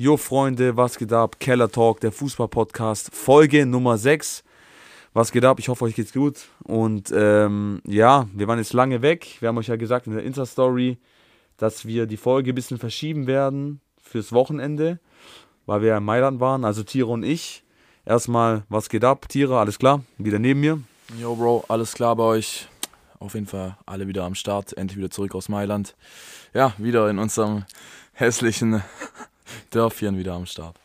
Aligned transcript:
Jo 0.00 0.16
Freunde, 0.16 0.76
was 0.76 0.96
geht 0.96 1.12
ab? 1.12 1.40
Keller 1.40 1.72
Talk, 1.72 1.98
der 1.98 2.12
Fußball-Podcast, 2.12 3.12
Folge 3.12 3.66
Nummer 3.66 3.98
6. 3.98 4.44
Was 5.12 5.32
geht 5.32 5.44
ab? 5.44 5.58
Ich 5.58 5.68
hoffe, 5.68 5.86
euch 5.86 5.96
geht's 5.96 6.12
gut. 6.12 6.46
Und 6.62 7.12
ähm, 7.12 7.82
ja, 7.84 8.28
wir 8.32 8.46
waren 8.46 8.60
jetzt 8.60 8.74
lange 8.74 9.02
weg. 9.02 9.38
Wir 9.40 9.48
haben 9.48 9.58
euch 9.58 9.66
ja 9.66 9.74
gesagt 9.74 10.06
in 10.06 10.12
der 10.12 10.22
Insta-Story, 10.22 10.98
dass 11.56 11.84
wir 11.84 12.06
die 12.06 12.16
Folge 12.16 12.52
ein 12.52 12.54
bisschen 12.54 12.78
verschieben 12.78 13.26
werden 13.26 13.80
fürs 14.00 14.32
Wochenende, 14.32 15.00
weil 15.66 15.80
wir 15.80 15.88
ja 15.88 15.98
in 15.98 16.04
Mailand 16.04 16.38
waren, 16.38 16.64
also 16.64 16.84
Tiere 16.84 17.08
und 17.08 17.24
ich. 17.24 17.64
Erstmal, 18.06 18.62
was 18.68 18.90
geht 18.90 19.02
ab? 19.02 19.28
Tiere, 19.28 19.58
alles 19.58 19.80
klar? 19.80 20.04
Wieder 20.16 20.38
neben 20.38 20.60
mir. 20.60 20.80
Jo, 21.20 21.34
Bro, 21.34 21.64
alles 21.66 21.94
klar 21.94 22.14
bei 22.14 22.22
euch? 22.22 22.68
Auf 23.18 23.34
jeden 23.34 23.48
Fall 23.48 23.76
alle 23.84 24.06
wieder 24.06 24.22
am 24.22 24.36
Start, 24.36 24.76
endlich 24.76 24.96
wieder 24.96 25.10
zurück 25.10 25.34
aus 25.34 25.48
Mailand. 25.48 25.96
Ja, 26.54 26.72
wieder 26.78 27.10
in 27.10 27.18
unserem 27.18 27.64
hässlichen 28.12 28.80
Dörfchen 29.70 30.18
wieder 30.18 30.34
am 30.34 30.46
Start. 30.46 30.76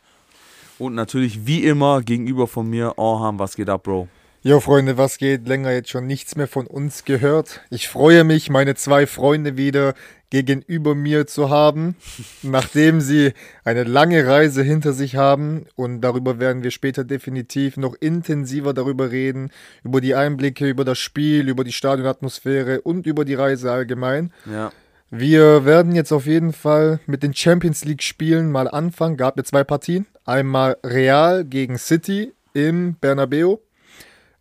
Und 0.80 0.96
natürlich 0.96 1.46
wie 1.46 1.64
immer 1.64 2.02
gegenüber 2.02 2.48
von 2.48 2.70
mir, 2.70 2.98
Orham, 2.98 3.40
was 3.40 3.56
geht 3.56 3.70
ab, 3.70 3.84
Bro? 3.84 4.08
Jo 4.46 4.60
Freunde, 4.60 4.98
was 4.98 5.20
geht? 5.20 5.48
Länger 5.48 5.72
jetzt 5.72 5.90
schon 5.90 6.06
nichts 6.06 6.36
mehr 6.36 6.50
von 6.50 6.68
uns 6.68 7.06
gehört. 7.06 7.62
Ich 7.70 7.88
freue 7.88 8.26
mich, 8.26 8.50
meine 8.50 8.76
zwei 8.76 9.08
Freunde 9.08 9.56
wieder 9.56 9.94
gegenüber 10.32 10.96
mir 10.96 11.28
zu 11.28 11.50
haben, 11.50 11.96
nachdem 12.42 13.00
sie 13.00 13.32
eine 13.64 13.86
lange 13.86 14.28
Reise 14.28 14.62
hinter 14.62 14.92
sich 14.92 15.16
haben. 15.16 15.68
Und 15.76 16.02
darüber 16.02 16.40
werden 16.40 16.62
wir 16.62 16.72
später 16.72 17.06
definitiv 17.06 17.78
noch 17.78 17.96
intensiver 18.02 18.74
darüber 18.74 19.12
reden, 19.12 19.50
über 19.84 20.02
die 20.02 20.14
Einblicke, 20.14 20.68
über 20.68 20.84
das 20.84 21.00
Spiel, 21.00 21.48
über 21.48 21.64
die 21.64 21.72
Stadionatmosphäre 21.72 22.82
und 22.82 23.08
über 23.08 23.24
die 23.24 23.36
Reise 23.36 23.72
allgemein. 23.72 24.34
Ja. 24.46 24.74
Wir 25.16 25.64
werden 25.64 25.94
jetzt 25.94 26.12
auf 26.12 26.26
jeden 26.26 26.54
Fall 26.54 27.00
mit 27.06 27.22
den 27.22 27.36
Champions 27.36 27.86
League 27.86 28.02
Spielen 28.02 28.50
mal 28.50 28.68
anfangen. 28.68 29.16
Gab 29.16 29.38
ja 29.38 29.44
zwei 29.44 29.64
Partien. 29.64 30.08
Einmal 30.26 30.78
Real 30.84 31.46
gegen 31.46 31.78
City 31.78 32.34
im 32.54 32.96
Bernabeu 33.00 33.58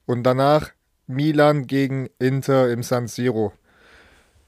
und 0.07 0.23
danach 0.23 0.71
Milan 1.07 1.67
gegen 1.67 2.09
Inter 2.19 2.71
im 2.71 2.83
San 2.83 3.07
Siro. 3.07 3.53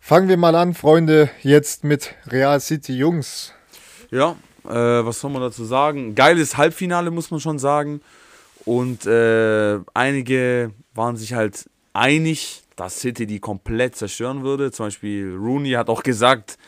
Fangen 0.00 0.31
wir 0.31 0.39
mal 0.39 0.55
an, 0.55 0.72
Freunde, 0.72 1.28
jetzt 1.42 1.84
mit 1.84 2.14
Real 2.28 2.59
City 2.59 2.97
Jungs. 2.97 3.53
Ja, 4.11 4.36
äh, 4.64 4.70
was 4.70 5.20
soll 5.20 5.31
man 5.31 5.42
dazu 5.42 5.66
sagen? 5.66 6.14
Geiles 6.14 6.56
Halbfinale, 6.56 7.11
muss 7.11 7.31
man 7.31 7.41
schon 7.41 7.59
sagen. 7.59 8.00
Und 8.64 9.05
äh, 9.05 9.78
einige 9.92 10.70
waren 10.94 11.19
sich 11.19 11.34
halt 11.34 11.69
einig, 11.92 12.64
dass 12.77 13.00
City 13.00 13.27
die 13.27 13.41
komplett 13.41 13.97
zerstören 13.97 14.42
würde. 14.42 14.70
Zum 14.70 14.86
Beispiel 14.86 15.34
Rooney 15.34 15.72
hat 15.72 15.89
auch 15.89 16.03
gesagt, 16.03 16.58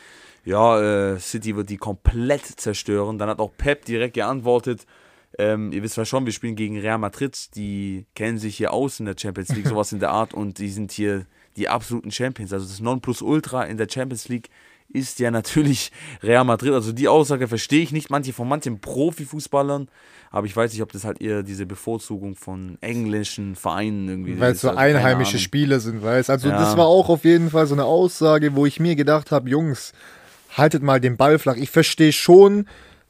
ja, 0.45 1.15
äh, 1.15 1.19
City 1.19 1.57
wird 1.57 1.71
die 1.71 1.77
komplett 1.77 2.45
zerstören. 2.45 3.19
Dann 3.19 3.29
hat 3.29 3.41
auch 3.41 3.53
Pep 3.57 3.85
direkt 3.85 4.15
geantwortet, 4.15 4.87
ähm, 5.39 5.71
ihr 5.73 5.83
wisst 5.83 5.97
ja 5.97 6.05
schon, 6.05 6.25
wir 6.25 6.33
spielen 6.33 6.57
gegen 6.57 6.79
Real 6.79 6.99
Madrid, 6.99 7.55
die 7.57 8.07
kennen 8.15 8.39
sich 8.39 8.57
hier 8.57 8.73
aus 8.73 9.01
in 9.01 9.07
der 9.07 9.17
Champions 9.19 9.51
League, 9.51 9.67
sowas 9.67 9.93
in 9.93 10.01
der 10.01 10.11
Art, 10.11 10.33
und 10.33 10.59
die 10.59 10.71
sind 10.71 10.93
hier 10.93 11.27
die 11.57 11.69
absoluten 11.69 12.11
Champions. 12.11 12.53
Also 12.53 12.67
das 12.67 12.81
Nonplusultra 12.81 13.65
in 13.65 13.77
der 13.77 13.89
Champions 13.91 14.29
League 14.29 14.49
ist 14.97 15.19
ja 15.19 15.31
natürlich 15.31 15.93
Real 16.23 16.45
Madrid. 16.45 16.73
Also 16.73 16.93
die 16.93 17.09
Aussage 17.09 17.49
verstehe 17.49 17.83
ich 17.83 17.93
nicht, 17.93 18.11
manche 18.11 18.33
von 18.33 18.49
manchen 18.49 18.81
Profifußballern, 18.81 19.89
aber 20.31 20.47
ich 20.47 20.57
weiß 20.57 20.73
nicht, 20.73 20.83
ob 20.83 20.93
das 20.93 21.05
halt 21.05 21.21
eher 21.21 21.43
diese 21.43 21.67
Bevorzugung 21.67 22.35
von 22.35 22.79
englischen 22.81 23.55
Vereinen 23.55 24.09
irgendwie 24.09 24.41
Weil 24.41 24.53
es 24.53 24.61
so 24.61 24.69
also 24.69 24.79
einheimische 24.79 25.39
Spiele 25.39 25.81
sind, 25.81 26.03
weißt 26.03 26.31
Also 26.31 26.49
ja. 26.49 26.59
das 26.59 26.77
war 26.77 26.87
auch 26.87 27.09
auf 27.09 27.25
jeden 27.25 27.51
Fall 27.51 27.67
so 27.67 27.75
eine 27.75 27.85
Aussage, 27.85 28.55
wo 28.57 28.67
ich 28.67 28.81
mir 28.81 28.97
gedacht 28.97 29.31
habe, 29.31 29.49
Jungs, 29.49 29.93
haltet 30.57 30.83
mal 30.83 31.01
den 31.01 31.17
Ball 31.17 31.39
flach. 31.39 31.57
Ich 31.57 31.71
verstehe 31.71 32.13
schon, 32.13 32.67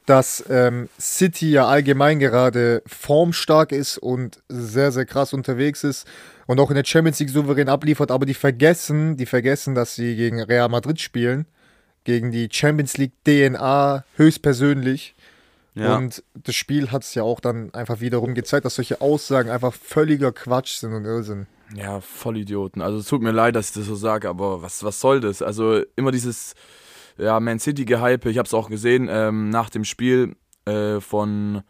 dass 0.07 0.45
ähm, 0.49 0.89
City 1.01 1.51
ja 1.51 1.67
allgemein 1.67 2.19
gerade 2.19 2.83
formstark 2.87 3.73
ist 3.73 3.99
und 3.99 4.41
sehr, 4.49 4.93
sehr 4.93 5.05
krass 5.05 5.33
unterwegs 5.33 5.83
ist 5.85 6.07
und 6.47 6.61
auch 6.61 6.71
in 6.71 6.77
der 6.77 6.85
Champions 6.85 7.19
League 7.19 7.31
souverän 7.31 7.69
abliefert, 7.69 8.11
aber 8.11 8.25
die 8.25 8.35
vergessen, 8.35 9.17
die 9.17 9.27
vergessen, 9.27 9.75
dass 9.75 9.97
sie 9.97 10.15
gegen 10.15 10.41
Real 10.41 10.69
Madrid 10.69 11.01
spielen, 11.01 11.47
gegen 12.07 12.31
die 12.31 12.49
Champions 12.51 12.97
League 12.97 13.13
DNA 13.25 14.05
höchstpersönlich. 14.15 15.17
Ja. 15.75 15.97
Und 15.97 16.23
das 16.35 16.55
Spiel 16.55 16.93
hat 16.93 17.03
es 17.03 17.15
ja 17.15 17.25
auch 17.25 17.41
dann 17.41 17.75
einfach 17.75 18.01
wiederum 18.01 18.35
gezeigt, 18.35 18.65
dass 18.65 18.77
solche 18.77 19.01
Aussagen 19.01 19.51
einfach 19.51 19.75
völliger 19.75 20.33
Quatsch 20.33 20.77
sind 20.77 20.95
und 20.95 21.05
Irrsinn. 21.05 21.47
Ja, 21.75 22.01
voll 22.01 22.39
Idioten. 22.39 22.81
Also 22.81 22.99
es 22.99 23.09
tut 23.09 23.23
mir 23.23 23.33
leid, 23.33 23.57
dass 23.57 23.69
ich 23.69 23.75
das 23.75 23.87
so 23.87 23.97
sage, 23.97 24.29
aber 24.29 24.63
was, 24.63 24.85
was 24.85 25.01
soll 25.01 25.21
das? 25.21 25.43
Also 25.43 25.83
immer 25.97 26.13
dieses 26.13 26.55
ja, 27.19 27.41
Man 27.41 27.59
City 27.59 27.85
gehype. 27.85 28.31
Ich 28.31 28.39
habe 28.39 28.47
es 28.47 28.55
auch 28.55 28.71
gesehen 28.71 29.09
ähm, 29.11 29.51
nach 29.51 29.69
dem 29.69 29.85
Spiel 29.85 30.37
äh, 30.65 31.01
von, 31.01 31.63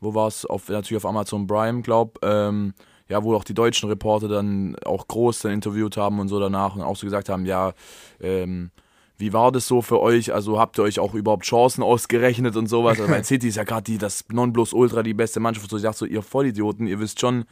wo 0.00 0.14
war 0.14 0.28
es? 0.28 0.46
Auf, 0.46 0.68
natürlich 0.68 1.04
auf 1.04 1.10
Amazon 1.10 1.48
Prime, 1.48 1.82
glaub. 1.82 2.20
Ähm, 2.22 2.72
ja, 3.08 3.22
wo 3.24 3.34
auch 3.34 3.44
die 3.44 3.52
deutschen 3.52 3.88
Reporter 3.88 4.28
dann 4.28 4.76
auch 4.84 5.08
groß 5.08 5.40
dann 5.40 5.52
interviewt 5.52 5.96
haben 5.96 6.20
und 6.20 6.28
so 6.28 6.38
danach 6.38 6.76
und 6.76 6.82
auch 6.82 6.96
so 6.96 7.04
gesagt 7.04 7.28
haben, 7.28 7.44
ja, 7.46 7.72
ähm, 8.20 8.70
wie 9.18 9.32
war 9.32 9.52
das 9.52 9.66
so 9.68 9.82
für 9.82 10.00
euch? 10.00 10.32
Also 10.32 10.58
habt 10.58 10.78
ihr 10.78 10.82
euch 10.82 10.98
auch 10.98 11.14
überhaupt 11.14 11.44
Chancen 11.44 11.82
ausgerechnet 11.82 12.56
und 12.56 12.66
sowas? 12.66 12.98
Also 12.98 13.10
Man 13.10 13.24
City 13.24 13.48
ist 13.48 13.56
ja 13.56 13.64
gerade 13.64 13.98
das 13.98 14.24
Nonplusultra, 14.30 15.02
die 15.02 15.14
beste 15.14 15.40
Mannschaft. 15.40 15.70
So, 15.70 15.76
ich 15.76 15.82
dachte 15.82 15.98
so, 15.98 16.06
ihr 16.06 16.22
Vollidioten, 16.22 16.86
ihr 16.86 16.98
wisst 16.98 17.20
schon, 17.20 17.44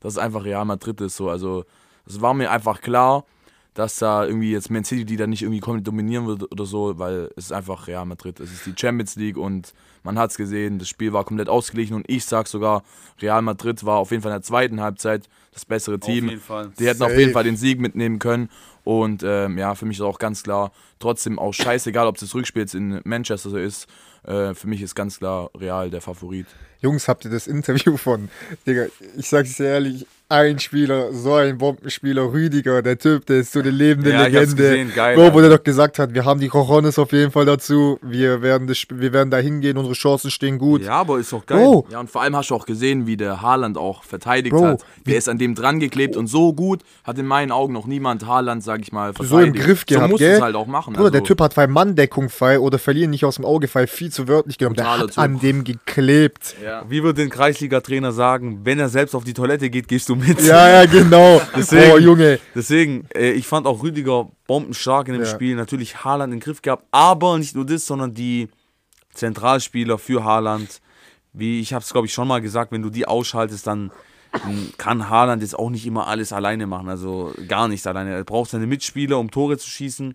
dass 0.00 0.14
es 0.14 0.18
einfach 0.18 0.44
Real 0.44 0.64
Madrid 0.64 1.00
ist. 1.00 1.16
So. 1.16 1.28
Also 1.28 1.64
es 2.06 2.20
war 2.20 2.34
mir 2.34 2.50
einfach 2.50 2.80
klar, 2.80 3.24
dass 3.74 3.98
da 3.98 4.24
irgendwie 4.24 4.52
jetzt 4.52 4.70
Man 4.70 4.84
City 4.84 5.04
die 5.04 5.16
da 5.16 5.26
nicht 5.26 5.42
irgendwie 5.42 5.60
komplett 5.60 5.86
dominieren 5.86 6.26
wird 6.26 6.50
oder 6.50 6.64
so, 6.64 6.98
weil 6.98 7.30
es 7.36 7.46
ist 7.46 7.52
einfach 7.52 7.88
Real 7.88 8.06
Madrid. 8.06 8.40
Es 8.40 8.52
ist 8.52 8.64
die 8.64 8.74
Champions 8.74 9.16
League 9.16 9.36
und 9.36 9.74
man 10.02 10.18
hat 10.18 10.30
es 10.30 10.36
gesehen, 10.36 10.78
das 10.78 10.88
Spiel 10.88 11.12
war 11.12 11.24
komplett 11.24 11.48
ausgeglichen 11.48 11.94
und 11.94 12.08
ich 12.08 12.24
sag 12.24 12.46
sogar, 12.46 12.84
Real 13.20 13.42
Madrid 13.42 13.84
war 13.84 13.98
auf 13.98 14.12
jeden 14.12 14.22
Fall 14.22 14.32
in 14.32 14.36
der 14.36 14.42
zweiten 14.42 14.80
Halbzeit 14.80 15.28
das 15.52 15.64
bessere 15.64 15.98
Team. 15.98 16.24
Auf 16.24 16.30
jeden 16.30 16.42
Fall. 16.42 16.72
Die 16.78 16.86
hätten 16.86 17.00
Safe. 17.00 17.12
auf 17.12 17.18
jeden 17.18 17.32
Fall 17.32 17.44
den 17.44 17.56
Sieg 17.56 17.80
mitnehmen 17.80 18.18
können 18.18 18.48
und 18.86 19.24
ähm, 19.24 19.58
ja, 19.58 19.74
für 19.74 19.84
mich 19.84 19.96
ist 19.96 20.02
auch 20.04 20.20
ganz 20.20 20.44
klar, 20.44 20.70
trotzdem 21.00 21.40
auch 21.40 21.52
scheißegal, 21.52 22.06
ob 22.06 22.18
das 22.18 22.32
Rückspiel 22.36 22.62
jetzt 22.62 22.76
in 22.76 23.00
Manchester 23.02 23.58
ist, 23.58 23.88
äh, 24.22 24.54
für 24.54 24.68
mich 24.68 24.80
ist 24.80 24.94
ganz 24.94 25.18
klar 25.18 25.50
Real 25.58 25.90
der 25.90 26.00
Favorit. 26.00 26.46
Jungs, 26.80 27.08
habt 27.08 27.24
ihr 27.24 27.32
das 27.32 27.48
Interview 27.48 27.96
von, 27.96 28.28
Digga, 28.64 28.86
ich 29.16 29.28
sag's 29.28 29.56
dir 29.56 29.66
ehrlich, 29.66 30.06
ein 30.28 30.58
Spieler, 30.58 31.12
so 31.12 31.34
ein 31.34 31.56
Bombenspieler, 31.56 32.32
Rüdiger, 32.32 32.82
der 32.82 32.98
Typ, 32.98 33.26
der 33.26 33.38
ist 33.38 33.52
so 33.52 33.60
eine 33.60 33.70
lebende 33.70 34.10
ja, 34.10 34.24
Legende. 34.24 34.56
Gesehen, 34.56 34.92
geil, 34.92 35.16
wo, 35.16 35.32
wo 35.32 35.40
der 35.40 35.50
doch 35.50 35.62
gesagt 35.62 36.00
hat, 36.00 36.14
wir 36.14 36.24
haben 36.24 36.40
die 36.40 36.48
Cojones 36.48 36.98
auf 36.98 37.12
jeden 37.12 37.30
Fall 37.30 37.44
dazu, 37.44 38.00
wir 38.02 38.42
werden, 38.42 38.66
das, 38.66 38.82
wir 38.90 39.12
werden 39.12 39.30
da 39.30 39.36
hingehen, 39.36 39.78
unsere 39.78 39.94
Chancen 39.94 40.32
stehen 40.32 40.58
gut. 40.58 40.82
Ja, 40.82 40.94
aber 40.94 41.20
ist 41.20 41.32
doch 41.32 41.46
geil. 41.46 41.64
Oh. 41.64 41.86
Ja, 41.90 42.00
und 42.00 42.10
vor 42.10 42.22
allem 42.22 42.34
hast 42.34 42.50
du 42.50 42.56
auch 42.56 42.66
gesehen, 42.66 43.06
wie 43.06 43.16
der 43.16 43.40
Haaland 43.40 43.78
auch 43.78 44.02
verteidigt 44.02 44.52
Bro, 44.52 44.64
hat. 44.64 44.84
Der 45.06 45.16
ist 45.16 45.28
an 45.28 45.38
dem 45.38 45.54
dran 45.54 45.78
geklebt 45.78 46.16
und 46.16 46.26
so 46.26 46.52
gut 46.52 46.82
hat 47.04 47.18
in 47.18 47.26
meinen 47.26 47.52
Augen 47.52 47.72
noch 47.72 47.86
niemand 47.86 48.26
Haaland, 48.26 48.64
sag 48.64 48.80
ich 48.80 48.90
mal, 48.90 49.12
verteidigt. 49.12 49.30
So 49.30 49.38
im 49.38 49.52
Griff 49.52 49.86
gehabt, 49.86 50.06
So 50.06 50.10
musst 50.10 50.22
es 50.22 50.40
halt 50.40 50.56
auch 50.56 50.66
machen. 50.66 50.94
Bruder, 50.94 51.04
also, 51.06 51.12
der 51.12 51.22
Typ 51.22 51.40
hat 51.40 51.54
bei 51.54 51.68
Manndeckung 51.68 52.30
frei 52.30 52.58
oder 52.58 52.80
verlieren 52.80 53.10
nicht 53.10 53.24
aus 53.24 53.36
dem 53.36 53.44
Auge 53.44 53.68
frei 53.68 53.86
viel 53.86 54.10
zu 54.10 54.26
wörtlich 54.26 54.58
genommen. 54.58 54.74
Der 54.74 54.98
hat 54.98 55.16
an 55.18 55.38
dem 55.38 55.62
geklebt. 55.62 56.56
Ja. 56.64 56.84
Wie 56.88 57.04
würde 57.04 57.22
ein 57.22 57.30
Kreisliga-Trainer 57.30 58.10
sagen, 58.10 58.62
wenn 58.64 58.80
er 58.80 58.88
selbst 58.88 59.14
auf 59.14 59.22
die 59.22 59.34
Toilette 59.34 59.70
geht, 59.70 59.86
gehst 59.86 60.08
du 60.08 60.15
mit. 60.16 60.40
Ja, 60.42 60.68
ja, 60.68 60.86
genau. 60.86 61.40
deswegen, 61.56 61.92
oh, 61.92 61.98
Junge. 61.98 62.38
Deswegen, 62.54 63.06
äh, 63.14 63.30
ich 63.32 63.46
fand 63.46 63.66
auch 63.66 63.82
Rüdiger 63.82 64.28
bombenstark 64.46 65.08
in 65.08 65.14
dem 65.14 65.22
ja. 65.22 65.28
Spiel. 65.28 65.56
Natürlich 65.56 66.04
Haaland 66.04 66.32
in 66.32 66.38
den 66.38 66.44
Griff 66.44 66.62
gehabt, 66.62 66.84
aber 66.90 67.38
nicht 67.38 67.54
nur 67.54 67.66
das, 67.66 67.86
sondern 67.86 68.14
die 68.14 68.48
Zentralspieler 69.14 69.98
für 69.98 70.24
Haaland. 70.24 70.80
Wie 71.32 71.60
ich 71.60 71.72
habe 71.72 71.82
es, 71.82 71.92
glaube 71.92 72.06
ich, 72.06 72.12
schon 72.12 72.28
mal 72.28 72.40
gesagt, 72.40 72.72
wenn 72.72 72.82
du 72.82 72.90
die 72.90 73.06
ausschaltest, 73.06 73.66
dann 73.66 73.90
kann 74.78 75.08
Haaland 75.08 75.42
jetzt 75.42 75.58
auch 75.58 75.70
nicht 75.70 75.86
immer 75.86 76.06
alles 76.06 76.32
alleine 76.32 76.66
machen. 76.66 76.88
Also 76.88 77.32
gar 77.48 77.68
nichts 77.68 77.86
alleine. 77.86 78.14
Er 78.14 78.24
braucht 78.24 78.50
seine 78.50 78.66
Mitspieler, 78.66 79.18
um 79.18 79.30
Tore 79.30 79.58
zu 79.58 79.68
schießen. 79.68 80.14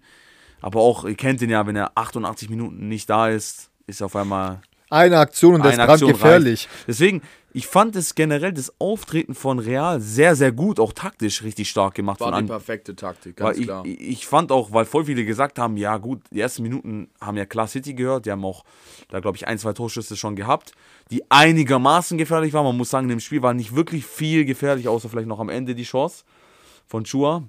Aber 0.62 0.82
auch, 0.82 1.06
ihr 1.06 1.16
kennt 1.16 1.42
ihn 1.42 1.50
ja, 1.50 1.66
wenn 1.66 1.76
er 1.76 1.92
88 1.96 2.50
Minuten 2.50 2.88
nicht 2.88 3.10
da 3.10 3.30
ist, 3.30 3.70
ist 3.88 4.02
auf 4.04 4.16
einmal 4.16 4.62
eine 4.92 5.20
Aktion 5.20 5.56
und 5.56 5.66
das 5.66 5.78
ist 5.78 5.86
brandgefährlich. 5.86 6.68
Deswegen, 6.86 7.22
ich 7.54 7.68
fand 7.68 7.96
es 7.96 8.16
generell 8.16 8.54
das 8.54 8.74
Auftreten 8.80 9.36
von 9.36 9.60
Real 9.60 10.00
sehr, 10.00 10.36
sehr 10.36 10.52
gut, 10.52 10.80
auch 10.80 10.94
taktisch 10.94 11.44
richtig 11.44 11.70
stark 11.70 11.96
gemacht. 11.96 12.22
War 12.22 12.42
die 12.42 12.48
perfekte 12.48 12.96
Taktik, 12.96 13.36
ganz 13.36 13.58
weil 13.58 13.66
klar. 13.66 13.86
Ich, 13.86 14.00
ich, 14.00 14.28
fand 14.28 14.52
auch, 14.52 14.72
weil 14.72 14.86
voll 14.86 15.06
viele 15.06 15.26
gesagt 15.26 15.60
haben, 15.60 15.76
ja 15.76 15.98
gut, 15.98 16.22
die 16.32 16.40
ersten 16.40 16.64
Minuten 16.64 17.10
haben 17.20 17.36
ja 17.36 17.46
klar 17.46 17.68
City 17.68 17.94
gehört, 17.94 18.26
die 18.26 18.32
haben 18.32 18.46
auch, 18.46 18.64
da 19.10 19.20
glaube 19.20 19.36
ich, 19.36 19.48
ein, 19.48 19.58
zwei 19.58 19.74
Torschüsse 19.74 20.16
schon 20.16 20.38
gehabt, 20.38 20.72
die 21.10 21.30
einigermaßen 21.30 22.18
gefährlich 22.18 22.54
waren. 22.54 22.66
Man 22.66 22.78
muss 22.78 22.90
sagen, 22.90 23.06
in 23.06 23.18
dem 23.18 23.20
Spiel 23.20 23.42
war 23.42 23.54
nicht 23.54 23.76
wirklich 23.76 24.06
viel 24.06 24.46
gefährlich, 24.46 24.88
außer 24.88 25.10
vielleicht 25.10 25.28
noch 25.28 25.40
am 25.40 25.50
Ende 25.50 25.76
die 25.76 25.84
Chance 25.84 26.24
von 26.88 27.04
Chua. 27.04 27.44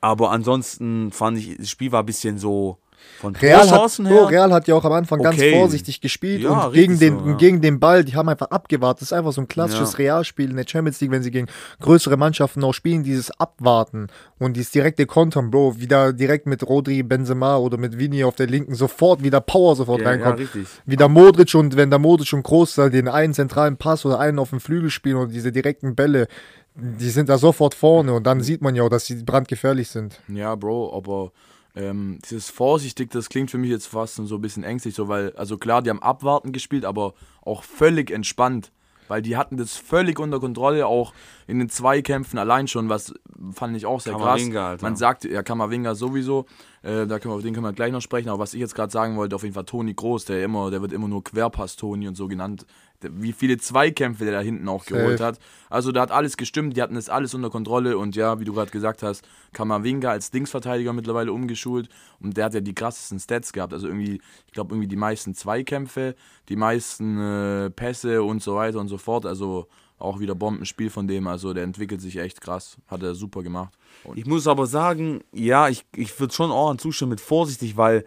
Aber 0.00 0.30
ansonsten 0.30 1.12
fand 1.12 1.38
ich, 1.38 1.56
das 1.56 1.68
Spiel 1.68 1.92
war 1.92 2.02
ein 2.02 2.06
bisschen 2.06 2.38
so 2.38 2.78
Von 3.20 3.34
Real 3.36 3.60
hat, 3.60 3.68
Torchancen 3.70 4.04
Bro, 4.06 4.24
Real 4.26 4.52
hat 4.52 4.68
ja 4.68 4.74
auch 4.74 4.84
am 4.84 4.92
Anfang 4.92 5.22
ganz 5.22 5.36
Okay. 5.36 5.58
vorsichtig 5.58 6.00
gespielt 6.00 6.42
Ja, 6.42 6.66
und 6.66 6.72
gegen 6.74 6.98
den, 6.98 7.18
so, 7.18 7.26
ja. 7.28 7.34
gegen 7.36 7.60
den 7.60 7.80
Ball, 7.80 8.04
die 8.04 8.14
haben 8.14 8.28
einfach 8.28 8.50
abgewartet. 8.50 9.02
Das 9.02 9.08
ist 9.08 9.12
einfach 9.12 9.32
so 9.32 9.40
ein 9.40 9.48
klassisches 9.48 9.92
Ja. 9.92 9.98
Realspiel 9.98 10.50
in 10.50 10.56
der 10.56 10.66
Champions 10.68 11.00
League, 11.00 11.10
wenn 11.10 11.22
sie 11.22 11.30
gegen 11.30 11.46
größere 11.80 12.16
Mannschaften 12.16 12.62
auch 12.64 12.74
spielen, 12.74 13.02
dieses 13.04 13.30
Abwarten 13.40 14.08
und 14.38 14.56
dieses 14.56 14.70
direkte 14.70 15.06
Kontern, 15.06 15.50
Bro, 15.50 15.80
wieder 15.80 16.12
direkt 16.12 16.46
mit 16.46 16.62
Rodri, 16.66 17.02
Benzema 17.02 17.56
oder 17.56 17.78
mit 17.78 17.98
Vini 17.98 18.24
auf 18.24 18.34
der 18.34 18.46
linken 18.48 18.74
sofort 18.74 19.22
wieder 19.22 19.40
Power 19.40 19.76
sofort 19.76 20.02
ja, 20.02 20.08
reinkommt. 20.08 20.40
Wieder 20.84 21.08
Modric 21.08 21.54
und 21.54 21.76
wenn 21.76 21.90
der 21.90 21.98
Modric 21.98 22.32
und 22.32 22.42
Groß 22.42 22.74
da 22.74 22.88
den 22.88 23.08
einen 23.08 23.32
zentralen 23.34 23.76
Pass 23.76 24.04
oder 24.04 24.18
einen 24.20 24.38
auf 24.38 24.50
dem 24.50 24.60
Flügel 24.60 24.90
spielen 24.90 25.16
und 25.16 25.32
diese 25.32 25.52
direkten 25.52 25.94
Bälle, 25.94 26.26
die 26.74 27.08
sind 27.08 27.28
da 27.30 27.38
sofort 27.38 27.74
vorne 27.74 28.12
und 28.12 28.26
dann 28.26 28.42
sieht 28.42 28.60
man 28.60 28.74
ja 28.74 28.82
auch, 28.82 28.90
dass 28.90 29.06
sie 29.06 29.22
brandgefährlich 29.22 29.88
sind. 29.88 30.20
Ja, 30.28 30.54
Bro, 30.54 30.94
aber 30.94 31.32
ähm, 31.76 32.18
dieses 32.28 32.50
vorsichtig, 32.50 33.10
das 33.10 33.28
klingt 33.28 33.50
für 33.50 33.58
mich 33.58 33.70
jetzt 33.70 33.86
fast 33.86 34.16
so 34.16 34.34
ein 34.34 34.40
bisschen 34.40 34.64
ängstlich, 34.64 34.94
so 34.94 35.08
weil, 35.08 35.32
also 35.36 35.58
klar, 35.58 35.82
die 35.82 35.90
haben 35.90 36.02
abwarten 36.02 36.52
gespielt, 36.52 36.84
aber 36.84 37.14
auch 37.42 37.62
völlig 37.62 38.10
entspannt. 38.10 38.72
Weil 39.08 39.22
die 39.22 39.36
hatten 39.36 39.56
das 39.56 39.76
völlig 39.76 40.18
unter 40.18 40.40
Kontrolle, 40.40 40.84
auch 40.86 41.12
in 41.46 41.60
den 41.60 41.68
Zweikämpfen 41.68 42.40
allein 42.40 42.66
schon, 42.66 42.88
was 42.88 43.14
fand 43.52 43.76
ich 43.76 43.86
auch 43.86 44.00
sehr 44.00 44.14
Kamavinga, 44.14 44.60
krass. 44.60 44.70
Alter. 44.70 44.82
Man 44.84 44.96
sagt, 44.96 45.24
ja, 45.24 45.44
Kamavinga 45.44 45.94
sowieso, 45.94 46.46
äh, 46.82 47.06
da 47.06 47.20
können 47.20 47.32
wir, 47.32 47.36
auf 47.36 47.42
den 47.42 47.54
können 47.54 47.66
wir 47.66 47.72
gleich 47.72 47.92
noch 47.92 48.00
sprechen, 48.00 48.30
aber 48.30 48.40
was 48.40 48.54
ich 48.54 48.60
jetzt 48.60 48.74
gerade 48.74 48.90
sagen 48.90 49.16
wollte, 49.16 49.36
auf 49.36 49.44
jeden 49.44 49.54
Fall 49.54 49.64
Toni 49.64 49.94
Groß, 49.94 50.24
der 50.24 50.42
immer, 50.42 50.72
der 50.72 50.82
wird 50.82 50.92
immer 50.92 51.06
nur 51.06 51.22
Querpass-Toni 51.22 52.08
und 52.08 52.16
so 52.16 52.26
genannt, 52.26 52.66
wie 53.02 53.32
viele 53.32 53.58
Zweikämpfe 53.58 54.24
der 54.24 54.32
da 54.34 54.40
hinten 54.40 54.68
auch 54.68 54.84
geholt 54.84 55.18
Safe. 55.18 55.28
hat. 55.28 55.38
Also 55.70 55.92
da 55.92 56.02
hat 56.02 56.10
alles 56.10 56.36
gestimmt, 56.36 56.76
die 56.76 56.82
hatten 56.82 56.94
das 56.94 57.08
alles 57.08 57.34
unter 57.34 57.50
Kontrolle 57.50 57.98
und 57.98 58.16
ja, 58.16 58.40
wie 58.40 58.44
du 58.44 58.52
gerade 58.52 58.70
gesagt 58.70 59.02
hast, 59.02 59.26
Kamavinga 59.52 60.10
als 60.10 60.32
Linksverteidiger 60.32 60.92
mittlerweile 60.92 61.32
umgeschult 61.32 61.88
und 62.20 62.36
der 62.36 62.46
hat 62.46 62.54
ja 62.54 62.60
die 62.60 62.74
krassesten 62.74 63.18
Stats 63.18 63.52
gehabt. 63.52 63.72
Also 63.72 63.86
irgendwie, 63.88 64.20
ich 64.46 64.52
glaube 64.52 64.74
irgendwie 64.74 64.88
die 64.88 64.96
meisten 64.96 65.34
Zweikämpfe, 65.34 66.14
die 66.48 66.56
meisten 66.56 67.18
äh, 67.18 67.70
Pässe 67.70 68.22
und 68.22 68.42
so 68.42 68.56
weiter 68.56 68.80
und 68.80 68.88
so 68.88 68.98
fort. 68.98 69.26
Also 69.26 69.68
auch 69.98 70.20
wieder 70.20 70.34
Bombenspiel 70.34 70.90
von 70.90 71.08
dem. 71.08 71.26
Also 71.26 71.54
der 71.54 71.64
entwickelt 71.64 72.00
sich 72.00 72.18
echt 72.18 72.40
krass. 72.40 72.76
Hat 72.86 73.02
er 73.02 73.14
super 73.14 73.42
gemacht. 73.42 73.74
Und 74.04 74.18
Ich 74.18 74.26
muss 74.26 74.46
aber 74.46 74.66
sagen, 74.66 75.22
ja, 75.32 75.68
ich, 75.68 75.84
ich 75.94 76.18
würde 76.20 76.34
schon 76.34 76.50
auch 76.50 76.74
zustimmen 76.76 77.10
mit 77.10 77.20
vorsichtig, 77.20 77.76
weil 77.76 78.04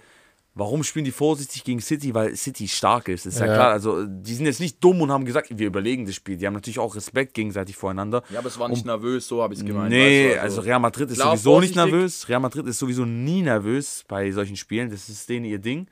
warum 0.56 0.84
spielen 0.84 1.06
die 1.06 1.12
vorsichtig 1.12 1.64
gegen 1.64 1.80
City? 1.80 2.14
Weil 2.14 2.36
City 2.36 2.68
stark 2.68 3.08
ist. 3.08 3.26
Ist 3.26 3.40
ja, 3.40 3.46
Ja. 3.48 3.54
klar. 3.54 3.72
Also, 3.72 4.06
die 4.06 4.34
sind 4.34 4.46
jetzt 4.46 4.60
nicht 4.60 4.84
dumm 4.84 5.02
und 5.02 5.12
haben 5.12 5.26
gesagt, 5.26 5.50
wir 5.58 5.68
überlegen 5.68 6.06
das 6.06 6.16
Spiel. 6.16 6.38
Die 6.38 6.46
haben 6.46 6.54
natürlich 6.54 6.80
auch 6.80 6.96
Respekt 6.96 7.34
gegenseitig 7.34 7.76
voreinander. 7.76 8.24
ja, 8.30 8.40
aber 8.40 8.48
es 8.48 8.60
war 8.60 8.68
nicht 8.70 8.86
nervös, 8.86 9.28
so 9.28 9.42
habe 9.42 9.54
ich 9.54 9.60
es 9.62 9.66
gemeint. 9.66 9.90
Nee, 9.92 10.30
weißt 10.30 10.38
du, 10.38 10.42
also 10.42 10.62
Real 10.62 10.80
Madrid 10.80 11.10
ist 11.12 11.18
klar, 11.20 11.38
sowieso 11.38 11.60
nicht 11.62 11.76
nervös. 11.76 12.28
Real 12.30 12.40
Madrid 12.40 12.68
ist 12.68 12.80
sowieso 12.80 13.06
nie 13.06 13.42
nervös 13.42 14.04
bei 14.08 14.32
solchen 14.32 14.56
Spielen. 14.58 14.90
Das 14.90 15.08
ist 15.10 15.30
denen 15.30 15.46
ihr 15.46 15.60
Ding. 15.60 15.88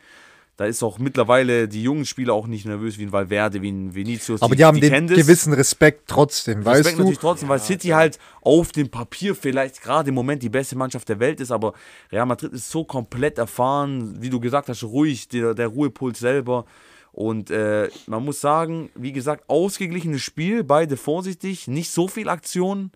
Da 0.58 0.66
ist 0.66 0.82
auch 0.82 0.98
mittlerweile 0.98 1.68
die 1.68 1.84
jungen 1.84 2.04
Spieler 2.06 2.34
auch 2.34 2.48
nicht 2.48 2.66
nervös 2.66 2.98
wie 2.98 3.04
ein 3.04 3.12
Valverde, 3.12 3.62
wie 3.62 3.70
ein 3.70 3.94
Vinicius. 3.94 4.42
Aber 4.42 4.56
die, 4.56 4.66
haben 4.66 4.82
den 4.82 4.92
kennen 4.92 5.08
das. 5.08 5.16
gewissen 5.16 5.54
Respekt 5.54 6.10
trotzdem, 6.10 6.64
Respekt 6.64 6.86
weißt 6.86 6.94
du? 6.94 6.98
natürlich 6.98 7.20
trotzdem, 7.20 7.50
weil 7.50 7.60
City 7.60 7.90
halt 7.90 8.18
auf 8.42 8.72
dem 8.72 8.90
Papier 8.90 9.36
vielleicht 9.36 9.84
gerade 9.84 10.10
im 10.10 10.16
Moment 10.16 10.42
die 10.42 10.50
beste 10.50 10.76
Mannschaft 10.76 11.08
der 11.10 11.20
Welt 11.20 11.40
ist, 11.42 11.52
aber 11.52 11.74
Real 12.12 12.26
Madrid 12.26 12.54
ist 12.54 12.72
so 12.72 12.84
komplett 12.84 13.38
erfahren, 13.38 14.16
wie 14.20 14.32
du 14.32 14.40
gesagt 14.40 14.68
hast, 14.68 14.84
ruhig, 14.84 15.28
der, 15.28 15.54
der 15.54 15.68
Ruhepuls 15.68 16.18
selber. 16.18 16.66
Und 17.12 17.52
äh, 17.52 17.90
man 18.08 18.26
muss 18.26 18.42
sagen, 18.42 18.90
wie 18.96 19.12
gesagt, 19.12 19.48
ausgeglichenes 19.48 20.24
Spiel, 20.24 20.64
beide 20.64 20.98
vorsichtig, 20.98 21.68
nicht 21.68 21.92
so 21.92 22.08
viel 22.08 22.30
Aktion. 22.30 22.92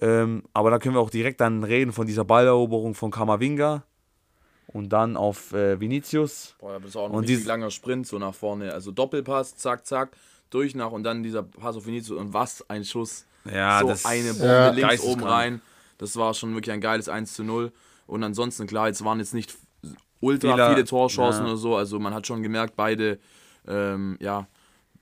Ähm, 0.00 0.42
aber 0.52 0.70
da 0.70 0.80
können 0.80 0.96
wir 0.96 1.00
auch 1.00 1.10
direkt 1.10 1.40
dann 1.40 1.62
reden 1.62 1.92
von 1.92 2.08
dieser 2.08 2.24
Balleroberung 2.24 2.94
von 2.94 3.12
Kamavinga 3.12 3.84
und 4.72 4.88
dann 4.90 5.16
auf 5.16 5.52
äh, 5.52 5.78
Vinicius. 5.80 6.54
Boah, 6.58 6.78
das 6.80 6.90
ist 6.90 6.96
auch 6.96 7.06
ein 7.06 7.12
Und 7.12 7.24
richtig 7.28 7.46
langer 7.46 7.70
Sprint 7.70 8.06
so 8.06 8.18
nach 8.18 8.34
vorne. 8.34 8.72
Also 8.72 8.90
Doppelpass, 8.92 9.56
zack, 9.56 9.86
zack, 9.86 10.10
durch 10.50 10.74
nach 10.74 10.90
und 10.92 11.02
dann 11.04 11.22
dieser 11.22 11.42
Pass 11.42 11.76
auf 11.76 11.86
Vinicius 11.86 12.18
und 12.18 12.32
was 12.32 12.68
ein 12.70 12.84
Schuss. 12.84 13.26
Ja, 13.50 13.80
so 13.80 13.88
das- 13.88 14.04
eine 14.04 14.32
Bombe 14.32 14.46
Ja. 14.46 14.68
links 14.70 14.88
Geisteskrank. 14.90 15.22
oben 15.22 15.30
rein. 15.30 15.62
Das 15.98 16.16
war 16.16 16.34
schon 16.34 16.54
wirklich 16.54 16.72
ein 16.72 16.80
geiles 16.80 17.08
1 17.08 17.34
zu 17.34 17.44
0. 17.44 17.72
Und 18.06 18.22
ansonsten, 18.24 18.66
klar, 18.66 18.88
jetzt 18.88 19.04
waren 19.04 19.18
jetzt 19.18 19.34
nicht 19.34 19.54
ultra 20.20 20.54
Viele- 20.54 20.68
viele 20.70 20.84
Torchancen 20.84 21.42
ja. 21.44 21.48
oder 21.48 21.56
so. 21.56 21.76
Also 21.76 21.98
man 21.98 22.14
hat 22.14 22.26
schon 22.26 22.42
gemerkt, 22.42 22.74
beide 22.76 23.18
ähm, 23.68 24.16
ja, 24.20 24.46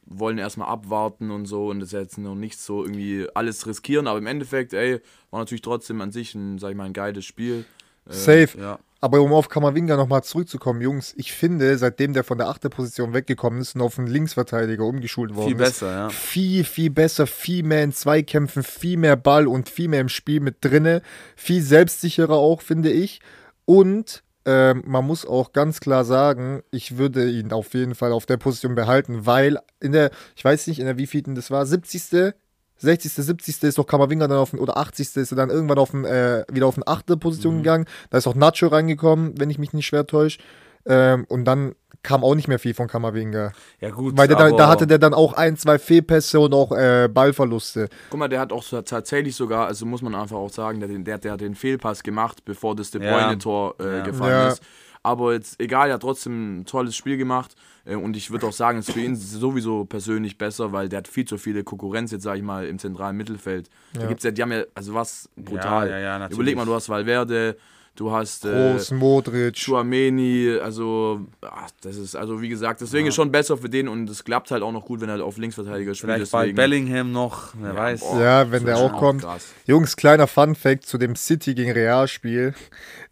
wollen 0.06 0.38
erstmal 0.38 0.68
abwarten 0.68 1.30
und 1.30 1.46
so 1.46 1.68
und 1.68 1.80
das 1.80 1.88
ist 1.90 1.92
jetzt 1.92 2.18
noch 2.18 2.34
nicht 2.34 2.58
so 2.58 2.82
irgendwie 2.84 3.26
alles 3.34 3.66
riskieren. 3.66 4.06
Aber 4.06 4.18
im 4.18 4.26
Endeffekt, 4.26 4.72
ey, 4.72 5.00
war 5.30 5.40
natürlich 5.40 5.62
trotzdem 5.62 6.00
an 6.00 6.10
sich 6.12 6.34
ein, 6.34 6.58
sag 6.58 6.70
ich 6.70 6.76
mal, 6.76 6.84
ein 6.84 6.92
geiles 6.92 7.24
Spiel. 7.24 7.64
Safe. 8.06 8.48
Ja. 8.58 8.78
Aber 9.00 9.20
um 9.20 9.32
auf 9.32 9.48
Kamavinga 9.48 9.96
nochmal 9.96 10.24
zurückzukommen, 10.24 10.80
Jungs, 10.80 11.14
ich 11.16 11.32
finde, 11.32 11.78
seitdem 11.78 12.12
der 12.14 12.24
von 12.24 12.36
der 12.36 12.48
achten 12.48 12.68
Position 12.68 13.14
weggekommen 13.14 13.60
ist 13.60 13.76
und 13.76 13.80
auf 13.80 13.98
einen 13.98 14.08
Linksverteidiger 14.08 14.84
umgeschult 14.84 15.36
worden 15.36 15.56
Viel 15.56 15.60
ist, 15.60 15.80
besser, 15.80 15.92
ja. 15.92 16.08
viel, 16.08 16.64
viel 16.64 16.90
besser, 16.90 17.28
viel 17.28 17.62
mehr 17.62 17.84
in 17.84 17.92
Zweikämpfen, 17.92 18.64
viel 18.64 18.96
mehr 18.96 19.14
Ball 19.14 19.46
und 19.46 19.68
viel 19.68 19.88
mehr 19.88 20.00
im 20.00 20.08
Spiel 20.08 20.40
mit 20.40 20.56
drinne, 20.64 21.02
viel 21.36 21.62
selbstsicherer 21.62 22.34
auch, 22.34 22.60
finde 22.60 22.90
ich. 22.90 23.20
Und 23.66 24.24
ähm, 24.44 24.82
man 24.84 25.06
muss 25.06 25.26
auch 25.26 25.52
ganz 25.52 25.78
klar 25.78 26.04
sagen, 26.04 26.62
ich 26.72 26.98
würde 26.98 27.30
ihn 27.30 27.52
auf 27.52 27.74
jeden 27.74 27.94
Fall 27.94 28.10
auf 28.12 28.26
der 28.26 28.38
Position 28.38 28.74
behalten, 28.74 29.26
weil 29.26 29.58
in 29.78 29.92
der, 29.92 30.10
ich 30.34 30.44
weiß 30.44 30.66
nicht, 30.66 30.80
in 30.80 30.86
der 30.86 30.98
wievielten 30.98 31.36
das 31.36 31.52
war, 31.52 31.66
70. 31.66 32.34
60., 32.78 33.12
70. 33.12 33.62
ist 33.64 33.78
doch 33.78 33.86
Kamavinga 33.86 34.26
dann 34.28 34.38
auf 34.38 34.50
den, 34.50 34.58
oder 34.60 34.76
80. 34.76 35.16
ist 35.16 35.32
er 35.32 35.36
dann 35.36 35.50
irgendwann 35.50 35.78
auf 35.78 35.90
den, 35.90 36.04
äh, 36.04 36.44
wieder 36.50 36.66
auf 36.66 36.76
eine 36.76 36.86
achte 36.86 37.16
Position 37.16 37.54
Mhm. 37.54 37.58
gegangen. 37.62 37.84
Da 38.10 38.18
ist 38.18 38.26
auch 38.26 38.34
Nacho 38.34 38.68
reingekommen, 38.68 39.34
wenn 39.38 39.50
ich 39.50 39.58
mich 39.58 39.72
nicht 39.72 39.86
schwer 39.86 40.06
täusche. 40.06 40.38
Ähm, 40.86 41.24
und 41.28 41.44
dann 41.44 41.74
kam 42.04 42.22
auch 42.22 42.34
nicht 42.36 42.46
mehr 42.46 42.60
viel 42.60 42.72
von 42.74 42.86
Kamavinga. 42.86 43.50
Ja, 43.80 43.90
gut. 43.90 44.16
Weil 44.16 44.28
der, 44.28 44.36
da, 44.36 44.46
aber- 44.46 44.56
da 44.56 44.68
hatte 44.68 44.86
der 44.86 44.98
dann 44.98 45.12
auch 45.12 45.32
ein, 45.32 45.56
zwei 45.56 45.78
Fehlpässe 45.78 46.38
und 46.38 46.54
auch 46.54 46.70
äh, 46.72 47.08
Ballverluste. 47.12 47.88
Guck 48.10 48.18
mal, 48.20 48.28
der 48.28 48.40
hat 48.40 48.52
auch 48.52 48.62
so 48.62 48.80
tatsächlich 48.82 49.34
sogar, 49.34 49.66
also 49.66 49.84
muss 49.84 50.00
man 50.00 50.14
einfach 50.14 50.36
auch 50.36 50.50
sagen, 50.50 50.78
der, 50.80 50.88
der, 50.88 51.18
der 51.18 51.32
hat 51.32 51.40
den 51.40 51.56
Fehlpass 51.56 52.02
gemacht, 52.04 52.44
bevor 52.44 52.76
das 52.76 52.92
De 52.92 53.02
Ja. 53.04 53.12
Bruyne-Tor 53.12 53.74
äh, 53.80 53.98
Ja. 53.98 54.04
gefallen 54.04 54.30
Ja. 54.32 54.48
ist. 54.48 54.62
Aber 55.02 55.32
jetzt, 55.32 55.60
egal, 55.60 55.88
er 55.88 55.94
hat 55.94 56.02
trotzdem 56.02 56.60
ein 56.60 56.64
tolles 56.64 56.96
Spiel 56.96 57.16
gemacht. 57.16 57.54
Äh, 57.84 57.96
und 57.96 58.16
ich 58.16 58.30
würde 58.30 58.46
auch 58.46 58.52
sagen, 58.52 58.78
es 58.78 58.88
ist 58.88 58.94
für 58.94 59.00
ihn 59.00 59.16
sowieso 59.16 59.84
persönlich 59.84 60.38
besser, 60.38 60.72
weil 60.72 60.88
der 60.88 60.98
hat 60.98 61.08
viel 61.08 61.24
zu 61.24 61.38
viele 61.38 61.64
Konkurrenz 61.64 62.10
jetzt, 62.10 62.22
sag 62.24 62.36
ich 62.36 62.42
mal, 62.42 62.66
im 62.66 62.78
zentralen 62.78 63.16
Mittelfeld. 63.16 63.70
Da 63.94 64.06
gibt's 64.06 64.24
ja, 64.24 64.30
die 64.30 64.42
haben 64.42 64.52
ja, 64.52 64.64
also 64.74 64.94
was 64.94 65.28
brutal. 65.36 65.90
ja, 65.90 65.98
ja. 65.98 66.28
Überleg 66.28 66.56
mal, 66.56 66.66
du 66.66 66.74
hast 66.74 66.88
Valverde, 66.88 67.56
du 67.98 68.12
hast 68.12 68.44
äh, 68.44 68.72
Groß, 68.72 68.92
Modric. 68.92 69.56
Chouameni, 69.56 70.58
also 70.62 71.20
ach, 71.42 71.68
das 71.82 71.96
ist, 71.96 72.14
also 72.14 72.40
wie 72.40 72.48
gesagt, 72.48 72.80
deswegen 72.80 73.08
ist 73.08 73.14
schon 73.16 73.32
besser 73.32 73.56
für 73.56 73.68
den 73.68 73.88
und 73.88 74.08
es 74.08 74.24
klappt 74.24 74.50
halt 74.50 74.62
auch 74.62 74.72
noch 74.72 74.84
gut, 74.84 75.00
wenn 75.00 75.08
er 75.08 75.22
auf 75.24 75.36
Linksverteidiger 75.36 75.94
spielt. 75.94 76.12
Vielleicht 76.12 76.32
bei 76.32 76.38
deswegen- 76.42 76.56
Bellingham 76.56 77.12
noch, 77.12 77.54
wer 77.60 77.74
weiß. 77.74 78.00
boah. 78.00 78.20
Ja, 78.20 78.50
wenn 78.50 78.64
der 78.64 78.76
auch 78.76 78.92
auch 78.92 78.98
kommt. 78.98 79.22
krass. 79.22 79.46
Jungs, 79.66 79.96
kleiner 79.96 80.26
Fun-Fact 80.26 80.86
zu 80.86 80.96
dem 80.98 81.16
City 81.16 81.54
gegen 81.54 81.72
Real-Spiel. 81.72 82.54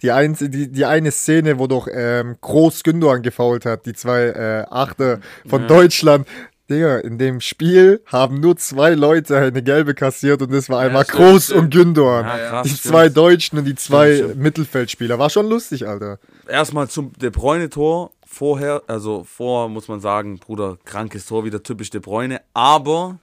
Die, 0.03 0.11
ein, 0.13 0.35
die, 0.39 0.71
die 0.71 0.85
eine 0.85 1.11
Szene, 1.11 1.59
wo 1.59 1.67
doch 1.67 1.89
ähm, 1.91 2.37
Groß 2.41 2.83
Gündogan 2.83 3.23
gefault 3.23 3.65
hat, 3.67 3.87
die 3.87 3.95
zwei 3.95 4.25
äh, 4.27 4.65
Achter 4.71 5.21
von 5.47 5.67
Deutschland. 5.67 6.27
Digga, 6.69 6.99
in 6.99 7.19
dem 7.19 7.41
Spiel 7.41 8.03
haben 8.07 8.41
nur 8.41 8.57
zwei 8.57 8.91
Leute 8.95 9.37
eine 9.37 9.63
gelbe 9.63 9.95
kassiert 9.95 10.43
und 10.43 10.53
das 10.53 10.69
war 10.69 10.81
einmal 10.81 11.05
stimmt, 11.05 11.19
Groß 11.19 11.45
stimmt. 11.45 11.61
und 11.61 11.71
Gündogan. 11.71 12.25
Ja, 12.27 12.49
krass, 12.49 12.63
die 12.65 12.71
stimmt. 12.75 12.93
zwei 12.95 13.09
Deutschen 13.09 13.59
und 13.59 13.65
die 13.67 13.75
zwei 13.77 14.15
Stimmt, 14.15 14.31
stimmt. 14.31 14.43
Mittelfeldspieler. 14.43 15.19
War 15.19 15.31
schon 15.31 15.49
lustig, 15.49 15.87
Alter. 15.87 16.19
Erstmal 16.49 16.89
zum 16.89 17.13
De 17.15 17.31
Bruyne-Tor. 17.31 18.11
Vorher, 18.29 18.83
also 18.89 19.25
vor 19.25 19.69
muss 19.69 19.87
man 19.89 20.01
sagen, 20.01 20.39
Bruder, 20.39 20.77
krankes 20.85 21.27
Tor, 21.27 21.45
wieder 21.45 21.63
typisch 21.63 21.91
De 21.91 22.01
Bruyne. 22.01 22.41
Aber 22.53 23.19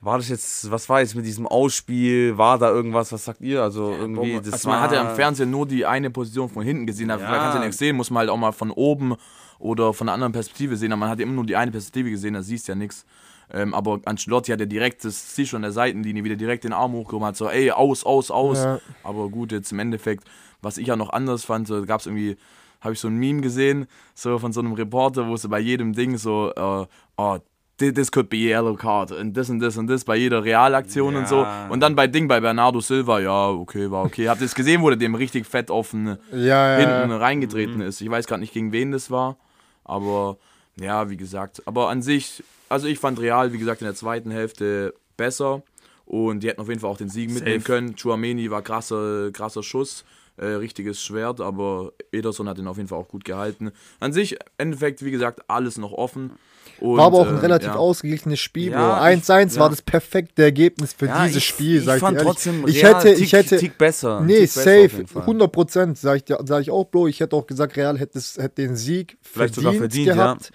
war 0.00 0.18
das 0.18 0.28
jetzt, 0.28 0.70
was 0.70 0.88
war 0.88 1.00
jetzt 1.00 1.14
mit 1.14 1.24
diesem 1.26 1.46
Ausspiel? 1.46 2.38
War 2.38 2.58
da 2.58 2.70
irgendwas? 2.70 3.12
Was 3.12 3.24
sagt 3.24 3.40
ihr? 3.40 3.62
Also 3.62 3.90
irgendwie, 3.92 4.36
das 4.36 4.52
also 4.54 4.68
war, 4.68 4.74
man 4.76 4.82
hat 4.84 4.92
ja 4.92 5.08
im 5.10 5.16
Fernsehen 5.16 5.50
nur 5.50 5.66
die 5.66 5.84
eine 5.86 6.10
Position 6.10 6.48
von 6.48 6.62
hinten 6.62 6.86
gesehen, 6.86 7.10
aber 7.10 7.22
Ja. 7.22 7.30
man 7.30 7.38
kann 7.40 7.48
es 7.48 7.54
ja 7.54 7.60
nichts 7.60 7.78
sehen, 7.78 7.96
muss 7.96 8.10
man 8.10 8.20
halt 8.20 8.30
auch 8.30 8.36
mal 8.36 8.52
von 8.52 8.70
oben 8.70 9.16
oder 9.58 9.92
von 9.92 10.08
einer 10.08 10.14
anderen 10.14 10.32
Perspektive 10.32 10.76
sehen, 10.76 10.92
aber 10.92 11.00
man 11.00 11.08
hat 11.10 11.18
ja 11.18 11.24
immer 11.24 11.34
nur 11.34 11.46
die 11.46 11.56
eine 11.56 11.70
Perspektive 11.72 12.10
gesehen, 12.10 12.34
da 12.34 12.42
siehst 12.42 12.68
du 12.68 12.72
ja 12.72 12.76
nichts. 12.76 13.04
Ähm, 13.50 13.74
aber 13.74 14.00
Ancelotti 14.04 14.52
hat 14.52 14.60
ja 14.60 14.66
direkt, 14.66 15.04
das 15.04 15.34
siehst 15.34 15.52
du 15.52 15.56
an 15.56 15.62
der 15.62 15.72
Seitenlinie, 15.72 16.22
wieder 16.22 16.36
direkt 16.36 16.64
den 16.64 16.72
Arm 16.72 16.92
hochgehoben, 16.92 17.26
hat 17.26 17.36
so, 17.36 17.48
ey, 17.48 17.70
aus, 17.70 18.04
aus, 18.04 18.30
aus. 18.30 18.58
Ja. 18.58 18.78
Aber 19.02 19.28
gut, 19.30 19.52
jetzt 19.52 19.72
im 19.72 19.78
Endeffekt, 19.78 20.24
was 20.60 20.76
ich 20.78 20.86
ja 20.86 20.96
noch 20.96 21.10
anders 21.10 21.44
fand, 21.44 21.66
so 21.66 21.84
gab 21.86 22.00
es 22.00 22.06
irgendwie, 22.06 22.36
habe 22.80 22.92
ich 22.92 23.00
so 23.00 23.08
ein 23.08 23.16
Meme 23.16 23.40
gesehen, 23.40 23.86
so 24.14 24.38
von 24.38 24.52
so 24.52 24.60
einem 24.60 24.74
Reporter, 24.74 25.26
wo 25.26 25.36
so 25.36 25.48
bei 25.48 25.60
jedem 25.60 25.94
Ding 25.94 26.18
so, 26.18 26.52
äh, 26.54 26.86
oh, 27.16 27.38
this 27.78 28.10
could 28.10 28.28
be 28.28 28.36
a 28.52 28.58
yellow 28.58 28.74
card 28.74 29.12
und 29.12 29.36
das 29.36 29.48
und 29.50 29.60
das 29.60 29.76
und 29.76 29.86
das 29.86 30.04
bei 30.04 30.16
jeder 30.16 30.42
Realaktion 30.44 31.16
und 31.16 31.28
so. 31.28 31.42
Ja. 31.42 31.68
Und 31.68 31.80
dann 31.80 31.94
bei 31.94 32.06
Ding 32.06 32.28
bei 32.28 32.40
Bernardo 32.40 32.80
Silva, 32.80 33.20
ja, 33.20 33.48
okay, 33.48 33.90
war 33.90 34.04
okay. 34.04 34.28
Habt 34.28 34.40
ihr 34.40 34.46
es 34.46 34.54
gesehen, 34.54 34.82
wo 34.82 34.88
der 34.88 34.98
dem 34.98 35.14
richtig 35.14 35.46
fett 35.46 35.70
offen 35.70 36.18
Ja, 36.32 36.78
ja. 36.78 37.00
hinten 37.00 37.12
reingetreten 37.16 37.80
ist? 37.80 38.00
Ich 38.00 38.10
weiß 38.10 38.26
gerade 38.26 38.40
nicht, 38.40 38.52
gegen 38.52 38.72
wen 38.72 38.92
das 38.92 39.10
war, 39.10 39.36
aber 39.84 40.36
ja, 40.80 41.08
wie 41.10 41.16
gesagt. 41.16 41.62
Aber 41.66 41.88
an 41.88 42.02
sich, 42.02 42.42
also 42.68 42.86
ich 42.86 42.98
fand 42.98 43.20
Real, 43.20 43.52
wie 43.52 43.58
gesagt, 43.58 43.80
in 43.80 43.86
der 43.86 43.94
zweiten 43.94 44.30
Hälfte 44.30 44.94
besser 45.16 45.62
und 46.06 46.42
die 46.42 46.48
hätten 46.48 46.60
auf 46.60 46.68
jeden 46.68 46.80
Fall 46.80 46.90
auch 46.90 46.96
den 46.98 47.08
Sieg 47.08 47.30
mitnehmen 47.30 47.60
Safe. 47.60 47.72
können. 47.72 47.96
Chouameni 47.96 48.50
war 48.50 48.62
krasser, 48.62 49.30
krasser 49.32 49.62
Schuss. 49.62 50.04
Äh, 50.38 50.46
richtiges 50.46 51.02
Schwert, 51.02 51.40
aber 51.40 51.92
Ederson 52.12 52.48
hat 52.48 52.58
ihn 52.58 52.66
auf 52.66 52.76
jeden 52.76 52.88
Fall 52.88 52.98
auch 52.98 53.08
gut 53.08 53.24
gehalten. 53.24 53.70
An 54.00 54.12
sich, 54.12 54.32
im 54.32 54.38
Endeffekt, 54.58 55.04
wie 55.04 55.10
gesagt, 55.10 55.40
alles 55.48 55.78
noch 55.78 55.92
offen. 55.92 56.32
Und, 56.80 56.96
war 56.98 57.06
aber 57.06 57.18
auch 57.18 57.26
ein 57.28 57.38
äh, 57.38 57.40
relativ 57.40 57.68
ja. 57.68 57.74
ausgeglichenes 57.74 58.38
Spiel, 58.38 58.70
Ja, 58.70 58.98
Bro. 58.98 59.04
1-1 59.04 59.46
ich- 59.54 59.56
war 59.58 59.66
ja. 59.66 59.70
das 59.70 59.82
perfekte 59.82 60.42
Ergebnis 60.44 60.92
für 60.92 61.06
Ja, 61.06 61.24
dieses 61.24 61.38
ich, 61.38 61.46
Spiel, 61.46 61.78
ich 61.80 61.84
sag 61.84 61.98
fand 61.98 62.14
dir 62.16 62.20
ehrlich. 62.20 62.32
trotzdem 62.34 62.68
ich 62.68 62.84
Real 62.84 62.94
hätte, 62.94 63.14
Tick, 63.14 63.24
ich 63.24 63.32
hätte, 63.32 63.56
Tick 63.56 63.78
besser. 63.78 64.20
nee, 64.20 64.34
Tick 64.46 64.54
besser 64.54 64.62
safe, 64.88 65.06
Fall. 65.08 65.22
100 65.22 65.50
Prozent, 65.52 65.98
sag 65.98 66.16
ich, 66.18 66.36
sag 66.44 66.60
ich 66.62 66.70
auch, 66.70 66.84
Bro. 66.84 67.08
Ich 67.08 67.18
hätte 67.18 67.34
auch 67.34 67.46
gesagt, 67.48 67.76
Real 67.76 67.98
hätte, 67.98 68.20
hätte 68.20 68.62
den 68.62 68.76
Sieg 68.76 69.16
Vielleicht 69.22 69.54
verdient, 69.54 69.74
sogar 69.74 69.88
verdient, 69.88 70.06
gehabt. 70.06 70.52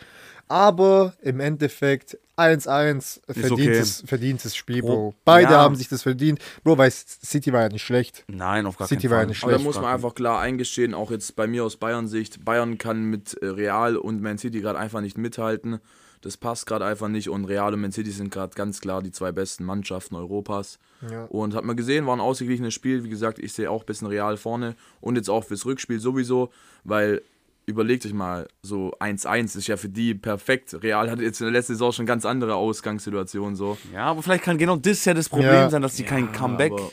Aber 0.48 1.14
im 1.22 1.40
Endeffekt 1.40 2.18
1-1 2.38 3.22
verdientes, 3.32 4.00
okay. 4.00 4.08
verdientes 4.08 4.56
Spiel, 4.56 4.82
Bro, 4.82 4.88
Bro. 4.88 5.16
Beide 5.24 5.52
ja. 5.52 5.60
haben 5.60 5.76
sich 5.76 5.88
das 5.88 6.02
verdient. 6.02 6.40
Bro, 6.64 6.78
weil 6.78 6.92
City 6.92 7.54
war 7.54 7.62
ja 7.62 7.70
nicht 7.70 7.84
schlecht. 7.84 8.24
Nein, 8.28 8.66
auf 8.66 8.78
gar 8.78 8.88
City 8.88 9.04
keinen 9.04 9.12
war 9.12 9.18
ja 9.18 9.22
Fall. 9.22 9.28
nicht 9.28 9.44
Aber 9.44 9.52
da 9.52 9.58
schlecht. 9.60 9.66
muss 9.66 9.82
man 9.82 9.94
einfach 9.94 10.16
klar 10.16 10.40
eingestehen, 10.40 10.94
auch 10.94 11.12
jetzt 11.12 11.36
bei 11.36 11.46
mir 11.46 11.64
aus 11.64 11.78
Bayern-Sicht, 11.78 12.44
Bayern 12.44 12.78
kann 12.78 13.04
mit 13.04 13.36
äh, 13.36 13.48
Real 13.48 13.98
und 13.98 14.22
Man 14.22 14.38
City 14.38 14.62
gerade 14.62 14.80
einfach 14.80 15.02
nicht 15.02 15.18
mithalten. 15.18 15.80
Das 16.22 16.38
passt 16.38 16.66
gerade 16.66 16.86
einfach 16.86 17.10
nicht 17.10 17.30
und 17.30 17.46
Real 17.46 17.74
und 17.74 17.82
Man 17.82 17.92
City 17.92 18.10
sind 18.10 18.32
gerade 18.32 18.56
ganz 18.56 18.80
klar 18.80 19.04
die 19.04 19.12
zwei 19.12 19.32
besten 19.32 19.66
Mannschaften 19.66 20.16
Europas. 20.16 20.80
Ja. 21.12 21.26
Und 21.26 21.54
hat 21.54 21.66
man 21.66 21.76
gesehen, 21.76 22.06
war 22.08 22.16
ein 22.16 22.22
ausgeglichenes 22.22 22.74
Spiel. 22.74 23.04
Wie 23.04 23.10
gesagt, 23.10 23.40
ich 23.40 23.52
sehe 23.52 23.70
auch 23.70 23.82
ein 23.82 23.86
bisschen 23.86 24.08
Real 24.08 24.38
vorne 24.38 24.76
und 25.02 25.18
jetzt 25.18 25.30
auch 25.30 25.44
fürs 25.44 25.66
Rückspiel 25.66 26.00
sowieso, 26.00 26.50
weil 26.86 27.22
überlegt 27.66 28.06
euch 28.06 28.14
mal, 28.14 28.48
so 28.62 28.92
1-1 29.00 29.58
ist 29.58 29.68
ja 29.68 29.78
für 29.78 29.90
die 29.90 30.14
perfekt. 30.16 30.76
Real 30.84 31.10
hatte 31.10 31.24
jetzt 31.24 31.40
in 31.42 31.46
der 31.46 31.54
letzten 31.54 31.74
Saison 31.74 31.92
schon 31.92 32.06
ganz 32.06 32.26
andere 32.26 32.56
Ausgangssituationen 32.56 33.56
so. 33.56 33.78
Ja, 33.94 34.06
aber 34.08 34.22
vielleicht 34.24 34.44
kann 34.44 34.58
genau 34.58 34.76
das 34.76 35.06
ja 35.06 35.14
das 35.14 35.30
Problem 35.30 35.52
Ja. 35.54 35.70
sein, 35.70 35.82
dass 35.82 35.96
die 35.96 36.04
kein 36.04 36.32
Comeback. 36.32 36.72
aber- 36.74 36.90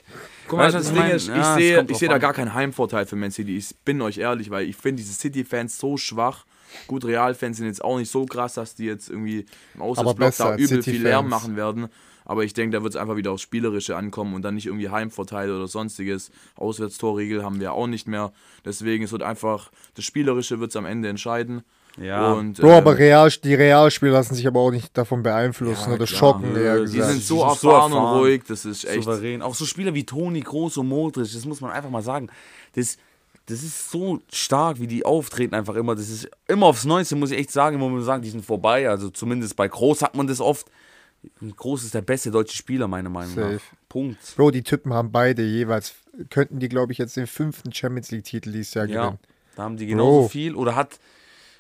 Guck 0.49 0.59
mal, 0.59 0.65
Weißt 0.73 0.75
das 0.77 0.93
Ding 0.93 1.05
ist, 1.11 1.29
ich 1.29 1.35
Ja, 1.35 1.55
sehe 1.55 1.85
ich 1.89 1.99
sehe 1.99 2.09
da 2.09 2.17
an. 2.17 2.21
gar 2.21 2.33
keinen 2.33 2.55
Heimvorteil 2.55 3.07
für 3.07 3.15
Man 3.17 3.31
City. 3.31 3.57
Ich 3.57 3.75
bin 3.85 4.00
euch 4.03 4.19
ehrlich, 4.19 4.50
weil 4.50 4.69
ich 4.69 4.77
finde 4.77 5.03
diese 5.03 5.12
City-Fans 5.15 5.79
so 5.79 5.97
schwach. 5.97 6.45
Gut, 6.87 7.05
Real-Fans 7.05 7.57
sind 7.57 7.67
jetzt 7.67 7.83
auch 7.85 7.99
nicht 7.99 8.11
so 8.11 8.27
krass, 8.27 8.55
dass 8.55 8.75
die 8.75 8.85
jetzt 8.85 9.09
irgendwie 9.11 9.47
im 9.75 9.83
Auswärtsblock 9.83 10.37
da 10.37 10.57
übel 10.57 10.83
viel 10.83 11.03
Lärm 11.03 11.29
machen 11.29 11.57
werden. 11.57 11.89
Aber 12.25 12.45
ich 12.45 12.53
denke, 12.53 12.77
da 12.77 12.83
wird 12.85 12.95
es 12.95 13.00
einfach 13.00 13.17
wieder 13.17 13.33
aufs 13.33 13.43
Spielerische 13.43 13.97
ankommen 13.97 14.35
und 14.35 14.43
dann 14.43 14.55
nicht 14.55 14.67
irgendwie 14.67 14.89
Heimvorteile 14.89 15.57
oder 15.57 15.67
sonstiges. 15.67 16.31
Auswärtstorregel 16.55 17.43
haben 17.43 17.59
wir 17.61 17.73
auch 17.73 17.89
nicht 17.89 18.07
mehr. 18.07 18.33
Deswegen, 18.65 19.03
es 19.05 19.11
wird 19.11 19.23
einfach, 19.23 19.73
das 19.95 20.05
Spielerische 20.05 20.61
wird 20.61 20.71
es 20.71 20.77
am 20.77 20.87
Ende 20.87 21.09
entscheiden. 21.09 21.62
Ja. 22.00 22.33
Und, 22.35 22.61
Bro, 22.61 22.69
ähm, 22.69 22.75
aber 22.75 22.99
Real, 22.99 23.29
die 23.43 23.55
Realspieler 23.55 24.12
lassen 24.12 24.37
sich 24.37 24.47
aber 24.47 24.61
auch 24.61 24.71
nicht 24.71 24.97
davon 24.97 25.25
beeinflussen 25.25 25.89
Ja, 25.91 25.97
oder 25.97 26.07
klar. 26.07 26.19
schocken, 26.19 26.55
eher 26.57 26.77
die 26.85 26.93
gesagt. 26.93 27.11
sind 27.12 27.23
so 27.25 27.43
Die 27.43 27.50
sind 27.50 27.59
so 27.61 27.69
erfahren 27.71 27.93
und 27.93 28.21
ruhig, 28.21 28.43
das 28.47 28.65
ist 28.65 28.85
echt. 28.85 29.03
souverän. 29.03 29.43
Auch 29.43 29.57
so 29.57 29.65
Spieler 29.65 29.93
wie 29.95 30.05
Toni, 30.07 30.41
Groß 30.41 30.77
und 30.77 30.87
Modric, 30.89 31.33
das 31.33 31.45
muss 31.45 31.61
man 31.61 31.73
einfach 31.73 31.91
mal 31.91 32.03
sagen. 32.03 32.29
Das, 32.77 32.97
das 33.50 33.62
ist 33.62 33.90
so 33.90 34.21
stark, 34.33 34.80
wie 34.80 34.87
die 34.87 35.04
auftreten 35.04 35.54
einfach 35.54 35.75
immer. 35.75 35.95
Das 35.95 36.09
ist 36.09 36.28
immer 36.49 36.66
aufs 36.66 36.85
Neueste, 36.85 37.16
muss 37.16 37.30
ich 37.30 37.38
echt 37.38 37.50
sagen. 37.50 37.78
Muss 37.78 37.90
man 37.92 38.02
sagen, 38.02 38.23
die 38.23 38.30
sind 38.30 38.45
vorbei. 38.45 38.88
Also 38.88 39.11
zumindest 39.11 39.57
bei 39.57 39.69
Groß 39.69 40.02
hat 40.02 40.14
man 40.14 40.26
das 40.26 40.40
oft. 40.40 40.66
Groß 41.57 41.85
ist 41.85 41.95
der 41.95 42.00
beste 42.02 42.30
deutsche 42.30 42.57
Spieler, 42.57 42.88
meiner 42.88 43.11
Meinung 43.11 43.35
Safe. 43.35 43.54
nach. 43.54 43.61
Punkt. 43.88 44.19
Bro, 44.37 44.52
die 44.52 44.62
Typen 44.62 44.92
haben 44.95 45.12
beide 45.12 45.42
jeweils, 45.42 45.95
könnten 46.30 46.61
die, 46.61 46.69
glaube 46.69 46.92
ich, 46.92 46.99
jetzt 46.99 47.16
den 47.16 47.26
fünften 47.26 47.73
Champions 47.73 48.11
League-Titel 48.11 48.52
dieses 48.52 48.73
Jahr 48.75 48.87
Ja, 48.87 49.02
gewinnen. 49.07 49.19
da 49.57 49.62
haben 49.64 49.76
die 49.76 49.87
genauso 49.87 50.21
Bro. 50.23 50.28
viel. 50.28 50.54
Oder 50.54 50.76
hat, 50.76 50.99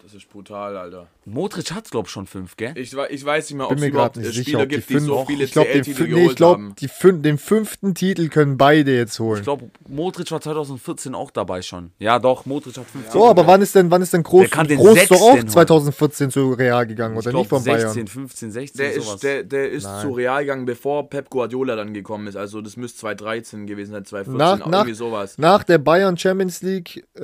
Das 0.02 0.14
ist 0.14 0.28
brutal, 0.30 0.76
Alter. 0.76 1.06
Modric 1.26 1.72
hat, 1.72 1.90
glaube 1.90 2.06
ich, 2.06 2.12
schon 2.12 2.26
fünf, 2.26 2.56
gell? 2.56 2.72
Ich, 2.76 2.94
ich 3.10 3.24
weiß 3.24 3.50
nicht 3.50 3.56
mehr, 3.56 3.66
ob 3.66 3.70
Bin 3.70 3.78
es 3.78 3.84
mir 3.84 3.90
überhaupt 3.90 4.14
gerade 4.14 4.26
äh, 4.26 4.28
nicht 4.28 4.36
sicher, 4.36 4.50
Spieler 4.50 4.62
ob 4.62 4.68
die 4.68 4.74
gibt, 4.76 4.88
die 4.88 4.92
fünf, 4.94 5.06
so 5.06 5.24
viele 5.26 5.44
ich 5.44 5.52
glaube, 5.52 5.68
den, 5.68 5.82
CL-Titel 5.84 6.02
nee, 6.02 6.08
geholt 6.08 6.30
ich 6.30 6.36
glaub, 6.36 6.54
haben. 6.54 6.74
die 6.80 6.88
fün 6.88 7.22
den 7.22 7.38
fünften 7.38 7.94
Titel 7.94 8.28
können 8.28 8.56
beide 8.56 8.96
jetzt 8.96 9.20
holen. 9.20 9.38
Ich 9.38 9.44
glaube, 9.44 9.70
Modric 9.88 10.30
war 10.32 10.40
2014 10.40 11.14
auch 11.14 11.30
dabei 11.30 11.62
schon. 11.62 11.92
Ja, 11.98 12.18
doch, 12.18 12.46
Modric 12.46 12.76
hat 12.78 12.86
15. 12.86 13.12
so, 13.12 13.28
aber 13.28 13.46
wann 13.46 13.62
ist 13.62 13.74
denn, 13.74 13.90
wann 13.90 14.02
ist 14.02 14.12
denn 14.12 14.22
Groß, 14.22 14.40
Der 14.40 14.48
kann 14.50 14.66
den 14.66 14.78
Groß 14.78 15.08
doch 15.08 15.20
auch 15.20 15.32
holen. 15.34 15.48
2014 15.48 16.30
zu 16.30 16.52
Real 16.54 16.86
gegangen 16.86 17.14
ich 17.14 17.18
oder 17.26 17.36
nicht 17.36 17.48
glaube, 17.48 17.48
von 17.48 17.62
16, 17.62 17.92
Bayern? 17.92 18.06
15, 18.06 18.50
16, 18.52 18.78
Der 18.78 18.92
sowas. 18.94 19.14
ist, 19.14 19.22
der, 19.22 19.44
der 19.44 19.70
ist 19.70 19.84
Nein. 19.84 20.02
zu 20.02 20.12
Real 20.12 20.40
gegangen, 20.40 20.64
bevor 20.64 21.08
Pep 21.10 21.28
Guardiola 21.30 21.76
dann 21.76 21.92
gekommen 21.92 22.26
ist. 22.26 22.36
Also 22.36 22.60
das 22.62 22.76
müsste 22.76 23.00
2013 23.00 23.66
gewesen 23.66 23.92
sein, 23.92 24.04
2014, 24.04 24.36
Nach, 24.38 24.66
nach, 24.66 24.78
irgendwie 24.80 24.94
sowas. 24.94 25.36
nach 25.38 25.62
der 25.62 25.78
Bayern 25.78 26.16
Champions 26.16 26.62
League, 26.62 27.06
äh, 27.18 27.22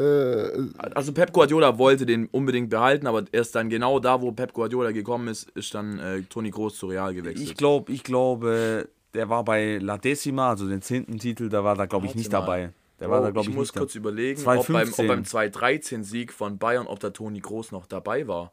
Also 0.95 1.13
Pep 1.13 1.33
Guardiola 1.33 1.79
wollte 1.79 2.07
den 2.07 2.27
unbedingt 2.27 2.66
behalten, 2.69 3.07
aber 3.07 3.25
erst 3.33 3.55
dann 3.55 3.69
genau 3.69 3.99
da, 4.01 4.21
wo 4.23 4.33
Pep 4.33 4.53
Guardiola 4.53 4.93
gekommen 4.93 5.29
ist, 5.29 5.51
ist 5.51 5.75
dann 5.75 5.99
äh, 5.99 6.23
Toni 6.23 6.51
Groß 6.51 6.77
zu 6.77 6.87
Real 6.87 7.15
gewechselt. 7.15 7.49
Ich 7.49 7.57
glaube, 7.57 7.93
ich 7.93 8.03
glaube, 8.03 8.89
der 9.15 9.29
war 9.29 9.45
bei 9.45 9.79
La 9.81 9.99
Decima, 9.99 10.51
also 10.51 10.69
den 10.69 10.83
zehnten 10.83 11.19
Titel, 11.19 11.49
da 11.49 11.65
war 11.65 11.75
da, 11.75 11.87
glaube 11.87 12.07
ich, 12.07 12.15
nicht 12.15 12.33
dabei. 12.33 12.73
Der 13.01 13.09
Oh, 13.09 13.13
war 13.13 13.21
da, 13.21 13.31
glaube 13.31 13.47
ich 13.49 13.51
ich, 13.51 13.55
muss 13.57 13.73
kurz 13.73 13.93
dabei. 13.93 13.99
überlegen, 14.11 14.41
ob 14.41 14.47
beim, 14.47 14.63
2015. 14.63 15.05
ob 15.05 15.09
beim 15.17 15.23
2-13-Sieg 15.25 16.33
von 16.33 16.59
Bayern, 16.59 16.87
ob 16.87 16.99
da 17.01 17.11
Toni 17.11 17.41
Groß 17.41 17.73
noch 17.73 17.87
dabei 17.87 18.27
war. 18.27 18.53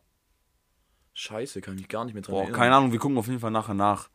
Scheiße, 1.13 1.61
kann 1.61 1.75
ich 1.75 1.81
mich 1.81 1.89
gar 1.89 2.05
nicht 2.05 2.13
mehr 2.13 2.23
dran 2.23 2.33
Boah, 2.33 2.41
erinnern. 2.41 2.59
keine 2.59 2.75
Ahnung, 2.75 2.91
wir 2.91 2.99
gucken 2.99 3.17
auf 3.17 3.27
jeden 3.27 3.39
Fall 3.39 3.51
nachher 3.51 3.73
nach. 3.75 4.09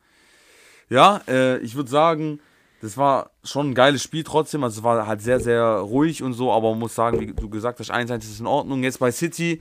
Ja, 0.90 1.20
äh, 1.28 1.58
ich 1.58 1.76
würde 1.76 1.88
sagen, 1.90 2.40
das 2.80 2.96
war 2.96 3.30
schon 3.44 3.70
ein 3.70 3.74
geiles 3.74 4.02
Spiel 4.02 4.24
trotzdem. 4.24 4.64
Also 4.64 4.80
es 4.80 4.84
war 4.84 5.06
halt 5.06 5.20
sehr, 5.22 5.38
sehr 5.40 5.64
ruhig 5.64 6.22
und 6.22 6.32
so, 6.32 6.52
aber 6.52 6.70
man 6.70 6.78
muss 6.80 6.94
sagen, 6.94 7.20
wie 7.20 7.26
du 7.32 7.48
gesagt 7.48 7.78
hast, 7.80 7.90
1-1 7.90 8.18
ist 8.18 8.40
in 8.40 8.46
Ordnung. 8.46 8.82
Jetzt 8.82 8.98
bei 8.98 9.10
City 9.12 9.60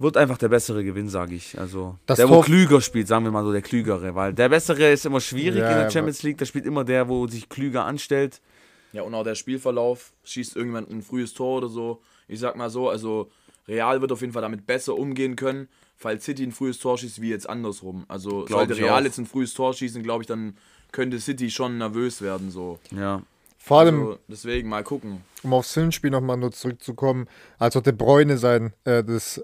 wird 0.00 0.16
einfach 0.16 0.38
der 0.38 0.48
bessere 0.48 0.82
Gewinn, 0.82 1.08
sage 1.08 1.34
ich. 1.34 1.58
Also 1.58 1.96
Das 2.06 2.16
der, 2.16 2.28
wo 2.28 2.34
Tor- 2.34 2.44
klüger 2.46 2.80
spielt, 2.80 3.06
sagen 3.06 3.24
wir 3.24 3.30
mal 3.30 3.44
so, 3.44 3.52
der 3.52 3.62
klügere. 3.62 4.14
Weil 4.16 4.32
der 4.34 4.48
bessere 4.48 4.90
ist 4.90 5.06
immer 5.06 5.20
schwierig 5.20 5.60
Ja, 5.60 5.70
in 5.70 5.78
der 5.78 5.90
Champions 5.90 6.22
League. 6.24 6.38
Da 6.38 6.44
spielt 6.46 6.66
immer 6.66 6.84
der, 6.84 7.08
wo 7.08 7.26
sich 7.28 7.48
klüger 7.48 7.84
anstellt. 7.84 8.40
Ja, 8.92 9.02
und 9.02 9.14
auch 9.14 9.22
der 9.24 9.36
Spielverlauf, 9.36 10.12
schießt 10.24 10.56
irgendjemand 10.56 10.90
ein 10.90 11.02
frühes 11.02 11.32
Tor 11.34 11.58
oder 11.58 11.68
so. 11.68 12.00
Ich 12.26 12.40
sag 12.40 12.56
mal 12.56 12.70
so, 12.70 12.88
also 12.88 13.30
Real 13.68 14.00
wird 14.00 14.10
auf 14.10 14.20
jeden 14.20 14.32
Fall 14.32 14.42
damit 14.42 14.66
besser 14.66 14.96
umgehen 14.96 15.36
können, 15.36 15.68
falls 15.96 16.24
City 16.24 16.42
ein 16.44 16.50
frühes 16.52 16.78
Tor 16.80 16.98
schießt, 16.98 17.20
wie 17.20 17.30
jetzt 17.30 17.48
andersrum. 17.48 18.04
Also 18.08 18.44
Glaub 18.46 18.48
sollte 18.66 18.76
Real 18.78 19.00
auch. 19.00 19.04
jetzt 19.04 19.18
ein 19.18 19.26
frühes 19.26 19.54
Tor 19.54 19.74
schießen, 19.74 20.02
glaube 20.02 20.22
ich, 20.24 20.26
dann 20.26 20.56
könnte 20.92 21.20
City 21.20 21.50
schon 21.50 21.78
nervös 21.78 22.20
werden. 22.20 22.50
So. 22.50 22.78
Ja. 22.90 23.22
vor 23.58 23.80
allem, 23.80 24.00
Also, 24.00 24.18
deswegen 24.26 24.68
mal 24.68 24.82
gucken. 24.82 25.20
um 25.44 25.52
aufs 25.52 25.72
Filmspiel 25.74 26.10
nochmal 26.10 26.36
nur 26.38 26.50
zurückzukommen, 26.50 27.28
als 27.58 27.76
auch 27.76 27.82
De 27.82 27.92
Bruyne 27.92 28.38
sein, 28.38 28.72
äh, 28.84 29.04
das 29.04 29.40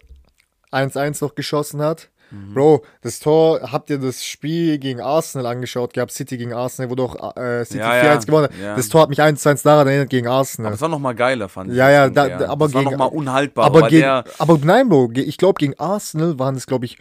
1-1 0.76 1.23
noch 1.25 1.35
geschossen 1.35 1.80
hat. 1.83 2.11
Mhm. 2.33 2.54
Bro, 2.54 2.83
das 3.02 3.21
Tor, 3.21 3.61
habt 3.71 3.88
ihr 3.88 3.99
das 3.99 4.25
Spiel 4.25 4.78
gegen 4.78 5.00
Arsenal 5.00 5.47
angeschaut 5.47 5.92
gehabt? 5.95 6.11
City 6.11 6.37
gegen 6.37 6.52
Arsenal, 6.52 6.90
wo 6.90 6.97
doch 6.97 7.37
äh, 7.37 7.64
City 7.64 7.78
Ja, 7.78 7.92
4-1 7.92 8.04
ja, 8.04 8.16
gewonnen 8.16 8.45
hat. 8.45 8.52
ja. 8.61 8.75
Das 8.76 8.88
Tor 8.88 9.02
hat 9.02 9.11
mich 9.11 9.21
1-1 9.23 9.62
daran 9.62 9.87
erinnert 9.87 10.11
gegen 10.11 10.26
Arsenal. 10.26 10.66
Aber 10.71 10.75
es 10.75 10.80
war 10.80 10.88
nochmal 10.88 11.14
geiler, 11.14 11.49
fand 11.49 11.71
ich. 11.71 11.76
Ja, 11.76 11.88
ja, 11.88 12.11
da- 12.11 12.28
da- 12.28 12.49
aber 12.49 12.66
das 12.66 12.75
war 12.75 12.83
gegen- 12.83 12.92
nochmal 12.92 13.11
unhaltbar. 13.16 13.66
aber, 13.66 13.78
Aber, 13.78 13.88
gegen, 13.88 14.04
aber 14.06 14.59
nein, 14.64 14.88
Bro, 14.88 15.11
ich 15.14 15.38
glaube, 15.38 15.59
gegen 15.59 15.78
Arsenal 15.78 16.37
waren 16.38 16.56
es, 16.56 16.66
glaube 16.66 16.85
ich, 16.87 16.99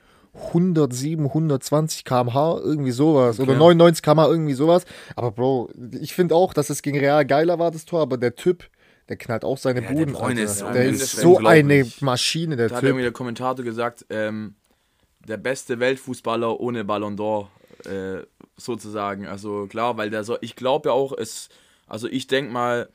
107, 0.53 1.25
120 1.33 2.03
km/h, 2.05 2.59
irgendwie 2.63 2.91
sowas. 2.91 3.39
Oder 3.39 3.55
99 3.55 4.03
km/h, 4.03 4.27
irgendwie 4.29 4.53
sowas. 4.53 4.85
Aber 5.15 5.31
Bro, 5.31 5.69
ich 5.99 6.13
finde 6.13 6.35
auch, 6.35 6.53
dass 6.53 6.69
es 6.69 6.81
gegen 6.81 6.99
Real 6.99 7.25
geiler 7.25 7.57
war, 7.57 7.71
das 7.71 7.85
Tor, 7.85 8.01
aber 8.01 8.17
der 8.17 8.35
Typ, 8.35 8.65
der 9.09 9.17
knallt 9.17 9.43
auch 9.45 9.57
seine 9.57 9.81
Ja, 9.81 9.87
der 9.89 9.95
Buden. 9.95 10.15
Alter. 10.15 10.41
ist 10.41 10.61
der 10.61 10.85
ist 10.85 11.11
so 11.17 11.37
eine. 11.39 11.85
Maschine, 12.01 12.55
der 12.55 12.69
Da 12.69 12.75
hat 12.75 12.81
Typ. 12.81 12.89
irgendwie 12.89 13.03
der 13.03 13.11
Kommentator 13.11 13.63
gesagt, 13.63 14.05
ähm, 14.09 14.55
der 15.27 15.37
beste 15.37 15.79
Weltfußballer 15.79 16.59
ohne 16.59 16.83
Ballon 16.85 17.17
d'Or, 17.17 17.47
äh, 17.85 18.23
sozusagen. 18.57 19.27
Also 19.27 19.67
klar, 19.67 19.97
weil 19.97 20.09
der 20.09 20.23
so, 20.23 20.37
ich 20.41 20.55
glaube 20.55 20.89
ja 20.89 20.93
auch, 20.93 21.13
es, 21.17 21.49
also 21.87 22.07
ich 22.07 22.27
denke 22.27 22.51
mal, 22.51 22.89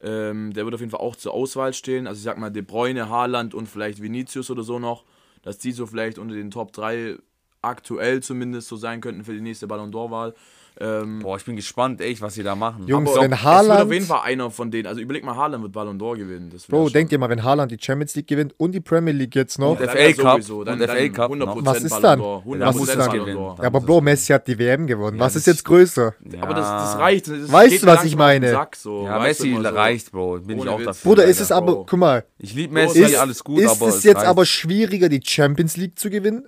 ähm, 0.00 0.52
der 0.52 0.64
wird 0.64 0.74
auf 0.74 0.80
jeden 0.80 0.90
Fall 0.92 1.00
auch 1.00 1.16
zur 1.16 1.34
Auswahl 1.34 1.72
stehen. 1.74 2.06
Also 2.06 2.18
ich 2.18 2.24
sag 2.24 2.38
mal, 2.38 2.50
De 2.50 2.62
Bruyne, 2.62 3.08
Haaland 3.08 3.54
und 3.54 3.66
vielleicht 3.68 4.00
Vinicius 4.00 4.50
oder 4.50 4.62
so 4.62 4.78
noch, 4.78 5.04
dass 5.42 5.58
die 5.58 5.72
so 5.72 5.86
vielleicht 5.86 6.18
unter 6.18 6.34
den 6.34 6.50
Top 6.50 6.72
3 6.72 7.16
aktuell 7.62 8.22
zumindest 8.22 8.68
so 8.68 8.76
sein 8.76 9.00
könnten 9.00 9.24
für 9.24 9.32
die 9.32 9.40
nächste 9.40 9.66
Ballon 9.66 9.90
d'Or-Wahl. 9.92 10.34
Ähm, 10.80 11.18
boah, 11.20 11.36
ich 11.36 11.44
bin 11.44 11.56
gespannt, 11.56 12.00
echt, 12.00 12.20
was 12.22 12.34
sie 12.34 12.42
da 12.44 12.54
machen. 12.54 12.86
Jungs, 12.86 13.10
aber 13.10 13.22
wenn 13.22 13.32
es 13.32 13.38
wird 13.38 13.46
auf 13.46 13.52
Haaland, 13.52 13.92
jeden 13.92 14.06
Fall 14.06 14.20
einer 14.24 14.50
von 14.50 14.70
denen. 14.70 14.86
Also 14.86 15.00
überleg 15.00 15.24
mal, 15.24 15.34
Haaland 15.34 15.62
wird 15.64 15.72
Ballon 15.72 15.98
d'Or 15.98 16.16
gewinnen. 16.16 16.50
Das 16.52 16.66
Bro, 16.66 16.90
denkt 16.90 17.10
ihr 17.10 17.18
mal, 17.18 17.28
wenn 17.28 17.42
Haaland 17.42 17.72
die 17.72 17.78
Champions 17.80 18.14
League 18.14 18.28
gewinnt 18.28 18.54
und 18.58 18.72
die 18.72 18.80
Premier 18.80 19.12
League 19.12 19.34
jetzt 19.34 19.58
noch. 19.58 19.72
Und 19.72 19.80
Dann 19.80 19.88
FA 19.88 19.98
ja 19.98 20.12
Cup 20.12 20.32
sowieso, 20.34 20.62
dann, 20.64 20.80
und 20.80 20.86
dann 20.88 20.96
FA 20.96 21.08
Cup 21.08 21.32
100% 21.32 21.64
Was 21.66 21.82
ist 21.82 21.98
dann? 22.00 22.20
Ja, 22.20 22.26
Was 22.44 22.76
100% 22.76 22.80
ist 22.82 22.88
dann? 22.88 22.98
Ballon 22.98 23.18
gewinnen? 23.18 23.38
d'Or. 23.38 23.58
ja, 23.60 23.64
aber 23.64 23.80
Bro, 23.80 24.00
Messi 24.02 24.32
hat 24.32 24.46
die 24.46 24.58
WM 24.58 24.86
gewonnen. 24.86 25.18
Was 25.18 25.32
das- 25.32 25.42
ist 25.42 25.46
jetzt 25.46 25.64
größer? 25.64 26.14
Ja. 26.32 26.42
Aber 26.42 26.54
das, 26.54 26.68
das 26.68 26.98
reicht. 26.98 27.28
Das 27.28 27.50
Weißt 27.50 27.82
du, 27.82 27.86
was 27.86 28.04
ich 28.04 28.16
meine? 28.16 28.50
Sack, 28.50 28.76
so. 28.76 29.04
Ja, 29.04 29.18
Weißt 29.18 29.40
Messi 29.40 29.54
so. 29.60 29.68
reicht, 29.68 30.12
Bro. 30.12 30.38
Bin 30.40 30.56
ich 30.56 30.62
Ohne 30.62 30.70
auch 30.70 30.78
Witz. 30.78 30.86
dafür. 30.86 31.08
Bruder, 31.10 31.24
ist 31.24 31.40
es 31.40 31.50
aber, 31.50 31.84
guck 31.86 31.98
mal, 31.98 32.24
Ich 32.38 32.54
liebe 32.54 32.72
Messi, 32.72 33.16
alles 33.16 33.42
gut, 33.42 33.58
ist 33.60 33.70
aber 33.70 33.88
es 33.88 34.04
jetzt 34.04 34.24
aber 34.24 34.44
schwieriger, 34.44 35.08
die 35.08 35.20
Champions 35.24 35.76
League 35.76 35.98
zu 35.98 36.08
gewinnen 36.08 36.46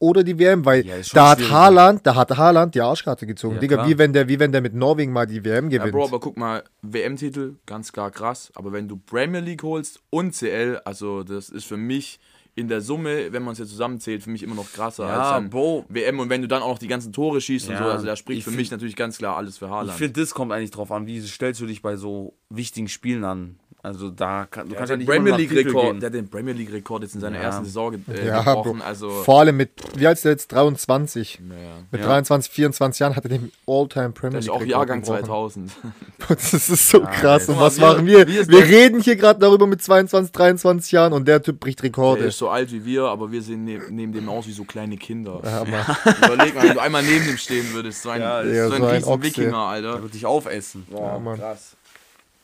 oder 0.00 0.24
die 0.24 0.36
WM? 0.38 0.64
Weil 0.64 0.84
Ja, 0.84 0.94
da 1.12 1.30
hat. 1.30 1.50
Haaland, 1.50 2.04
da 2.04 2.16
hat 2.16 2.36
Haaland 2.36 2.74
die 2.74 2.80
Arschkarte 2.80 3.26
gezogen. 3.26 3.54
Ja, 3.54 3.60
Digga, 3.60 3.76
klar. 3.76 3.88
wie 3.88 3.98
wenn, 3.98 4.12
der, 4.12 4.26
wie 4.28 4.40
wenn 4.40 4.50
der 4.50 4.60
mit 4.62 4.74
Norwegen 4.74 5.12
mal 5.12 5.26
die 5.26 5.44
WM 5.44 5.70
Ja, 5.70 5.78
gewinnt. 5.78 5.92
Bro, 5.94 6.04
aber 6.06 6.18
guck 6.18 6.36
mal, 6.36 6.64
WM-Titel, 6.82 7.54
ganz 7.66 7.92
klar 7.92 8.10
krass. 8.10 8.50
Aber 8.56 8.72
wenn 8.72 8.88
du 8.88 8.96
Premier 8.96 9.40
League 9.40 9.62
holst 9.62 10.00
und 10.10 10.34
CL, 10.34 10.80
also 10.84 11.22
das 11.22 11.48
ist 11.50 11.64
für 11.66 11.76
mich 11.76 12.18
in 12.56 12.66
der 12.66 12.80
Summe, 12.80 13.32
wenn 13.32 13.44
man 13.44 13.52
es 13.52 13.58
jetzt 13.60 13.70
zusammenzählt, 13.70 14.22
für 14.24 14.30
mich 14.30 14.42
immer 14.42 14.56
noch 14.56 14.70
krasser 14.72 15.06
Ja, 15.06 15.36
als 15.36 15.50
Bro. 15.50 15.84
WM. 15.88 16.18
Und 16.18 16.28
wenn 16.30 16.42
du 16.42 16.48
dann 16.48 16.62
auch 16.62 16.68
noch 16.70 16.78
die 16.78 16.88
ganzen 16.88 17.12
Tore 17.12 17.40
schießt 17.40 17.68
und 17.68 17.74
Ja, 17.74 17.84
so, 17.84 17.90
also 17.90 18.06
da 18.06 18.16
spricht 18.16 18.38
ich 18.40 18.44
für 18.44 18.50
mich 18.50 18.70
natürlich 18.72 18.96
ganz 18.96 19.18
klar 19.18 19.36
alles 19.36 19.58
für 19.58 19.66
Ich 19.66 19.70
Haaland. 19.70 19.96
finde, 19.98 20.20
das 20.20 20.34
kommt 20.34 20.50
eigentlich 20.52 20.72
drauf 20.72 20.90
an, 20.90 21.06
wie 21.06 21.20
stellst 21.20 21.60
du 21.60 21.66
dich 21.66 21.80
bei 21.80 21.96
so 21.96 22.34
wichtigen 22.48 22.88
Spielen 22.88 23.22
an. 23.24 23.60
Also 23.82 24.10
da 24.10 24.46
kann, 24.50 24.64
du 24.66 24.70
Der 24.70 24.78
kannst 24.78 24.90
ja 24.90 24.96
den 24.96 24.98
nicht 25.00 25.08
Premier 25.08 25.36
League 25.36 25.52
Rekord, 25.54 25.84
gehen. 25.92 26.00
der 26.00 26.08
hat 26.08 26.14
den 26.14 26.28
Premier 26.28 26.52
League 26.52 26.70
Rekord 26.70 27.02
jetzt 27.02 27.14
in 27.14 27.20
seiner 27.22 27.36
Ja. 27.38 27.44
ersten 27.44 27.64
Saison 27.64 27.90
ge 27.92 28.00
äh, 28.14 28.26
Ja, 28.26 28.42
gebrochen. 28.42 28.78
Bro. 28.80 28.84
Also 28.84 29.08
Vor 29.08 29.40
allem 29.40 29.56
mit, 29.56 29.70
wie 29.96 30.06
alt 30.06 30.18
ist 30.18 30.24
der 30.26 30.32
jetzt? 30.32 30.52
23. 30.52 31.40
naja. 31.48 31.60
Mit 31.90 32.02
Ja. 32.02 32.06
23, 32.08 32.52
24 32.52 33.00
Jahren 33.00 33.16
hat 33.16 33.24
er 33.24 33.30
den 33.30 33.50
All-Time 33.66 34.10
Premier 34.10 34.36
Das 34.38 34.44
ist 34.44 34.46
League 34.48 34.54
auch 34.56 34.60
Rekord 34.60 34.70
Jahrgang 34.70 35.00
gebrochen. 35.00 35.68
2000. 35.68 35.72
Das 36.28 36.52
ist 36.52 36.90
so 36.90 37.00
krass. 37.00 37.48
ey. 37.48 37.54
Und 37.54 37.60
was 37.60 37.78
wir- 37.80 37.86
machen 37.86 38.06
wir? 38.06 38.28
wir 38.28 38.64
reden 38.64 39.00
hier 39.00 39.16
gerade 39.16 39.40
darüber 39.40 39.66
mit 39.66 39.82
22, 39.82 40.30
23 40.32 40.92
Jahren 40.92 41.14
und 41.14 41.26
der 41.26 41.42
Typ 41.42 41.58
bricht 41.58 41.78
Der 41.80 41.86
Rekorde. 41.86 42.24
ist 42.24 42.36
so 42.36 42.50
alt 42.50 42.70
wie 42.72 42.84
wir, 42.84 43.04
aber 43.04 43.32
wir 43.32 43.40
sehen 43.40 43.64
neben, 43.64 43.94
neben 43.94 44.12
dem 44.12 44.28
aus 44.28 44.46
wie 44.46 44.52
so 44.52 44.64
kleine 44.64 44.98
Kinder. 44.98 45.40
Überleg 45.40 46.54
mal, 46.54 46.64
wenn 46.68 46.74
du 46.74 46.80
einmal 46.82 47.02
neben 47.02 47.24
dem 47.26 47.38
stehen 47.38 47.72
würdest, 47.72 48.02
so 48.02 48.10
ein, 48.10 48.20
Ja, 48.20 48.42
ja, 48.42 48.68
so 48.68 48.74
ein, 48.74 48.80
so 48.80 48.86
ein 48.86 48.94
riesen. 48.96 49.22
Wikinger, 49.22 49.50
Der 49.50 49.58
Alter. 49.58 50.02
wird 50.02 50.12
dich 50.12 50.26
aufessen. 50.26 50.86
Boah, 50.90 51.18
Mann. 51.18 51.38
krass. 51.38 51.76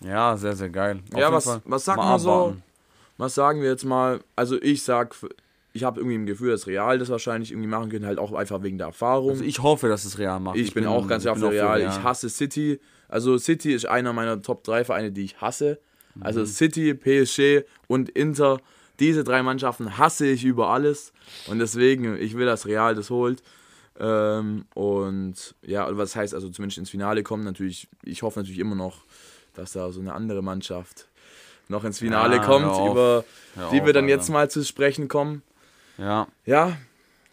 Ja, 0.00 0.36
sehr, 0.36 0.54
sehr 0.56 0.68
geil. 0.68 1.00
Auf 1.12 1.20
Ja, 1.20 1.32
was, 1.32 1.44
Fall 1.44 1.62
was 1.64 1.84
sagt 1.84 1.96
mal 1.98 2.10
man 2.10 2.18
so? 2.20 2.30
abwarten. 2.30 2.62
Was 3.18 3.34
sagen 3.34 3.62
wir 3.62 3.70
jetzt 3.70 3.84
mal? 3.84 4.20
Also 4.34 4.60
ich 4.60 4.82
sag, 4.82 5.14
ich 5.72 5.84
habe 5.84 6.00
irgendwie 6.00 6.18
ein 6.18 6.26
Gefühl, 6.26 6.50
dass 6.50 6.66
Real 6.66 6.98
das 6.98 7.08
wahrscheinlich 7.08 7.50
irgendwie 7.50 7.68
machen 7.68 7.88
können, 7.90 8.04
halt 8.04 8.18
auch 8.18 8.32
einfach 8.32 8.62
wegen 8.62 8.76
der 8.78 8.88
Erfahrung. 8.88 9.30
Also 9.30 9.44
ich 9.44 9.60
hoffe, 9.62 9.88
dass 9.88 10.04
es 10.04 10.18
Real 10.18 10.38
macht. 10.38 10.56
Ich, 10.56 10.74
bin, 10.74 10.86
auch 10.86 11.06
ganz 11.08 11.22
klar 11.22 11.34
bin 11.34 11.44
für 11.44 11.50
Real. 11.50 11.80
Ich 11.80 12.02
hasse 12.02 12.28
City. 12.28 12.78
Also 13.08 13.38
City 13.38 13.72
ist 13.72 13.86
einer 13.86 14.12
meiner 14.12 14.42
Top 14.42 14.64
3 14.64 14.84
Vereine, 14.84 15.12
die 15.12 15.24
ich 15.24 15.40
hasse. 15.40 15.78
Also 16.20 16.40
Mhm. 16.40 16.46
City, 16.46 16.94
PSG 16.94 17.64
und 17.88 18.08
Inter. 18.10 18.58
Diese 19.00 19.24
drei 19.24 19.42
Mannschaften 19.42 19.98
hasse 19.98 20.26
ich 20.26 20.44
über 20.44 20.68
alles. 20.68 21.12
Und 21.48 21.58
deswegen, 21.58 22.16
ich 22.18 22.34
will, 22.36 22.46
dass 22.46 22.66
Real 22.66 22.94
das 22.94 23.10
holt. 23.10 23.42
Ähm, 23.98 24.64
und 24.74 25.54
ja, 25.62 25.86
was 25.96 26.16
heißt 26.16 26.34
also 26.34 26.48
zumindest 26.50 26.78
ins 26.78 26.90
Finale 26.90 27.22
kommen. 27.22 27.44
Natürlich, 27.44 27.88
ich 28.02 28.22
hoffe 28.22 28.40
natürlich 28.40 28.58
immer 28.58 28.74
noch, 28.74 29.04
dass 29.58 29.72
da 29.72 29.90
so 29.90 30.00
eine 30.00 30.12
andere 30.14 30.42
Mannschaft 30.42 31.08
noch 31.68 31.84
ins 31.84 31.98
Finale 31.98 32.36
Ja, 32.36 32.42
kommt, 32.44 32.66
auf. 32.66 32.92
über 32.92 33.24
die 33.56 33.60
auf, 33.60 33.72
wir 33.72 33.92
dann 33.92 34.04
Alter. 34.04 34.16
jetzt 34.16 34.28
mal 34.28 34.50
zu 34.50 34.64
sprechen 34.64 35.08
kommen. 35.08 35.42
Ja, 35.98 36.28
Ja, 36.44 36.76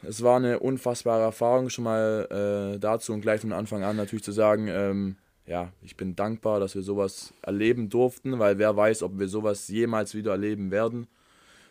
es 0.01 0.21
war 0.23 0.37
eine 0.37 0.59
unfassbare 0.59 1.21
Erfahrung 1.23 1.69
schon 1.69 1.83
mal 1.85 2.73
äh, 2.75 2.79
dazu 2.79 3.13
und 3.13 3.21
gleich 3.21 3.41
von 3.41 3.53
Anfang 3.53 3.83
an 3.83 3.95
natürlich 3.95 4.23
zu 4.23 4.31
sagen, 4.31 4.67
ähm, 4.67 5.15
ja, 5.45 5.71
ich 5.81 5.95
bin 5.97 6.15
dankbar, 6.15 6.59
dass 6.59 6.73
wir 6.75 6.81
sowas 6.81 7.33
erleben 7.41 7.89
durften, 7.89 8.39
weil 8.39 8.57
wer 8.57 8.75
weiß, 8.75 9.03
ob 9.03 9.19
wir 9.19 9.27
sowas 9.27 9.67
jemals 9.67 10.15
wieder 10.15 10.31
erleben 10.31 10.71
werden. 10.71 11.07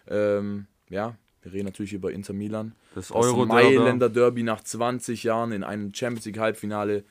Ähm, 0.09 0.67
ja, 0.89 1.17
wir 1.43 1.53
reden 1.53 1.67
natürlich 1.67 1.93
über 1.95 2.13
Inter 2.13 2.33
Milan. 2.35 2.75
das 2.95 3.09
Das 3.09 3.17
euro 3.17 3.47
Mailänder 3.47 4.09
Derby 4.09 4.43
nach 4.43 4.63
20 4.63 5.25
Jahren 5.25 5.53
in 5.53 5.65
einem 5.65 5.93
Champions 5.95 6.25
League 6.27 6.39
Halbfinale. 6.39 7.05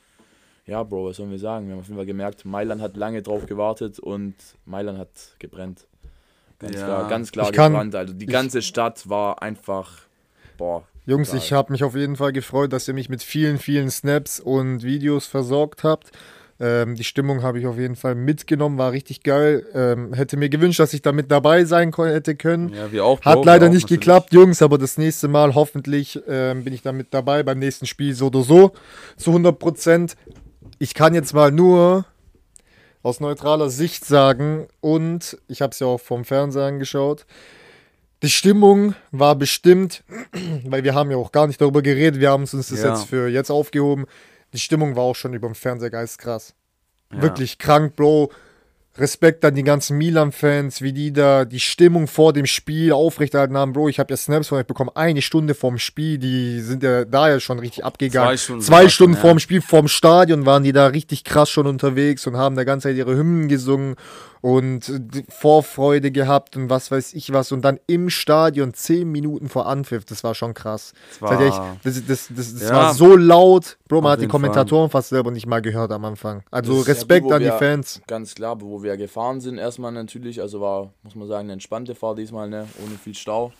Ja, 0.66 0.82
Bro, 0.84 1.06
was 1.06 1.16
sollen 1.16 1.30
wir 1.30 1.38
sagen? 1.38 1.66
Wir 1.66 1.72
haben 1.72 1.80
auf 1.80 1.86
jeden 1.86 1.96
Fall 1.96 2.06
gemerkt, 2.06 2.44
Mailand 2.44 2.80
hat 2.80 2.96
lange 2.96 3.20
drauf 3.22 3.46
gewartet 3.46 3.98
und 3.98 4.34
Mailand 4.64 4.98
hat 4.98 5.08
gebrennt. 5.38 5.86
Ganz 6.60 6.76
Ja. 6.76 6.84
klar, 6.86 7.08
ganz 7.08 7.32
klar 7.32 7.46
Ich 7.46 7.52
kann- 7.52 7.72
gebrannt. 7.72 7.94
Also 7.96 8.14
die 8.14 8.26
ganze 8.26 8.62
Stadt 8.62 9.08
war 9.08 9.42
einfach, 9.42 9.90
boah. 10.56 10.84
Jungs, 11.04 11.30
geil. 11.32 11.38
ich 11.42 11.52
habe 11.52 11.72
mich 11.72 11.82
auf 11.82 11.96
jeden 11.96 12.14
Fall 12.14 12.32
gefreut, 12.32 12.72
dass 12.72 12.86
ihr 12.86 12.94
mich 12.94 13.08
mit 13.08 13.22
vielen, 13.24 13.58
vielen 13.58 13.90
Snaps 13.90 14.38
und 14.38 14.84
Videos 14.84 15.26
versorgt 15.26 15.82
habt. 15.82 16.12
Ähm, 16.60 16.94
die 16.94 17.02
Stimmung 17.02 17.42
habe 17.42 17.58
ich 17.58 17.66
auf 17.66 17.76
jeden 17.76 17.96
Fall 17.96 18.14
mitgenommen, 18.14 18.78
war 18.78 18.92
richtig 18.92 19.24
geil. 19.24 19.66
Ähm, 19.74 20.12
hätte 20.14 20.36
mir 20.36 20.48
gewünscht, 20.48 20.78
dass 20.78 20.94
ich 20.94 21.02
damit 21.02 21.28
dabei 21.32 21.64
sein 21.64 21.92
hätte 21.92 22.36
können. 22.36 22.68
Ja, 22.68 22.92
wir 22.92 23.04
auch. 23.04 23.20
Hat 23.22 23.34
Bro, 23.38 23.44
leider 23.44 23.62
wir 23.64 23.70
auch 23.70 23.72
nicht 23.72 23.82
natürlich. 23.86 24.00
geklappt, 24.00 24.32
Jungs, 24.32 24.62
aber 24.62 24.78
das 24.78 24.96
nächste 24.96 25.26
Mal 25.26 25.56
hoffentlich 25.56 26.20
ähm, 26.28 26.62
bin 26.62 26.72
ich 26.72 26.82
damit 26.82 27.08
dabei, 27.10 27.42
beim 27.42 27.58
nächsten 27.58 27.86
Spiel 27.86 28.14
so 28.14 28.28
oder 28.28 28.42
so, 28.42 28.70
zu 29.16 29.32
100 29.32 29.58
Prozent. 29.58 30.14
Ich 30.78 30.94
kann 30.94 31.14
jetzt 31.14 31.32
mal 31.34 31.50
nur 31.50 32.04
aus 33.02 33.20
neutraler 33.20 33.68
Sicht 33.70 34.04
sagen 34.04 34.68
und 34.80 35.38
ich 35.48 35.62
habe 35.62 35.72
es 35.72 35.80
ja 35.80 35.86
auch 35.86 36.00
vom 36.00 36.24
Fernseher 36.24 36.64
angeschaut. 36.66 37.26
Die 38.22 38.30
Stimmung 38.30 38.94
war 39.10 39.34
bestimmt, 39.34 40.04
weil 40.64 40.84
wir 40.84 40.94
haben 40.94 41.10
ja 41.10 41.16
auch 41.16 41.32
gar 41.32 41.46
nicht 41.46 41.60
darüber 41.60 41.82
geredet, 41.82 42.20
wir 42.20 42.30
haben 42.30 42.42
uns 42.42 42.52
das 42.52 42.70
Ja. 42.70 42.90
jetzt 42.90 43.04
für 43.08 43.28
jetzt 43.28 43.50
aufgehoben. 43.50 44.06
Die 44.52 44.58
Stimmung 44.60 44.94
war 44.96 45.02
auch 45.02 45.16
schon 45.16 45.34
über 45.34 45.48
dem 45.48 45.54
Fernseher 45.54 45.90
geistkrass. 45.90 46.54
Ja. 47.12 47.22
Wirklich 47.22 47.58
krank, 47.58 47.96
Bro. 47.96 48.30
Respekt 48.98 49.42
an 49.44 49.54
die 49.54 49.62
ganzen 49.62 49.96
Milan-Fans, 49.96 50.82
wie 50.82 50.92
die 50.92 51.12
da 51.12 51.44
die 51.46 51.60
Stimmung 51.60 52.06
vor 52.06 52.32
dem 52.34 52.44
Spiel 52.46 52.92
aufrechterhalten 52.92 53.56
haben. 53.56 53.72
Bro, 53.72 53.88
ich 53.88 53.98
habe 53.98 54.12
ja 54.12 54.16
Snaps 54.18 54.48
von 54.48 54.58
euch 54.58 54.66
bekommen, 54.66 54.90
eine 54.94 55.22
Stunde 55.22 55.54
vorm 55.54 55.78
Spiel, 55.78 56.18
die 56.18 56.60
sind 56.60 56.82
ja 56.82 57.04
da 57.06 57.30
ja 57.30 57.40
schon 57.40 57.58
richtig 57.58 57.84
abgegangen. 57.84 58.28
Zwei 58.28 58.36
Stunden 58.36 58.62
Zwei 58.62 58.88
Stunden 58.88 59.14
schon, 59.14 59.22
ja. 59.22 59.28
vorm 59.28 59.38
Spiel, 59.38 59.60
vorm 59.62 59.88
Stadion 59.88 60.44
waren 60.44 60.62
die 60.62 60.72
da 60.72 60.88
richtig 60.88 61.24
krass 61.24 61.48
schon 61.48 61.66
unterwegs 61.66 62.26
und 62.26 62.36
haben 62.36 62.54
da 62.54 62.64
ganze 62.64 62.88
Zeit 62.88 62.96
ihre 62.96 63.16
Hymnen 63.16 63.48
gesungen 63.48 63.96
und 64.42 64.92
die 65.14 65.24
Vorfreude 65.28 66.10
gehabt 66.10 66.56
und 66.56 66.68
was 66.68 66.90
weiß 66.90 67.14
ich 67.14 67.32
was. 67.32 67.52
Und 67.52 67.62
dann 67.64 67.78
im 67.86 68.10
Stadion 68.10 68.74
zehn 68.74 69.10
Minuten 69.10 69.48
vor 69.48 69.66
Anpfiff, 69.68 70.04
das 70.04 70.24
war 70.24 70.34
schon 70.34 70.52
krass. 70.52 70.92
Das 71.20 71.30
war- 71.30 71.76
das, 71.84 72.04
das, 72.06 72.26
das, 72.28 72.54
das 72.54 72.62
Ja. 72.68 72.70
war 72.74 72.94
so 72.94 73.14
laut. 73.16 73.78
Bro, 73.88 74.00
man 74.00 74.06
Auf 74.06 74.12
hat 74.14 74.20
die 74.22 74.26
Kommentatoren 74.28 74.90
fast 74.90 75.10
selber 75.10 75.30
nicht 75.30 75.46
mal 75.46 75.62
gehört 75.62 75.92
am 75.92 76.04
Anfang. 76.04 76.42
Also 76.50 76.78
ja 76.78 76.82
Respekt 76.82 77.24
wo 77.26 77.32
an 77.32 77.40
die 77.42 77.50
Fans. 77.50 78.00
Ganz 78.08 78.34
klar, 78.34 78.60
wo 78.60 78.81
wir 78.82 78.96
gefahren 78.96 79.40
sind, 79.40 79.58
erstmal 79.58 79.92
natürlich, 79.92 80.40
also 80.40 80.60
war, 80.60 80.92
muss 81.02 81.14
man 81.14 81.28
sagen, 81.28 81.46
eine 81.46 81.54
entspannte 81.54 81.94
Fahrt 81.94 82.18
diesmal, 82.18 82.48
ne? 82.48 82.68
Ohne 82.84 82.96
viel 82.96 83.14
Stau. 83.14 83.52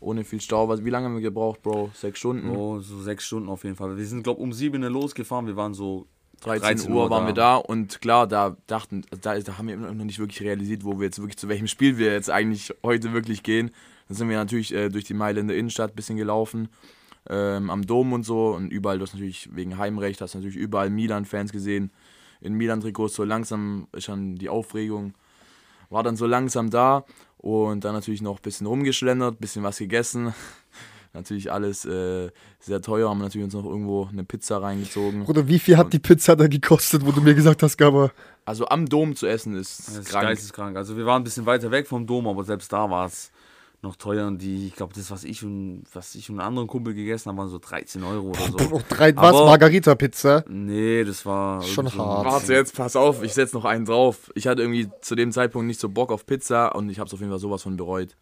Ohne 0.00 0.24
viel 0.24 0.40
Stau. 0.40 0.68
Was, 0.68 0.84
wie 0.84 0.90
lange 0.90 1.06
haben 1.06 1.14
wir 1.14 1.22
gebraucht, 1.22 1.62
Bro? 1.62 1.90
Sechs 1.94 2.18
Stunden? 2.20 2.50
Oh, 2.50 2.80
so 2.80 3.00
sechs 3.00 3.24
Stunden 3.24 3.48
auf 3.48 3.64
jeden 3.64 3.76
Fall. 3.76 3.96
Wir 3.96 4.06
sind, 4.06 4.22
glaube 4.22 4.40
ich, 4.40 4.44
um 4.44 4.52
sieben 4.52 4.82
Uhr 4.82 4.90
losgefahren. 4.90 5.46
Wir 5.46 5.56
waren 5.56 5.74
so 5.74 6.06
13, 6.40 6.92
Uhr 6.92 7.10
waren 7.10 7.26
wir 7.26 7.34
da 7.34 7.56
und 7.56 8.00
klar, 8.00 8.26
da 8.28 8.56
dachten, 8.66 9.02
da, 9.22 9.38
da 9.38 9.58
haben 9.58 9.66
wir 9.66 9.74
immer 9.74 9.92
noch 9.92 10.04
nicht 10.04 10.20
wirklich 10.20 10.40
realisiert, 10.42 10.84
wo 10.84 10.98
wir 10.98 11.06
jetzt 11.06 11.18
wirklich, 11.18 11.36
zu 11.36 11.48
welchem 11.48 11.66
Spiel 11.66 11.98
wir 11.98 12.12
jetzt 12.12 12.30
eigentlich 12.30 12.72
heute 12.84 13.12
wirklich 13.12 13.42
gehen. 13.42 13.72
Dann 14.06 14.16
sind 14.16 14.28
wir 14.28 14.36
natürlich 14.36 14.72
äh, 14.72 14.88
durch 14.88 15.04
die 15.04 15.14
Mailänder 15.14 15.54
Innenstadt 15.54 15.92
ein 15.92 15.96
bisschen 15.96 16.16
gelaufen, 16.16 16.68
ähm, 17.28 17.70
am 17.70 17.84
Dom 17.84 18.12
und 18.12 18.22
so 18.22 18.50
und 18.50 18.70
überall, 18.70 18.98
du 18.98 19.02
hast 19.02 19.14
natürlich 19.14 19.48
wegen 19.52 19.78
Heimrecht, 19.78 20.20
hast 20.20 20.34
natürlich 20.34 20.56
überall 20.56 20.90
Milan-Fans 20.90 21.50
gesehen, 21.50 21.90
in 22.40 22.54
Milan-Trikots, 22.54 23.14
so 23.14 23.24
langsam 23.24 23.88
ist 23.92 24.04
schon 24.04 24.36
die 24.36 24.48
Aufregung, 24.48 25.14
war 25.90 26.02
dann 26.02 26.16
so 26.16 26.26
langsam 26.26 26.70
da 26.70 27.04
und 27.38 27.84
dann 27.84 27.94
natürlich 27.94 28.22
noch 28.22 28.36
ein 28.36 28.42
bisschen 28.42 28.66
rumgeschlendert, 28.66 29.34
ein 29.34 29.40
bisschen 29.40 29.62
was 29.62 29.78
gegessen. 29.78 30.34
Natürlich 31.14 31.50
alles 31.50 31.86
äh, 31.86 32.30
sehr 32.60 32.82
teuer, 32.82 33.08
haben 33.08 33.18
natürlich 33.18 33.46
uns 33.46 33.54
noch 33.54 33.64
irgendwo 33.64 34.06
eine 34.12 34.24
Pizza 34.24 34.60
reingezogen. 34.60 35.24
Bruder, 35.24 35.48
wie 35.48 35.58
viel 35.58 35.78
hat 35.78 35.92
die 35.94 35.98
Pizza 35.98 36.36
da 36.36 36.46
gekostet, 36.46 37.04
wo 37.04 37.12
du 37.12 37.22
mir 37.22 37.34
gesagt 37.34 37.62
hast, 37.62 37.78
Gabba? 37.78 38.12
Also 38.44 38.68
am 38.68 38.86
Dom 38.86 39.16
zu 39.16 39.26
essen 39.26 39.56
ist 39.56 39.88
Das 39.88 39.96
ist 39.96 40.10
krank. 40.10 40.28
geisteskrank. 40.28 40.76
Also 40.76 40.98
wir 40.98 41.06
waren 41.06 41.22
ein 41.22 41.24
bisschen 41.24 41.46
weiter 41.46 41.70
weg 41.70 41.88
vom 41.88 42.06
Dom, 42.06 42.28
aber 42.28 42.44
selbst 42.44 42.70
da 42.72 42.90
war 42.90 43.06
es 43.06 43.32
noch 43.82 43.96
teuer. 43.96 44.26
Und 44.26 44.38
die, 44.42 44.66
ich 44.66 44.74
glaube, 44.74 44.92
das, 44.94 45.10
was 45.10 45.24
ich 45.24 45.42
und 45.44 45.84
was 45.92 46.14
ich 46.14 46.28
und 46.30 46.38
einen 46.40 46.46
anderen 46.48 46.68
Kumpel 46.68 46.94
gegessen 46.94 47.28
haben, 47.28 47.36
waren 47.38 47.48
so 47.48 47.58
13 47.58 48.02
Euro 48.04 48.28
oder 48.30 48.40
so. 48.40 48.56
Bro, 48.56 48.82
drei, 48.88 49.14
was? 49.16 49.24
Aber- 49.34 49.46
Margarita-Pizza? 49.46 50.44
Nee, 50.48 51.04
das 51.04 51.24
war 51.26 51.62
Schon 51.62 51.86
so 51.86 51.98
hart. 52.04 52.24
Warte, 52.26 52.54
jetzt 52.54 52.74
pass 52.76 52.96
auf, 52.96 53.22
ich 53.22 53.34
setze 53.34 53.56
noch 53.56 53.64
einen 53.64 53.84
drauf. 53.84 54.30
Ich 54.34 54.46
hatte 54.46 54.62
irgendwie 54.62 54.88
zu 55.00 55.14
dem 55.14 55.32
Zeitpunkt 55.32 55.66
nicht 55.66 55.80
so 55.80 55.88
Bock 55.88 56.10
auf 56.10 56.26
Pizza 56.26 56.74
und 56.74 56.90
ich 56.90 56.98
habe 56.98 57.06
es 57.08 57.14
auf 57.14 57.20
jeden 57.20 57.30
Fall 57.30 57.38
sowas 57.40 57.62
von 57.62 57.76
bereut. 57.76 58.16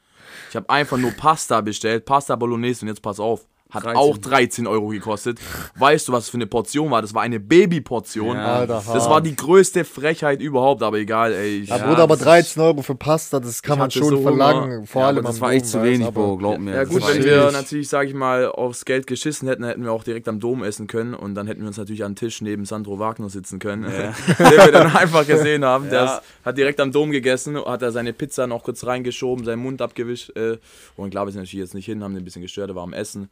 Ich 0.51 0.57
habe 0.57 0.69
einfach 0.71 0.97
nur 0.99 1.13
Pasta 1.13 1.61
bestellt, 1.61 2.05
Pasta 2.05 2.37
Bolognese 2.37 2.83
und 2.83 2.89
jetzt 2.89 3.03
pass 3.03 3.21
auf, 3.21 3.47
hat 3.71 3.83
13. 3.85 3.97
auch 3.99 4.17
13 4.19 4.67
Euro 4.69 4.89
gekostet. 4.89 5.39
Weißt 5.77 6.07
du, 6.09 6.13
was 6.13 6.29
für 6.29 6.37
eine 6.37 6.47
Portion 6.47 6.91
war? 6.91 7.03
Das 7.03 7.13
war 7.15 7.23
eine 7.23 7.41
Babyportion. 7.41 8.37
Ja, 8.37 8.57
Alter, 8.59 8.83
Das 8.87 9.11
war 9.11 9.21
die 9.21 9.35
größte 9.35 9.85
Frechheit 9.85 10.41
überhaupt, 10.41 10.83
aber 10.85 10.99
egal, 10.99 11.33
ey. 11.33 11.63
Ich, 11.63 11.69
Ja, 11.69 11.79
Bruder, 11.79 12.05
aber 12.05 12.15
das 12.15 12.21
ist- 12.21 12.27
13 12.27 12.63
Euro 12.63 12.83
für 12.83 12.95
Pasta, 12.95 13.41
das 13.41 13.61
kann 13.63 13.79
man 13.79 13.91
schon 13.91 14.05
so 14.05 14.11
Hunger. 14.19 14.23
verlangen. 14.23 14.87
Vor 14.87 15.03
Ja, 15.03 15.09
allem 15.09 15.19
aber 15.19 15.27
das 15.29 15.37
am 15.37 15.41
war 15.43 15.53
echt 15.53 15.67
zu 15.67 15.83
wenig, 15.83 16.09
Bro, 16.11 16.37
glaub 16.37 16.59
mir. 16.59 16.75
Ja 16.77 16.85
gut, 16.85 17.03
wenn 17.09 17.25
wir 17.25 17.51
Natürlich. 17.51 17.89
sag 17.89 18.07
ich 18.07 18.15
mal, 18.15 18.47
aufs 18.47 18.85
Geld 18.85 19.07
geschissen 19.09 19.49
hätten, 19.49 19.65
hätten 19.65 19.83
wir 19.83 19.91
auch 19.93 20.05
direkt 20.05 20.29
am 20.29 20.39
Dom 20.39 20.63
essen 20.63 20.87
können 20.87 21.15
und 21.15 21.35
dann 21.35 21.49
hätten 21.49 21.61
wir 21.63 21.67
uns 21.69 21.77
natürlich 21.77 22.05
an 22.05 22.13
den 22.13 22.17
Tisch 22.17 22.41
neben 22.41 22.65
Sandro 22.67 22.99
Wagner 23.01 23.29
sitzen 23.29 23.59
können, 23.59 23.83
den 23.85 24.15
wir 24.39 24.73
dann 24.73 24.95
einfach 24.95 25.27
gesehen 25.27 25.65
haben. 25.65 25.91
Der 25.91 26.23
hat 26.45 26.57
direkt 26.57 26.79
am 26.81 26.93
Dom 26.93 27.11
gegessen, 27.11 27.57
hat 27.65 27.83
da 27.83 27.91
seine 27.91 28.13
Pizza 28.13 28.47
noch 28.47 28.63
kurz 28.63 28.87
reingeschoben, 28.87 29.45
seinen 29.45 29.63
Mund 29.63 29.83
abgewischt 29.83 30.31
äh, 30.37 30.59
und 30.97 31.11
klar, 31.11 31.27
wir 31.27 31.33
sind 31.33 31.43
natürlich 31.43 31.61
jetzt 31.65 31.75
nicht 31.75 31.87
hin, 31.87 32.05
haben 32.05 32.15
den 32.15 32.23
ein 32.23 32.25
bisschen 32.25 32.43
gestört, 32.43 32.71
er 32.71 32.77
war 32.77 32.85
am 32.85 32.93
Essen 32.93 33.29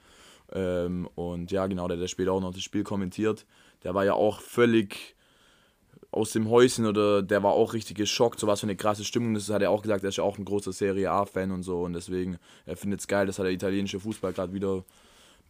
ähm, 0.55 1.09
und 1.15 1.51
ja, 1.51 1.67
genau, 1.67 1.89
der 1.89 1.99
hat 1.99 2.11
später 2.11 2.33
auch 2.33 2.41
noch 2.41 2.55
das 2.55 2.63
Spiel 2.63 2.85
kommentiert. 2.85 3.45
Der 3.83 3.95
war 3.95 4.05
ja 4.05 4.15
auch 4.15 4.41
völlig 4.41 5.15
aus 6.15 6.31
dem 6.31 6.49
Häuschen 6.49 6.87
oder 6.87 7.23
der 7.23 7.43
war 7.43 7.53
auch 7.53 7.75
richtig 7.75 7.97
geschockt, 7.97 8.39
so 8.39 8.47
was 8.47 8.61
für 8.61 8.67
eine 8.67 8.77
krasse 8.77 9.05
Stimmung 9.05 9.35
das 9.35 9.51
hat 9.51 9.63
er 9.63 9.71
auch 9.71 9.83
gesagt, 9.83 10.05
er 10.05 10.11
ist 10.11 10.17
ja 10.17 10.25
auch 10.25 10.39
ein 10.39 10.45
großer 10.45 10.73
Serie 10.73 11.11
A-Fan 11.11 11.51
und 11.51 11.65
so 11.65 11.83
und 11.83 11.93
deswegen, 11.93 12.39
er 12.67 12.77
findet 12.77 13.01
es 13.01 13.09
geil, 13.09 13.27
dass 13.27 13.37
der 13.37 13.47
italienische 13.47 13.99
Fußball 13.99 14.33
gerade 14.33 14.53
wieder 14.53 14.77
ein 14.77 14.85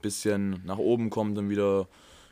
bisschen 0.00 0.62
nach 0.64 0.78
oben 0.78 1.10
kommt 1.10 1.36
und 1.36 1.50
wieder, 1.50 1.86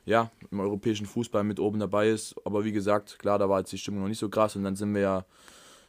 ja, 0.07 0.31
im 0.51 0.61
europäischen 0.61 1.05
Fußball 1.05 1.45
mit 1.45 1.61
oben 1.61 1.79
dabei 1.79 2.09
ist. 2.09 2.35
Aber 2.45 2.65
wie 2.65 2.73
gesagt, 2.73 3.19
klar, 3.19 3.39
da 3.39 3.49
war 3.49 3.61
jetzt 3.61 3.73
die 3.73 3.79
Stimmung 3.79 4.01
noch 4.01 4.09
nicht 4.09 4.19
so 4.19 4.31
krass 4.31 4.57
und 4.57 4.65
dann 4.65 4.77
sind 4.77 4.95
wir 4.95 5.03
ja 5.03 5.25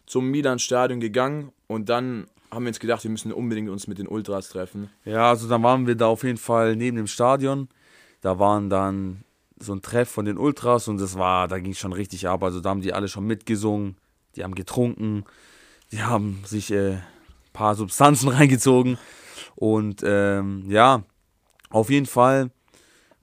zum 0.05 0.29
Milan-Stadion 0.29 0.99
gegangen 0.99 1.53
und 1.67 1.87
dann 1.87 2.27
haben 2.53 2.63
wir 2.63 2.69
uns 2.69 2.79
gedacht, 2.79 3.03
wir 3.03 3.11
müssen 3.11 3.31
unbedingt 3.31 3.69
uns 3.69 3.87
mit 3.87 3.97
den 3.97 4.07
Ultras 4.07 4.49
treffen. 4.49 4.89
Ja, 5.05 5.29
also 5.29 5.47
dann 5.47 5.63
waren 5.63 5.87
wir 5.87 5.95
da 5.95 6.07
auf 6.07 6.23
jeden 6.23 6.37
Fall 6.37 6.75
neben 6.75 6.97
dem 6.97 7.07
Stadion. 7.07 7.69
Da 8.21 8.39
waren 8.39 8.69
dann 8.69 9.23
so 9.59 9.73
ein 9.73 9.81
Treff 9.81 10.09
von 10.09 10.25
den 10.25 10.37
Ultras 10.37 10.87
und 10.87 10.99
das 10.99 11.17
war, 11.17 11.47
da 11.47 11.59
ging 11.59 11.71
es 11.71 11.79
schon 11.79 11.93
richtig 11.93 12.27
ab. 12.27 12.43
Also 12.43 12.59
da 12.59 12.69
haben 12.69 12.81
die 12.81 12.93
alle 12.93 13.07
schon 13.07 13.25
mitgesungen, 13.25 13.97
die 14.35 14.43
haben 14.43 14.55
getrunken, 14.55 15.25
die 15.91 16.01
haben 16.01 16.41
sich 16.45 16.71
äh, 16.71 16.97
paar 17.53 17.75
Substanzen 17.75 18.29
reingezogen. 18.29 18.97
Und 19.55 20.01
ähm, 20.03 20.65
ja, 20.69 21.03
auf 21.69 21.89
jeden 21.89 22.05
Fall 22.05 22.51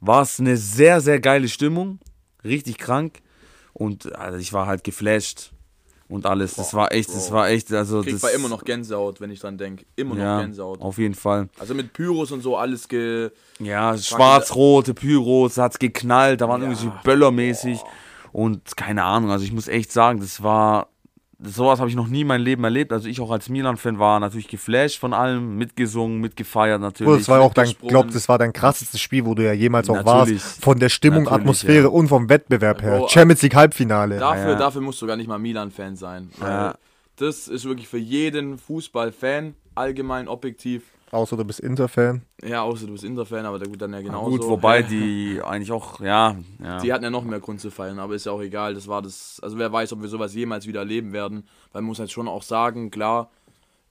war 0.01 0.23
es 0.23 0.41
eine 0.41 0.57
sehr, 0.57 1.01
sehr 1.01 1.21
geile 1.21 1.49
Stimmung. 1.49 1.99
Richtig 2.45 2.79
krank. 2.79 3.21
Und 3.73 4.15
also 4.17 4.39
ich 4.39 4.53
war 4.53 4.67
halt 4.67 4.85
geflasht 4.85 5.53
und 6.11 6.27
alles. 6.27 6.55
das 6.57 6.75
war 6.75 6.93
echt, 6.93 7.09
das 7.09 7.29
Bro. 7.29 7.37
war 7.37 7.49
echt, 7.49 7.73
also 7.73 8.03
Krieg 8.03 8.13
das 8.15 8.23
war 8.23 8.33
immer 8.33 8.49
noch 8.51 8.65
Gänsehaut, 8.65 9.21
wenn 9.21 9.31
ich 9.31 9.41
dran 9.41 9.57
denke. 9.57 9.87
Immer 9.97 10.15
noch 10.17 10.23
ja, 10.23 10.41
Gänsehaut. 10.43 10.81
auf 10.83 10.99
jeden 10.99 11.15
Fall. 11.15 11.49
Also 11.59 11.73
mit 11.75 11.93
Pyros 11.95 12.31
und 12.33 12.43
so 12.43 12.57
alles 12.57 12.87
ge. 12.89 13.31
Ja, 13.59 13.97
schwarz-rote 13.97 14.93
Pyros, 14.93 15.57
hat's 15.57 15.79
geknallt, 15.79 16.41
da 16.43 16.49
waren 16.49 16.61
Ja. 16.63 16.69
irgendwie 16.69 16.91
Böllermäßig 17.05 17.81
und 18.33 18.77
keine 18.77 19.05
Ahnung, 19.05 19.31
also 19.31 19.45
ich 19.45 19.53
muss 19.53 19.67
echt 19.69 19.91
sagen, 19.93 20.21
das 20.21 20.43
war 20.43 20.89
sowas 21.43 21.81
habe 21.81 21.89
ich 21.89 21.97
noch 21.97 22.09
nie 22.09 22.23
in 22.23 22.27
meinem 22.27 22.45
Leben 22.45 22.65
erlebt. 22.65 22.93
Also 22.93 23.09
ich 23.09 23.21
auch 23.21 23.31
als 23.31 23.49
Milan-Fan 23.49 23.99
war 23.99 24.21
natürlich 24.21 24.49
geflasht 24.49 24.99
von 24.99 25.13
allem, 25.13 25.57
mitgesungen, 25.57 26.21
mitgefeiert 26.21 26.81
natürlich. 26.81 27.09
Bro, 27.09 27.19
das 27.19 27.29
war 27.29 27.41
auch 27.41 27.55
dein, 27.55 27.69
mitgesprungen. 27.69 27.91
glaub, 27.91 28.13
das 28.13 28.29
war 28.29 28.39
dein 28.39 28.53
krassestes 28.53 29.01
Spiel, 29.01 29.25
wo 29.25 29.35
du 29.35 29.45
ja 29.45 29.53
jemals 29.53 29.89
auch 29.89 30.03
Natürlich. 30.03 30.43
warst. 30.43 30.63
Von 30.63 30.79
der 30.79 30.89
Stimmung, 30.89 31.29
Atmosphäre 31.29 31.85
ja. 31.85 31.89
und 31.89 32.09
vom 32.09 32.29
Wettbewerb 32.29 32.83
her. 32.83 32.99
Bro, 32.99 33.09
Champions 33.09 33.43
League 33.43 33.55
Halbfinale. 33.55 34.19
Dafür, 34.19 34.51
ja. 34.51 34.59
dafür 34.59 34.81
musst 34.81 35.01
du 35.01 35.07
gar 35.07 35.17
nicht 35.17 35.29
mal 35.29 35.39
Milan-Fan 35.39 35.97
sein. 35.97 36.31
Weil 36.39 36.51
Ja. 36.51 36.75
Das 37.17 37.49
ist 37.49 37.67
wirklich 37.67 37.87
für 37.87 37.99
jeden 37.99 38.57
Fußball-Fan 38.57 39.55
allgemein 39.75 40.27
objektiv. 40.27 40.85
Außer 41.13 41.37
du 41.37 41.45
bist 41.45 41.59
Inter-Fan. 41.59 42.23
Ja, 42.45 42.63
außer 42.63 42.87
du 42.87 42.93
bist 42.93 43.03
Inter-Fan, 43.03 43.45
aber 43.45 43.59
der 43.59 43.69
gut 43.69 43.83
dann 43.83 43.93
ja 43.93 44.01
genauso. 44.01 44.31
Gut, 44.31 44.47
wobei 44.47 44.83
die 44.85 45.41
eigentlich 45.45 45.73
auch, 45.73 46.01
ja, 46.01 46.37
ja. 46.63 46.79
Die 46.79 46.93
hatten 46.93 47.03
ja 47.03 47.11
noch 47.11 47.25
mehr 47.25 47.41
Grund 47.41 47.61
zu 47.61 47.71
feiern, 47.71 47.99
aber 47.99 48.15
ist 48.15 48.27
ja 48.27 48.33
auch 48.33 48.41
egal. 48.41 48.75
Das 48.75 48.87
war 48.87 49.03
das. 49.03 49.41
Also 49.43 49.59
wer 49.59 49.73
weiß, 49.73 49.93
ob 49.93 50.03
wir 50.03 50.09
sowas 50.09 50.35
jemals 50.35 50.67
wieder 50.69 50.81
erleben 50.81 51.13
werden. 51.13 51.45
Weil 51.73 51.83
man 51.83 51.89
muss 51.89 51.99
halt 51.99 52.13
schon 52.13 52.29
auch 52.29 52.43
sagen, 52.43 52.93
klar, 52.93 53.31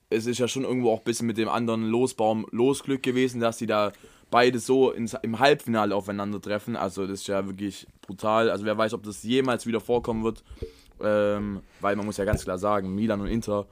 es 0.10 0.28
ist 0.28 0.40
ja 0.40 0.48
schon 0.48 0.64
irgendwo 0.64 0.92
auch 0.92 1.00
ein 1.00 1.04
bisschen 1.04 1.28
mit 1.28 1.38
dem 1.38 1.50
anderen 1.50 1.84
Losbaum 1.90 2.46
Losglück 2.52 3.04
gewesen, 3.04 3.42
dass 3.42 3.58
die 3.58 3.68
da 3.68 3.92
beide 4.32 4.60
so 4.60 4.92
ins, 4.92 5.14
im 5.22 5.40
Halbfinale 5.40 5.96
aufeinandertreffen. 5.96 6.78
Also 6.78 7.06
das 7.06 7.22
ist 7.22 7.28
ja 7.28 7.46
wirklich 7.46 7.86
brutal. 8.02 8.50
Also 8.50 8.64
wer 8.64 8.78
weiß, 8.78 8.94
ob 8.94 9.04
das 9.04 9.24
jemals 9.24 9.66
wieder 9.66 9.82
vorkommen 9.82 10.24
wird. 10.24 10.44
Ähm, 11.02 11.62
weil 11.82 11.96
man 11.96 12.06
muss 12.06 12.18
ja 12.18 12.26
ganz 12.26 12.44
klar 12.44 12.58
sagen, 12.58 12.94
Milan 12.94 13.22
und 13.22 13.28
Inter, 13.28 13.68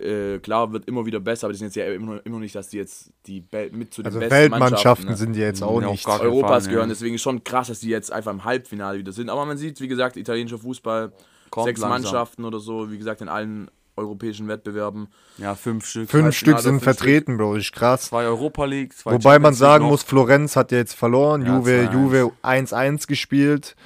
äh, 0.00 0.38
klar, 0.38 0.72
wird 0.72 0.86
immer 0.88 1.04
wieder 1.06 1.20
besser, 1.20 1.46
aber 1.46 1.52
die 1.52 1.58
sind 1.58 1.66
jetzt 1.68 1.76
ja 1.76 1.86
immer, 1.92 2.14
noch- 2.16 2.24
immer 2.24 2.36
noch 2.36 2.40
nicht, 2.42 2.54
dass 2.54 2.68
die 2.68 2.78
jetzt 2.78 3.10
die 3.26 3.40
Be 3.40 3.70
mit 3.72 3.92
zu 3.94 4.02
den 4.02 4.06
Also 4.06 4.18
besten 4.20 4.34
Weltmannschaften 4.34 5.08
ne? 5.10 5.16
sind 5.16 5.32
die 5.34 5.40
jetzt 5.40 5.62
auch 5.62 5.80
Ja, 5.80 5.88
auf 5.88 5.92
nicht. 5.92 6.06
Europas 6.08 6.64
Fall, 6.64 6.70
gehören. 6.72 6.88
ja. 6.88 6.94
Deswegen 6.94 7.18
schon 7.18 7.44
krass, 7.44 7.68
dass 7.68 7.80
die 7.80 7.88
jetzt 7.90 8.12
einfach 8.12 8.32
im 8.32 8.44
Halbfinale 8.44 8.98
wieder 8.98 9.12
sind. 9.12 9.28
Aber 9.30 9.44
man 9.44 9.56
sieht, 9.58 9.80
wie 9.80 9.88
gesagt, 9.88 10.16
italienischer 10.16 10.58
Fußball, 10.58 11.12
Kommt 11.50 11.66
sechs 11.66 11.80
langsam. 11.80 12.02
Mannschaften 12.02 12.44
oder 12.44 12.60
so, 12.60 12.90
wie 12.90 12.98
gesagt, 12.98 13.20
in 13.20 13.28
allen 13.28 13.70
europäischen 13.96 14.48
Wettbewerben. 14.48 15.08
ja, 15.36 15.54
fünf 15.54 15.84
Stück. 15.84 16.08
Fünf 16.08 16.34
Stück 16.34 16.58
sind 16.60 16.74
fünf 16.80 16.84
vertreten, 16.84 17.36
Bro. 17.36 17.56
Das 17.56 17.64
ist 17.64 17.72
krass. 17.72 18.02
Zwei 18.02 18.24
Europa 18.24 18.64
League, 18.64 18.94
zwei 18.96 19.12
Wobei 19.12 19.38
man 19.38 19.52
Champions 19.54 19.58
League 19.60 19.68
sagen 19.68 19.84
noch. 19.84 19.90
muss, 19.90 20.02
Florenz 20.04 20.56
hat 20.56 20.72
ja 20.72 20.78
jetzt 20.78 20.94
verloren. 20.94 21.42
Ja, 21.44 21.56
Juve, 21.58 21.70
2-1. 21.90 21.92
Juve 21.92 22.32
1-1 22.42 23.06
gespielt. 23.08 23.76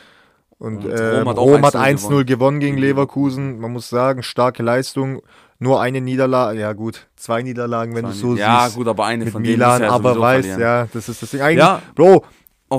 Und, 0.58 0.84
Und 0.84 0.90
äh, 0.90 1.16
Rom 1.18 1.28
hat 1.28 1.36
auch 1.38 1.46
Rom 1.46 1.62
hat 1.66 1.74
1-0 1.74 2.06
1-0 2.20 2.24
gewonnen 2.24 2.60
gegen 2.60 2.76
Leverkusen. 2.78 3.58
Man 3.58 3.72
muss 3.72 3.88
sagen, 3.88 4.22
starke 4.22 4.62
Leistung. 4.62 5.20
Nur 5.58 5.80
eine 5.80 6.00
Niederlage, 6.00 6.60
ja 6.60 6.72
gut, 6.72 7.06
zwei 7.16 7.42
Niederlagen, 7.42 7.94
wenn 7.94 8.04
du 8.04 8.12
so 8.12 8.34
ja, 8.36 8.64
siehst. 8.64 8.76
gut, 8.76 8.88
aber 8.88 9.06
eine 9.06 9.24
mit 9.24 9.32
von 9.32 9.42
denen 9.42 9.54
Milan, 9.54 9.82
ja 9.82 9.90
aber 9.90 10.14
verlieren. 10.14 10.60
ja, 10.60 10.88
das 10.92 11.08
ist 11.08 11.22
das 11.22 11.30
Ding. 11.30 11.40
Eigentlich, 11.40 11.58
Ja, 11.58 11.80
Bro, 11.94 12.24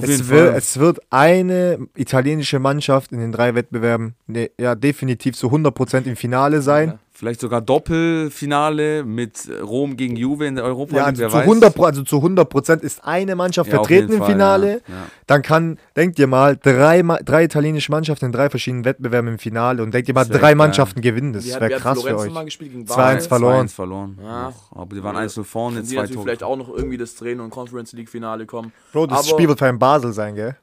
es, 0.02 0.28
wird, 0.28 0.56
es 0.56 0.78
wird 0.78 1.00
eine 1.10 1.88
italienische 1.96 2.60
Mannschaft 2.60 3.12
in 3.12 3.20
den 3.20 3.32
drei 3.32 3.56
Wettbewerben 3.56 4.16
ne, 4.28 4.52
ja, 4.60 4.76
definitiv 4.76 5.36
zu 5.36 5.48
100% 5.48 6.06
im 6.06 6.16
Finale 6.16 6.62
sein. 6.62 7.00
Vielleicht 7.18 7.40
sogar 7.40 7.62
Doppelfinale 7.62 9.06
mit 9.06 9.50
Rom 9.64 9.96
gegen 9.96 10.18
Juve 10.18 10.46
in 10.48 10.56
der 10.56 10.66
Europa 10.66 10.98
Ja, 10.98 11.06
also 11.06 11.22
wer 11.22 11.30
zu, 11.30 11.36
weiß. 11.36 11.42
100, 11.44 11.80
also 11.80 12.04
zu 12.04 12.18
100% 12.18 12.82
ist 12.82 13.06
eine 13.06 13.36
Mannschaft 13.38 13.70
Ja, 13.72 13.78
vertreten 13.78 14.12
im 14.14 14.18
Fall, 14.20 14.32
Finale. 14.32 14.68
ja, 14.88 14.94
ja. 14.94 15.06
Dann 15.26 15.42
kann, 15.42 15.80
denkt 15.96 16.20
ihr 16.20 16.28
mal, 16.28 16.58
drei, 16.58 17.02
drei 17.24 17.46
italienische 17.46 17.90
Mannschaften 17.92 18.26
in 18.26 18.32
drei 18.34 18.50
verschiedenen 18.50 18.84
Wettbewerben 18.84 19.30
im 19.30 19.40
Finale 19.40 19.82
und 19.82 19.94
denkt 19.94 20.10
ihr 20.10 20.14
mal, 20.14 20.26
drei 20.26 20.40
geil. 20.40 20.56
Mannschaften 20.56 21.00
gewinnen. 21.00 21.32
Das 21.32 21.46
wäre 21.48 21.70
krass 21.80 22.02
für 22.02 22.18
euch. 22.18 22.26
nochmal 22.28 22.46
gespielt 22.46 22.72
gegen 22.74 22.84
2-1 22.84 22.96
Basel? 22.96 23.22
verloren. 23.30 23.68
2-1 23.68 23.74
verloren. 23.74 24.20
Ja. 24.22 24.48
Auch. 24.50 24.78
Aber 24.78 24.96
die 24.96 25.02
waren 25.04 25.16
1-0 25.16 25.44
vorne, 25.46 25.84
zwei 25.84 26.08
Tore. 26.08 26.24
vielleicht 26.24 26.44
auch 26.44 26.58
noch 26.58 26.68
irgendwie 26.70 26.98
das 26.98 27.16
Drehen 27.16 27.40
und 27.40 27.50
Conference 27.50 27.94
League 27.94 28.10
Finale 28.10 28.46
kommen. 28.46 28.74
Bro, 28.92 29.08
das 29.08 29.20
Aber- 29.20 29.28
Spiel 29.30 29.48
wird 29.48 29.60
für 29.60 29.68
ein 29.68 29.80
Basel 29.80 30.12
sein, 30.12 30.36
gell? 30.36 30.58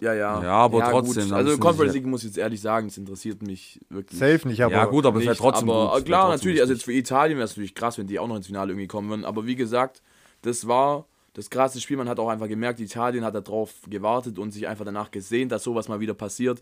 Ja, 0.00 0.14
ja. 0.14 0.42
Ja, 0.42 0.52
aber 0.52 0.90
trotzdem, 0.90 1.24
Gut. 1.24 1.32
da 1.32 1.36
Also 1.36 1.58
Conference 1.58 1.94
League 1.94 2.06
muss 2.06 2.22
ich 2.22 2.30
jetzt 2.30 2.38
ehrlich 2.38 2.60
sagen, 2.60 2.88
das 2.88 2.98
interessiert 2.98 3.42
mich 3.42 3.80
wirklich. 3.88 4.18
Safe 4.18 4.48
nicht, 4.48 4.62
aber 4.62 4.74
ja, 4.74 4.84
gut, 4.86 5.06
aber 5.06 5.20
es 5.20 5.26
wäre 5.26 5.36
trotzdem 5.36 5.70
aber 5.70 5.90
gut. 5.90 5.98
Es 5.98 6.04
klar, 6.04 6.30
trotzdem 6.30 6.38
natürlich, 6.38 6.60
also 6.60 6.72
jetzt 6.72 6.84
für 6.84 6.92
Italien 6.92 7.38
wäre 7.38 7.44
es 7.44 7.52
natürlich 7.52 7.74
krass, 7.74 7.98
wenn 7.98 8.06
die 8.06 8.18
auch 8.18 8.26
noch 8.26 8.36
ins 8.36 8.46
Finale 8.46 8.72
irgendwie 8.72 8.88
kommen 8.88 9.08
würden. 9.10 9.24
Aber 9.24 9.46
wie 9.46 9.54
gesagt, 9.54 10.02
das 10.42 10.66
war 10.66 11.06
das 11.34 11.50
krasse 11.50 11.80
Spiel. 11.80 11.96
Man 11.96 12.08
hat 12.08 12.18
auch 12.18 12.28
einfach 12.28 12.48
gemerkt, 12.48 12.80
Italien 12.80 13.24
hat 13.24 13.34
darauf 13.34 13.74
gewartet 13.88 14.38
und 14.38 14.50
sich 14.50 14.66
einfach 14.66 14.84
danach 14.84 15.10
gesehen, 15.10 15.48
dass 15.48 15.62
sowas 15.62 15.88
mal 15.88 16.00
wieder 16.00 16.14
passiert. 16.14 16.60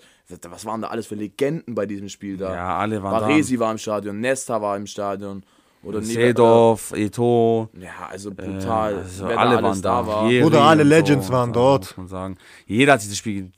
Was 0.49 0.65
waren 0.65 0.83
da 0.83 0.89
alles 0.89 1.07
für 1.07 1.15
Legenden 1.15 1.75
bei 1.75 1.87
diesem 1.87 2.09
Spiel 2.09 2.37
da? 2.37 2.55
Ja, 2.55 2.79
alle 2.79 3.03
waren 3.03 3.21
Baresi 3.21 3.59
war 3.59 3.73
im 3.73 3.79
Stadion, 3.79 4.21
Nesta 4.21 4.61
war 4.61 4.77
im 4.77 4.87
Stadion. 4.87 5.45
Oder 5.83 6.03
Seedorf, 6.03 6.93
Eto. 6.93 7.71
Ja, 7.81 8.09
also 8.11 8.31
brutal. 8.31 8.97
Also 8.97 9.27
wer 9.27 9.35
da 9.35 9.41
alle 9.41 9.57
alles 9.57 9.63
waren 9.63 9.83
da. 9.83 10.07
war. 10.07 10.25
Oder 10.45 10.63
alle 10.63 10.83
Legends 10.83 11.31
waren 11.31 11.53
dort. 11.55 11.85
Muss 11.89 11.97
man 11.97 12.09
sagen. 12.09 12.37
Jeder 12.67 12.93
hat 12.95 13.03
dieses 13.03 13.17
Spiel 13.17 13.43
ge- 13.43 13.51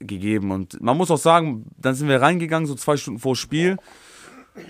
gegeben. 0.00 0.50
Und 0.50 0.82
man 0.82 0.96
muss 0.96 1.10
auch 1.10 1.18
sagen, 1.18 1.66
dann 1.78 1.94
sind 1.94 2.08
wir 2.08 2.20
reingegangen, 2.20 2.66
so 2.66 2.74
zwei 2.74 2.96
Stunden 2.96 3.20
vor 3.20 3.36
Spiel. 3.36 3.76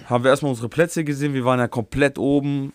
Haben 0.06 0.24
wir 0.24 0.30
erstmal 0.30 0.50
unsere 0.50 0.68
Plätze 0.68 1.02
gesehen. 1.04 1.32
Wir 1.32 1.44
waren 1.46 1.58
ja 1.60 1.68
komplett 1.68 2.18
oben 2.18 2.72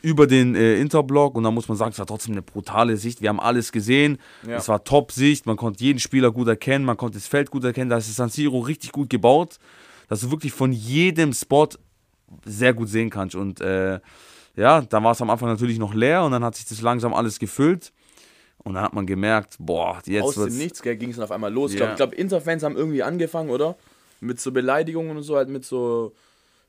über 0.00 0.26
den 0.26 0.54
äh, 0.54 0.76
Interblock. 0.80 1.34
Und 1.36 1.44
da 1.44 1.50
muss 1.50 1.68
man 1.68 1.76
sagen, 1.76 1.92
es 1.92 1.98
war 1.98 2.06
trotzdem 2.06 2.32
eine 2.32 2.42
brutale 2.42 2.96
Sicht. 2.96 3.20
Wir 3.20 3.28
haben 3.28 3.40
alles 3.40 3.72
gesehen. 3.72 4.18
Ja. 4.46 4.56
Es 4.56 4.68
war 4.68 4.84
Top-Sicht. 4.84 5.44
Man 5.44 5.56
konnte 5.56 5.84
jeden 5.84 5.98
Spieler 5.98 6.32
gut 6.32 6.48
erkennen. 6.48 6.84
Man 6.86 6.96
konnte 6.96 7.18
das 7.18 7.26
Feld 7.26 7.50
gut 7.50 7.62
erkennen. 7.64 7.90
Da 7.90 7.98
ist 7.98 8.08
das 8.08 8.16
San 8.16 8.30
Siro 8.30 8.60
richtig 8.60 8.90
gut 8.90 9.10
gebaut. 9.10 9.58
Dass 10.08 10.20
du 10.20 10.30
wirklich 10.30 10.52
von 10.52 10.72
jedem 10.72 11.32
Spot 11.32 11.68
sehr 12.44 12.74
gut 12.74 12.88
sehen 12.88 13.10
kannst. 13.10 13.34
Und 13.34 13.60
äh, 13.60 14.00
ja, 14.56 14.80
dann 14.82 15.04
war 15.04 15.12
es 15.12 15.20
am 15.22 15.30
Anfang 15.30 15.48
natürlich 15.48 15.78
noch 15.78 15.94
leer 15.94 16.24
und 16.24 16.32
dann 16.32 16.44
hat 16.44 16.54
sich 16.56 16.66
das 16.66 16.80
langsam 16.82 17.14
alles 17.14 17.38
gefüllt. 17.38 17.92
Und 18.64 18.74
dann 18.74 18.84
hat 18.84 18.92
man 18.92 19.06
gemerkt, 19.06 19.56
boah, 19.58 20.00
jetzt 20.06 20.22
Aus 20.22 20.34
dem. 20.34 20.56
Nichts 20.56 20.82
ging 20.82 21.10
es 21.10 21.16
dann 21.16 21.24
auf 21.24 21.32
einmal 21.32 21.52
los. 21.52 21.72
Ich 21.72 21.80
Ja. 21.80 21.86
glaube, 21.86 21.96
glaub, 21.96 22.12
Interfans 22.12 22.62
haben 22.62 22.76
irgendwie 22.76 23.02
angefangen, 23.02 23.50
oder? 23.50 23.76
Mit 24.20 24.40
so 24.40 24.52
Beleidigungen 24.52 25.16
und 25.16 25.22
so, 25.24 25.36
halt 25.36 25.48
mit 25.48 25.64
so 25.64 26.12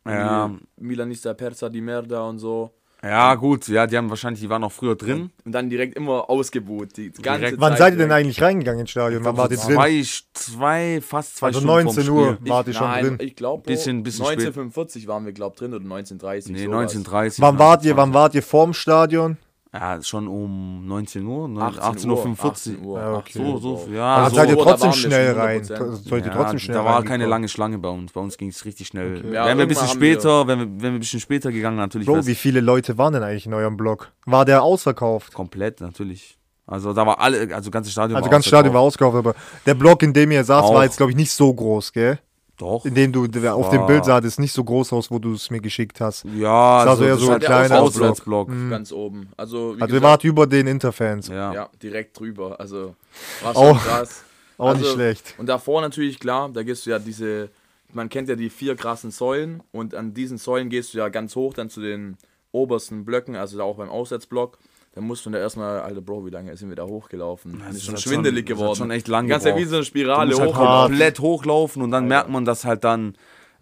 Ja. 0.05 0.51
Milanista 0.77 1.33
Perza 1.33 1.69
di 1.69 1.81
Merda 1.81 2.27
und 2.27 2.39
so. 2.39 2.71
Ja, 3.03 3.35
gut, 3.35 3.67
ja, 3.67 3.85
die 3.85 3.97
haben 3.97 4.09
wahrscheinlich, 4.09 4.39
die 4.39 4.49
waren 4.49 4.63
auch 4.63 4.71
früher 4.71 4.95
drin. 4.95 5.29
Und 5.43 5.51
dann 5.51 5.69
direkt 5.69 5.97
immer 5.97 6.29
ausgebuht. 6.29 6.95
Die 6.95 7.11
ganze 7.11 7.39
Direkt. 7.41 7.59
Wann 7.59 7.71
Zeit 7.73 7.79
seid 7.79 7.93
ihr 7.95 7.97
denn 7.97 8.11
eigentlich 8.13 8.41
reingegangen 8.41 8.79
ins 8.81 8.91
Stadion? 8.91 9.25
Wann 9.25 9.35
wart 9.35 9.51
ihr 9.51 9.57
drin? 9.57 9.75
zwei, 9.75 10.03
zwei, 10.33 11.01
fast 11.01 11.35
zwei 11.35 11.47
Also 11.47 11.59
Stunden 11.59 11.83
19 11.85 12.03
vorm 12.05 12.17
Uhr. 12.17 12.33
Spiel. 12.35 12.45
Ich, 12.45 12.49
Wart 12.49 12.67
ihr 12.67 12.73
schon 12.73 12.87
nein, 12.87 13.03
drin? 13.03 13.17
Ich 13.19 13.35
glaube, 13.35 13.63
Bisschen- 13.63 14.03
bisschen 14.03 14.25
1945 14.25 15.07
waren 15.07 15.25
wir, 15.25 15.33
glaube 15.33 15.57
drin 15.57 15.73
oder 15.73 15.83
1930. 15.83 16.53
Nee, 16.53 16.63
sowas. 16.63 16.75
1930. 16.95 17.41
Wann 17.41 17.59
wart 17.59 17.83
ihr, 17.83 17.97
wann 17.97 18.13
wart 18.13 18.35
ihr 18.35 18.43
vorm 18.43 18.73
Stadion? 18.73 19.37
Ja, 19.73 19.99
schon 20.03 20.27
um 20.27 20.85
19 20.85 21.25
Uhr, 21.25 21.47
ne? 21.47 21.61
18 21.61 22.11
18.45 22.11 22.11
Uhr. 22.11 22.15
Uhr. 22.15 22.37
18 22.37 22.85
Uhr. 22.85 22.99
Ja, 22.99 23.13
okay. 23.15 23.31
So, 23.33 23.57
so, 23.57 23.89
ja. 23.91 24.15
Also 24.17 24.29
so, 24.29 24.35
seid 24.35 24.49
ihr 24.51 24.57
trotzdem 24.57 24.93
schnell 24.93 25.31
rein. 25.33 25.63
100%. 25.63 26.07
Sollt 26.07 26.25
ihr 26.25 26.31
ja, 26.31 26.37
trotzdem 26.37 26.59
schnell 26.59 26.77
da 26.77 26.85
war 26.85 27.03
keine 27.03 27.25
lange 27.25 27.47
Schlange 27.47 27.79
bei 27.79 27.89
uns. 27.89 28.11
Bei 28.11 28.21
uns 28.21 28.37
ging 28.37 28.49
es 28.49 28.63
richtig 28.65 28.87
schnell. 28.87 29.17
Okay. 29.17 29.33
Ja, 29.33 29.47
wären 29.47 29.57
wir 29.57 29.65
ein 29.65 29.69
bisschen 29.69 29.87
später, 29.87 30.45
wenn 30.45 30.59
wir, 30.59 30.65
wenn 30.67 30.81
wir 30.81 30.89
ein 30.91 30.99
bisschen 30.99 31.19
später 31.19 31.51
gegangen, 31.51 31.77
natürlich 31.77 32.07
Bro, 32.07 32.27
wie 32.27 32.35
viele 32.35 32.59
Leute 32.61 32.99
waren 32.99 33.13
denn 33.13 33.23
eigentlich 33.23 33.47
in 33.47 33.53
eurem 33.55 33.75
Block? 33.75 34.11
War 34.27 34.45
der 34.45 34.61
ausverkauft? 34.61 35.33
komplett, 35.33 35.81
natürlich. 35.81 36.37
Also 36.67 36.93
da 36.93 37.05
war 37.07 37.19
alle, 37.19 37.53
also 37.53 37.71
ganze 37.71 37.89
Stadion 37.89 38.15
Also 38.15 38.25
war 38.25 38.31
ganz 38.31 38.45
Stadion 38.45 38.73
war 38.75 38.81
ausverkauft. 38.81 39.15
ausverkauft, 39.17 39.37
aber 39.39 39.63
der 39.65 39.73
Block, 39.73 40.03
in 40.03 40.13
dem 40.13 40.29
ihr 40.31 40.43
saß, 40.43 40.65
Auch. 40.65 40.75
war 40.75 40.83
jetzt, 40.83 40.97
glaube 40.97 41.11
ich, 41.11 41.17
nicht 41.17 41.31
so 41.31 41.51
groß, 41.51 41.91
gell? 41.93 42.19
Doch. 42.63 42.85
In 42.85 42.95
dem 42.95 43.11
du 43.11 43.25
auf 43.51 43.69
dem 43.71 43.85
Bild 43.87 44.05
sah, 44.05 44.21
das 44.21 44.39
nicht 44.39 44.53
so 44.53 44.63
groß 44.63 44.93
aus, 44.93 45.11
wo 45.11 45.19
du 45.19 45.33
es 45.33 45.49
mir 45.51 45.59
geschickt 45.59 45.99
hast. 45.99 46.23
Ja, 46.23 46.83
sah 46.85 46.91
also 46.91 46.95
so 46.95 47.03
eher 47.03 47.09
das 47.15 47.19
so 47.19 47.23
ist 47.25 47.29
ein 47.29 47.33
halt 47.33 47.43
kleiner. 47.67 47.81
Auswärtsblock. 47.81 48.47
Ganz 48.69 48.93
oben. 48.93 49.27
Also, 49.35 49.75
wie 49.77 49.81
Also 49.81 49.95
ihr 49.95 50.01
wart 50.01 50.23
über 50.23 50.47
den 50.47 50.67
Interfans. 50.67 51.27
Ja. 51.27 51.53
ja, 51.53 51.69
direkt 51.81 52.17
drüber. 52.17 52.57
Also, 52.61 52.95
war 53.41 53.53
schon 53.53 53.63
Auch- 53.63 53.83
krass. 53.83 54.23
Auch 54.57 54.67
Also, 54.69 54.79
nicht 54.81 54.93
schlecht. 54.93 55.35
Und 55.37 55.47
davor 55.47 55.81
natürlich, 55.81 56.19
klar, 56.21 56.47
da 56.53 56.63
gehst 56.63 56.85
du 56.85 56.91
ja 56.91 56.99
diese, 56.99 57.49
man 57.91 58.07
kennt 58.07 58.29
ja 58.29 58.35
die 58.35 58.49
vier 58.49 58.77
krassen 58.77 59.11
Säulen 59.11 59.61
und 59.73 59.93
an 59.93 60.13
diesen 60.13 60.37
Säulen 60.37 60.69
gehst 60.69 60.93
du 60.93 60.99
ja 60.99 61.09
ganz 61.09 61.35
hoch 61.35 61.53
dann 61.53 61.69
zu 61.69 61.81
den 61.81 62.15
obersten 62.53 63.03
Blöcken, 63.03 63.35
also 63.35 63.57
da 63.57 63.63
auch 63.65 63.75
beim 63.75 63.89
Auswärtsblock. 63.89 64.57
Dann 64.95 65.05
musst 65.05 65.25
du 65.25 65.31
da 65.31 65.39
erstmal, 65.39 65.79
alter 65.79 66.01
Bro, 66.01 66.25
wie 66.25 66.29
lange 66.29 66.55
sind 66.55 66.69
wir 66.69 66.75
da 66.75 66.83
hochgelaufen? 66.85 67.63
Das 67.65 67.77
ist 67.77 67.85
schon 67.85 67.95
hat 67.95 68.01
schwindelig 68.01 68.47
schon- 68.47 68.57
das 68.57 68.57
hat 68.57 68.57
geworden. 68.59 68.77
schon 68.77 68.91
echt 68.91 69.07
lang 69.07 69.27
Zeit 69.39 69.55
wie 69.57 69.63
so 69.63 69.77
eine 69.77 69.85
Spirale 69.85 70.37
halt 70.37 70.49
hoch. 70.49 70.55
hart. 70.55 70.89
komplett 70.89 71.19
hochlaufen 71.19 71.81
und 71.81 71.89
dann 71.91 72.07
merkt 72.07 72.29
man, 72.29 72.45
dass 72.45 72.63
halt 72.63 72.83
dann 72.83 73.15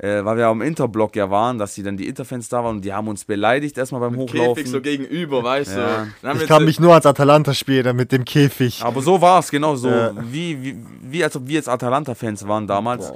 äh, 0.04 0.26
weil 0.26 0.38
wir 0.38 0.48
am 0.48 0.62
Interblock 0.64 1.16
ja 1.16 1.30
waren, 1.30 1.60
dass 1.60 1.76
die 1.76 1.84
dann 1.84 1.96
die 1.96 2.08
Interfans 2.08 2.50
da 2.50 2.64
waren 2.64 2.78
und 2.78 2.86
die 2.86 2.92
haben 2.92 3.08
uns 3.08 3.24
beleidigt 3.24 3.78
erstmal 3.78 4.02
beim 4.02 4.16
Hochlaufen. 4.16 4.56
Käfig 4.56 4.72
so 4.72 4.82
gegenüber, 4.82 5.44
weißt 5.44 5.78
Ja. 5.78 6.08
du. 6.24 6.38
Ich 6.42 6.48
kann 6.48 6.66
mich 6.66 6.80
nur 6.80 6.94
als 6.96 7.06
Atalanta-Spieler 7.06 7.94
mit 7.94 8.12
dem 8.12 8.26
Käfig. 8.26 8.82
Aber 8.84 9.02
so 9.02 9.22
war 9.22 9.40
es, 9.40 9.52
genau 9.52 9.76
so. 9.76 9.90
Ja. 9.90 10.12
Wie, 10.32 10.62
wie, 10.64 10.76
wie 11.04 11.24
als 11.24 11.36
ob 11.36 11.48
wir 11.48 11.54
jetzt 11.56 11.70
Atalanta-Fans 11.70 12.48
waren 12.48 12.66
damals. 12.66 13.12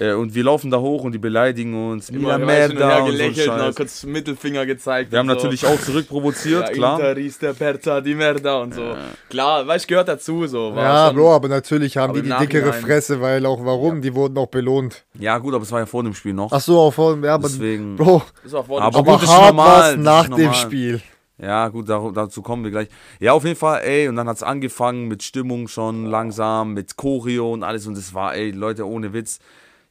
Äh, 0.00 0.12
und 0.14 0.34
wir 0.34 0.44
laufen 0.44 0.70
da 0.70 0.78
hoch 0.78 1.04
und 1.04 1.12
die 1.12 1.18
beleidigen 1.18 1.90
uns. 1.90 2.08
immer 2.08 2.36
und 2.36 2.46
Merda 2.46 2.88
her 2.88 3.04
und 3.04 3.16
so 3.34 3.42
Scheiß. 3.42 3.74
kurz 3.74 4.04
Mittelfinger 4.04 4.64
gezeigt. 4.64 5.12
Wir 5.12 5.18
haben 5.18 5.28
und 5.28 5.36
so. 5.38 5.42
natürlich 5.44 5.66
auch 5.66 5.78
zurückprovoziert, 5.80 6.68
ja, 6.68 6.72
klar. 6.72 6.98
Inter 6.98 7.16
ist 7.18 7.42
der 7.42 7.52
Perza 7.52 8.00
di 8.00 8.14
Merda 8.14 8.56
und 8.62 8.74
so. 8.74 8.94
Klar, 9.28 9.66
weißt 9.66 9.84
du, 9.84 9.88
gehört 9.88 10.08
dazu 10.08 10.46
so. 10.46 10.74
War 10.74 10.82
Ja, 10.84 11.06
schon- 11.08 11.16
Bro, 11.16 11.34
aber 11.34 11.48
natürlich 11.48 11.96
haben 11.96 12.10
Aber 12.10 12.22
die 12.22 12.28
die 12.30 12.36
dickere 12.38 12.72
Fresse, 12.72 13.20
weil 13.20 13.44
auch 13.44 13.64
warum? 13.64 14.00
Die 14.00 14.14
wurden 14.14 14.38
auch 14.38 14.46
belohnt. 14.46 15.04
Ja, 15.18 15.38
gut, 15.38 15.52
aber 15.54 15.62
es 15.64 15.72
war 15.72 15.80
ja 15.80 15.86
vor 15.86 16.02
dem 16.02 16.14
Spiel 16.14 16.21
noch. 16.30 16.52
Ach 16.52 16.60
so, 16.60 16.78
auch 16.78 16.94
vor, 16.94 17.18
ja, 17.22 17.34
aber, 17.34 17.48
Deswegen. 17.48 17.96
Bro, 17.96 18.22
vor 18.46 18.62
dem 18.62 18.72
Aber 18.76 18.92
Spiel. 18.92 19.00
aber 19.00 19.02
gut, 19.02 19.22
ist 19.22 19.28
hart 19.28 19.54
normal, 19.56 19.92
ist 19.94 19.98
nach 19.98 20.24
dem 20.24 20.30
normal. 20.30 20.54
Spiel. 20.54 21.02
Ja, 21.38 21.68
gut, 21.68 21.88
da, 21.88 22.10
dazu 22.14 22.40
kommen 22.42 22.62
wir 22.62 22.70
gleich. 22.70 22.88
Ja, 23.18 23.32
auf 23.32 23.44
jeden 23.44 23.56
Fall, 23.56 23.82
ey, 23.82 24.06
und 24.06 24.14
dann 24.14 24.28
hat 24.28 24.36
es 24.36 24.42
angefangen 24.44 25.08
mit 25.08 25.24
Stimmung 25.24 25.66
schon 25.66 26.06
langsam, 26.06 26.72
mit 26.74 26.96
Choreo 26.96 27.52
und 27.52 27.64
alles. 27.64 27.86
Und 27.88 27.98
es 27.98 28.14
war, 28.14 28.34
ey, 28.34 28.52
Leute, 28.52 28.86
ohne 28.86 29.12
Witz. 29.12 29.40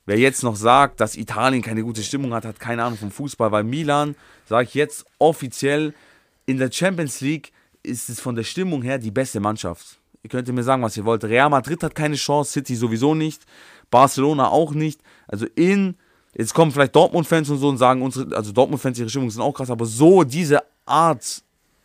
Wer 0.06 0.18
jetzt 0.18 0.44
noch 0.44 0.56
sagt, 0.56 1.00
dass 1.00 1.16
Italien 1.16 1.62
keine 1.62 1.84
gute 1.84 2.04
Stimmung 2.04 2.34
hat, 2.34 2.46
hat 2.46 2.60
keine 2.60 2.84
Ahnung 2.84 2.98
vom 2.98 3.12
Fußball, 3.12 3.52
weil 3.52 3.64
Milan, 3.64 4.16
sage 4.46 4.68
ich 4.68 4.74
jetzt 4.74 5.06
offiziell, 5.20 5.94
in 6.46 6.58
der 6.58 6.72
Champions 6.72 7.22
League 7.22 7.52
ist 7.84 8.10
es 8.10 8.20
von 8.20 8.36
der 8.36 8.44
Stimmung 8.44 8.82
her 8.82 8.98
die 8.98 9.12
beste 9.12 9.40
Mannschaft. 9.40 10.00
Ihr 10.24 10.30
könnt 10.30 10.48
mir 10.48 10.64
sagen, 10.64 10.84
was 10.84 10.98
ihr 10.98 11.06
wollt. 11.06 11.24
Real 11.24 11.50
Madrid 11.50 11.84
hat 11.84 11.96
keine 11.96 12.16
Chance, 12.16 12.52
City 12.52 12.76
sowieso 12.76 13.16
nicht, 13.16 13.44
Barcelona 13.90 14.50
auch 14.50 14.74
nicht. 14.74 15.02
Also 15.28 15.46
in, 15.56 15.96
jetzt 16.36 16.54
kommen 16.54 16.72
vielleicht 16.72 16.96
Dortmund-Fans 16.96 17.50
und 17.50 17.58
so 17.58 17.70
und 17.70 17.78
sagen, 17.78 18.02
unsere, 18.02 18.36
also 18.36 18.52
Dortmund-Fans, 18.52 19.00
ihre 19.00 19.10
Stimmung 19.10 19.30
sind 19.30 19.42
auch 19.42 19.54
krass, 19.54 19.70
aber 19.70 19.86
so 19.86 20.24
diese 20.24 20.60
Art 20.86 21.44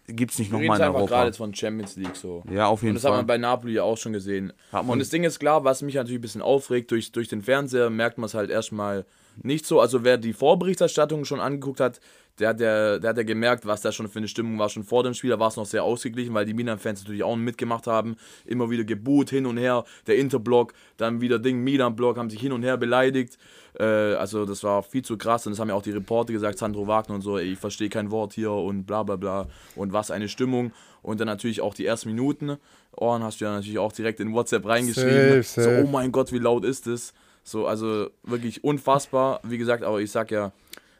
gibt 0.08 0.32
es 0.32 0.38
nicht 0.38 0.52
nochmal 0.52 0.66
in 0.78 0.84
einfach 0.84 0.92
gerade 1.00 1.00
Europa. 1.00 1.26
jetzt 1.26 1.36
von 1.38 1.54
Champions 1.54 1.96
League 1.96 2.14
so. 2.14 2.44
Ja, 2.50 2.66
auf 2.68 2.80
Und 2.80 2.86
jeden 2.86 2.94
das 2.94 3.04
hat 3.04 3.10
Fall. 3.10 3.18
man 3.18 3.26
bei 3.26 3.38
Napoli 3.38 3.74
ja 3.74 3.82
auch 3.82 3.96
schon 3.98 4.12
gesehen. 4.12 4.52
Hat 4.72 4.86
Und 4.86 5.00
das 5.00 5.08
Ding 5.08 5.24
ist 5.24 5.40
klar, 5.40 5.64
was 5.64 5.82
mich 5.82 5.94
natürlich 5.96 6.18
ein 6.18 6.22
bisschen 6.22 6.42
aufregt, 6.42 6.90
durch, 6.92 7.10
durch 7.12 7.28
den 7.28 7.42
Fernseher 7.42 7.90
merkt 7.90 8.18
man 8.18 8.26
es 8.26 8.34
halt 8.34 8.50
erstmal 8.50 9.04
nicht 9.42 9.66
so. 9.66 9.80
Also 9.80 10.04
wer 10.04 10.16
die 10.16 10.32
Vorberichterstattung 10.32 11.24
schon 11.24 11.40
angeguckt 11.40 11.80
hat, 11.80 12.00
der, 12.38 12.48
hat 12.50 12.60
ja- 12.60 12.98
der 12.98 13.10
hat 13.10 13.16
ja 13.16 13.22
gemerkt, 13.22 13.66
was 13.66 13.80
da 13.80 13.92
schon 13.92 14.08
für 14.08 14.18
eine 14.18 14.28
Stimmung 14.28 14.58
war. 14.58 14.68
Schon 14.68 14.84
vor 14.84 15.02
dem 15.02 15.14
Spiel, 15.14 15.30
da 15.30 15.38
war 15.38 15.48
es 15.48 15.56
noch 15.56 15.66
sehr 15.66 15.84
ausgeglichen, 15.84 16.34
weil 16.34 16.44
die 16.46 16.54
Milan-Fans 16.54 17.02
natürlich 17.02 17.22
auch 17.22 17.36
mitgemacht 17.36 17.86
haben. 17.86 18.16
Immer 18.44 18.70
wieder 18.70 18.84
geboot, 18.84 19.30
hin 19.30 19.46
und 19.46 19.56
her. 19.56 19.84
Der 20.06 20.16
Interblock, 20.18 20.72
dann 20.96 21.20
wieder 21.20 21.38
Ding, 21.38 21.62
Milan-Block, 21.64 22.16
haben 22.18 22.30
sich 22.30 22.40
hin 22.40 22.52
und 22.52 22.62
her 22.62 22.76
beleidigt. 22.76 23.38
Äh, 23.78 23.84
also 23.84 24.44
das 24.46 24.62
war 24.64 24.82
viel 24.82 25.02
zu 25.02 25.16
krass 25.18 25.46
und 25.46 25.52
das 25.52 25.60
haben 25.60 25.68
ja 25.68 25.74
auch 25.74 25.82
die 25.82 25.90
Reporter 25.90 26.32
gesagt, 26.32 26.58
Sandro 26.58 26.86
Wagner 26.86 27.14
und 27.16 27.20
so, 27.22 27.38
ey, 27.38 27.52
ich 27.52 27.58
verstehe 27.58 27.88
kein 27.90 28.10
Wort 28.10 28.32
hier 28.32 28.50
und 28.52 28.84
bla 28.84 29.02
bla 29.02 29.16
bla 29.16 29.46
und 29.74 29.92
was 29.92 30.10
eine 30.10 30.28
Stimmung 30.28 30.72
und 31.02 31.20
dann 31.20 31.26
natürlich 31.26 31.60
auch 31.60 31.74
die 31.74 31.84
ersten 31.84 32.08
Minuten, 32.08 32.56
Ohren 32.96 33.22
hast 33.22 33.40
du 33.40 33.44
ja 33.44 33.52
natürlich 33.52 33.78
auch 33.78 33.92
direkt 33.92 34.18
in 34.20 34.32
WhatsApp 34.32 34.64
reingeschrieben, 34.66 35.42
Safe, 35.42 35.42
safe. 35.42 35.76
so 35.76 35.84
oh 35.84 35.86
mein 35.90 36.10
Gott, 36.10 36.32
wie 36.32 36.38
laut 36.38 36.64
ist 36.64 36.86
das, 36.86 37.12
so 37.44 37.66
also 37.66 38.08
wirklich 38.22 38.64
unfassbar, 38.64 39.40
wie 39.42 39.58
gesagt, 39.58 39.84
aber 39.84 40.00
ich 40.00 40.10
sag 40.10 40.30
ja, 40.30 40.52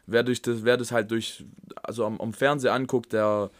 wer 0.07 0.23
durch 0.23 0.41
das, 0.41 0.63
wer 0.63 0.77
das 0.77 0.91
halt 0.91 1.11
durch, 1.11 1.45
also 1.83 2.05
am, 2.05 2.19
am 2.19 2.33
Fernseher 2.33 2.73
anguckt, 2.73 3.13
der 3.13 3.51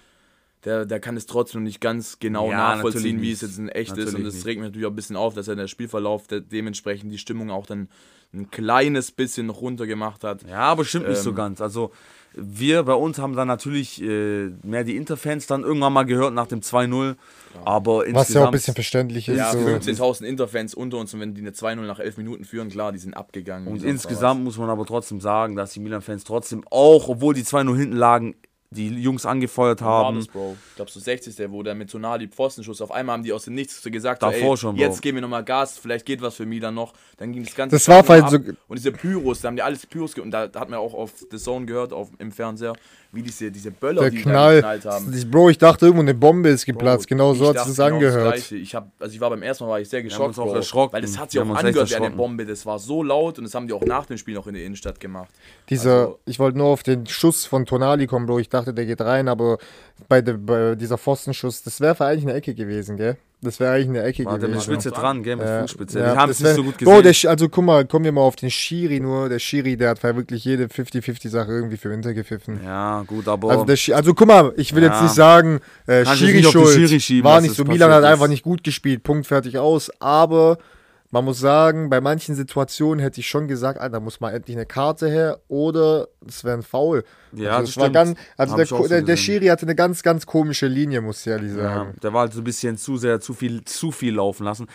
der, 0.65 0.85
der 0.85 0.99
kann 0.99 1.15
es 1.15 1.25
trotzdem 1.27 1.63
nicht 1.63 1.79
ganz 1.79 2.19
genau 2.19 2.49
Ja, 2.49 2.75
nachvollziehen, 2.75 3.21
wie 3.21 3.31
es 3.31 3.41
jetzt 3.41 3.57
in 3.57 3.69
echt 3.69 3.95
ist. 3.95 4.13
Und 4.13 4.23
das 4.23 4.45
regt 4.45 4.59
mich 4.59 4.67
natürlich 4.67 4.85
auch 4.85 4.91
ein 4.91 4.95
bisschen 4.95 5.15
auf, 5.15 5.33
dass 5.33 5.47
er 5.47 5.55
der 5.55 5.67
Spielverlauf 5.67 6.27
der, 6.27 6.41
dementsprechend 6.41 7.11
die 7.11 7.17
Stimmung 7.17 7.51
auch 7.51 7.65
dann 7.65 7.89
ein 8.33 8.51
kleines 8.51 9.11
bisschen 9.11 9.45
noch 9.47 9.61
runtergemacht 9.61 10.23
hat. 10.23 10.43
Ja, 10.43 10.59
aber 10.59 10.83
stimmt 10.83 11.07
nicht 11.07 11.21
so 11.21 11.29
Ähm, 11.29 11.35
ganz. 11.35 11.61
Also 11.61 11.91
wir 12.33 12.83
bei 12.83 12.93
uns 12.93 13.19
haben 13.19 13.35
dann 13.35 13.47
natürlich 13.47 14.01
äh, 14.01 14.49
mehr 14.63 14.83
die 14.83 14.97
Interfans 14.97 15.47
dann 15.47 15.63
irgendwann 15.63 15.93
mal 15.93 16.03
gehört 16.03 16.33
nach 16.33 16.47
dem 16.47 16.59
2-0. 16.61 17.15
Aber 17.65 18.05
insgesamt. 18.05 18.15
Was 18.15 18.33
ja 18.33 18.41
auch 18.41 18.45
ein 18.47 18.51
bisschen 18.51 18.73
verständlich 18.75 19.27
ist. 19.29 19.37
Ja, 19.37 19.51
so. 19.51 19.59
15.000 19.59 20.23
Interfans 20.23 20.73
unter 20.73 20.97
uns 20.97 21.13
und 21.13 21.19
wenn 21.19 21.33
die 21.33 21.41
eine 21.41 21.51
2-0 21.51 21.75
nach 21.85 21.99
11 21.99 22.17
Minuten 22.17 22.45
führen, 22.45 22.69
klar, 22.69 22.91
die 22.91 22.99
sind 22.99 23.13
abgegangen. 23.15 23.67
Und 23.67 23.83
insgesamt 23.83 24.43
muss 24.43 24.57
man 24.57 24.69
aber 24.69 24.85
trotzdem 24.85 25.21
sagen, 25.21 25.55
dass 25.55 25.73
die 25.73 25.79
Milan-Fans 25.79 26.23
trotzdem 26.23 26.63
auch, 26.69 27.07
obwohl 27.09 27.33
die 27.33 27.43
2-0 27.43 27.77
hinten 27.77 27.95
lagen, 27.95 28.35
die 28.69 28.89
Jungs 28.89 29.25
angefeuert 29.25 29.81
haben. 29.81 30.17
das, 30.17 30.27
Bro. 30.27 30.57
Ich 30.71 30.75
glaube, 30.75 30.91
so 30.91 30.99
60. 30.99 31.35
wo 31.51 31.63
der 31.63 31.73
mit 31.73 31.89
Tonali 31.89 32.27
Pfostenschuss 32.27 32.81
auf 32.81 32.91
einmal 32.91 33.13
haben 33.13 33.23
die 33.23 33.31
aus 33.31 33.45
dem 33.45 33.53
Nichts 33.53 33.81
gesagt, 33.81 34.21
Davor 34.21 34.39
so, 34.39 34.51
ey, 34.51 34.57
schon, 34.57 34.75
Bro. 34.75 34.81
jetzt 34.81 35.01
geben 35.01 35.17
wir 35.17 35.21
nochmal 35.21 35.45
Gas, 35.45 35.77
vielleicht 35.77 36.05
geht 36.05 36.21
was 36.21 36.35
für 36.35 36.45
Milan 36.45 36.75
noch. 36.75 36.93
Dann 37.15 37.31
ging 37.31 37.43
das 37.43 37.55
ganze 37.55 37.77
Das 37.77 37.87
war 37.87 38.05
halt 38.07 38.29
so-. 38.29 38.37
Und 38.67 38.77
diese 38.77 38.91
Pyros, 38.91 39.41
da 39.41 39.47
haben 39.47 39.55
die 39.55 39.61
alles 39.61 39.85
Pyros 39.85 40.13
ge- 40.13 40.23
und 40.23 40.31
da 40.31 40.43
hat 40.43 40.69
man 40.69 40.79
auch 40.79 40.93
auf 40.93 41.13
The 41.31 41.37
Zone 41.37 41.65
gehört, 41.65 41.93
auf, 41.93 42.09
im 42.19 42.31
Fernseher, 42.31 42.73
wie 43.11 43.21
diese, 43.21 43.49
diese 43.51 43.71
Böller, 43.71 44.01
Der 44.01 44.09
die 44.11 44.17
Knall. 44.21 44.55
geknallt 44.55 44.85
haben. 44.85 45.13
Ich- 45.13 45.29
Bro, 45.29 45.49
ich 45.49 45.57
dachte 45.57 45.85
irgendwo 45.85 46.01
eine 46.03 46.13
Bombe 46.13 46.49
ist 46.49 46.65
geplatzt. 46.65 47.07
Bro, 47.07 47.15
genau 47.15 47.33
so 47.33 47.47
hat 47.49 47.55
es 47.55 47.63
genau 47.63 47.69
das 47.71 47.79
angehört. 47.79 48.51
Ich 48.51 48.75
hab, 48.75 48.89
also 48.99 49.13
ich 49.13 49.21
war 49.21 49.29
beim 49.29 49.41
ersten 49.43 49.63
Mal 49.63 49.69
war 49.71 49.79
ich 49.79 49.89
sehr 49.89 49.99
haben 50.01 50.07
geschockt, 50.09 50.27
uns 50.29 50.39
auch 50.39 50.45
Bro, 50.47 50.55
erschrocken. 50.55 50.93
weil 50.93 51.01
das 51.01 51.17
hat 51.17 51.31
sich 51.31 51.39
auch 51.39 51.47
angehört 51.55 51.89
wie 51.89 51.95
eine. 51.95 52.09
Bombe. 52.11 52.45
Das 52.45 52.65
war 52.65 52.79
so 52.79 53.03
laut 53.03 53.37
und 53.37 53.45
das 53.45 53.55
haben 53.55 53.67
die 53.67 53.73
auch 53.73 53.83
nach 53.85 54.05
dem 54.05 54.17
Spiel 54.17 54.33
noch 54.35 54.47
in 54.47 54.53
der 54.55 54.63
Innenstadt 54.65 54.99
gemacht. 54.99 55.29
Dieser, 55.69 55.91
Also- 55.99 56.19
ich 56.25 56.39
wollte 56.39 56.57
nur 56.57 56.67
auf 56.67 56.83
den 56.83 57.05
Schuss 57.07 57.45
von 57.45 57.65
Tonali 57.65 58.07
kommen, 58.07 58.25
Bro. 58.25 58.39
Ich 58.39 58.49
dachte, 58.49 58.73
der 58.73 58.85
geht 58.85 59.01
rein, 59.01 59.27
aber 59.27 59.57
bei, 60.09 60.21
der, 60.21 60.33
bei 60.33 60.75
dieser 60.75 60.97
Pfostenschuss, 60.97 61.63
das 61.63 61.79
wäre 61.81 62.05
eigentlich 62.05 62.23
eine 62.25 62.33
Ecke 62.33 62.53
gewesen, 62.53 62.97
gell? 62.97 63.17
Das 63.41 63.59
wäre 63.59 63.73
eigentlich 63.75 63.89
eine 63.89 64.01
Ecke 64.03 64.25
War 64.25 64.39
der 64.39 64.49
mit 64.49 64.57
gewesen. 64.59 64.71
Spitze 64.81 64.89
dran, 64.91 65.21
gell, 65.21 65.35
mit 65.35 65.45
Ja, 65.45 65.61
Fußspitze. 65.61 65.99
ja, 65.99 66.13
die 66.13 66.17
haben 66.17 66.27
das 66.29 66.37
es 66.39 66.43
nicht 66.43 66.55
so 66.55 66.63
gut 66.63 66.77
gesehen. 66.79 67.03
der, 67.03 67.13
Sch- 67.13 67.27
also 67.27 67.49
guck 67.49 67.63
mal, 67.65 67.85
kommen 67.85 68.03
wir 68.05 68.11
mal 68.11 68.21
auf 68.21 68.35
den 68.35 68.49
Schiri 68.49 68.99
nur. 68.99 69.29
Der 69.29 69.37
Schiri, 69.37 69.77
der 69.77 69.91
hat 69.91 70.01
wirklich 70.03 70.43
jede 70.43 70.65
50-50-Sache 70.65 71.51
irgendwie 71.51 71.77
für 71.77 71.91
Winter 71.91 72.15
gepfiffen. 72.15 72.59
ja, 72.63 73.03
gut, 73.05 73.27
aber. 73.27 73.51
Also, 73.51 73.65
der 73.65 73.95
also 73.95 74.15
guck 74.15 74.27
mal, 74.27 74.53
ich 74.57 74.73
will 74.73 74.81
Ja. 74.81 74.89
jetzt 74.89 75.03
nicht 75.03 75.13
sagen, 75.13 75.59
äh, 75.85 76.03
Kannst 76.03 76.19
Schiri 76.19 76.31
jetzt 76.31 76.35
nicht 76.37 76.47
auf 76.47 76.53
den 76.53 76.61
schuld, 76.63 76.75
Schiri 76.89 76.99
schieben, 76.99 77.23
war 77.25 77.39
nicht 77.41 77.53
so. 77.53 77.63
Milan 77.63 77.91
hat 77.91 78.03
einfach 78.03 78.27
nicht 78.27 78.41
gut 78.43 78.63
gespielt, 78.63 79.03
Punkt, 79.03 79.27
fertig 79.27 79.59
aus. 79.59 79.91
Aber 79.99 80.57
man 81.09 81.23
muss 81.25 81.39
sagen, 81.39 81.89
bei 81.89 82.01
manchen 82.01 82.35
Situationen 82.35 82.99
hätte 82.99 83.19
ich 83.21 83.27
schon 83.27 83.47
gesagt, 83.47 83.79
Alter, 83.79 83.99
muss 83.99 84.19
mal 84.19 84.31
endlich 84.33 84.57
eine 84.57 84.65
Karte 84.65 85.07
her 85.09 85.39
oder 85.47 86.07
es 86.27 86.43
wäre 86.43 86.57
ein 86.57 86.63
Foul. 86.63 87.03
Ja, 87.33 87.51
also, 87.57 87.61
das 87.61 87.69
es 87.71 87.77
war 87.77 87.83
stimmt. 87.85 87.93
ganz, 87.93 88.19
also 88.35 88.55
der, 88.57 88.65
so 88.65 88.87
der, 88.87 89.01
der. 89.01 89.15
Schiri 89.17 89.45
hatte 89.47 89.65
eine 89.65 89.75
ganz, 89.75 90.03
ganz 90.03 90.25
komische 90.25 90.67
Linie, 90.67 91.01
muss 91.01 91.21
ich 91.21 91.27
ehrlich 91.27 91.51
Ja, 91.55 91.63
sagen. 91.75 91.95
der 92.03 92.13
war 92.13 92.21
halt 92.21 92.33
so 92.33 92.41
ein 92.41 92.43
bisschen 92.43 92.77
zu 92.77 92.97
sehr, 92.97 93.19
zu 93.21 93.33
viel, 93.33 93.63
zu 93.63 93.91
viel 93.91 94.15
laufen 94.15 94.43
lassen. 94.43 94.67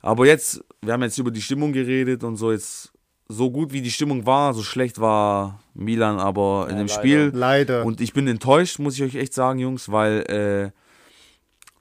Aber 0.00 0.26
jetzt, 0.26 0.62
wir 0.80 0.92
haben 0.92 1.02
jetzt 1.02 1.18
über 1.18 1.30
die 1.30 1.42
Stimmung 1.42 1.72
geredet 1.72 2.22
und 2.24 2.36
so 2.36 2.52
jetzt, 2.52 2.92
so 3.28 3.50
gut 3.50 3.72
wie 3.72 3.80
die 3.82 3.90
Stimmung 3.90 4.26
war, 4.26 4.54
so 4.54 4.62
schlecht 4.62 5.00
war 5.00 5.60
Milan 5.74 6.18
aber 6.18 6.66
in 6.70 6.76
Ja, 6.76 6.82
dem 6.82 6.86
leider. 6.88 7.00
Spiel. 7.00 7.30
Leider. 7.34 7.84
Und 7.84 8.00
ich 8.00 8.12
bin 8.12 8.26
enttäuscht, 8.26 8.78
muss 8.78 8.94
ich 8.94 9.02
euch 9.02 9.14
echt 9.16 9.34
sagen, 9.34 9.58
Jungs, 9.58 9.90
weil 9.92 10.20
äh, 10.22 10.70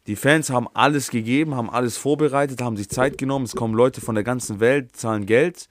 die 0.09 0.15
Fans 0.15 0.49
haben 0.49 0.67
alles 0.73 1.11
gegeben, 1.11 1.53
haben 1.53 1.69
alles 1.69 1.95
vorbereitet, 1.95 2.63
haben 2.63 2.77
sich 2.77 2.89
Zeit 2.89 3.19
genommen. 3.19 3.45
Es 3.45 3.55
kommen 3.55 3.75
Leute 3.75 4.01
von 4.01 4.15
der 4.15 4.23
ganzen 4.23 4.59
Welt, 4.59 4.95
zahlen 4.95 5.27
Geld. 5.27 5.69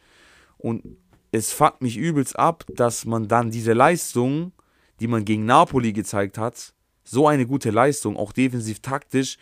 Und 0.58 0.84
es 1.32 1.52
fuckt 1.52 1.82
mich 1.82 1.96
übelst 1.96 2.38
ab, 2.38 2.64
dass 2.68 3.04
man 3.04 3.26
dann 3.26 3.50
diese 3.50 3.72
Leistung, 3.72 4.52
die 5.00 5.08
man 5.08 5.24
gegen 5.24 5.44
Napoli 5.44 5.92
gezeigt 5.92 6.38
hat, 6.38 6.72
so 7.02 7.26
eine 7.26 7.48
gute 7.48 7.70
Leistung, 7.70 8.16
auch 8.16 8.32
defensiv 8.32 8.78
taktisch, 8.78 9.38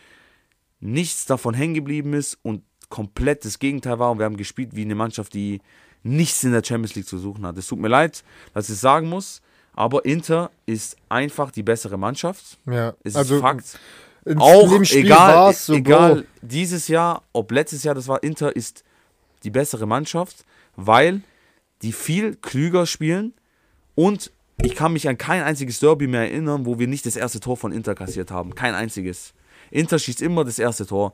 nichts 0.80 1.26
davon 1.26 1.52
hängen 1.52 1.74
geblieben 1.74 2.14
ist 2.14 2.38
und 2.40 2.62
komplett 2.88 3.44
das 3.44 3.58
Gegenteil 3.58 3.98
war. 3.98 4.10
Und 4.12 4.18
wir 4.18 4.24
haben 4.24 4.38
gespielt 4.38 4.74
wie 4.74 4.82
eine 4.82 4.94
Mannschaft, 4.94 5.34
die 5.34 5.60
nichts 6.02 6.42
in 6.42 6.52
der 6.52 6.64
Champions 6.64 6.94
League 6.94 7.06
zu 7.06 7.18
suchen 7.18 7.44
hat. 7.44 7.58
Es 7.58 7.66
tut 7.66 7.80
mir 7.80 7.88
leid, 7.88 8.24
dass 8.54 8.70
ich 8.70 8.76
es 8.76 8.80
sagen 8.80 9.10
muss, 9.10 9.42
aber 9.74 10.06
Inter 10.06 10.50
ist 10.64 10.96
einfach 11.10 11.50
die 11.50 11.62
bessere 11.62 11.98
Mannschaft. 11.98 12.56
ja. 12.64 12.94
Es 13.04 13.10
ist 13.10 13.16
also 13.16 13.40
Fakt. 13.40 13.78
In 14.26 14.38
Auch 14.38 14.72
egal, 14.80 15.54
so, 15.54 15.72
egal 15.74 16.14
Bro. 16.16 16.24
dieses 16.42 16.88
Jahr, 16.88 17.22
ob 17.32 17.52
letztes 17.52 17.84
Jahr 17.84 17.94
das 17.94 18.08
war, 18.08 18.22
Inter 18.22 18.54
ist 18.54 18.82
die 19.44 19.50
bessere 19.50 19.86
Mannschaft, 19.86 20.44
weil 20.74 21.22
die 21.82 21.92
viel 21.92 22.34
klüger 22.34 22.86
spielen 22.86 23.34
und 23.94 24.32
ich 24.62 24.74
kann 24.74 24.92
mich 24.92 25.08
an 25.08 25.16
kein 25.16 25.42
einziges 25.42 25.78
Derby 25.78 26.08
mehr 26.08 26.22
erinnern, 26.22 26.66
wo 26.66 26.78
wir 26.78 26.88
nicht 26.88 27.06
das 27.06 27.14
erste 27.14 27.40
Tor 27.40 27.56
von 27.56 27.72
Inter 27.72 27.94
kassiert 27.94 28.30
haben. 28.30 28.54
Kein 28.54 28.74
einziges. 28.74 29.32
Inter 29.70 29.98
schießt 29.98 30.22
immer 30.22 30.44
das 30.44 30.58
erste 30.58 30.86
Tor. 30.86 31.12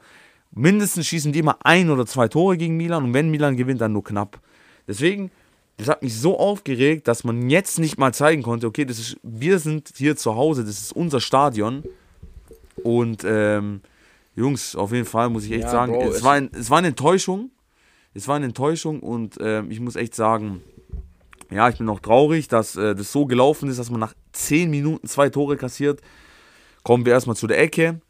Mindestens 0.50 1.06
schießen 1.06 1.32
die 1.32 1.40
immer 1.40 1.58
ein 1.64 1.90
oder 1.90 2.06
zwei 2.06 2.28
Tore 2.28 2.56
gegen 2.56 2.76
Milan 2.76 3.04
und 3.04 3.14
wenn 3.14 3.30
Milan 3.30 3.56
gewinnt, 3.56 3.80
dann 3.80 3.92
nur 3.92 4.04
knapp. 4.04 4.40
Deswegen, 4.88 5.30
das 5.76 5.88
hat 5.88 6.02
mich 6.02 6.16
so 6.18 6.38
aufgeregt, 6.38 7.08
dass 7.08 7.24
man 7.24 7.50
jetzt 7.50 7.78
nicht 7.78 7.98
mal 7.98 8.14
zeigen 8.14 8.42
konnte, 8.42 8.66
okay, 8.66 8.84
das 8.84 8.98
ist, 8.98 9.16
wir 9.22 9.58
sind 9.58 9.92
hier 9.96 10.16
zu 10.16 10.34
Hause, 10.34 10.64
das 10.64 10.80
ist 10.80 10.92
unser 10.92 11.20
Stadion. 11.20 11.82
Und 12.82 13.24
ähm, 13.24 13.80
Jungs, 14.34 14.74
auf 14.76 14.92
jeden 14.92 15.06
Fall 15.06 15.28
muss 15.30 15.44
ich 15.44 15.52
echt 15.52 15.64
Ja, 15.64 15.70
sagen, 15.70 15.92
Bro, 15.92 16.10
es, 16.10 16.22
war 16.22 16.32
ein, 16.32 16.50
es 16.52 16.70
war 16.70 16.78
eine 16.78 16.88
Enttäuschung. 16.88 17.50
Es 18.14 18.28
war 18.28 18.36
eine 18.36 18.46
Enttäuschung 18.46 19.00
und 19.00 19.38
ähm, 19.40 19.70
ich 19.70 19.80
muss 19.80 19.96
echt 19.96 20.14
sagen, 20.14 20.62
ja, 21.50 21.68
ich 21.68 21.78
bin 21.78 21.88
auch 21.88 22.00
traurig, 22.00 22.48
dass 22.48 22.76
äh, 22.76 22.94
das 22.94 23.10
so 23.10 23.26
gelaufen 23.26 23.68
ist, 23.70 23.78
dass 23.78 23.90
man 23.90 24.00
nach 24.00 24.14
10 24.32 24.70
Minuten 24.70 25.06
zwei 25.06 25.28
Tore 25.30 25.56
kassiert. 25.56 26.00
Kommen 26.82 27.06
wir 27.06 27.12
erstmal 27.12 27.36
zu 27.36 27.46
der 27.46 27.58
Ecke. 27.60 28.00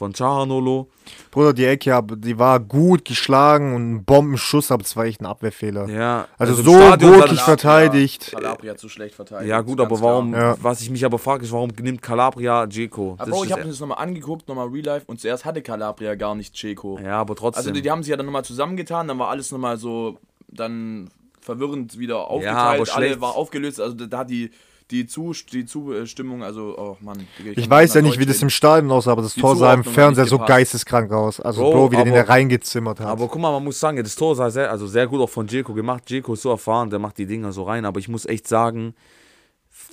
Von 0.00 0.14
Chahanolo. 0.14 0.88
Bruder, 1.30 1.52
die 1.52 1.66
Ecke, 1.66 2.00
die 2.16 2.38
war 2.38 2.58
gut 2.58 3.04
geschlagen 3.04 3.74
und 3.74 3.92
ein 3.96 4.04
Bombenschuss, 4.06 4.72
aber 4.72 4.82
es 4.82 4.96
war 4.96 5.04
echt 5.04 5.20
ein 5.20 5.26
Abwehrfehler. 5.26 5.88
Ja, 5.90 6.26
Also, 6.38 6.54
im 6.56 6.64
so 6.64 6.72
Stadion 6.80 7.12
gut 7.20 7.26
sah- 7.28 7.32
ich 7.34 7.40
verteidigt. 7.42 8.30
Calabria 8.32 8.76
zu 8.76 8.88
schlecht 8.88 9.14
verteidigt. 9.14 9.50
Ja, 9.50 9.60
gut, 9.60 9.78
aber 9.78 10.00
warum. 10.00 10.32
Ja. 10.32 10.56
was 10.62 10.80
ich 10.80 10.88
mich 10.88 11.04
aber 11.04 11.18
frage, 11.18 11.44
ist, 11.44 11.52
warum 11.52 11.68
nimmt 11.82 12.00
Calabria 12.00 12.66
Dzeko? 12.66 13.16
Aber 13.18 13.26
Das 13.26 13.34
Bro, 13.36 13.44
ich 13.44 13.52
habe 13.52 13.62
mir 13.64 13.68
das 13.68 13.78
nochmal 13.80 13.98
angeguckt, 13.98 14.48
nochmal 14.48 14.68
Real 14.68 14.86
Life 14.86 15.04
und 15.06 15.20
zuerst 15.20 15.44
hatte 15.44 15.60
Calabria 15.60 16.14
gar 16.14 16.34
nicht 16.34 16.54
Checo. 16.54 16.98
ja, 17.04 17.20
aber 17.20 17.36
trotzdem. 17.36 17.58
Also 17.58 17.70
die, 17.70 17.82
die 17.82 17.90
haben 17.90 18.02
sich 18.02 18.10
ja 18.10 18.16
dann 18.16 18.24
nochmal 18.26 18.44
zusammengetan, 18.44 19.06
dann 19.06 19.18
war 19.18 19.28
alles 19.28 19.52
nochmal 19.52 19.76
so 19.76 20.16
dann 20.48 21.10
verwirrend 21.42 21.98
wieder 21.98 22.28
aufgeteilt, 22.30 22.80
aber 22.90 22.96
alle 22.96 23.20
war 23.20 23.36
aufgelöst, 23.36 23.80
also 23.80 23.94
da, 23.94 24.06
da 24.06 24.18
hat 24.20 24.30
die 24.30 24.50
die, 24.90 25.06
Zu, 25.06 25.32
die 25.52 25.64
Zustimmung, 25.64 26.42
also, 26.42 26.74
oh 26.76 26.96
Mann. 27.00 27.26
Ich 27.38 27.54
kann 27.54 27.70
weiß 27.70 27.94
ja 27.94 28.02
nicht, 28.02 28.18
wie 28.18 28.26
das 28.26 28.42
im. 28.42 28.50
Stadion 28.50 28.90
aussah, 28.90 29.12
aber 29.12 29.22
das 29.22 29.34
Die 29.34 29.40
Tor 29.40 29.56
sah 29.56 29.72
im 29.72 29.84
Fernseher 29.84 30.26
so 30.26 30.38
geisteskrank 30.38 31.12
aus. 31.12 31.40
Also, 31.40 31.62
Bro, 31.62 31.72
Bro, 31.72 31.92
wie 31.92 31.96
der 31.96 32.04
den 32.04 32.14
da 32.14 32.22
reingezimmert 32.22 33.00
hat. 33.00 33.06
Aber 33.06 33.28
guck 33.28 33.40
mal, 33.40 33.52
man 33.52 33.64
muss 33.64 33.78
sagen, 33.78 33.96
das 34.02 34.16
Tor 34.16 34.34
sei 34.34 34.50
sehr, 34.50 34.70
also 34.70 34.86
sehr 34.86 35.06
gut 35.06 35.20
auch 35.20 35.30
von 35.30 35.46
Dzeko 35.46 35.72
gemacht. 35.72 36.04
Dzeko 36.06 36.34
ist 36.34 36.42
so 36.42 36.50
erfahren, 36.50 36.90
der 36.90 36.98
macht 36.98 37.18
die 37.18 37.26
Dinger 37.26 37.52
so 37.52 37.62
rein. 37.62 37.84
Aber 37.84 38.00
ich 38.00 38.08
muss 38.08 38.26
echt 38.26 38.48
sagen, 38.48 38.94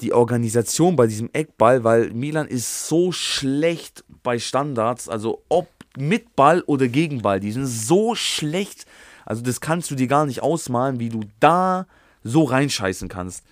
die 0.02 0.14
Organisation 0.14 0.96
bei 0.96 1.08
diesem 1.08 1.30
Eckball, 1.34 1.84
weil 1.84 2.12
Milan 2.12 2.48
ist 2.48 2.88
so 2.88 3.12
schlecht 3.12 4.04
bei 4.24 4.40
Standards, 4.40 5.08
also 5.10 5.44
ob 5.50 5.68
mit 5.98 6.36
Ball 6.36 6.62
oder 6.62 6.88
gegen 6.88 7.22
Ball, 7.22 7.40
die 7.40 7.52
sind 7.52 7.66
so 7.66 8.16
schlecht. 8.16 8.86
Also 9.26 9.42
das 9.42 9.62
kannst 9.62 9.90
du 9.92 9.96
dir 9.96 10.08
gar 10.08 10.26
nicht 10.26 10.42
ausmalen, 10.42 11.00
wie 11.00 11.10
du 11.10 11.22
da 11.40 11.88
so 12.24 12.44
reinscheißen 12.44 13.10
kannst. 13.10 13.44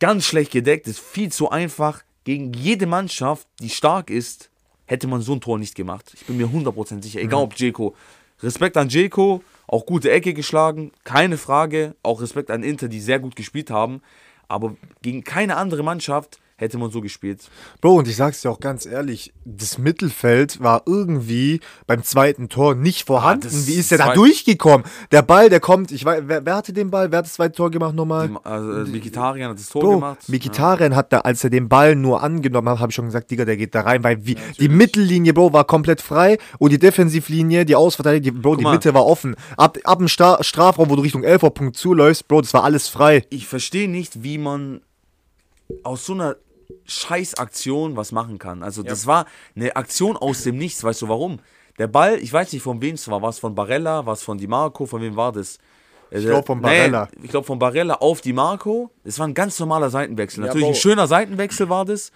Ganz 0.00 0.24
schlecht 0.24 0.50
gedeckt, 0.50 0.88
ist 0.88 0.98
viel 0.98 1.30
zu 1.30 1.50
einfach. 1.50 2.02
Gegen 2.24 2.52
jede 2.54 2.86
Mannschaft, 2.86 3.46
die 3.60 3.68
stark 3.68 4.10
ist, 4.10 4.50
hätte 4.86 5.06
man 5.06 5.20
so 5.20 5.34
ein 5.34 5.40
Tor 5.40 5.58
nicht 5.58 5.74
gemacht. 5.74 6.10
Ich 6.14 6.24
bin 6.26 6.38
mir 6.38 6.48
100% 6.48 7.02
sicher, 7.02 7.20
egal 7.20 7.42
ob 7.42 7.54
Dzeko. 7.54 7.94
Respekt 8.42 8.76
an 8.78 8.88
Dzeko, 8.88 9.44
auch 9.66 9.84
gute 9.86 10.10
Ecke 10.10 10.32
geschlagen, 10.32 10.92
keine 11.04 11.36
Frage. 11.36 11.94
Auch 12.02 12.22
Respekt 12.22 12.50
an 12.50 12.62
Inter, 12.62 12.88
die 12.88 13.00
sehr 13.00 13.20
gut 13.20 13.36
gespielt 13.36 13.70
haben. 13.70 14.00
Aber 14.48 14.74
gegen 15.02 15.22
keine 15.22 15.56
andere 15.56 15.82
Mannschaft 15.82 16.39
hätte 16.60 16.78
man 16.78 16.90
so 16.90 17.00
gespielt. 17.00 17.48
Bro, 17.80 17.96
und 17.96 18.08
ich 18.08 18.16
sag's 18.16 18.42
dir 18.42 18.50
auch 18.50 18.60
ganz 18.60 18.84
ehrlich, 18.84 19.32
das 19.44 19.78
Mittelfeld 19.78 20.60
war 20.62 20.82
irgendwie 20.86 21.60
beim 21.86 22.04
zweiten 22.04 22.48
Tor 22.48 22.74
nicht 22.74 23.06
vorhanden. 23.06 23.44
das 23.44 23.66
Wie 23.66 23.74
ist 23.74 23.90
der 23.90 23.98
da 23.98 24.12
durchgekommen? 24.12 24.86
Der 25.10 25.22
Ball, 25.22 25.48
der 25.48 25.60
kommt, 25.60 25.90
ich 25.90 26.04
weiß, 26.04 26.24
wer, 26.26 26.44
wer 26.44 26.56
hatte 26.56 26.72
den 26.72 26.90
Ball? 26.90 27.10
Wer 27.10 27.18
hat 27.20 27.24
das 27.24 27.34
zweite 27.34 27.54
Tor 27.54 27.70
gemacht 27.70 27.94
nochmal? 27.94 28.28
Die, 28.28 28.36
also, 28.44 28.72
äh, 28.72 28.84
Mkhitaryan 28.84 29.50
hat 29.50 29.58
das 29.58 29.68
Tor 29.70 29.82
Bro, 29.82 29.94
gemacht. 29.94 30.28
Mikitarian 30.28 30.94
hat 30.94 31.12
da, 31.12 31.20
als 31.20 31.42
er 31.42 31.50
den 31.50 31.68
Ball 31.68 31.96
nur 31.96 32.22
angenommen 32.22 32.68
hat, 32.68 32.80
habe 32.80 32.90
ich 32.90 32.94
schon 32.94 33.06
gesagt, 33.06 33.30
Digga, 33.30 33.46
der 33.46 33.56
geht 33.56 33.74
da 33.74 33.80
rein, 33.80 34.04
weil 34.04 34.26
wie, 34.26 34.36
die 34.58 34.68
Mittellinie, 34.68 35.32
Bro, 35.32 35.54
war 35.54 35.64
komplett 35.64 36.02
frei 36.02 36.36
und 36.58 36.72
die 36.72 36.78
Defensivlinie, 36.78 37.64
die 37.64 37.74
Ausverteidigung, 37.74 38.36
die, 38.36 38.42
Bro, 38.42 38.56
die 38.56 38.64
mal. 38.64 38.72
Mitte 38.72 38.92
war 38.92 39.06
offen. 39.06 39.34
Ab, 39.56 39.78
ab 39.84 39.98
dem 39.98 40.08
Stra 40.08 40.42
Strafraum, 40.42 40.90
wo 40.90 40.96
du 40.96 41.02
Richtung 41.02 41.24
11er 41.24 41.50
Punkt 41.50 41.76
zuläufst, 41.76 42.28
Bro, 42.28 42.42
das 42.42 42.52
war 42.52 42.64
alles 42.64 42.88
frei. 42.88 43.24
ich 43.30 43.46
verstehe 43.46 43.88
nicht, 43.88 44.22
wie 44.22 44.36
man 44.36 44.82
aus 45.82 46.06
so 46.06 46.14
einer 46.14 46.36
Scheißaktion 46.90 47.96
was 47.96 48.12
machen 48.12 48.38
kann. 48.38 48.62
Also 48.62 48.82
das 48.82 49.06
war 49.06 49.26
eine 49.56 49.76
Aktion 49.76 50.16
aus 50.16 50.42
dem 50.42 50.56
Nichts, 50.58 50.82
weißt 50.84 51.02
du 51.02 51.08
warum? 51.08 51.38
Der 51.78 51.86
Ball, 51.86 52.18
ich 52.18 52.32
weiß 52.32 52.52
nicht 52.52 52.62
von 52.62 52.82
wem 52.82 52.94
es 52.94 53.08
war, 53.08 53.22
war 53.22 53.30
es 53.30 53.38
von 53.38 53.54
Barella, 53.54 54.04
war 54.04 54.12
es 54.12 54.22
von 54.22 54.36
Di 54.36 54.46
Marco, 54.46 54.84
von 54.86 55.00
wem 55.00 55.16
war 55.16 55.32
das? 55.32 55.58
Ich 56.10 56.24
glaub, 56.24 56.44
von 56.44 56.60
Barella. 56.60 57.08
ich 57.22 57.30
glaube 57.30 57.46
von 57.46 57.58
Barella 57.58 57.94
auf 57.94 58.20
Di 58.20 58.32
Marco. 58.32 58.90
Es 59.04 59.18
war 59.20 59.28
ein 59.28 59.34
ganz 59.34 59.58
normaler 59.60 59.90
Seitenwechsel. 59.90 60.42
Natürlich 60.42 60.66
Bro. 60.66 60.72
ein 60.72 60.76
schöner 60.80 61.06
Seitenwechsel 61.06 61.68
war 61.68 61.84
das. 61.84 62.10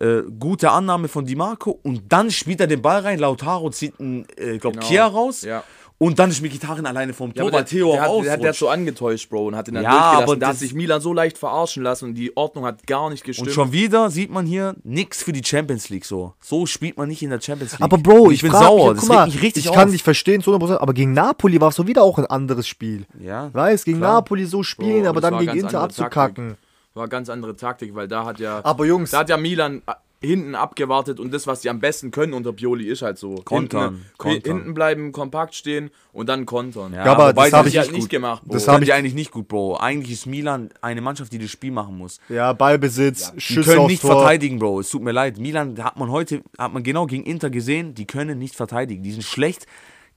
Äh, 0.00 0.22
gute 0.38 0.70
Annahme 0.70 1.08
von 1.08 1.26
Di 1.26 1.34
Marco 1.34 1.78
und 1.82 2.04
dann 2.08 2.30
spielt 2.30 2.60
er 2.60 2.66
den 2.68 2.80
Ball 2.80 3.00
rein. 3.00 3.18
Lautaro 3.18 3.68
zieht 3.70 4.00
einen, 4.00 4.26
äh, 4.38 4.52
ich 4.52 4.60
glaube, 4.60 4.78
Genau. 4.78 4.88
Kia 4.88 5.06
raus. 5.06 5.42
Ja. 5.42 5.62
Und 6.00 6.16
dann 6.20 6.30
ist 6.30 6.40
Mkhitaryan 6.40 6.86
alleine 6.86 7.12
vom 7.12 7.30
Ja, 7.30 7.42
Tor, 7.42 7.48
aber 7.48 7.52
weil 7.58 7.64
der, 7.64 7.70
Theo 7.70 7.92
der, 7.92 8.08
auch 8.08 8.18
hat, 8.20 8.24
der 8.26 8.32
hat 8.32 8.40
der 8.40 8.48
hat 8.48 8.54
ausrutscht. 8.54 8.58
so 8.60 8.68
angetäuscht, 8.68 9.28
Bro, 9.30 9.46
und 9.48 9.56
hat 9.56 9.66
ihn 9.66 9.74
dann 9.74 9.82
Ja, 9.82 9.90
durchgelassen. 9.90 10.22
aber 10.22 10.36
da 10.36 10.46
hat 10.48 10.56
sich 10.56 10.72
Milan 10.72 11.00
so 11.00 11.12
leicht 11.12 11.36
verarschen 11.38 11.82
lassen 11.82 12.04
und 12.04 12.14
die 12.14 12.36
Ordnung 12.36 12.64
hat 12.64 12.86
gar 12.86 13.10
nicht 13.10 13.24
gestimmt. 13.24 13.48
Und 13.48 13.52
schon 13.54 13.72
wieder 13.72 14.08
sieht 14.08 14.30
man 14.30 14.46
hier 14.46 14.76
nichts 14.84 15.24
für 15.24 15.32
die 15.32 15.42
Champions 15.44 15.88
League 15.88 16.04
so. 16.04 16.34
So 16.40 16.66
spielt 16.66 16.96
man 16.98 17.08
nicht 17.08 17.20
in 17.22 17.30
der 17.30 17.40
Champions 17.40 17.72
League. 17.72 17.82
Aber 17.82 17.98
Bro, 17.98 18.22
Und 18.26 18.32
ich, 18.32 18.42
bin 18.42 18.52
frag, 18.52 18.62
sauer, 18.62 18.86
ja, 18.86 18.92
das 18.94 19.00
guck 19.00 19.08
mal, 19.08 19.26
mich 19.26 19.42
richtig 19.42 19.66
ich 19.66 19.72
kann 19.72 19.90
dich 19.90 20.04
verstehen 20.04 20.40
zu 20.40 20.54
100%, 20.54 20.76
aber 20.78 20.94
gegen 20.94 21.12
Napoli 21.14 21.60
war 21.60 21.70
es 21.70 21.74
so 21.74 21.86
wieder 21.88 22.02
auch 22.04 22.16
ein 22.18 22.26
anderes 22.26 22.68
Spiel. 22.68 23.04
Ja, 23.18 23.50
Weißt, 23.52 23.84
gegen 23.84 23.98
klar. 23.98 24.14
Napoli 24.20 24.44
so 24.44 24.62
spielen, 24.62 25.02
Bro, 25.02 25.08
aber 25.08 25.20
dann 25.20 25.34
gegen 25.38 25.46
ganz 25.46 25.56
Inter 25.62 25.80
andere 25.80 25.82
abzukacken. 26.04 26.56
War 26.94 27.08
ganz 27.08 27.28
andere 27.28 27.56
Taktik, 27.56 27.94
weil 27.96 28.06
da 28.06 28.24
hat 28.24 28.38
ja. 28.38 28.60
Aber 28.64 28.84
Jungs- 28.84 29.10
Da 29.10 29.18
hat 29.18 29.28
ja 29.30 29.36
Milan 29.36 29.82
hinten 30.20 30.54
abgewartet 30.56 31.20
und 31.20 31.32
das, 31.32 31.46
was 31.46 31.60
die 31.60 31.70
am 31.70 31.78
besten 31.78 32.10
können 32.10 32.32
unter 32.32 32.52
Pioli, 32.52 32.86
ist 32.88 33.02
halt 33.02 33.18
so. 33.18 33.36
Kontern, 33.44 33.94
Hinten, 33.94 34.04
kontern. 34.18 34.56
hinten 34.56 34.74
bleiben, 34.74 35.12
kompakt 35.12 35.54
stehen 35.54 35.90
und 36.12 36.28
dann 36.28 36.44
kontern. 36.44 36.92
Ja, 36.92 37.04
Ja, 37.06 37.12
aber 37.12 37.32
das 37.32 37.50
die 37.50 37.56
habe 37.56 37.68
ich 37.68 37.78
halt 37.78 37.92
nicht 37.92 38.00
gut. 38.02 38.10
gemacht, 38.10 38.42
Bro. 38.44 38.54
Das 38.54 38.62
Das 38.64 38.68
hab 38.68 38.74
haben 38.74 38.82
ich- 38.82 38.88
die 38.88 38.92
eigentlich 38.94 39.14
nicht 39.14 39.30
gut, 39.30 39.46
Bro. 39.46 39.76
Eigentlich 39.76 40.12
ist 40.12 40.26
Milan 40.26 40.70
eine 40.80 41.00
Mannschaft, 41.00 41.32
die 41.32 41.38
das 41.38 41.50
Spiel 41.50 41.70
machen 41.70 41.96
muss. 41.96 42.18
Ja, 42.28 42.52
Ballbesitz, 42.52 43.32
Die 43.34 43.40
Schüsse 43.40 43.70
können 43.70 43.80
aufs 43.82 43.90
nicht 43.92 44.02
Tor. 44.02 44.10
verteidigen, 44.18 44.58
Bro. 44.58 44.80
Es 44.80 44.90
tut 44.90 45.02
mir 45.02 45.12
leid. 45.12 45.38
Milan 45.38 45.82
hat 45.84 45.96
man 45.96 46.10
heute, 46.10 46.42
hat 46.58 46.72
man 46.72 46.82
genau 46.82 47.06
gegen 47.06 47.22
Inter 47.24 47.50
gesehen, 47.50 47.94
die 47.94 48.06
können 48.06 48.38
nicht 48.40 48.56
verteidigen. 48.56 49.04
Die 49.04 49.12
sind 49.12 49.22
schlecht 49.24 49.66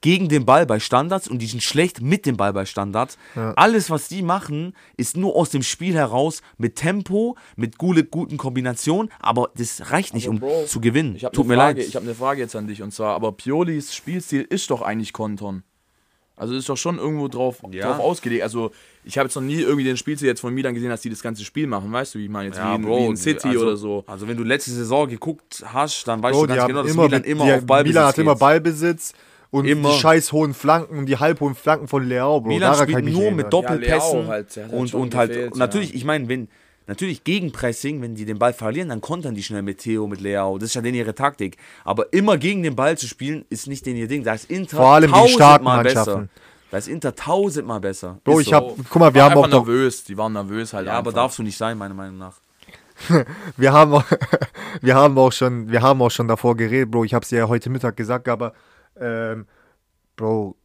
gegen 0.01 0.29
den 0.29 0.45
Ball 0.45 0.65
bei 0.65 0.79
Standards 0.79 1.27
und 1.27 1.39
die 1.39 1.45
sind 1.45 1.61
schlecht 1.63 2.01
mit 2.01 2.25
dem 2.25 2.35
Ball 2.37 2.53
bei 2.53 2.65
Standards. 2.65 3.17
Alles, 3.55 3.89
was 3.89 4.07
die 4.07 4.23
machen, 4.23 4.73
ist 4.97 5.15
nur 5.15 5.35
aus 5.35 5.51
dem 5.51 5.61
Spiel 5.63 5.93
heraus 5.93 6.41
mit 6.57 6.75
Tempo, 6.75 7.37
mit 7.55 7.77
gute, 7.77 8.03
guten 8.03 8.37
Kombinationen, 8.37 9.11
aber 9.19 9.49
das 9.55 9.91
reicht 9.91 10.13
nicht, 10.13 10.27
Aber 10.27 10.33
um 10.35 10.39
Bro, 10.39 10.65
zu 10.65 10.81
gewinnen. 10.81 11.15
Ich 11.15 11.23
habe 11.23 11.35
Tut 11.35 11.47
mir 11.47 11.55
Frage- 11.55 11.79
leid. 11.79 11.87
ich 11.87 11.95
hab 11.95 12.03
eine 12.03 12.15
Frage 12.15 12.41
jetzt 12.41 12.55
an 12.55 12.67
dich 12.67 12.81
und 12.81 12.91
zwar, 12.93 13.15
aber 13.15 13.31
Piolis 13.31 13.93
Spielstil 13.95 14.41
ist 14.41 14.69
doch 14.71 14.81
eigentlich 14.81 15.13
Kontern. 15.13 15.63
Also 16.37 16.55
ist 16.55 16.67
doch 16.67 16.77
schon 16.77 16.97
irgendwo 16.97 17.27
drauf, 17.27 17.61
Ja. 17.69 17.85
drauf 17.85 17.99
ausgelegt. 17.99 18.41
Also 18.41 18.71
ich 19.03 19.19
habe 19.19 19.27
jetzt 19.27 19.35
noch 19.35 19.43
nie 19.43 19.59
irgendwie 19.61 19.83
den 19.83 19.95
Spielstil 19.97 20.27
jetzt 20.27 20.39
von 20.41 20.51
Milan 20.51 20.73
gesehen, 20.73 20.89
dass 20.89 21.01
die 21.01 21.11
das 21.11 21.21
ganze 21.21 21.43
Spiel 21.45 21.67
machen. 21.67 21.91
Weißt 21.91 22.15
du, 22.15 22.19
wie 22.19 22.23
ich 22.23 22.29
meine 22.31 22.47
jetzt 22.47 22.57
Ja, 22.57 22.71
wie, 22.71 22.75
in, 22.77 22.81
Bro, 22.81 22.97
wie 22.99 23.05
in 23.11 23.15
City 23.17 23.49
also, 23.49 23.61
oder 23.61 23.77
so. 23.77 24.03
Also 24.07 24.27
wenn 24.27 24.37
du 24.37 24.43
letzte 24.43 24.71
Saison 24.71 25.07
geguckt 25.07 25.63
hast, 25.67 26.07
dann 26.07 26.23
weißt 26.23 26.33
Bro, 26.33 26.47
du 26.47 26.55
ganz 26.55 26.65
genau, 26.67 26.81
dass 26.81 26.91
immer, 26.93 27.03
Milan 27.03 27.23
immer 27.25 27.45
die, 27.45 27.53
auf 27.53 27.65
Ballbesitz 27.67 27.93
Milan 27.93 28.07
hat 28.07 28.17
immer 28.17 28.31
geht. 28.33 28.39
Und 29.51 29.65
Immer. 29.65 29.91
die 29.91 29.99
scheiß 29.99 30.31
hohen 30.31 30.53
Flanken 30.53 30.97
und 30.97 31.05
die 31.07 31.17
halbhohen 31.17 31.55
Flanken 31.55 31.87
von 31.89 32.07
Leao, 32.07 32.39
Bro. 32.39 32.47
Milan 32.47 32.71
Daran 32.71 32.89
spielt 32.89 33.13
nur 33.13 33.31
mit 33.31 33.51
Doppelpässen 33.51 34.21
Ja, 34.21 34.27
halt, 34.27 34.55
halt 34.55 34.71
und, 34.71 34.93
und 34.93 35.13
halt 35.13 35.31
gefehlt, 35.31 35.51
und 35.51 35.59
natürlich, 35.59 35.89
ja. 35.89 35.95
ich 35.97 36.05
meine, 36.05 36.29
wenn 36.29 36.47
natürlich 36.87 37.25
Gegenpressing, 37.25 38.01
wenn 38.01 38.15
die 38.15 38.23
den 38.23 38.39
Ball 38.39 38.53
verlieren, 38.53 38.89
dann 38.89 39.01
kontern 39.01 39.35
die 39.35 39.43
schnell 39.43 39.61
mit 39.61 39.79
Theo, 39.79 40.07
mit 40.07 40.21
Leao. 40.21 40.57
Das 40.57 40.69
ist 40.69 40.75
ja 40.75 40.81
denen 40.81 40.95
ihre 40.95 41.13
Taktik. 41.15 41.57
Aber 41.83 42.13
immer 42.13 42.37
gegen 42.37 42.63
den 42.63 42.77
Ball 42.77 42.97
zu 42.97 43.07
spielen, 43.07 43.43
ist 43.49 43.67
nicht 43.67 43.85
denen 43.85 43.97
ihr 43.97 44.07
Ding. 44.07 44.23
Da 44.23 44.33
ist 44.33 44.49
Inter 44.49 44.77
Vor 44.77 44.87
allem 44.87 45.11
tausendmal 45.11 45.29
starken 45.29 45.83
besser. 45.83 45.95
Mannschaften. 45.95 46.29
Da 46.71 46.77
ist 46.77 46.87
Inter 46.87 47.13
tausendmal 47.15 47.81
besser. 47.81 48.19
Bro, 48.23 48.39
Ist 48.39 48.47
ich 48.47 48.53
hab, 48.53 48.63
So. 48.63 48.77
guck 48.89 48.99
mal, 49.01 49.13
wir 49.13 49.21
War 49.21 49.31
haben 49.31 49.37
auch 49.37 49.47
noch, 49.47 49.65
nervös. 49.65 50.05
Die 50.05 50.17
waren 50.17 50.31
nervös 50.31 50.71
halt. 50.71 50.87
ja, 50.87 50.93
aber 50.93 51.09
einfach. 51.09 51.23
darfst 51.23 51.39
du 51.39 51.43
nicht 51.43 51.57
sein, 51.57 51.77
meiner 51.77 51.93
Meinung 51.93 52.17
nach. 52.17 52.35
wir 53.57 53.73
haben 53.73 53.93
auch, 53.93 54.05
wir 54.81 54.95
haben 54.95 55.17
auch 55.17 55.33
schon, 55.33 55.69
wir 55.69 55.81
haben 55.81 56.01
auch 56.01 56.11
schon 56.11 56.29
davor 56.29 56.55
geredet, 56.55 56.89
Bro. 56.89 57.03
Ich 57.03 57.13
hab's 57.13 57.27
dir 57.27 57.39
ja 57.39 57.47
heute 57.49 57.69
Mittag 57.69 57.97
gesagt, 57.97 58.29
aber, 58.29 58.53
ähm, 58.99 59.45
Bro, 60.15 60.55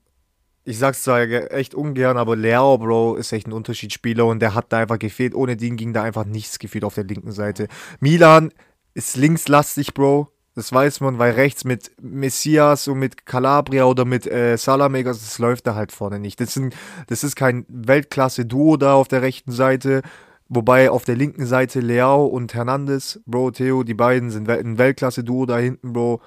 ich 0.64 0.78
sag's 0.78 1.04
zwar 1.04 1.20
echt 1.20 1.74
ungern, 1.74 2.16
aber 2.16 2.34
Leao, 2.34 2.76
Bro, 2.78 3.16
ist 3.16 3.32
echt 3.32 3.46
ein 3.46 3.52
Unterschiedsspieler 3.52 4.26
und 4.26 4.40
der 4.40 4.54
hat 4.54 4.66
da 4.70 4.78
einfach 4.78 4.98
gefehlt. 4.98 5.34
Ohne 5.34 5.56
den 5.56 5.76
ging 5.76 5.92
da 5.92 6.02
einfach 6.02 6.24
nichts 6.24 6.58
gefühlt 6.58 6.84
auf 6.84 6.94
der 6.94 7.04
linken 7.04 7.30
Seite. 7.30 7.68
Milan 8.00 8.52
ist 8.92 9.16
linkslastig, 9.16 9.94
Bro. 9.94 10.32
Das 10.56 10.72
weiß 10.72 11.00
man, 11.00 11.18
weil 11.18 11.32
rechts 11.32 11.64
mit 11.64 11.92
Messias 12.00 12.88
und 12.88 12.98
mit 12.98 13.26
Calabria 13.26 13.84
oder 13.84 14.06
mit 14.06 14.26
äh, 14.26 14.56
Salamegas, 14.56 15.20
das 15.20 15.38
läuft 15.38 15.66
da 15.66 15.74
halt 15.74 15.92
vorne 15.92 16.18
nicht. 16.18 16.40
Das, 16.40 16.54
sind, 16.54 16.74
das 17.08 17.22
ist 17.22 17.36
kein 17.36 17.66
Weltklasse-Duo 17.68 18.78
da 18.78 18.94
auf 18.94 19.06
der 19.06 19.22
rechten 19.22 19.52
Seite. 19.52 20.02
Wobei 20.48 20.90
auf 20.90 21.04
der 21.04 21.16
linken 21.16 21.44
Seite 21.44 21.80
Leao 21.80 22.24
und 22.24 22.54
Hernandez, 22.54 23.20
Bro, 23.26 23.50
Theo, 23.50 23.82
die 23.82 23.94
beiden 23.94 24.30
sind 24.30 24.48
ein 24.48 24.78
Weltklasse-Duo 24.78 25.44
da 25.44 25.58
hinten, 25.58 25.92
Bro. 25.92 26.22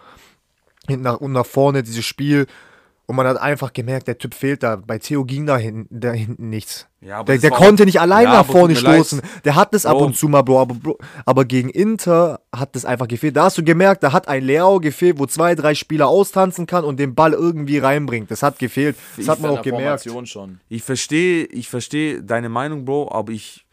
Hinten 0.89 1.04
nach, 1.04 1.17
und 1.17 1.32
nach 1.32 1.45
vorne 1.45 1.84
dieses 1.84 2.06
Spiel. 2.06 2.47
Und 3.10 3.15
man 3.15 3.25
hat 3.25 3.38
einfach 3.38 3.73
gemerkt, 3.73 4.08
der 4.08 4.19
Typ 4.19 4.36
fehlt 4.36 4.62
da. 4.62 4.75
Bei 4.75 4.99
Theo 4.99 5.25
ging 5.25 5.47
da 5.47 5.58
hinten, 5.58 5.99
da 5.99 6.12
hinten 6.12 6.49
nichts. 6.52 6.86
Ja, 7.02 7.17
aber 7.17 7.34
der 7.34 7.39
der 7.39 7.49
konnte 7.49 7.86
nicht 7.86 7.99
allein 7.99 8.25
Ja, 8.25 8.34
nach 8.34 8.45
vorne 8.45 8.75
stoßen. 8.75 9.23
Der 9.45 9.56
hat 9.56 9.73
das 9.73 9.88
ab 9.88 9.97
und 9.97 10.15
zu 10.15 10.28
mal, 10.28 10.43
Bro 10.43 10.60
aber, 10.60 10.75
Bro. 10.75 10.99
aber 11.25 11.45
gegen 11.45 11.69
Inter 11.69 12.41
hat 12.56 12.75
das 12.75 12.86
einfach 12.86 13.08
gefehlt. 13.08 13.36
Da 13.36 13.45
hast 13.45 13.58
du 13.58 13.63
gemerkt, 13.63 14.04
da 14.04 14.13
hat 14.13 14.28
ein 14.28 14.43
Leao 14.43 14.80
gefehlt, 14.80 15.17
wo 15.17 15.25
zwei, 15.25 15.56
drei 15.56 15.73
Spieler 15.73 16.08
austanzen 16.08 16.67
kann 16.67 16.84
und 16.84 16.99
den 16.99 17.15
Ball 17.15 17.34
irgendwie 17.34 17.80
reinbringt. 17.80 18.30
Das 18.30 18.43
hat 18.43 18.60
gefehlt. 18.60 18.95
Das 19.17 19.28
hat 19.28 19.39
man 19.39 19.58
auch 19.58 19.63
gemerkt. 19.63 20.08
Schon. 20.25 20.60
Ich 20.69 20.84
verstehe, 20.84 21.45
ich 21.45 21.67
verstehe 21.67 22.21
deine 22.21 22.49
Meinung, 22.49 22.86
Bro, 22.86 23.12
aber 23.12 23.32
ich 23.32 23.65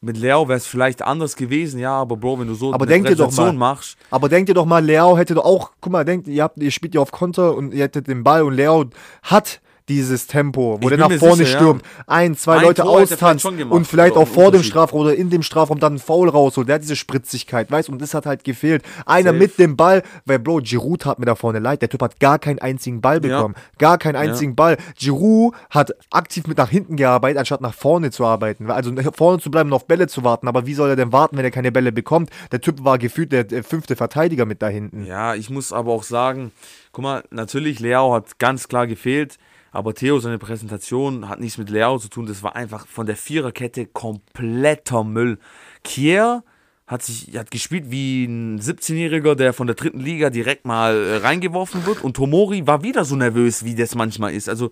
mit 0.00 0.16
Leo 0.16 0.48
wäre 0.48 0.56
es 0.56 0.66
vielleicht 0.66 1.02
anders 1.02 1.36
gewesen, 1.36 1.78
ja, 1.78 1.92
aber 1.92 2.16
Bro, 2.16 2.40
wenn 2.40 2.48
du 2.48 2.54
so 2.54 2.72
Aber 2.72 2.84
eine 2.84 2.86
denk 2.86 3.06
dir 3.06 3.16
doch 3.16 3.32
mal. 3.32 3.52
machst, 3.52 3.98
Aber 4.10 4.28
denkt 4.28 4.48
ihr 4.48 4.54
doch 4.54 4.64
mal, 4.64 4.82
Leao 4.84 5.16
hätte 5.18 5.34
doch 5.34 5.44
auch, 5.44 5.72
guck 5.80 5.92
mal, 5.92 6.04
denkt, 6.04 6.26
ihr, 6.26 6.42
habt, 6.42 6.56
ihr 6.58 6.70
spielt 6.70 6.94
ja 6.94 7.00
auf 7.00 7.12
Konter 7.12 7.54
und 7.54 7.74
ihr 7.74 7.84
hättet 7.84 8.08
den 8.08 8.24
Ball 8.24 8.42
und 8.42 8.54
Leao 8.54 8.86
hat 9.22 9.60
dieses 9.90 10.26
Tempo, 10.28 10.78
wo 10.80 10.88
Ich 10.88 10.96
der 10.96 10.98
nach 10.98 11.12
vorne 11.18 11.44
sicher, 11.44 11.50
ja. 11.50 11.58
stürmt, 11.58 11.82
ein, 12.06 12.36
zwei 12.36 12.58
Ein 12.58 12.62
Leute 12.62 12.82
Tor 12.82 13.00
austanzt 13.02 13.44
gemacht. 13.44 13.72
und 13.72 13.86
vielleicht 13.86 14.16
auch 14.16 14.28
vor 14.28 14.52
dem. 14.52 14.62
Strafraum 14.62 15.00
oder 15.00 15.14
in 15.16 15.30
dem 15.30 15.42
Strafraum 15.42 15.80
dann 15.80 15.94
einen 15.94 15.98
Foul 15.98 16.28
rausholt. 16.28 16.68
Der 16.68 16.76
hat 16.76 16.82
diese 16.82 16.94
Spritzigkeit, 16.96 17.70
weißt 17.70 17.88
du, 17.88 17.92
und 17.92 18.00
das 18.00 18.14
hat 18.14 18.24
halt 18.24 18.44
gefehlt. 18.44 18.82
Einer 19.04 19.30
Safe. 19.30 19.38
mit 19.38 19.58
dem 19.58 19.76
Ball, 19.76 20.02
weil 20.26 20.38
Bro, 20.38 20.60
Giroud 20.62 21.04
hat 21.06 21.18
mir 21.18 21.24
da 21.26 21.34
vorne 21.34 21.58
leid, 21.58 21.82
der 21.82 21.88
Typ 21.88 22.00
hat 22.02 22.20
gar 22.20 22.38
keinen 22.38 22.60
einzigen 22.60 23.00
Ball 23.00 23.16
Ja. 23.16 23.20
bekommen. 23.36 23.54
Gar 23.78 23.98
keinen 23.98 24.16
einzigen 24.16 24.54
Ball. 24.54 24.76
Giroud 24.96 25.54
hat 25.70 25.92
aktiv 26.10 26.46
mit 26.46 26.56
nach 26.58 26.68
hinten 26.70 26.94
gearbeitet, 26.96 27.38
anstatt 27.38 27.60
nach 27.60 27.74
vorne 27.74 28.10
zu 28.12 28.24
arbeiten. 28.24 28.70
Also 28.70 28.92
vorne 29.16 29.40
zu 29.40 29.50
bleiben 29.50 29.70
und 29.70 29.74
auf 29.74 29.86
Bälle 29.86 30.06
zu 30.06 30.22
warten. 30.22 30.46
Aber 30.46 30.66
wie 30.66 30.74
soll 30.74 30.90
er 30.90 30.96
denn 30.96 31.12
warten, 31.12 31.36
wenn 31.36 31.44
er 31.44 31.50
keine 31.50 31.72
Bälle 31.72 31.90
bekommt? 31.90 32.30
Der 32.52 32.60
Typ 32.60 32.84
war 32.84 32.98
gefühlt 32.98 33.32
der, 33.32 33.42
der 33.44 33.64
fünfte 33.64 33.96
Verteidiger 33.96 34.46
mit 34.46 34.62
da 34.62 34.68
hinten. 34.68 35.04
Ja, 35.06 35.34
ich 35.34 35.50
muss 35.50 35.72
aber 35.72 35.90
auch 35.92 36.04
sagen, 36.04 36.52
guck 36.92 37.02
mal, 37.02 37.24
natürlich, 37.30 37.80
Leao 37.80 38.14
hat 38.14 38.38
ganz 38.38 38.68
klar 38.68 38.86
gefehlt, 38.86 39.36
aber 39.72 39.94
Theo, 39.94 40.18
seine 40.18 40.38
Präsentation 40.38 41.28
hat 41.28 41.40
nichts 41.40 41.58
mit 41.58 41.70
Leao 41.70 41.98
zu 41.98 42.08
tun. 42.08 42.26
Das 42.26 42.42
war 42.42 42.56
einfach 42.56 42.86
von 42.86 43.06
der 43.06 43.16
Viererkette 43.16 43.86
kompletter 43.86 45.04
Müll. 45.04 45.38
Kier 45.84 46.42
hat 46.86 47.02
sich 47.02 47.36
hat 47.36 47.52
gespielt 47.52 47.84
wie 47.88 48.24
ein 48.24 48.60
17-Jähriger, 48.60 49.36
der 49.36 49.52
von 49.52 49.68
der 49.68 49.76
dritten 49.76 50.00
Liga 50.00 50.28
direkt 50.28 50.64
mal 50.64 50.96
äh, 50.96 51.16
reingeworfen 51.18 51.86
wird. 51.86 52.02
Und 52.02 52.14
Tomori 52.14 52.66
war 52.66 52.82
wieder 52.82 53.04
so 53.04 53.14
nervös, 53.14 53.64
wie 53.64 53.76
das 53.76 53.94
manchmal 53.94 54.34
ist. 54.34 54.48
Also 54.48 54.70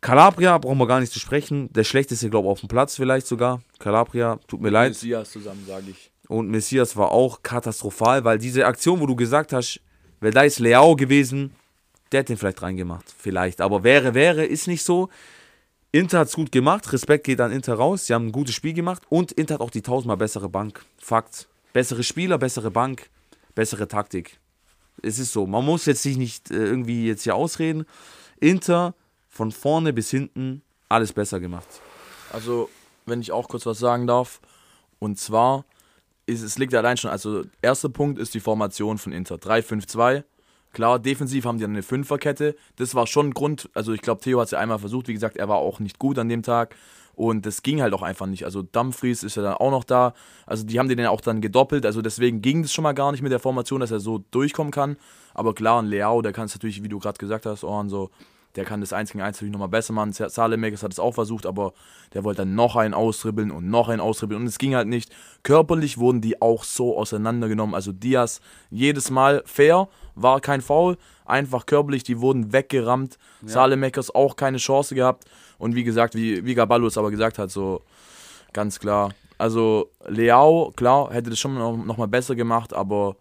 Calabria 0.00 0.58
brauchen 0.58 0.78
wir 0.78 0.88
gar 0.88 0.98
nicht 0.98 1.12
zu 1.12 1.20
sprechen. 1.20 1.72
Der 1.72 1.84
schlechteste, 1.84 2.30
glaube 2.30 2.48
ich, 2.48 2.52
auf 2.52 2.60
dem 2.60 2.68
Platz 2.68 2.96
vielleicht 2.96 3.28
sogar. 3.28 3.62
Calabria, 3.78 4.40
tut 4.48 4.60
mir 4.60 4.70
leid. 4.70 4.90
Messias 4.90 5.30
zusammen, 5.30 5.64
sage 5.68 5.86
ich. 5.90 6.10
Und 6.28 6.48
Messias 6.48 6.96
war 6.96 7.12
auch 7.12 7.42
katastrophal, 7.42 8.24
weil 8.24 8.38
diese 8.38 8.66
Aktion, 8.66 9.00
wo 9.00 9.06
du 9.06 9.14
gesagt 9.14 9.52
hast, 9.52 9.80
wäre 10.20 10.34
da 10.34 10.42
ist 10.42 10.58
Leao 10.58 10.96
gewesen, 10.96 11.52
der 12.12 12.20
hat 12.20 12.28
den 12.28 12.36
vielleicht 12.36 12.62
reingemacht. 12.62 13.04
Vielleicht. 13.16 13.60
Aber 13.60 13.84
wäre, 13.84 14.14
wäre, 14.14 14.44
ist 14.44 14.66
nicht 14.66 14.82
so. 14.82 15.08
Inter 15.92 16.20
hat 16.20 16.28
es 16.28 16.34
gut 16.34 16.52
gemacht. 16.52 16.92
Respekt 16.92 17.24
geht 17.24 17.40
an 17.40 17.52
Inter 17.52 17.74
raus. 17.74 18.06
Sie 18.06 18.14
haben 18.14 18.26
ein 18.26 18.32
gutes 18.32 18.54
Spiel 18.54 18.74
gemacht. 18.74 19.02
Und 19.08 19.32
Inter 19.32 19.54
hat 19.54 19.60
auch 19.60 19.70
die 19.70 19.82
tausendmal 19.82 20.16
bessere 20.16 20.48
Bank. 20.48 20.84
Fakt. 20.98 21.48
Bessere 21.72 22.02
Spieler, 22.02 22.38
bessere 22.38 22.70
Bank, 22.70 23.10
bessere 23.54 23.88
Taktik. 23.88 24.38
Es 25.02 25.18
ist 25.18 25.32
so. 25.32 25.46
Man 25.46 25.64
muss 25.64 25.86
jetzt 25.86 26.02
sich 26.02 26.16
nicht 26.16 26.50
äh, 26.50 26.54
irgendwie 26.54 27.06
jetzt 27.06 27.24
hier 27.24 27.34
ausreden. 27.34 27.86
Inter 28.40 28.94
von 29.28 29.52
vorne 29.52 29.92
bis 29.92 30.10
hinten 30.10 30.62
alles 30.88 31.12
besser 31.12 31.40
gemacht. 31.40 31.68
Also, 32.32 32.70
wenn 33.04 33.20
ich 33.20 33.32
auch 33.32 33.48
kurz 33.48 33.66
was 33.66 33.78
sagen 33.78 34.06
darf. 34.06 34.40
Und 34.98 35.18
zwar, 35.18 35.64
es 36.26 36.58
liegt 36.58 36.74
allein 36.74 36.96
schon, 36.96 37.10
also 37.10 37.44
erster 37.60 37.88
Punkt 37.88 38.18
ist 38.18 38.34
die 38.34 38.40
Formation 38.40 38.98
von 38.98 39.12
Inter. 39.12 39.36
3-5-2. 39.36 40.24
Klar, 40.76 40.98
defensiv 40.98 41.46
haben 41.46 41.56
die 41.56 41.62
dann 41.62 41.70
eine 41.70 41.82
Fünferkette. 41.82 42.54
Das 42.76 42.94
war 42.94 43.06
schon 43.06 43.28
ein 43.28 43.32
Grund, 43.32 43.70
also 43.72 43.94
ich 43.94 44.02
glaube, 44.02 44.20
Theo 44.20 44.40
hat 44.40 44.44
es 44.44 44.50
ja 44.50 44.58
einmal 44.58 44.78
versucht. 44.78 45.08
Wie 45.08 45.14
gesagt, 45.14 45.38
er 45.38 45.48
war 45.48 45.56
auch 45.56 45.80
nicht 45.80 45.98
gut 45.98 46.18
an 46.18 46.28
dem 46.28 46.42
Tag. 46.42 46.76
Und 47.14 47.46
das 47.46 47.62
ging 47.62 47.80
halt 47.80 47.94
auch 47.94 48.02
einfach 48.02 48.26
nicht. 48.26 48.44
Also 48.44 48.60
Dumfries 48.60 49.22
ist 49.22 49.36
ja 49.36 49.42
dann 49.42 49.54
auch 49.54 49.70
noch 49.70 49.84
da. 49.84 50.12
Also 50.44 50.66
die 50.66 50.78
haben 50.78 50.90
den 50.90 50.98
ja 50.98 51.08
auch 51.08 51.22
dann 51.22 51.40
gedoppelt. 51.40 51.86
Also 51.86 52.02
deswegen 52.02 52.42
ging 52.42 52.60
das 52.60 52.74
schon 52.74 52.82
mal 52.82 52.92
gar 52.92 53.10
nicht 53.10 53.22
mit 53.22 53.32
der 53.32 53.38
Formation, 53.38 53.80
dass 53.80 53.90
er 53.90 54.00
so 54.00 54.22
durchkommen 54.32 54.70
kann. 54.70 54.98
Aber 55.32 55.54
klar, 55.54 55.80
ein 55.80 55.86
Leao, 55.86 56.20
der 56.20 56.34
kann 56.34 56.44
es 56.44 56.54
natürlich, 56.54 56.82
wie 56.82 56.90
du 56.90 56.98
gerade 56.98 57.16
gesagt 57.16 57.46
hast, 57.46 57.64
Ohren 57.64 57.88
so, 57.88 58.10
der 58.56 58.64
kann 58.64 58.80
das 58.80 58.92
1 58.92 59.12
gegen 59.12 59.22
1 59.22 59.36
natürlich 59.36 59.52
nochmal 59.52 59.68
besser 59.68 59.92
machen. 59.92 60.12
Salemekers 60.12 60.82
hat 60.82 60.92
es 60.92 60.98
auch 60.98 61.12
versucht, 61.12 61.46
aber 61.46 61.72
der 62.14 62.24
wollte 62.24 62.42
dann 62.42 62.54
noch 62.54 62.76
einen 62.76 62.94
austribbeln 62.94 63.50
und 63.50 63.68
noch 63.68 63.88
einen 63.88 64.00
austribbeln 64.00 64.40
und 64.40 64.46
es 64.46 64.58
ging 64.58 64.74
halt 64.74 64.88
nicht. 64.88 65.14
Körperlich 65.42 65.98
wurden 65.98 66.20
die 66.20 66.40
auch 66.40 66.64
so 66.64 66.96
auseinandergenommen. 66.96 67.74
Also 67.74 67.92
Diaz 67.92 68.40
jedes 68.70 69.10
Mal 69.10 69.42
fair, 69.44 69.88
war 70.14 70.40
kein 70.40 70.62
Foul, 70.62 70.96
einfach 71.26 71.66
körperlich, 71.66 72.02
die 72.02 72.20
wurden 72.20 72.52
weggerammt. 72.52 73.18
Salemekers 73.44 74.14
auch 74.14 74.36
keine 74.36 74.58
Chance 74.58 74.94
gehabt. 74.94 75.24
Und 75.58 75.74
wie 75.74 75.84
gesagt, 75.84 76.14
wie, 76.14 76.44
wie 76.44 76.54
Gaballo 76.54 76.86
es 76.86 76.98
aber 76.98 77.10
gesagt 77.10 77.38
hat, 77.38 77.50
so 77.50 77.82
ganz 78.52 78.80
klar. 78.80 79.12
Also 79.38 79.90
Leao, 80.06 80.72
klar, 80.74 81.12
hätte 81.12 81.30
das 81.30 81.38
schon 81.38 81.54
noch, 81.54 81.76
noch 81.76 81.98
mal 81.98 82.08
besser 82.08 82.34
gemacht, 82.34 82.72
aber 82.72 83.16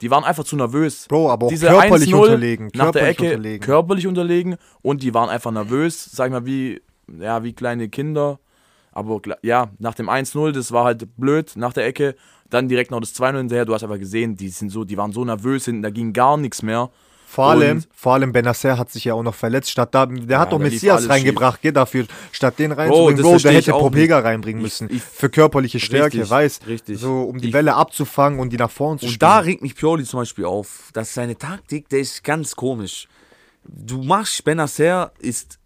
die 0.00 0.10
waren 0.10 0.24
einfach 0.24 0.44
zu 0.44 0.56
nervös. 0.56 1.06
Bro, 1.08 1.30
aber 1.30 1.46
auch 1.46 1.50
Diese 1.50 1.66
körperlich 1.66 2.12
1-0 2.12 2.16
unterlegen. 2.16 2.70
Nach 2.74 2.90
der 2.90 3.08
Ecke 3.08 3.24
unterlegen. 3.24 3.64
körperlich 3.64 4.06
unterlegen 4.06 4.56
und 4.82 5.02
die 5.02 5.14
waren 5.14 5.28
einfach 5.28 5.50
nervös, 5.50 6.04
sag 6.04 6.26
ich 6.26 6.32
mal, 6.32 6.46
wie, 6.46 6.82
ja, 7.20 7.42
wie 7.42 7.52
kleine 7.52 7.88
Kinder. 7.88 8.38
Aber 8.92 9.20
ja, 9.42 9.70
nach 9.78 9.94
dem 9.94 10.08
1-0, 10.08 10.52
das 10.52 10.70
war 10.72 10.84
halt 10.84 11.16
blöd, 11.16 11.52
nach 11.56 11.72
der 11.72 11.86
Ecke, 11.86 12.14
dann 12.48 12.68
direkt 12.68 12.90
noch 12.90 13.00
das 13.00 13.14
2-0 13.14 13.38
hinterher, 13.38 13.64
du 13.64 13.74
hast 13.74 13.82
einfach 13.82 13.98
gesehen, 13.98 14.36
die 14.36 14.48
sind 14.48 14.70
so, 14.70 14.84
die 14.84 14.96
waren 14.96 15.12
so 15.12 15.24
nervös 15.24 15.64
hinten, 15.64 15.82
da 15.82 15.90
ging 15.90 16.12
gar 16.12 16.36
nichts 16.36 16.62
mehr. 16.62 16.90
Vor 17.34 17.46
allem, 17.50 17.78
Und- 17.78 17.88
vor 17.92 18.14
allem 18.14 18.32
Benacer 18.32 18.78
hat 18.78 18.90
sich 18.90 19.04
ja 19.04 19.14
auch 19.14 19.22
noch 19.22 19.34
verletzt. 19.34 19.70
Statt 19.70 19.94
da, 19.94 20.06
der 20.06 20.38
hat 20.38 20.52
doch 20.52 20.58
Messias 20.58 21.08
reingebracht, 21.08 21.60
gell, 21.62 21.72
dafür. 21.72 22.06
Statt 22.32 22.58
den 22.58 22.70
reinzubringen, 22.72 23.22
Bro, 23.22 23.30
versteh 23.30 23.48
der 23.50 23.58
ich 23.58 23.66
hätte 23.66 23.78
Popega 23.78 24.16
nicht. 24.18 24.24
reinbringen 24.24 24.60
Ich- 24.60 24.64
müssen. 24.64 24.88
ich- 24.94 25.02
für 25.02 25.28
körperliche 25.30 25.80
Stärke, 25.80 26.14
Richtig, 26.18 26.30
weißt 26.30 26.66
richtig. 26.68 26.98
So, 27.00 27.22
um 27.22 27.38
die 27.40 27.48
Ich- 27.48 27.52
Bälle 27.52 27.74
abzufangen 27.74 28.38
und 28.38 28.50
die 28.50 28.56
nach 28.56 28.70
vorne 28.70 29.00
zu 29.00 29.06
Und 29.06 29.10
spielen. 29.12 29.18
da 29.18 29.38
regt 29.40 29.62
mich 29.62 29.74
Pioli 29.74 30.04
zum 30.04 30.20
Beispiel 30.20 30.44
auf, 30.44 30.90
dass 30.92 31.12
seine 31.14 31.36
Taktik, 31.36 31.88
der 31.88 32.00
ist 32.00 32.22
ganz 32.22 32.54
komisch. 32.54 33.08
Du 33.64 34.02
machst, 34.02 34.44
Benacer 34.44 35.12
ist 35.18 35.58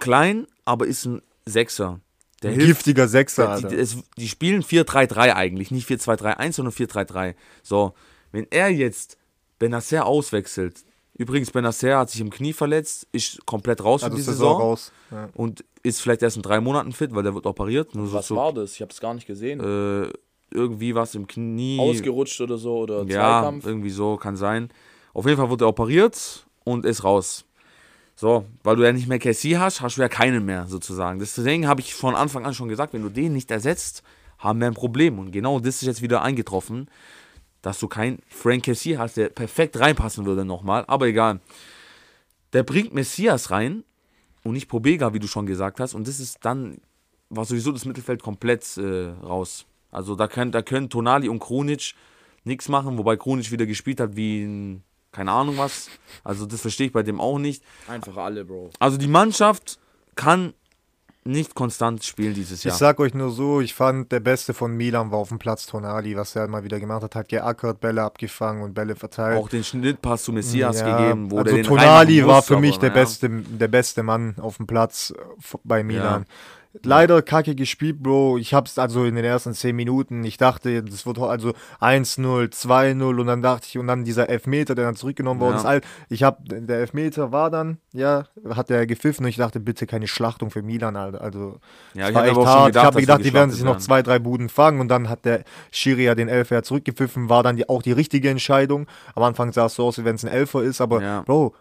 klein, 0.00 0.46
aber 0.64 0.86
ist 0.86 1.06
ein 1.06 1.22
Sechser. 1.46 2.00
Der 2.42 2.50
Ein 2.50 2.56
hilft. 2.56 2.68
giftiger 2.84 3.08
Sechser, 3.08 3.58
Die, 3.62 3.68
die, 3.76 4.02
die 4.18 4.28
spielen 4.28 4.62
4-3-3 4.62 5.34
eigentlich, 5.34 5.70
nicht 5.70 5.86
4-2-3-1, 5.88 6.56
sondern 6.56 6.72
4-3-3. 6.72 7.34
So, 7.62 7.94
wenn 8.32 8.46
er 8.50 8.68
jetzt 8.68 9.16
Benacer 9.58 10.04
auswechselt, 10.04 10.84
übrigens, 11.14 11.50
Benacer 11.50 11.98
hat 11.98 12.10
sich 12.10 12.20
im 12.20 12.30
Knie 12.30 12.52
verletzt, 12.52 13.06
ist 13.12 13.44
komplett 13.46 13.82
raus 13.82 14.00
für 14.02 14.06
also 14.06 14.16
die 14.16 14.22
Saison 14.22 14.36
Saison 14.48 14.60
raus. 14.62 14.92
Ja. 15.10 15.28
und 15.34 15.64
ist 15.82 16.00
vielleicht 16.00 16.22
erst 16.22 16.36
in 16.36 16.42
drei 16.42 16.60
Monaten 16.60 16.92
fit, 16.92 17.14
weil 17.14 17.22
der 17.22 17.34
wird 17.34 17.46
operiert. 17.46 17.94
Nur 17.94 18.12
Was 18.12 18.28
so, 18.28 18.36
war 18.36 18.52
das? 18.52 18.72
Ich 18.74 18.80
habe 18.80 18.90
es 18.92 19.00
gar 19.00 19.14
nicht 19.14 19.26
gesehen. 19.26 19.60
äh, 19.60 20.08
irgendwie 20.50 20.94
was 20.94 21.14
im 21.14 21.26
Knie. 21.26 21.78
Ausgerutscht 21.80 22.40
oder 22.40 22.56
so 22.58 22.78
oder 22.78 22.98
Ja, 23.04 23.40
Zweikampf. 23.42 23.66
irgendwie 23.66 23.90
so, 23.90 24.16
kann 24.16 24.36
sein. 24.36 24.70
Auf 25.12 25.26
jeden 25.26 25.36
Fall 25.38 25.50
wurde 25.50 25.64
er 25.64 25.68
operiert 25.68 26.46
und 26.64 26.84
ist 26.86 27.04
raus. 27.04 27.44
So, 28.16 28.44
weil 28.62 28.76
du 28.76 28.84
ja 28.84 28.92
nicht 28.92 29.08
mehr 29.08 29.18
Casey 29.18 29.52
hast, 29.52 29.80
hast 29.80 29.96
du 29.96 30.00
ja 30.02 30.08
keinen 30.08 30.44
mehr 30.44 30.66
sozusagen. 30.68 31.18
Deswegen 31.18 31.66
habe 31.66 31.80
ich 31.80 31.94
von 31.94 32.14
Anfang 32.14 32.46
an 32.46 32.54
schon 32.54 32.68
gesagt, 32.68 32.92
wenn 32.94 33.02
du 33.02 33.08
den 33.08 33.32
nicht 33.32 33.50
ersetzt, 33.50 34.02
haben 34.38 34.60
wir 34.60 34.68
ein 34.68 34.74
Problem. 34.74 35.18
Und 35.18 35.32
genau 35.32 35.58
das 35.58 35.76
ist 35.76 35.82
jetzt 35.82 36.02
wieder 36.02 36.22
eingetroffen, 36.22 36.88
dass 37.64 37.78
du 37.78 37.88
keinen 37.88 38.18
Frank 38.28 38.64
Casey 38.64 38.92
hast, 38.92 39.16
der 39.16 39.30
perfekt 39.30 39.80
reinpassen 39.80 40.26
würde 40.26 40.44
nochmal. 40.44 40.84
Aber 40.86 41.06
egal. 41.06 41.40
Der 42.52 42.62
bringt 42.62 42.92
Messias 42.92 43.50
rein 43.50 43.84
und 44.42 44.52
nicht 44.52 44.68
Pobega, 44.68 45.14
wie 45.14 45.18
du 45.18 45.26
schon 45.26 45.46
gesagt 45.46 45.80
hast. 45.80 45.94
Und 45.94 46.06
das 46.06 46.20
ist 46.20 46.44
dann, 46.44 46.76
war 47.30 47.46
sowieso 47.46 47.72
das 47.72 47.86
Mittelfeld 47.86 48.22
komplett 48.22 48.76
äh, 48.76 49.08
raus. 49.22 49.64
Also 49.90 50.14
da 50.14 50.28
können, 50.28 50.52
da 50.52 50.60
können 50.60 50.90
Tonali 50.90 51.26
und 51.30 51.38
Krunic 51.38 51.94
nichts 52.44 52.68
machen, 52.68 52.98
wobei 52.98 53.16
Krunic 53.16 53.50
wieder 53.50 53.64
gespielt 53.64 53.98
hat 53.98 54.14
wie 54.14 54.42
ein, 54.42 54.84
keine 55.10 55.32
Ahnung 55.32 55.56
was. 55.56 55.88
Also 56.22 56.44
das 56.44 56.60
verstehe 56.60 56.88
ich 56.88 56.92
bei 56.92 57.02
dem 57.02 57.18
auch 57.18 57.38
nicht. 57.38 57.64
Einfach 57.88 58.18
alle, 58.18 58.44
Bro. 58.44 58.70
Also 58.78 58.98
die 58.98 59.08
Mannschaft 59.08 59.78
kann 60.16 60.52
nicht 61.26 61.54
konstant 61.54 62.04
spielen 62.04 62.34
dieses 62.34 62.58
Ich 62.60 62.64
Jahr. 62.64 62.76
sag 62.76 63.00
euch 63.00 63.14
nur 63.14 63.30
so, 63.30 63.60
ich 63.60 63.74
fand, 63.74 64.12
der 64.12 64.20
Beste 64.20 64.52
von 64.54 64.76
Milan 64.76 65.10
war 65.10 65.18
auf 65.18 65.28
dem 65.30 65.38
Platz 65.38 65.66
Tonali, 65.66 66.16
was 66.16 66.36
er 66.36 66.48
mal 66.48 66.64
wieder 66.64 66.78
gemacht 66.80 67.02
hat, 67.02 67.14
hat 67.14 67.28
geackert, 67.28 67.80
Bälle 67.80 68.02
abgefangen 68.02 68.62
und 68.62 68.74
Bälle 68.74 68.94
verteilt. 68.94 69.38
auch 69.38 69.48
den 69.48 69.64
Schnittpass 69.64 70.24
zu 70.24 70.32
Messias 70.32 70.80
Ja, 70.80 70.96
gegeben, 70.98 71.30
wo 71.30 71.38
also 71.38 71.44
der 71.54 71.62
den 71.62 71.64
Tonali 71.66 72.26
war 72.26 72.36
muss, 72.36 72.46
für 72.46 72.58
mich 72.60 72.74
aber 72.76 72.80
der 72.82 72.90
naja. 72.90 73.02
beste, 73.02 73.28
der 73.30 73.68
beste 73.68 74.02
Mann 74.02 74.34
auf 74.40 74.58
dem 74.58 74.66
Platz 74.66 75.14
äh, 75.16 75.56
bei 75.64 75.82
Milan. 75.82 76.26
Leider 76.82 77.22
kacke 77.22 77.54
gespielt, 77.54 78.02
Bro. 78.02 78.38
Ich 78.38 78.52
hab's 78.52 78.78
also 78.78 79.04
in 79.04 79.14
den 79.14 79.24
ersten 79.24 79.54
10 79.54 79.76
Minuten, 79.76 80.24
ich 80.24 80.36
dachte, 80.36 80.82
das 80.82 81.06
wird 81.06 81.18
also 81.18 81.52
1-0, 81.80 82.48
2-0 82.52 83.20
und 83.20 83.26
dann 83.26 83.42
dachte 83.42 83.66
ich, 83.68 83.78
und 83.78 83.86
dann 83.86 84.04
dieser 84.04 84.28
Elfmeter, 84.28 84.74
der 84.74 84.84
dann 84.86 84.96
zurückgenommen 84.96 85.40
worden 85.40 85.60
Ja. 85.62 85.74
ist. 85.74 85.84
Ich 86.08 86.22
hab, 86.24 86.38
der 86.44 86.78
Elfmeter 86.80 87.30
war 87.32 87.50
dann, 87.50 87.78
ja, 87.92 88.24
hat 88.50 88.70
er 88.70 88.86
gepfiffen 88.86 89.24
und 89.24 89.30
ich 89.30 89.36
dachte, 89.36 89.60
bitte 89.60 89.86
keine 89.86 90.08
Schlachtung 90.08 90.50
für 90.50 90.62
Milan, 90.62 90.96
Alter. 90.96 91.20
Also, 91.20 91.58
Ja, 91.94 92.08
ich 92.08 92.14
war 92.14 92.26
echt 92.26 92.36
hart. 92.36 92.66
gedacht, 92.66 92.82
ich 92.82 92.86
habe 92.86 93.00
gedacht, 93.00 93.24
die 93.24 93.32
werden 93.34 93.50
sich 93.50 93.62
noch 93.62 93.78
zwei, 93.78 94.02
drei 94.02 94.18
Buden 94.18 94.48
fangen 94.48 94.80
und 94.80 94.88
dann 94.88 95.08
hat 95.08 95.24
der 95.24 95.44
Schiri 95.70 96.04
ja 96.04 96.14
den 96.14 96.28
Elfer 96.28 96.62
zurückgepfiffen, 96.62 97.28
war 97.28 97.42
dann 97.42 97.56
die, 97.56 97.68
auch 97.68 97.82
die 97.82 97.92
richtige 97.92 98.30
Entscheidung. 98.30 98.86
Am 99.14 99.22
Anfang 99.22 99.52
sah 99.52 99.66
es 99.66 99.74
so 99.76 99.84
aus, 99.84 99.98
wie 99.98 100.04
wenn 100.04 100.16
es 100.16 100.24
ein 100.24 100.30
Elfer 100.32 100.62
ist, 100.62 100.80
aber 100.80 101.00
Ja. 101.00 101.22
Bro, 101.22 101.54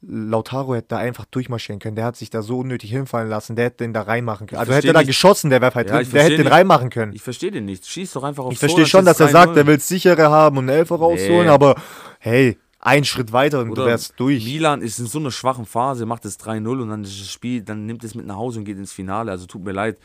Lautaro 0.00 0.76
hätte 0.76 0.88
da 0.88 0.98
einfach 0.98 1.24
durchmarschieren 1.24 1.80
können. 1.80 1.96
Der 1.96 2.04
hat 2.04 2.16
sich 2.16 2.30
da 2.30 2.42
so 2.42 2.58
unnötig 2.58 2.90
hinfallen 2.90 3.28
lassen. 3.28 3.56
Der 3.56 3.66
hätte 3.66 3.78
den 3.78 3.92
da 3.92 4.02
reinmachen 4.02 4.46
können. 4.46 4.60
Also 4.60 4.72
hätte 4.72 4.86
er 4.86 4.92
da 4.92 5.02
geschossen, 5.02 5.50
der 5.50 5.60
wäre 5.60 5.74
halt 5.74 5.90
Ja, 5.90 6.02
Der 6.02 6.22
hätte 6.22 6.36
den 6.36 6.46
reinmachen 6.46 6.88
können. 6.90 7.12
Ich 7.12 7.22
verstehe 7.22 7.50
den 7.50 7.64
nicht. 7.64 7.84
Schieß 7.84 8.12
doch 8.12 8.22
einfach 8.22 8.44
auf 8.44 8.52
Ich 8.52 8.58
verstehe 8.60 8.86
schon, 8.86 9.04
dass 9.04 9.18
er 9.18 9.28
sagt, 9.28 9.56
er 9.56 9.66
will 9.66 9.80
sichere 9.80 10.30
haben 10.30 10.58
und 10.58 10.68
Elfer 10.68 10.96
rausholen, 10.96 11.46
Nee. 11.46 11.48
aber 11.48 11.74
hey, 12.20 12.58
ein 12.80 13.04
Schritt 13.04 13.32
weiter 13.32 13.60
und 13.60 13.74
du 13.74 13.84
wärst 13.84 14.14
durch. 14.18 14.44
Milan 14.44 14.82
ist 14.82 15.00
in 15.00 15.06
so 15.06 15.18
einer 15.18 15.32
schwachen 15.32 15.66
Phase, 15.66 16.06
macht 16.06 16.24
es 16.24 16.38
3-0 16.38 16.80
und 16.80 16.90
dann 16.90 17.02
ist 17.02 17.20
das 17.20 17.28
Spiel, 17.28 17.62
dann 17.62 17.86
nimmt 17.86 18.04
es 18.04 18.14
mit 18.14 18.24
nach 18.24 18.36
Hause 18.36 18.60
und 18.60 18.64
geht 18.66 18.78
ins 18.78 18.92
Finale. 18.92 19.32
Also 19.32 19.46
tut 19.46 19.64
mir 19.64 19.72
leid. 19.72 19.98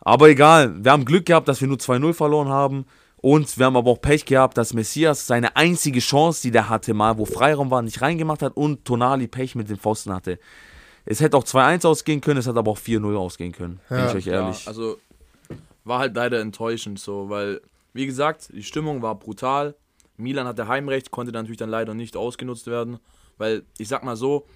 Aber 0.00 0.28
egal, 0.28 0.84
wir 0.84 0.92
haben 0.92 1.04
Glück 1.04 1.26
gehabt, 1.26 1.48
dass 1.48 1.60
wir 1.60 1.66
nur 1.66 1.78
2-0 1.78 2.12
verloren 2.14 2.48
haben. 2.48 2.86
Und 3.20 3.58
wir 3.58 3.66
haben 3.66 3.76
aber 3.76 3.90
auch 3.90 4.00
Pech 4.00 4.24
gehabt, 4.24 4.56
dass 4.56 4.74
Messias 4.74 5.26
seine 5.26 5.56
einzige 5.56 5.98
Chance, 6.00 6.42
die 6.42 6.50
der 6.50 6.68
hatte, 6.68 6.94
mal, 6.94 7.18
wo 7.18 7.24
Freiraum 7.24 7.70
war, 7.70 7.82
nicht 7.82 8.00
reingemacht 8.00 8.42
hat 8.42 8.56
und 8.56 8.84
Tonali 8.84 9.26
Pech 9.26 9.54
mit 9.54 9.68
den 9.68 9.76
Pfosten 9.76 10.12
hatte. 10.14 10.38
Es 11.04 11.20
hätte 11.20 11.36
auch 11.36 11.44
2-1 11.44 11.86
ausgehen 11.86 12.20
können, 12.20 12.38
es 12.38 12.46
hätte 12.46 12.58
aber 12.58 12.70
auch 12.70 12.78
4-0 12.78 13.16
ausgehen 13.16 13.52
können, 13.52 13.80
bin 13.88 13.98
Ja. 13.98 14.08
ich 14.10 14.14
euch 14.16 14.26
ehrlich. 14.28 14.64
Ja, 14.64 14.68
also 14.68 14.98
war 15.84 15.98
halt 16.00 16.14
leider 16.14 16.38
enttäuschend 16.40 17.00
so, 17.00 17.28
weil, 17.30 17.60
wie 17.92 18.06
gesagt, 18.06 18.50
die 18.52 18.62
Stimmung 18.62 19.02
war 19.02 19.14
brutal. 19.14 19.74
Milan 20.16 20.46
hatte 20.46 20.68
Heimrecht, 20.68 21.10
konnte 21.10 21.32
natürlich 21.32 21.56
dann 21.56 21.70
leider 21.70 21.94
nicht 21.94 22.16
ausgenutzt 22.16 22.66
werden, 22.66 22.98
weil 23.38 23.62
ich 23.78 23.88
sag 23.88 24.04
mal 24.04 24.16
so, 24.16 24.46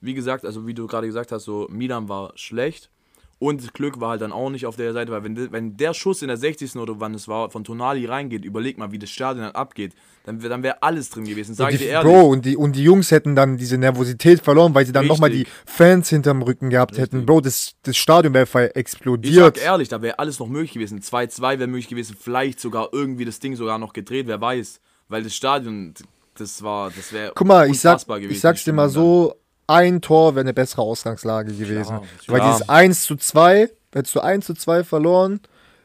wie 0.00 0.14
gesagt, 0.14 0.44
also 0.44 0.66
wie 0.66 0.74
du 0.74 0.86
gerade 0.86 1.06
gesagt 1.06 1.32
hast, 1.32 1.44
so 1.44 1.66
Milan 1.70 2.08
war 2.08 2.32
schlecht 2.36 2.90
und 3.38 3.74
Glück 3.74 4.00
war 4.00 4.10
halt 4.10 4.22
dann 4.22 4.32
auch 4.32 4.50
nicht 4.50 4.66
auf 4.66 4.76
der 4.76 4.92
Seite, 4.92 5.12
weil 5.12 5.24
wenn, 5.24 5.52
wenn 5.52 5.76
der 5.76 5.92
Schuss 5.94 6.22
in 6.22 6.28
der 6.28 6.36
60. 6.36 6.76
oder 6.76 7.00
wann 7.00 7.14
es 7.14 7.28
war, 7.28 7.50
von 7.50 7.64
Tonali 7.64 8.06
reingeht, 8.06 8.44
überleg 8.44 8.78
mal, 8.78 8.92
wie 8.92 8.98
das 8.98 9.10
Stadion 9.10 9.44
dann 9.44 9.54
abgeht, 9.54 9.92
dann, 10.24 10.40
dann 10.40 10.62
wäre 10.62 10.82
alles 10.82 11.10
drin 11.10 11.24
gewesen, 11.24 11.54
sag 11.54 11.66
Und 11.66 11.72
ich 11.74 11.78
die, 11.80 11.84
dir 11.84 11.90
ehrlich. 11.92 12.12
Bro, 12.12 12.28
und 12.28 12.44
die, 12.46 12.56
und 12.56 12.74
die 12.74 12.82
Jungs 12.84 13.10
hätten 13.10 13.34
dann 13.34 13.56
diese 13.58 13.76
Nervosität 13.76 14.40
verloren, 14.40 14.74
weil 14.74 14.86
sie 14.86 14.92
dann 14.92 15.06
nochmal 15.06 15.30
die 15.30 15.42
Richtig. 15.42 15.54
Fans 15.66 16.08
hinterm 16.08 16.42
Rücken 16.42 16.70
gehabt 16.70 16.96
hätten. 16.96 17.26
Bro, 17.26 17.42
das, 17.42 17.74
das 17.82 17.96
Stadion 17.96 18.32
wäre 18.32 18.46
voll 18.46 18.62
Ich 18.62 18.68
sag 18.70 18.76
explodiert. 18.76 19.58
ehrlich, 19.58 19.88
da 19.88 20.00
wäre 20.00 20.18
alles 20.18 20.38
noch 20.38 20.48
möglich 20.48 20.72
gewesen. 20.72 21.00
2-2 21.00 21.58
wäre 21.58 21.66
möglich 21.66 21.88
gewesen, 21.88 22.16
vielleicht 22.18 22.60
sogar 22.60 22.88
irgendwie 22.92 23.24
das 23.24 23.38
Ding 23.40 23.56
sogar 23.56 23.78
noch 23.78 23.92
gedreht, 23.92 24.26
wer 24.26 24.40
weiß. 24.40 24.80
Weil 25.08 25.22
das 25.22 25.34
Stadion, 25.34 25.92
das 26.38 26.62
war, 26.62 26.90
das 26.90 27.12
wäre 27.12 27.32
Guck 27.34 27.46
mal, 27.46 27.68
ich, 27.68 27.80
sag, 27.80 28.06
gewesen. 28.06 28.30
ich 28.30 28.40
sag's 28.40 28.64
dir 28.64 28.72
mal 28.72 28.88
so, 28.88 29.34
ein 29.66 30.00
Tor 30.00 30.34
wäre 30.34 30.42
eine 30.42 30.54
bessere 30.54 30.82
Ausgangslage 30.82 31.52
gewesen. 31.52 32.00
weil 32.26 32.40
klar. 32.40 32.52
dieses 32.52 32.68
1 32.68 33.02
zu 33.04 33.16
2, 33.16 33.70
hättest 33.92 34.14
du 34.14 34.20
1 34.20 34.46
zu 34.46 34.54
2 34.54 34.84
verloren, 34.84 35.40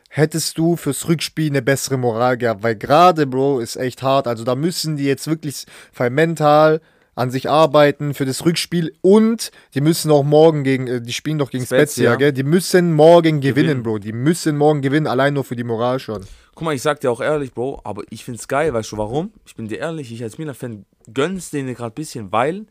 hättest 0.10 0.58
du 0.58 0.76
fürs 0.76 1.08
Rückspiel 1.08 1.50
eine 1.50 1.62
bessere 1.62 1.98
Moral 1.98 2.38
gehabt. 2.38 2.64
Weil 2.64 2.76
gerade, 2.76 3.28
Bro, 3.28 3.60
ist 3.60 3.76
echt 3.76 4.02
hart. 4.04 4.28
Also 4.28 4.44
da 4.44 4.56
müssen 4.56 4.98
die 4.98 5.06
jetzt 5.06 5.28
wirklich 5.28 5.66
mental 6.10 6.82
an 7.16 7.32
sich 7.32 7.50
arbeiten 7.50 8.14
für 8.14 8.26
das 8.26 8.46
Rückspiel 8.46 8.94
und 9.02 9.52
die 9.74 9.82
müssen 9.82 10.10
auch 10.10 10.24
morgen 10.24 10.64
gegen, 10.64 10.88
äh, 10.88 11.02
die 11.02 11.12
spielen 11.12 11.38
doch 11.38 11.52
gegen 11.52 11.66
Spezia. 11.66 11.86
Spezia, 11.86 12.16
gell? 12.16 12.32
Die 12.32 12.44
müssen 12.44 12.94
morgen 12.94 13.42
gewinnen, 13.42 13.68
Gewinnen. 13.68 13.84
Bro. 13.84 14.00
Die 14.00 14.14
müssen 14.14 14.56
morgen 14.56 14.82
gewinnen, 14.82 15.06
allein 15.06 15.34
nur 15.34 15.44
für 15.44 15.58
die 15.58 15.66
Moral 15.66 16.00
schon. 16.00 16.26
Guck 16.56 16.64
mal, 16.64 16.74
ich 16.74 16.82
sag 16.82 17.02
dir 17.02 17.12
auch 17.12 17.20
ehrlich, 17.20 17.54
Bro, 17.54 17.82
aber 17.84 18.04
ich 18.10 18.24
find's 18.24 18.48
geil, 18.48 18.74
weißt 18.74 18.94
du 18.94 18.98
warum? 18.98 19.34
Ich 19.46 19.56
bin 19.56 19.68
dir 19.68 19.80
ehrlich, 19.80 20.14
ich 20.14 20.24
als 20.24 20.38
Milan-Fan 20.38 20.86
gönn's 21.14 21.50
denen 21.50 21.76
gerade 21.76 21.92
ein 21.92 21.96
bisschen, 21.96 22.32
weil 22.32 22.66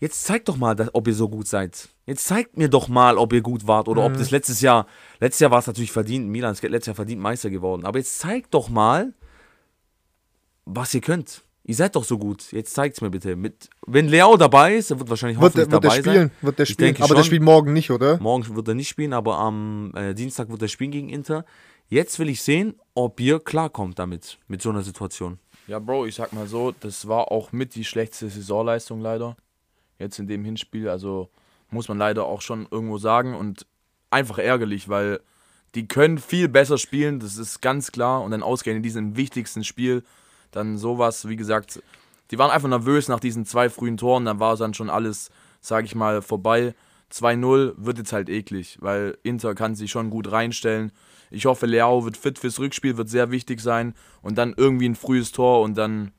jetzt 0.00 0.24
zeigt 0.24 0.48
doch 0.48 0.56
mal, 0.56 0.74
dass, 0.74 0.92
ob 0.94 1.06
ihr 1.06 1.14
so 1.14 1.28
gut 1.28 1.46
seid. 1.46 1.88
Jetzt 2.06 2.26
zeigt 2.26 2.56
mir 2.56 2.68
doch 2.68 2.88
mal, 2.88 3.16
ob 3.18 3.32
ihr 3.32 3.40
gut 3.42 3.66
wart 3.66 3.86
oder 3.88 4.04
ob 4.04 4.14
das 4.16 4.30
letztes 4.32 4.60
Jahr, 4.60 4.86
letztes 5.20 5.40
Jahr 5.40 5.50
war 5.52 5.60
es 5.60 5.66
natürlich 5.68 5.92
verdient, 5.92 6.28
Milan 6.28 6.52
ist 6.52 6.62
letztes 6.62 6.86
Jahr 6.86 6.96
verdient 6.96 7.20
Meister 7.22 7.50
geworden, 7.50 7.84
aber 7.84 7.98
jetzt 7.98 8.18
zeigt 8.18 8.52
doch 8.54 8.68
mal, 8.68 9.14
was 10.64 10.92
ihr 10.94 11.00
könnt. 11.00 11.44
Ihr 11.62 11.74
seid 11.74 11.94
doch 11.94 12.04
so 12.04 12.18
gut. 12.18 12.50
Jetzt 12.52 12.74
zeigt's 12.74 13.00
mir 13.00 13.10
bitte. 13.10 13.36
Mit, 13.36 13.68
wenn 13.86 14.08
Leao 14.08 14.36
dabei 14.36 14.76
ist, 14.76 14.90
er 14.90 14.98
wird 14.98 15.10
wahrscheinlich 15.10 15.38
Wird, 15.38 15.52
hoffentlich 15.54 15.68
der- 15.68 15.72
wird 15.72 15.84
der 15.84 15.90
dabei 15.90 16.00
spielen, 16.10 16.28
sein. 16.28 16.36
wird 16.40 16.58
der 16.58 16.64
spielen. 16.66 16.96
Aber 16.96 17.08
der 17.08 17.14
schon. 17.16 17.24
spielt 17.24 17.42
morgen 17.42 17.72
nicht, 17.72 17.90
oder? 17.90 18.18
Morgen 18.18 18.56
wird 18.56 18.66
er 18.68 18.74
nicht 18.74 18.88
spielen, 18.88 19.12
aber 19.12 19.38
am 19.38 19.92
äh, 19.94 20.14
Dienstag 20.14 20.48
wird 20.48 20.62
er 20.62 20.68
spielen 20.68 20.90
gegen 20.90 21.10
Inter. 21.10 21.44
Jetzt 21.88 22.18
will 22.18 22.28
ich 22.28 22.42
sehen, 22.42 22.74
ob 22.94 23.20
ihr 23.20 23.40
klarkommt 23.40 23.98
damit, 23.98 24.38
mit 24.48 24.62
so 24.62 24.70
einer 24.70 24.82
Situation. 24.82 25.38
Ja, 25.66 25.78
Bro, 25.78 26.06
ich 26.06 26.14
sag 26.14 26.32
mal 26.32 26.46
so, 26.46 26.72
das 26.80 27.06
war 27.06 27.30
auch 27.30 27.52
mit 27.52 27.74
die 27.74 27.84
schlechteste 27.84 28.30
Saisonleistung 28.30 29.00
leider. 29.00 29.36
Jetzt 30.00 30.18
in 30.18 30.26
dem 30.26 30.44
Hinspiel, 30.44 30.88
also 30.88 31.30
muss 31.70 31.88
man 31.88 31.98
leider 31.98 32.24
auch 32.24 32.40
schon 32.40 32.66
irgendwo 32.70 32.98
sagen 32.98 33.34
und 33.36 33.66
einfach 34.10 34.38
ärgerlich, 34.38 34.88
weil 34.88 35.20
die 35.76 35.86
können 35.86 36.18
viel 36.18 36.48
besser 36.48 36.78
spielen, 36.78 37.20
das 37.20 37.36
ist 37.36 37.60
ganz 37.60 37.92
klar. 37.92 38.22
Und 38.22 38.32
dann 38.32 38.42
ausgehend 38.42 38.78
in 38.78 38.82
diesem 38.82 39.16
wichtigsten 39.16 39.62
Spiel, 39.62 40.02
dann 40.50 40.78
sowas, 40.78 41.28
wie 41.28 41.36
gesagt, 41.36 41.80
die 42.30 42.38
waren 42.38 42.50
einfach 42.50 42.68
nervös 42.68 43.08
nach 43.08 43.20
diesen 43.20 43.44
zwei 43.44 43.70
frühen 43.70 43.96
Toren, 43.96 44.24
dann 44.24 44.40
war 44.40 44.56
dann 44.56 44.74
schon 44.74 44.90
alles, 44.90 45.30
sag 45.60 45.84
ich 45.84 45.94
mal, 45.94 46.22
vorbei. 46.22 46.74
2-0 47.12 47.74
wird 47.76 47.98
jetzt 47.98 48.12
halt 48.12 48.28
eklig, 48.28 48.78
weil 48.80 49.18
Inter 49.22 49.54
kann 49.54 49.74
sich 49.74 49.90
schon 49.90 50.10
gut 50.10 50.30
reinstellen. 50.30 50.92
Ich 51.30 51.46
hoffe, 51.46 51.66
Leao 51.66 52.04
wird 52.04 52.16
fit 52.16 52.38
fürs 52.38 52.58
Rückspiel, 52.58 52.96
wird 52.96 53.08
sehr 53.08 53.30
wichtig 53.30 53.60
sein. 53.60 53.94
Und 54.22 54.38
dann 54.38 54.54
irgendwie 54.56 54.88
ein 54.88 54.94
frühes 54.94 55.32
Tor 55.32 55.62
und 55.62 55.76
dann, 55.76 56.12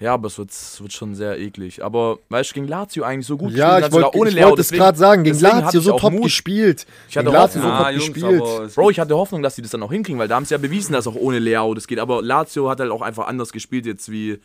ja, 0.00 0.14
aber 0.14 0.28
es 0.28 0.38
wird, 0.38 0.50
es 0.50 0.80
wird 0.80 0.92
schon 0.92 1.14
sehr 1.14 1.38
eklig. 1.38 1.82
Aber, 1.84 2.18
weißt 2.28 2.50
du, 2.50 2.54
gegen 2.54 2.68
Lazio 2.68 3.02
eigentlich 3.04 3.26
so 3.26 3.36
gut 3.36 3.52
Ja, 3.52 3.80
gespielt 3.80 3.86
ich 3.88 3.92
wollte 4.04 4.18
ohne 4.18 4.30
ich 4.30 4.42
wollte 4.44 4.60
es 4.60 4.70
gerade 4.70 4.96
sagen, 4.98 5.24
gegen 5.24 5.40
Lazio 5.40 5.80
so 5.80 5.98
top 5.98 6.12
Mut. 6.12 6.22
gespielt. 6.24 6.86
Ich 7.08 7.16
hatte 7.16 7.24
gegen 7.26 7.36
Lazio 7.36 7.60
so 7.62 7.68
top 7.68 7.78
Ah, 7.80 7.90
Jungs, 7.90 8.12
gespielt. 8.12 8.74
Bro, 8.74 8.90
ich 8.90 9.00
hatte 9.00 9.16
Hoffnung, 9.16 9.42
dass 9.42 9.56
sie 9.56 9.62
das 9.62 9.72
dann 9.72 9.82
auch 9.82 9.90
hinkriegen, 9.90 10.18
weil 10.20 10.28
da 10.28 10.36
haben 10.36 10.44
sie 10.44 10.54
ja 10.54 10.58
bewiesen, 10.58 10.92
dass 10.92 11.06
auch 11.06 11.16
ohne 11.16 11.38
Leao 11.38 11.74
das 11.74 11.86
geht. 11.86 11.98
Aber 11.98 12.22
Lazio 12.22 12.68
hat 12.70 12.80
halt 12.80 12.90
auch 12.90 13.02
einfach 13.02 13.26
anders 13.26 13.52
gespielt 13.52 13.86
jetzt 13.86 14.10
wie, 14.10 14.38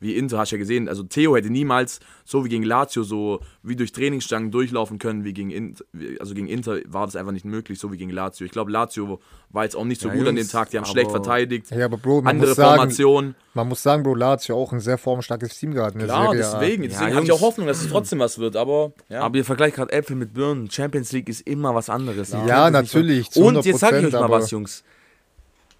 wie 0.00 0.16
Inter, 0.16 0.38
hast 0.38 0.50
du 0.50 0.56
ja 0.56 0.58
gesehen. 0.58 0.88
Also 0.88 1.02
Theo 1.02 1.36
hätte 1.36 1.50
niemals 1.50 2.00
so 2.24 2.44
wie 2.44 2.48
gegen 2.48 2.62
Lazio 2.64 3.02
so 3.02 3.40
wie 3.62 3.76
durch 3.76 3.92
Trainingsstangen 3.92 4.50
durchlaufen 4.50 4.98
können 4.98 5.24
wie 5.24 5.32
gegen 5.34 5.50
Inter. 5.50 5.84
Also 6.18 6.34
gegen 6.34 6.48
Inter 6.48 6.78
war 6.86 7.04
das 7.06 7.16
einfach 7.16 7.32
nicht 7.32 7.44
möglich, 7.44 7.78
so 7.78 7.92
wie 7.92 7.96
gegen 7.98 8.10
Lazio. 8.10 8.46
Ich 8.46 8.52
glaube, 8.52 8.70
Lazio 8.70 9.20
war 9.50 9.64
jetzt 9.64 9.76
auch 9.76 9.84
nicht 9.84 10.00
so 10.00 10.08
Ja, 10.08 10.14
gut 10.14 10.26
an 10.26 10.36
Jungs, 10.36 10.48
den 10.48 10.52
Tag. 10.52 10.70
Die 10.70 10.78
haben 10.78 10.84
aber- 10.84 10.92
schlecht 10.92 11.10
verteidigt. 11.10 11.70
Ja, 11.70 11.84
aber 11.84 11.98
Bro, 11.98 12.22
man 12.22 12.28
Andere 12.36 12.48
muss 12.50 12.56
sagen, 12.56 12.76
Formation. 12.76 13.34
man 13.54 13.68
muss 13.68 13.82
sagen, 13.82 14.02
Bro, 14.02 14.14
Lazio 14.14 14.56
auch 14.56 14.72
ein 14.72 14.80
sehr 14.80 14.96
formstarkes 14.98 15.58
Team 15.58 15.74
gerade 15.74 15.92
in 15.92 15.98
der 16.00 16.08
Klar, 16.08 16.30
Serie. 16.32 16.46
A. 16.46 16.58
deswegen. 16.60 16.82
Ja, 16.84 16.88
Deswegen 16.88 17.14
habe 17.14 17.24
ich 17.26 17.32
auch 17.32 17.40
Hoffnung, 17.42 17.66
dass 17.66 17.82
es 17.82 17.88
trotzdem 17.90 18.18
was 18.20 18.38
wird. 18.38 18.56
Aber 18.56 18.92
ja. 19.08 19.20
Aber 19.20 19.36
ihr 19.36 19.44
vergleicht 19.44 19.76
gerade 19.76 19.92
Äpfel 19.92 20.16
mit 20.16 20.32
Birnen. 20.32 20.70
Champions 20.70 21.12
League 21.12 21.28
ist 21.28 21.42
immer 21.42 21.74
was 21.74 21.90
anderes. 21.90 22.30
Ja, 22.32 22.70
nicht 22.70 22.72
natürlich, 22.80 23.36
Und 23.36 23.64
jetzt 23.66 23.80
sage 23.80 23.98
ich 23.98 24.06
euch 24.06 24.14
100%, 24.14 24.20
mal 24.20 24.30
was, 24.30 24.50
Jungs. 24.50 24.82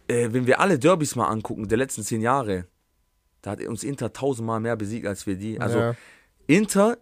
Äh, 0.09 0.29
wenn 0.33 0.47
wir 0.47 0.61
alle 0.61 0.79
Derbys 0.79 1.15
mal 1.17 1.29
angucken, 1.29 1.69
der 1.69 1.79
letzten 1.79 2.03
zehn 2.03 2.21
Jahre, 2.21 2.67
da 3.43 3.53
hat 3.53 3.65
uns 3.65 3.85
Inter 3.85 4.13
tausendmal 4.13 4.61
mehr 4.61 4.77
besiegt 4.77 5.07
als 5.07 5.27
wir 5.27 5.37
die. 5.37 5.61
Also 5.61 5.79
Ja. 5.79 5.95
Inter 6.47 6.99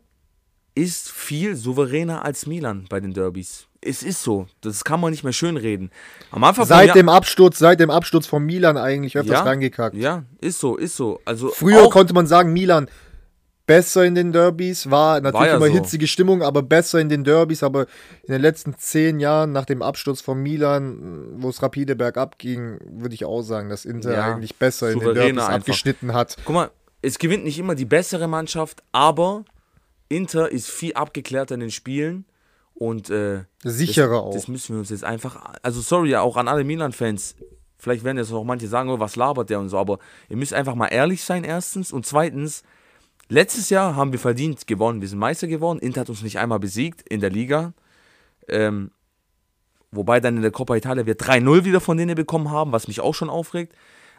ist 0.75 1.11
viel 1.11 1.57
souveräner 1.57 2.25
als 2.25 2.47
Milan 2.47 2.87
bei 2.89 3.01
den 3.01 3.13
Derbys. 3.13 3.67
Es 3.81 4.03
ist 4.03 4.23
so. 4.23 4.47
Das 4.61 4.85
kann 4.85 5.01
man 5.01 5.11
nicht 5.11 5.25
mehr 5.25 5.33
schönreden. 5.33 5.91
Am 6.31 6.45
Anfang 6.45 6.67
Seit 6.67 6.95
dem 6.95 7.09
Absturz, 7.09 7.59
seit 7.59 7.81
dem 7.81 7.91
Absturz 7.91 8.27
von 8.27 8.45
Milan 8.45 8.77
eigentlich 8.77 9.17
öfters 9.17 9.39
ja, 9.39 9.43
reingekackt. 9.43 9.97
Ja, 9.97 10.25
ist 10.41 10.61
so, 10.61 10.77
ist 10.77 10.97
so. 10.97 11.21
Also 11.25 11.49
Früher 11.49 11.89
konnte 11.91 12.13
man 12.13 12.27
sagen, 12.27 12.53
Milan 12.53 12.89
besser 13.69 14.05
in 14.05 14.17
den 14.17 14.33
Derbys, 14.33 14.91
war 14.91 15.21
natürlich 15.21 15.47
ja 15.47 15.57
immer 15.57 15.67
so. 15.67 15.73
hitzige 15.73 16.09
Stimmung, 16.09 16.43
aber 16.43 16.63
besser 16.63 16.99
in 16.99 17.09
den 17.09 17.23
Derbys, 17.23 17.63
aber 17.63 17.83
in 18.25 18.33
den 18.33 18.41
letzten 18.41 18.77
zehn 18.77 19.21
Jahren 19.21 19.53
nach 19.53 19.67
dem 19.67 19.83
Absturz 19.83 20.21
von 20.21 20.43
Milan, 20.43 21.35
wo 21.37 21.51
es 21.51 21.63
rapide 21.63 21.95
bergab 21.95 22.39
ging, 22.39 22.79
würde 22.91 23.15
ich 23.15 23.25
auch 23.27 23.43
sagen, 23.43 23.69
dass 23.69 23.85
Inter 23.85 24.15
Ja, 24.15 24.35
eigentlich 24.35 24.57
besser 24.57 24.91
in 24.91 24.99
den 24.99 25.15
Derbys 25.15 25.39
einfach. 25.39 25.55
abgeschnitten 25.55 26.15
hat. 26.15 26.37
Guck 26.45 26.55
mal, 26.55 26.71
es 27.03 27.19
gewinnt 27.19 27.45
nicht 27.45 27.59
immer 27.59 27.75
die 27.75 27.85
bessere 27.85 28.27
Mannschaft, 28.27 28.83
aber 28.91 29.45
Inter 30.09 30.51
ist 30.51 30.71
viel 30.71 30.95
abgeklärter 30.95 31.55
in 31.55 31.61
den 31.61 31.71
Spielen 31.71 32.25
und 32.75 33.11
äh, 33.11 33.45
Sicherer 33.63 34.09
das, 34.09 34.19
auch. 34.19 34.33
Das 34.33 34.49
müssen 34.49 34.75
wir 34.75 34.81
uns 34.81 34.91
jetzt 34.91 35.05
einfach. 35.05 35.55
Also, 35.63 35.83
sorry, 35.83 36.17
auch 36.17 36.37
an 36.39 36.49
alle 36.49 36.65
Milan-Fans. 36.65 37.37
Vielleicht 37.77 38.03
werden 38.03 38.17
jetzt 38.17 38.33
auch 38.33 38.45
manche 38.45 38.67
sagen, 38.67 38.89
oh, 38.89 38.99
was 38.99 39.15
labert 39.15 39.51
der 39.51 39.61
und 39.61 39.69
so, 39.69 39.79
aber 39.79 39.99
ihr 40.29 40.37
müsst 40.37 40.55
einfach 40.55 40.75
mal 40.75 40.89
ehrlich 40.89 41.23
sein, 41.23 41.45
erstens. 41.45 41.93
Und 41.93 42.07
zweitens, 42.07 42.65
letztes 43.29 43.71
Jahr 43.71 43.97
haben 43.97 44.13
wir 44.13 44.19
verdient 44.19 44.67
gewonnen. 44.67 45.01
Wir 45.01 45.09
sind 45.09 45.19
Meister 45.19 45.47
geworden. 45.47 45.79
Inter 45.79 46.03
hat 46.03 46.11
uns 46.11 46.23
nicht 46.23 46.39
einmal 46.39 46.59
besiegt 46.59 47.03
in 47.09 47.21
der 47.21 47.31
Liga. 47.31 47.73
Ähm, 48.49 48.91
wobei 49.91 50.21
dann 50.21 50.37
in 50.37 50.43
der 50.43 50.51
Coppa 50.51 50.77
Italia 50.77 51.07
wir 51.07 51.17
3-0 51.17 51.65
wieder 51.65 51.81
von 51.81 51.97
denen 51.97 52.15
bekommen 52.15 52.51
haben, 52.51 52.73
was 52.73 52.89
mich 52.89 53.01
auch 53.01 53.15
schon 53.15 53.31
aufregt. 53.31 53.75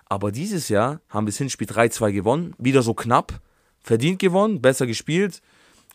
Aber 0.06 0.32
dieses 0.32 0.70
Jahr 0.70 1.02
haben 1.10 1.26
wir 1.26 1.32
das 1.32 1.38
Hinspiel 1.38 1.68
3-2 1.68 2.12
gewonnen. 2.12 2.56
Wieder 2.58 2.82
so 2.82 2.94
knapp. 2.94 3.40
Verdient 3.82 4.20
gewonnen, 4.20 4.62
besser 4.62 4.88
gespielt. 4.88 5.42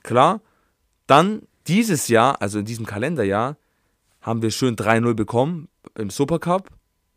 Klar. 0.03 0.41
Dann 1.07 1.43
dieses 1.67 2.09
Jahr, 2.09 2.41
also 2.41 2.59
in 2.59 2.65
diesem 2.65 2.87
Kalenderjahr, 2.87 3.57
haben 4.21 4.41
wir 4.41 4.51
schön 4.51 4.77
3-0 4.77 5.15
bekommen 5.15 5.69
im 5.97 6.11
Supercup 6.11 6.71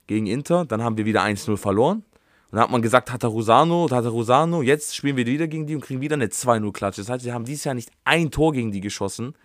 gegen 0.07 0.27
Inter. 0.27 0.65
Dann 0.65 0.83
haben 0.83 0.97
wir 0.97 1.05
wieder 1.05 1.23
1-0 1.23 1.55
verloren. 1.57 2.03
Und 2.49 2.55
dann 2.55 2.61
hat 2.61 2.71
man 2.71 2.81
gesagt, 2.81 3.09
Tatarusano, 3.09 3.87
Tatarusano. 3.87 4.61
Jetzt 4.61 4.95
spielen 4.95 5.17
wir 5.17 5.25
wieder 5.25 5.47
gegen 5.47 5.67
die 5.67 5.75
und 5.75 5.81
kriegen 5.81 5.99
wieder 5.99 6.15
eine 6.15 6.27
2-0-Klatsche. 6.27 7.01
Das 7.01 7.09
heißt, 7.09 7.25
wir 7.25 7.33
haben 7.33 7.43
dieses 7.43 7.65
Jahr 7.65 7.75
nicht 7.75 7.91
ein 8.05 8.31
Tor 8.31 8.53
gegen 8.53 8.71
die 8.71 8.79
geschossen. 8.79 9.35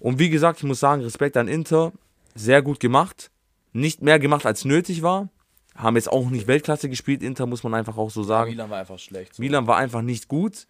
Und 0.00 0.18
wie 0.18 0.28
gesagt, 0.28 0.58
ich 0.58 0.64
muss 0.64 0.80
sagen, 0.80 1.02
Respekt 1.02 1.36
an 1.36 1.46
Inter. 1.46 1.92
Sehr 2.34 2.62
gut 2.62 2.80
gemacht. 2.80 3.30
Nicht 3.72 4.02
mehr 4.02 4.18
gemacht, 4.18 4.44
als 4.44 4.64
nötig 4.64 5.02
war. 5.02 5.28
Haben 5.76 5.94
jetzt 5.96 6.10
auch 6.10 6.28
nicht 6.30 6.48
Weltklasse 6.48 6.88
gespielt, 6.88 7.22
Inter, 7.22 7.46
muss 7.46 7.62
man 7.62 7.74
einfach 7.74 7.96
auch 7.96 8.10
so 8.10 8.24
sagen. 8.24 8.50
Milan 8.50 8.70
war 8.70 8.80
einfach 8.80 8.98
schlecht. 8.98 9.36
So. 9.36 9.42
Milan 9.42 9.68
war 9.68 9.76
einfach 9.76 10.02
nicht 10.02 10.26
gut. 10.26 10.66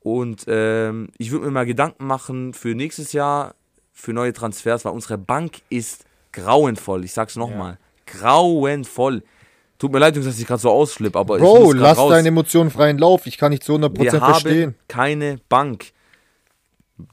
Und 0.00 0.44
ähm, 0.48 1.10
ich 1.16 1.30
würde 1.30 1.46
mir 1.46 1.52
mal 1.52 1.66
Gedanken 1.66 2.06
machen 2.06 2.54
für 2.54 2.74
nächstes 2.74 3.12
Jahr, 3.12 3.54
für 3.92 4.12
neue 4.12 4.32
Transfers, 4.32 4.84
weil 4.84 4.92
unsere 4.92 5.16
Bank 5.16 5.62
ist 5.68 6.06
grauenvoll. 6.32 7.04
Ich 7.04 7.12
sag's 7.12 7.36
nochmal. 7.36 7.78
Grauenvoll. 8.06 9.22
Tut 9.82 9.90
mir 9.90 9.98
leid, 9.98 10.14
Jungs, 10.14 10.28
dass 10.28 10.38
ich 10.38 10.46
gerade 10.46 10.60
so 10.62 10.70
ausflippe, 10.70 11.18
aber 11.18 11.38
ich 11.38 11.42
Bro, 11.42 11.58
muss 11.64 11.72
grad 11.72 11.82
lass 11.82 11.98
raus. 11.98 12.10
deine 12.12 12.28
Emotionen 12.28 12.70
freien 12.70 12.98
Lauf. 12.98 13.26
Ich 13.26 13.36
kann 13.36 13.50
nicht 13.50 13.64
zu 13.64 13.72
100% 13.74 13.98
Wir 14.00 14.10
verstehen. 14.12 14.62
haben 14.62 14.74
keine 14.86 15.38
Bank. 15.48 15.86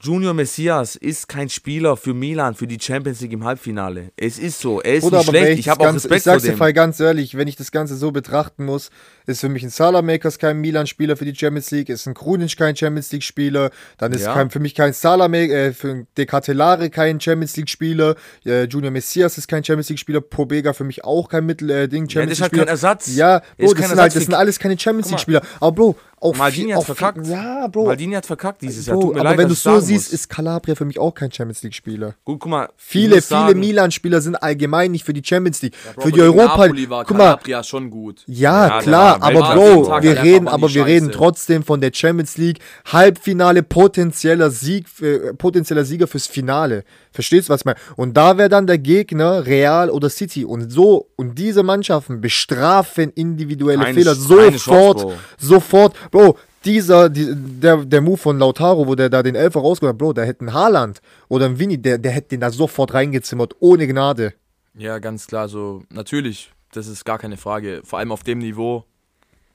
Junior 0.02 0.34
Messias 0.34 0.94
ist 0.94 1.26
kein 1.26 1.48
Spieler 1.48 1.96
für 1.96 2.12
Milan, 2.14 2.54
für 2.54 2.66
die 2.66 2.78
Champions 2.78 3.20
League 3.22 3.32
im 3.32 3.44
Halbfinale. 3.44 4.12
Es 4.14 4.38
ist 4.38 4.60
so. 4.60 4.80
Er 4.82 4.96
ist 4.96 5.02
Bruder, 5.02 5.18
nicht 5.18 5.28
schlecht. 5.30 5.52
ich 5.54 5.58
Ich 5.60 5.68
habe 5.68 5.80
das 5.82 5.88
auch 5.90 5.94
Respekt 5.94 6.16
Ich 6.18 6.22
sag's 6.24 6.46
vor 6.56 6.66
dir 6.66 6.72
ganz 6.74 7.00
ehrlich, 7.00 7.36
wenn 7.36 7.48
ich 7.48 7.56
das 7.56 7.72
Ganze 7.72 7.96
so 7.96 8.12
betrachten 8.12 8.66
muss, 8.66 8.90
ist 9.26 9.40
für 9.40 9.48
mich 9.48 9.62
ein 9.62 9.70
Salamakers 9.70 10.38
kein 10.38 10.60
Milan-Spieler 10.60 11.16
für 11.16 11.24
die 11.24 11.34
Champions 11.34 11.70
League, 11.70 11.88
ist 11.88 12.06
ein 12.06 12.14
Krunic 12.14 12.56
kein 12.56 12.76
Champions 12.76 13.10
League-Spieler, 13.10 13.70
dann 13.98 14.12
ist 14.12 14.22
Ja. 14.22 14.34
kein, 14.34 14.50
für 14.50 14.60
mich 14.60 14.74
kein 14.74 14.92
Salamakers, 14.92 15.50
äh, 15.56 15.72
für 15.72 16.06
De 16.16 16.26
Catelare 16.26 16.90
kein 16.90 17.18
Champions 17.18 17.56
League-Spieler, 17.56 18.16
äh, 18.44 18.64
Junior 18.64 18.92
Messias 18.92 19.38
ist 19.38 19.48
kein 19.48 19.64
Champions 19.64 19.88
League-Spieler, 19.88 20.20
Pobega 20.20 20.72
für 20.72 20.84
mich 20.84 21.04
auch 21.04 21.28
kein 21.28 21.46
Mittel, 21.46 21.70
äh, 21.70 21.88
Ding, 21.88 22.06
Ja, 22.08 22.22
das 22.26 22.32
ist 22.32 22.40
halt 22.42 22.52
League-Spieler. 22.52 22.64
kein 22.66 22.70
Ersatz. 22.70 23.16
Ja, 23.16 23.40
Bro, 23.40 23.44
das 23.58 23.58
sind, 23.58 23.78
halt, 23.80 23.90
Ersatz 23.90 24.04
das 24.04 24.12
für- 24.14 24.20
sind 24.26 24.34
alles 24.34 24.58
keine 24.58 24.78
Champions. 24.78 25.10
League-Spieler. 25.10 25.42
Aber 25.58 25.72
Bro, 25.72 25.96
auch 26.20 26.36
Maldini 26.36 26.72
hat 26.72 26.84
verkackt. 26.84 27.26
Ja, 27.26 27.66
Bro. 27.66 27.86
Maldini 27.86 28.14
hat 28.14 28.26
verkackt 28.26 28.60
dieses 28.62 28.86
Jahr. 28.86 28.96
Bro, 28.96 29.06
Tut 29.06 29.14
mir 29.14 29.20
aber 29.20 29.30
leid, 29.30 29.38
wenn 29.38 29.48
du 29.48 29.54
es 29.54 29.62
so 29.62 29.80
siehst, 29.80 30.08
muss. 30.08 30.12
ist 30.12 30.28
Calabria 30.28 30.74
für 30.74 30.84
mich 30.84 30.98
auch 30.98 31.14
kein 31.14 31.32
Champions 31.32 31.62
League-Spieler. 31.62 32.14
Gut, 32.24 32.40
guck 32.40 32.50
mal. 32.50 32.68
Viele, 32.76 33.22
viele 33.22 33.54
Milan-Spieler 33.54 34.20
sind 34.20 34.36
allgemein 34.36 34.90
nicht 34.90 35.04
für 35.04 35.14
die 35.14 35.22
Champions 35.24 35.62
League. 35.62 35.74
Bro, 35.94 36.02
für 36.02 36.12
die 36.12 36.20
Europa 36.20 36.58
war 36.88 37.04
Guck 37.04 37.16
mal, 37.16 37.24
Calabria 37.24 37.62
schon 37.62 37.90
gut. 37.90 38.22
ja, 38.26 38.68
Ja, 38.68 38.82
klar, 38.82 39.22
aber. 39.22 39.54
Bro, 39.54 40.02
wir 40.02 40.22
reden, 40.22 40.46
aber 40.46 40.72
wir 40.72 40.84
reden 40.86 41.06
Scheiße. 41.06 41.18
trotzdem 41.18 41.62
von 41.64 41.80
der 41.80 41.90
Champions 41.94 42.36
League 42.36 42.58
Halbfinale 42.84 43.62
potenzieller 43.62 44.50
Sieg, 44.50 44.86
äh, 45.00 45.32
potenzieller 45.34 45.84
Sieger 45.84 46.06
fürs 46.06 46.26
Finale. 46.26 46.84
Verstehst 47.12 47.48
du 47.48 47.52
was 47.52 47.62
ich 47.62 47.64
meine? 47.64 47.78
Und 47.96 48.16
da 48.16 48.38
wäre 48.38 48.48
dann 48.48 48.66
der 48.66 48.78
Gegner 48.78 49.46
Real 49.46 49.90
oder 49.90 50.08
City 50.08 50.44
und 50.44 50.70
so 50.70 51.08
und 51.16 51.38
diese 51.38 51.62
Mannschaften 51.62 52.20
bestrafen 52.20 53.10
individuelle 53.10 53.82
Keine 53.82 53.94
Fehler 53.94 54.14
sofort, 54.14 54.56
Chance, 54.56 55.06
Bro. 55.06 55.14
sofort, 55.38 56.10
Bro. 56.10 56.38
Dieser, 56.64 57.08
die, 57.08 57.26
der, 57.34 57.78
der 57.78 58.00
Move 58.02 58.18
von 58.18 58.38
Lautaro, 58.38 58.86
wo 58.86 58.94
der 58.94 59.08
da 59.08 59.22
den 59.22 59.34
Elfer 59.34 59.60
rausgeholt 59.60 59.94
hat, 59.94 59.98
Bro, 59.98 60.12
der 60.12 60.26
hätte 60.26 60.40
einen 60.40 60.52
Haaland 60.52 61.00
oder 61.28 61.46
einen 61.46 61.58
Winnie, 61.58 61.78
der, 61.78 61.96
der 61.96 62.12
hätte 62.12 62.28
den 62.28 62.40
da 62.40 62.50
sofort 62.50 62.92
reingezimmert, 62.92 63.54
ohne 63.60 63.86
Gnade. 63.86 64.34
Ja, 64.74 64.98
ganz 64.98 65.26
klar. 65.26 65.48
So, 65.48 65.82
natürlich, 65.90 66.52
das 66.72 66.86
ist 66.86 67.04
gar 67.04 67.18
keine 67.18 67.38
Frage. 67.38 67.80
Vor 67.84 67.98
allem 67.98 68.12
auf 68.12 68.22
dem 68.24 68.38
Niveau 68.38 68.84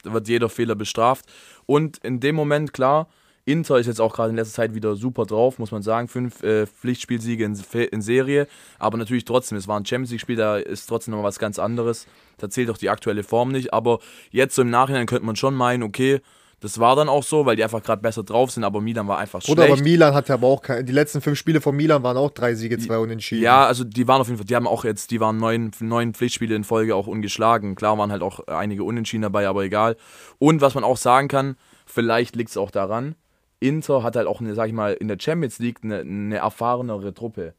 wird 0.03 0.27
jeder 0.27 0.49
Fehler 0.49 0.75
bestraft. 0.75 1.25
Und 1.65 1.97
in 1.99 2.19
dem 2.19 2.35
Moment, 2.35 2.73
klar, 2.73 3.07
Inter 3.45 3.77
ist 3.77 3.85
jetzt 3.85 4.01
auch 4.01 4.13
gerade 4.13 4.31
in 4.31 4.35
letzter 4.35 4.55
Zeit 4.55 4.73
wieder 4.73 4.95
super 4.95 5.25
drauf, 5.25 5.59
muss 5.59 5.71
man 5.71 5.83
sagen. 5.83 6.07
Fünf 6.07 6.41
äh, 6.43 6.65
Pflichtspielsiege 6.65 7.45
in, 7.45 7.57
in 7.91 8.01
Serie. 8.01 8.47
Aber 8.79 8.97
natürlich 8.97 9.25
trotzdem, 9.25 9.57
es 9.57 9.67
war 9.67 9.79
ein 9.79 9.85
Champions 9.85 10.11
League-Spiel, 10.11 10.35
da 10.35 10.57
ist 10.57 10.87
trotzdem 10.87 11.13
noch 11.13 11.23
was 11.23 11.37
ganz 11.37 11.59
anderes. 11.59 12.07
Da 12.37 12.49
zählt 12.49 12.71
auch 12.71 12.77
die 12.77 12.89
aktuelle 12.89 13.23
Form 13.23 13.51
nicht. 13.51 13.71
Aber 13.71 13.99
jetzt 14.31 14.55
so 14.55 14.63
im 14.63 14.71
Nachhinein 14.71 15.05
könnte 15.05 15.25
man 15.25 15.35
schon 15.35 15.53
meinen, 15.53 15.83
okay, 15.83 16.21
das 16.59 16.79
war 16.79 16.95
dann 16.95 17.09
auch 17.09 17.21
so, 17.21 17.45
weil 17.45 17.55
die 17.55 17.63
einfach 17.63 17.83
gerade 17.83 18.01
besser 18.01 18.23
drauf 18.23 18.49
sind. 18.49 18.63
Aber 18.63 18.81
Milan 18.81 19.07
war 19.07 19.19
einfach 19.19 19.47
Oder 19.47 19.65
aber 19.65 19.73
schlecht. 19.73 19.83
Milan 19.83 20.15
hatte 20.15 20.33
aber 20.33 20.47
auch 20.47 20.63
keine, 20.63 20.83
die 20.83 20.93
letzten 20.93 21.21
fünf 21.21 21.37
Spiele 21.37 21.61
von 21.61 21.75
Milan 21.75 22.01
waren 22.01 22.17
auch 22.17 22.31
drei 22.31 22.55
Siege, 22.55 22.79
zwei 22.79 22.97
Unentschieden. 22.97 23.43
Ja, 23.43 23.67
also 23.67 23.83
die 23.83 24.07
waren 24.07 24.21
auf 24.21 24.27
jeden 24.27 24.39
Fall, 24.39 24.47
die 24.47 24.55
haben 24.55 24.67
auch 24.67 24.83
jetzt, 24.83 25.11
die 25.11 25.19
waren 25.19 25.37
neun, 25.37 25.69
neun 25.79 26.15
Pflichtspiele 26.15 26.55
in 26.55 26.63
Folge 26.63 26.95
auch 26.95 27.05
ungeschlagen. 27.05 27.75
Klar 27.75 27.99
waren 27.99 28.11
halt 28.11 28.23
auch 28.23 28.47
einige 28.47 28.83
Unentschieden 28.83 29.21
dabei, 29.21 29.47
aber 29.47 29.63
egal. 29.63 29.97
Und 30.39 30.61
was 30.61 30.73
man 30.73 30.83
auch 30.83 30.97
sagen 30.97 31.27
kann, 31.27 31.57
vielleicht 31.85 32.35
liegt 32.35 32.49
es 32.49 32.57
auch 32.57 32.71
daran, 32.71 33.13
Inter 33.59 34.03
hat 34.03 34.15
halt 34.15 34.27
auch, 34.27 34.41
eine, 34.41 34.53
sag 34.55 34.67
ich 34.67 34.73
mal, 34.73 34.93
in 34.93 35.07
der 35.07 35.17
Champions 35.19 35.59
League 35.59 35.79
eine, 35.83 35.99
eine 35.99 36.37
erfahrenere 36.37 37.13
Truppe. 37.13 37.53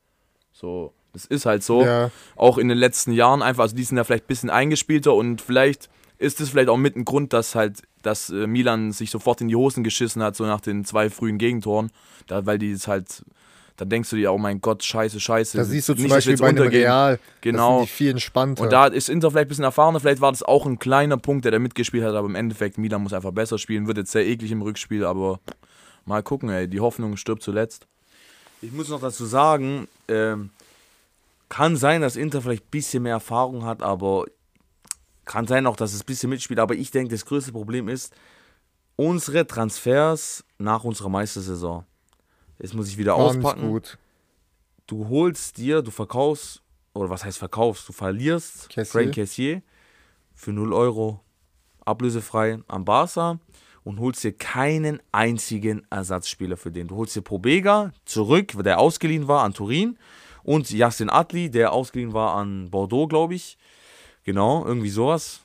So, 0.52 0.92
das 1.12 1.24
ist 1.24 1.46
halt 1.46 1.62
so. 1.62 1.84
Ja. 1.84 2.10
Auch 2.36 2.58
in 2.58 2.68
den 2.68 2.78
letzten 2.78 3.12
Jahren 3.12 3.42
einfach, 3.42 3.64
also 3.64 3.76
die 3.76 3.84
sind 3.84 3.96
ja 3.96 4.04
vielleicht 4.04 4.24
ein 4.24 4.28
bisschen 4.28 4.50
eingespielter 4.50 5.14
und 5.14 5.40
vielleicht 5.40 5.88
ist 6.18 6.40
es 6.40 6.50
vielleicht 6.50 6.68
auch 6.68 6.76
mit 6.78 6.96
ein 6.96 7.04
Grund, 7.04 7.32
dass 7.32 7.54
halt, 7.54 7.82
dass 8.02 8.30
äh, 8.30 8.46
Milan 8.46 8.92
sich 8.92 9.10
sofort 9.10 9.40
in 9.40 9.48
die 9.48 9.56
Hosen 9.56 9.84
geschissen 9.84 10.22
hat, 10.22 10.36
so 10.36 10.44
nach 10.44 10.60
den 10.60 10.84
zwei 10.84 11.10
frühen 11.10 11.38
Gegentoren. 11.38 11.90
Da, 12.26 12.46
weil 12.46 12.58
die 12.58 12.70
es 12.72 12.88
halt, 12.88 13.22
da 13.76 13.84
denkst 13.84 14.08
du 14.10 14.16
dir, 14.16 14.32
oh 14.32 14.38
mein 14.38 14.62
Gott, 14.62 14.82
scheiße, 14.82 15.20
scheiße. 15.20 15.58
Da 15.58 15.64
siehst 15.64 15.90
du 15.90 15.94
zum 15.94 16.04
Nicht, 16.04 16.12
Beispiel 16.14 16.36
bei 16.38 16.48
einem 16.48 16.56
untergehen. 16.58 16.84
Real, 16.84 17.18
Genau. 17.42 17.80
das 17.80 17.90
viel 17.90 18.10
entspannter. 18.12 18.62
Und 18.62 18.72
da 18.72 18.86
ist 18.86 19.10
Inter 19.10 19.30
vielleicht 19.30 19.46
ein 19.46 19.48
bisschen 19.48 19.64
erfahrener, 19.64 20.00
vielleicht 20.00 20.22
war 20.22 20.32
das 20.32 20.42
auch 20.42 20.64
ein 20.64 20.78
kleiner 20.78 21.18
Punkt, 21.18 21.44
der 21.44 21.52
da 21.52 21.58
mitgespielt 21.58 22.04
hat, 22.04 22.14
aber 22.14 22.28
im 22.28 22.34
Endeffekt, 22.34 22.78
Milan 22.78 23.02
muss 23.02 23.12
einfach 23.12 23.32
besser 23.32 23.58
spielen, 23.58 23.86
wird 23.86 23.98
jetzt 23.98 24.12
sehr 24.12 24.26
eklig 24.26 24.50
im 24.52 24.62
Rückspiel, 24.62 25.04
aber 25.04 25.40
mal 26.06 26.22
gucken, 26.22 26.48
ey, 26.48 26.66
die 26.68 26.80
Hoffnung 26.80 27.16
stirbt 27.16 27.42
zuletzt. 27.42 27.86
Ich 28.62 28.72
muss 28.72 28.88
noch 28.88 29.00
dazu 29.00 29.26
sagen, 29.26 29.86
ähm, 30.08 30.50
kann 31.48 31.76
sein, 31.76 32.00
dass 32.00 32.16
Inter 32.16 32.40
vielleicht 32.40 32.64
ein 32.64 32.70
bisschen 32.70 33.02
mehr 33.02 33.12
Erfahrung 33.14 33.64
hat, 33.64 33.82
aber 33.82 34.24
kann 35.24 35.46
sein 35.46 35.66
auch, 35.66 35.76
dass 35.76 35.92
es 35.92 36.02
ein 36.02 36.06
bisschen 36.06 36.30
mitspielt. 36.30 36.58
Aber 36.58 36.74
ich 36.74 36.90
denke, 36.90 37.10
das 37.14 37.26
größte 37.26 37.52
Problem 37.52 37.88
ist, 37.88 38.14
unsere 38.96 39.46
Transfers 39.46 40.44
nach 40.58 40.84
unserer 40.84 41.08
Meistersaison. 41.08 41.84
Jetzt 42.58 42.74
muss 42.74 42.88
ich 42.88 42.96
wieder 42.96 43.16
Ganz 43.16 43.36
auspacken. 43.36 43.68
gut. 43.68 43.98
Du 44.86 45.08
holst 45.08 45.58
dir, 45.58 45.82
du 45.82 45.90
verkaufst, 45.90 46.62
oder 46.94 47.10
was 47.10 47.24
heißt 47.24 47.38
verkaufst? 47.38 47.88
Du 47.88 47.92
verlierst 47.92 48.68
Kessier. 48.70 48.86
Frank 48.86 49.14
Cassier 49.14 49.62
für 50.34 50.52
0 50.52 50.72
Euro 50.72 51.20
ablösefrei 51.84 52.58
am 52.68 52.84
Barca 52.84 53.38
und 53.86 54.00
holst 54.00 54.24
dir 54.24 54.32
keinen 54.32 55.00
einzigen 55.12 55.86
Ersatzspieler 55.90 56.56
für 56.56 56.72
den. 56.72 56.88
Du 56.88 56.96
holst 56.96 57.14
dir 57.14 57.22
Probega 57.22 57.92
zurück, 58.04 58.52
der 58.64 58.80
ausgeliehen 58.80 59.28
war 59.28 59.44
an 59.44 59.54
Turin 59.54 59.96
und 60.42 60.68
Yassin 60.72 61.08
Atli, 61.08 61.50
der 61.50 61.72
ausgeliehen 61.72 62.12
war 62.12 62.34
an 62.34 62.68
Bordeaux, 62.68 63.06
glaube 63.06 63.36
ich. 63.36 63.56
Genau, 64.24 64.66
irgendwie 64.66 64.88
sowas. 64.88 65.42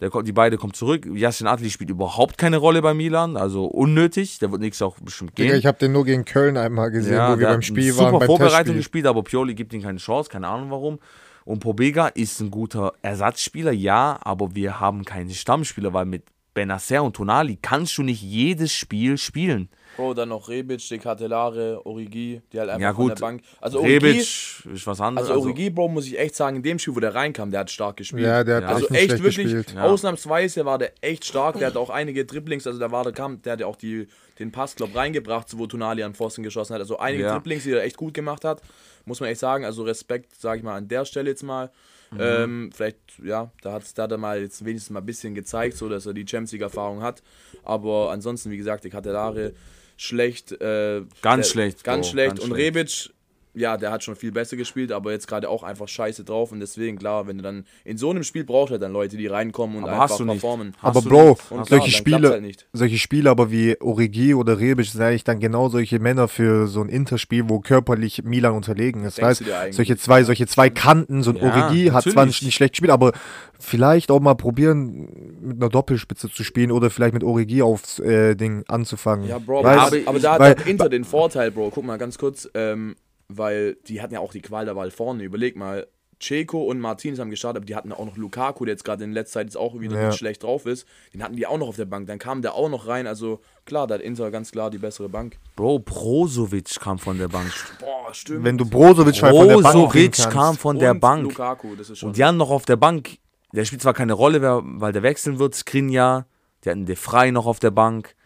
Der, 0.00 0.10
die 0.24 0.32
beide 0.32 0.56
kommen 0.56 0.74
zurück. 0.74 1.06
Yassin 1.06 1.46
Atli 1.46 1.70
spielt 1.70 1.90
überhaupt 1.90 2.36
keine 2.36 2.56
Rolle 2.56 2.82
bei 2.82 2.94
Milan, 2.94 3.36
also 3.36 3.66
unnötig. 3.66 4.40
Der 4.40 4.50
wird 4.50 4.60
nächstes 4.60 4.84
auch 4.84 4.96
bestimmt 4.98 5.36
gehen. 5.36 5.54
Ich 5.54 5.64
habe 5.64 5.78
den 5.78 5.92
nur 5.92 6.04
gegen 6.04 6.24
Köln 6.24 6.56
einmal 6.56 6.90
gesehen, 6.90 7.14
wo 7.14 7.38
wir 7.38 7.46
beim 7.46 7.62
Spiel 7.62 7.92
super 7.92 8.06
waren. 8.06 8.18
Beim 8.18 8.26
Vorbereitung 8.26 8.56
Testspiel. 8.56 8.74
gespielt, 8.74 9.06
aber 9.06 9.22
Pioli 9.22 9.54
gibt 9.54 9.72
ihm 9.72 9.82
keine 9.82 9.98
Chance, 9.98 10.28
keine 10.28 10.48
Ahnung 10.48 10.72
warum. 10.72 10.98
Und 11.44 11.60
Pobega 11.60 12.08
ist 12.08 12.40
ein 12.40 12.50
guter 12.50 12.92
Ersatzspieler, 13.02 13.70
ja, 13.70 14.18
aber 14.20 14.56
wir 14.56 14.80
haben 14.80 15.04
keine 15.04 15.32
Stammspieler, 15.32 15.92
weil 15.92 16.06
mit 16.06 16.24
Benacer 16.58 17.02
und 17.04 17.14
Tonali 17.14 17.56
kannst 17.62 17.96
du 17.98 18.02
nicht 18.02 18.20
jedes 18.22 18.72
Spiel 18.72 19.16
spielen. 19.16 19.68
Bro, 19.96 20.14
dann 20.14 20.28
noch 20.28 20.48
Rebic, 20.48 20.88
De 20.88 20.98
Catelare, 20.98 21.84
Origi, 21.84 22.40
die 22.52 22.58
halt 22.60 22.70
einfach 22.70 22.80
Ja, 22.82 22.94
von 22.94 23.04
gut. 23.08 23.18
der 23.18 23.20
Bank. 23.20 23.42
Also 23.60 23.78
Origi, 23.80 23.94
Rebic 23.94 24.18
ist 24.20 24.86
was 24.86 25.00
anderes. 25.00 25.28
also 25.28 25.42
Origi, 25.42 25.70
Bro, 25.70 25.88
muss 25.88 26.06
ich 26.06 26.18
echt 26.18 26.36
sagen, 26.36 26.56
in 26.56 26.62
dem 26.62 26.78
Spiel, 26.78 26.94
wo 26.94 27.00
der 27.00 27.14
reinkam, 27.14 27.50
der 27.50 27.60
hat 27.60 27.70
stark 27.70 27.96
gespielt. 27.96 28.22
Ja, 28.22 28.44
der 28.44 28.56
hat 28.56 28.62
Ja. 28.62 28.68
Also 28.70 28.88
echt 28.88 29.10
wirklich, 29.22 29.36
gespielt. 29.52 29.76
Ausnahmsweise 29.76 30.64
war 30.64 30.78
der 30.78 30.92
echt 31.00 31.24
stark. 31.24 31.58
Der 31.58 31.68
hat 31.68 31.76
auch 31.76 31.90
einige 31.90 32.24
Dribblings, 32.24 32.66
also 32.66 32.78
da 32.78 32.90
war 32.92 33.02
der 33.04 33.12
kam, 33.12 33.42
der 33.42 33.54
hat 33.54 33.60
ja 33.60 33.66
auch 33.66 33.76
die, 33.76 34.06
den 34.38 34.52
Pass, 34.52 34.76
glaub, 34.76 34.94
reingebracht, 34.94 35.56
wo 35.58 35.66
Tonali 35.66 36.02
an 36.04 36.14
Pfosten 36.14 36.42
geschossen 36.44 36.74
hat. 36.74 36.80
Also 36.80 36.98
einige 36.98 37.24
Ja. 37.24 37.32
Dribblings, 37.34 37.64
die 37.64 37.72
er 37.72 37.82
echt 37.82 37.96
gut 37.96 38.14
gemacht 38.14 38.44
hat. 38.44 38.62
Muss 39.04 39.18
man 39.20 39.30
echt 39.30 39.40
sagen. 39.40 39.64
Also 39.64 39.82
Respekt, 39.82 40.34
sage 40.40 40.58
ich 40.58 40.64
mal, 40.64 40.76
an 40.76 40.86
der 40.88 41.04
Stelle 41.06 41.30
jetzt 41.30 41.42
mal. 41.42 41.70
Ähm, 42.18 42.70
vielleicht, 42.74 42.98
ja, 43.22 43.50
da 43.62 43.72
hat 43.72 43.98
da 43.98 44.04
hat 44.04 44.12
er 44.12 44.18
mal 44.18 44.40
jetzt 44.40 44.64
wenigstens 44.64 44.90
mal 44.90 45.00
ein 45.00 45.06
bisschen 45.06 45.34
gezeigt, 45.34 45.76
so 45.76 45.88
dass 45.88 46.06
er 46.06 46.14
die 46.14 46.22
Champions 46.26 46.52
League 46.52 46.62
Erfahrung 46.62 47.02
hat. 47.02 47.22
Aber 47.64 48.10
ansonsten, 48.10 48.50
wie 48.50 48.56
gesagt, 48.56 48.84
die 48.84 48.90
Catelare 48.90 49.52
schlecht. 49.96 50.52
Äh, 50.52 51.02
Ganz 51.22 51.46
der, 51.48 51.52
schlecht, 51.52 51.84
Ganz 51.84 52.06
Bro, 52.06 52.12
schlecht. 52.12 52.28
ganz 52.30 52.40
und 52.40 52.54
schlecht. 52.54 52.76
Rebic, 52.76 53.10
ja, 53.58 53.76
der 53.76 53.90
hat 53.90 54.02
schon 54.04 54.16
viel 54.16 54.32
besser 54.32 54.56
gespielt, 54.56 54.92
aber 54.92 55.12
jetzt 55.12 55.26
gerade 55.28 55.48
auch 55.48 55.62
einfach 55.62 55.88
scheiße 55.88 56.24
drauf. 56.24 56.52
Und 56.52 56.60
deswegen, 56.60 56.98
klar, 56.98 57.26
wenn 57.26 57.38
du 57.38 57.42
dann 57.42 57.64
in 57.84 57.98
so 57.98 58.10
einem 58.10 58.22
Spiel 58.22 58.44
brauchst 58.44 58.70
halt 58.72 58.82
dann 58.82 58.92
Leute, 58.92 59.16
die 59.16 59.26
reinkommen 59.26 59.76
und 59.78 59.82
Aber 59.84 59.92
einfach 59.92 60.10
hast 60.10 60.20
du 60.20 60.24
nicht. 60.24 60.34
performen. 60.40 60.74
Hast 60.78 60.84
Aber 60.96 61.00
du 61.02 61.08
Bro, 61.08 61.28
nicht. 61.30 61.50
Und 61.50 61.66
klar, 61.66 61.80
solche 61.80 61.90
Spiele, 61.96 62.30
halt 62.30 62.42
nicht. 62.42 62.66
solche 62.72 62.98
Spiele 62.98 63.30
aber 63.30 63.50
wie 63.50 63.80
Origi 63.80 64.34
oder 64.34 64.58
Rebic 64.58 64.86
sind 64.86 65.02
eigentlich 65.02 65.24
dann 65.24 65.40
genau 65.40 65.68
solche 65.68 65.98
Männer 65.98 66.28
für 66.28 66.66
so 66.68 66.80
ein 66.80 66.88
Interspiel, 66.88 67.48
wo 67.48 67.60
körperlich 67.60 68.22
Milan 68.24 68.54
unterlegen 68.54 69.04
ist. 69.04 69.18
Denkst 69.18 69.42
eigentlich? 69.50 69.76
solche 69.76 69.96
zwei, 69.96 70.22
solche 70.24 70.46
zwei 70.46 70.70
Kanten, 70.70 71.22
so 71.22 71.30
ein 71.32 71.36
Ja, 71.36 71.42
Origi 71.42 71.86
hat 71.86 72.04
zwar 72.04 72.12
natürlich. 72.14 72.26
nicht, 72.26 72.42
nicht 72.44 72.54
schlecht 72.54 72.72
gespielt, 72.74 72.92
aber 72.92 73.12
vielleicht 73.58 74.10
auch 74.10 74.20
mal 74.20 74.34
probieren, 74.34 75.08
mit 75.40 75.56
einer 75.56 75.68
Doppelspitze 75.68 76.30
zu 76.30 76.44
spielen 76.44 76.70
oder 76.70 76.90
vielleicht 76.90 77.14
mit 77.14 77.24
Origi 77.24 77.62
aufs 77.62 77.98
äh, 77.98 78.36
Ding 78.36 78.64
anzufangen. 78.68 79.26
Ja, 79.28 79.38
Bro, 79.38 79.64
Weißt- 79.64 79.76
aber, 79.78 79.96
aber 80.06 80.20
da 80.20 80.38
weil- 80.38 80.50
hat 80.50 80.66
Inter 80.66 80.88
den 80.88 81.04
Vorteil, 81.04 81.50
Bro. 81.50 81.70
Guck 81.74 81.84
mal 81.84 81.98
ganz 81.98 82.18
kurz, 82.18 82.48
ähm, 82.54 82.94
weil 83.28 83.76
die 83.86 84.00
hatten 84.00 84.14
ja 84.14 84.20
auch 84.20 84.32
die 84.32 84.40
Qual 84.42 84.64
der 84.64 84.76
Wahl 84.76 84.90
vorne. 84.90 85.22
Überleg 85.22 85.56
mal, 85.56 85.86
Ceco 86.20 86.64
und 86.64 86.80
Martinez 86.80 87.20
haben 87.20 87.30
gestartet, 87.30 87.58
aber 87.58 87.66
die 87.66 87.76
hatten 87.76 87.92
auch 87.92 88.04
noch 88.04 88.16
Lukaku, 88.16 88.64
der 88.64 88.72
jetzt 88.72 88.84
gerade 88.84 89.04
in 89.04 89.12
letzter 89.12 89.34
Zeit 89.40 89.46
jetzt 89.46 89.56
auch 89.56 89.78
wieder 89.78 89.96
Ja. 89.96 90.08
nicht 90.08 90.18
schlecht 90.18 90.42
drauf 90.42 90.66
ist. 90.66 90.86
Den 91.14 91.22
hatten 91.22 91.36
die 91.36 91.46
auch 91.46 91.58
noch 91.58 91.68
auf 91.68 91.76
der 91.76 91.84
Bank. 91.84 92.08
Dann 92.08 92.18
kam 92.18 92.42
der 92.42 92.54
auch 92.54 92.68
noch 92.68 92.88
rein. 92.88 93.06
Also 93.06 93.40
klar, 93.66 93.86
da 93.86 93.94
hat 93.94 94.00
Inter 94.00 94.30
ganz 94.32 94.50
klar 94.50 94.70
die 94.70 94.78
bessere 94.78 95.08
Bank. 95.08 95.38
Bro, 95.54 95.80
Brozovic 95.80 96.80
kam 96.80 96.98
von 96.98 97.18
der 97.18 97.28
Bank. 97.28 97.52
Boah, 97.78 98.12
stimmt. 98.12 98.44
Wenn 98.44 98.58
du 98.58 98.64
Brozovic 98.68 99.22
halt 99.22 99.36
von 99.36 99.46
der 99.48 99.54
Bank 99.60 99.74
Brozovic 99.76 100.16
kam 100.30 100.56
von 100.56 100.78
der 100.78 100.90
und 100.92 101.00
Bank. 101.00 101.22
Lukaku, 101.22 101.76
das 101.76 101.90
ist 101.90 101.98
schon. 101.98 102.08
Und 102.08 102.16
die 102.16 102.24
haben 102.24 102.36
noch 102.36 102.50
auf 102.50 102.64
der 102.64 102.76
Bank, 102.76 103.18
der 103.52 103.64
spielt 103.64 103.82
zwar 103.82 103.94
keine 103.94 104.14
Rolle, 104.14 104.40
weil 104.64 104.92
der 104.92 105.04
wechseln 105.04 105.38
wird, 105.38 105.54
Skriniar, 105.54 106.26
die 106.64 106.70
hatten 106.70 106.86
De 106.86 106.96
Frey 106.96 107.30
noch 107.30 107.46
auf 107.46 107.60
der 107.60 107.70
Bank, 107.70 108.16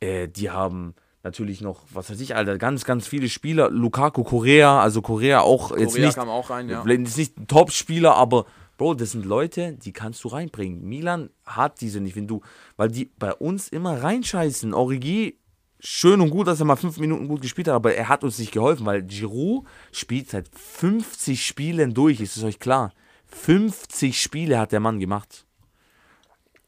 äh, 0.00 0.28
die 0.28 0.50
haben 0.50 0.94
natürlich 1.22 1.60
noch, 1.60 1.82
was 1.92 2.10
weiß 2.10 2.20
ich, 2.20 2.34
Alter, 2.34 2.58
ganz, 2.58 2.84
ganz 2.84 3.06
viele 3.06 3.28
Spieler, 3.28 3.70
Lukaku, 3.70 4.24
Korea, 4.24 4.80
also 4.80 5.02
Korea 5.02 5.40
auch 5.40 5.76
jetzt 5.76 5.92
Korea 5.92 6.06
nicht, 6.06 6.14
kam 6.14 6.28
auch 6.28 6.50
rein, 6.50 6.68
ja. 6.68 6.82
ist 6.82 7.16
nicht 7.16 7.38
ein 7.38 7.46
Top-Spieler, 7.46 8.14
aber 8.14 8.46
Bro, 8.80 8.94
das 8.94 9.10
sind 9.10 9.26
Leute, 9.26 9.74
die 9.74 9.92
kannst 9.92 10.24
du 10.24 10.28
reinbringen. 10.28 10.88
Milan 10.88 11.28
hat 11.44 11.82
diese 11.82 12.00
nicht, 12.00 12.16
wenn 12.16 12.26
du, 12.26 12.40
weil 12.78 12.88
die 12.88 13.10
bei 13.18 13.34
uns 13.34 13.68
immer 13.68 14.02
reinscheißen. 14.02 14.72
Origi 14.72 15.38
schön 15.80 16.22
und 16.22 16.30
gut, 16.30 16.46
dass 16.46 16.60
er 16.60 16.64
mal 16.64 16.76
fünf 16.76 16.96
Minuten 16.96 17.28
gut 17.28 17.42
gespielt 17.42 17.68
hat, 17.68 17.74
aber 17.74 17.94
er 17.94 18.08
hat 18.08 18.24
uns 18.24 18.38
nicht 18.38 18.52
geholfen, 18.52 18.86
weil 18.86 19.02
Giroud 19.02 19.66
spielt 19.92 20.30
seit 20.30 20.48
50 20.48 21.44
Spielen 21.44 21.92
durch, 21.92 22.20
ist 22.20 22.38
es 22.38 22.42
euch 22.42 22.58
klar? 22.58 22.94
50 23.26 24.18
Spiele 24.18 24.58
hat 24.58 24.72
der 24.72 24.80
Mann 24.80 24.98
gemacht. 24.98 25.44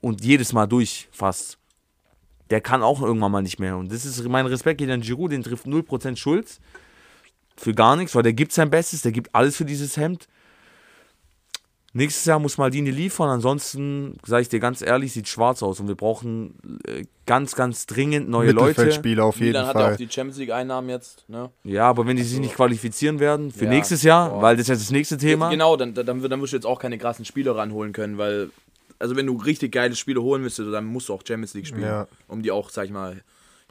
Und 0.03 0.23
jedes 0.23 0.53
Mal 0.53 0.67
durch, 0.67 1.09
fast. 1.13 1.59
Der 2.53 2.61
kann 2.61 2.83
auch 2.83 3.01
irgendwann 3.01 3.33
mal 3.33 3.41
nicht 3.41 3.59
mehr. 3.59 3.79
Und 3.79 3.91
das 3.91 4.05
ist 4.05 4.23
mein 4.29 4.45
Respekt 4.45 4.77
geht 4.77 4.91
an 4.91 5.01
Giroud, 5.01 5.33
den 5.33 5.43
trifft 5.43 5.65
0% 5.65 6.17
Schuld. 6.17 6.61
Für 7.57 7.73
gar 7.73 7.97
nichts, 7.97 8.15
weil 8.15 8.23
der 8.23 8.35
gibt 8.35 8.53
sein 8.53 8.69
Bestes, 8.69 9.01
der 9.01 9.13
gibt 9.13 9.35
alles 9.35 9.57
für 9.57 9.65
dieses 9.65 9.97
Hemd. 9.97 10.29
Nächstes 11.95 12.27
Jahr 12.27 12.39
muss 12.39 12.59
Maldini 12.59 12.91
liefern, 12.91 13.31
ansonsten, 13.31 14.19
sage 14.25 14.43
ich 14.43 14.49
dir 14.51 14.61
ganz 14.61 14.83
ehrlich, 14.83 15.15
sieht 15.15 15.29
schwarz 15.29 15.63
aus 15.63 15.81
und 15.81 15.89
wir 15.89 15.95
brauchen 15.95 16.81
äh, 16.87 17.05
ganz, 17.25 17.55
ganz 17.55 17.87
dringend 17.87 18.29
neue 18.29 18.53
Leute. 18.53 18.69
Mittelfeldspieler 18.69 19.25
auf 19.25 19.37
jeden 19.37 19.49
Milan 19.53 19.67
hat 19.67 19.73
Fall. 19.73 19.83
ja 19.83 19.93
auch 19.93 19.97
die 19.97 20.09
Champions 20.11 20.39
League 20.39 20.53
Einnahmen 20.53 20.89
jetzt, 20.91 21.29
ne? 21.29 21.51
Ja, 21.65 21.89
aber 21.89 22.07
wenn 22.07 22.17
die 22.17 22.23
sich 22.23 22.39
nicht 22.39 22.55
qualifizieren 22.55 23.19
werden 23.19 23.51
für 23.51 23.65
Ja, 23.65 23.71
nächstes 23.71 24.03
Jahr, 24.03 24.31
boah. 24.31 24.43
weil 24.43 24.57
das 24.57 24.65
ist 24.65 24.69
jetzt 24.69 24.83
das 24.83 24.91
nächste 24.91 25.17
Thema. 25.19 25.49
Genau, 25.51 25.77
dann, 25.77 25.93
dann, 25.95 26.07
dann 26.07 26.41
wirst 26.41 26.53
du 26.53 26.57
jetzt 26.57 26.67
auch 26.67 26.79
keine 26.79 26.97
krassen 26.99 27.25
Spieler 27.27 27.57
ranholen 27.57 27.93
können, 27.93 28.17
weil, 28.17 28.51
also 29.03 29.17
wenn 29.17 29.27
du 29.27 29.37
richtig 29.37 29.73
geile 29.73 29.95
Spiele 29.97 30.23
holen 30.23 30.43
willst, 30.43 30.59
dann 30.59 30.85
musst 30.87 31.09
du 31.09 31.15
auch 31.15 31.23
Champions 31.27 31.55
League 31.55 31.67
spielen, 31.67 31.83
Ja. 31.85 32.09
um 32.29 32.43
die 32.43 32.51
auch, 32.51 32.71
sag 32.71 32.85
ich 32.87 32.91
mal, 32.93 33.23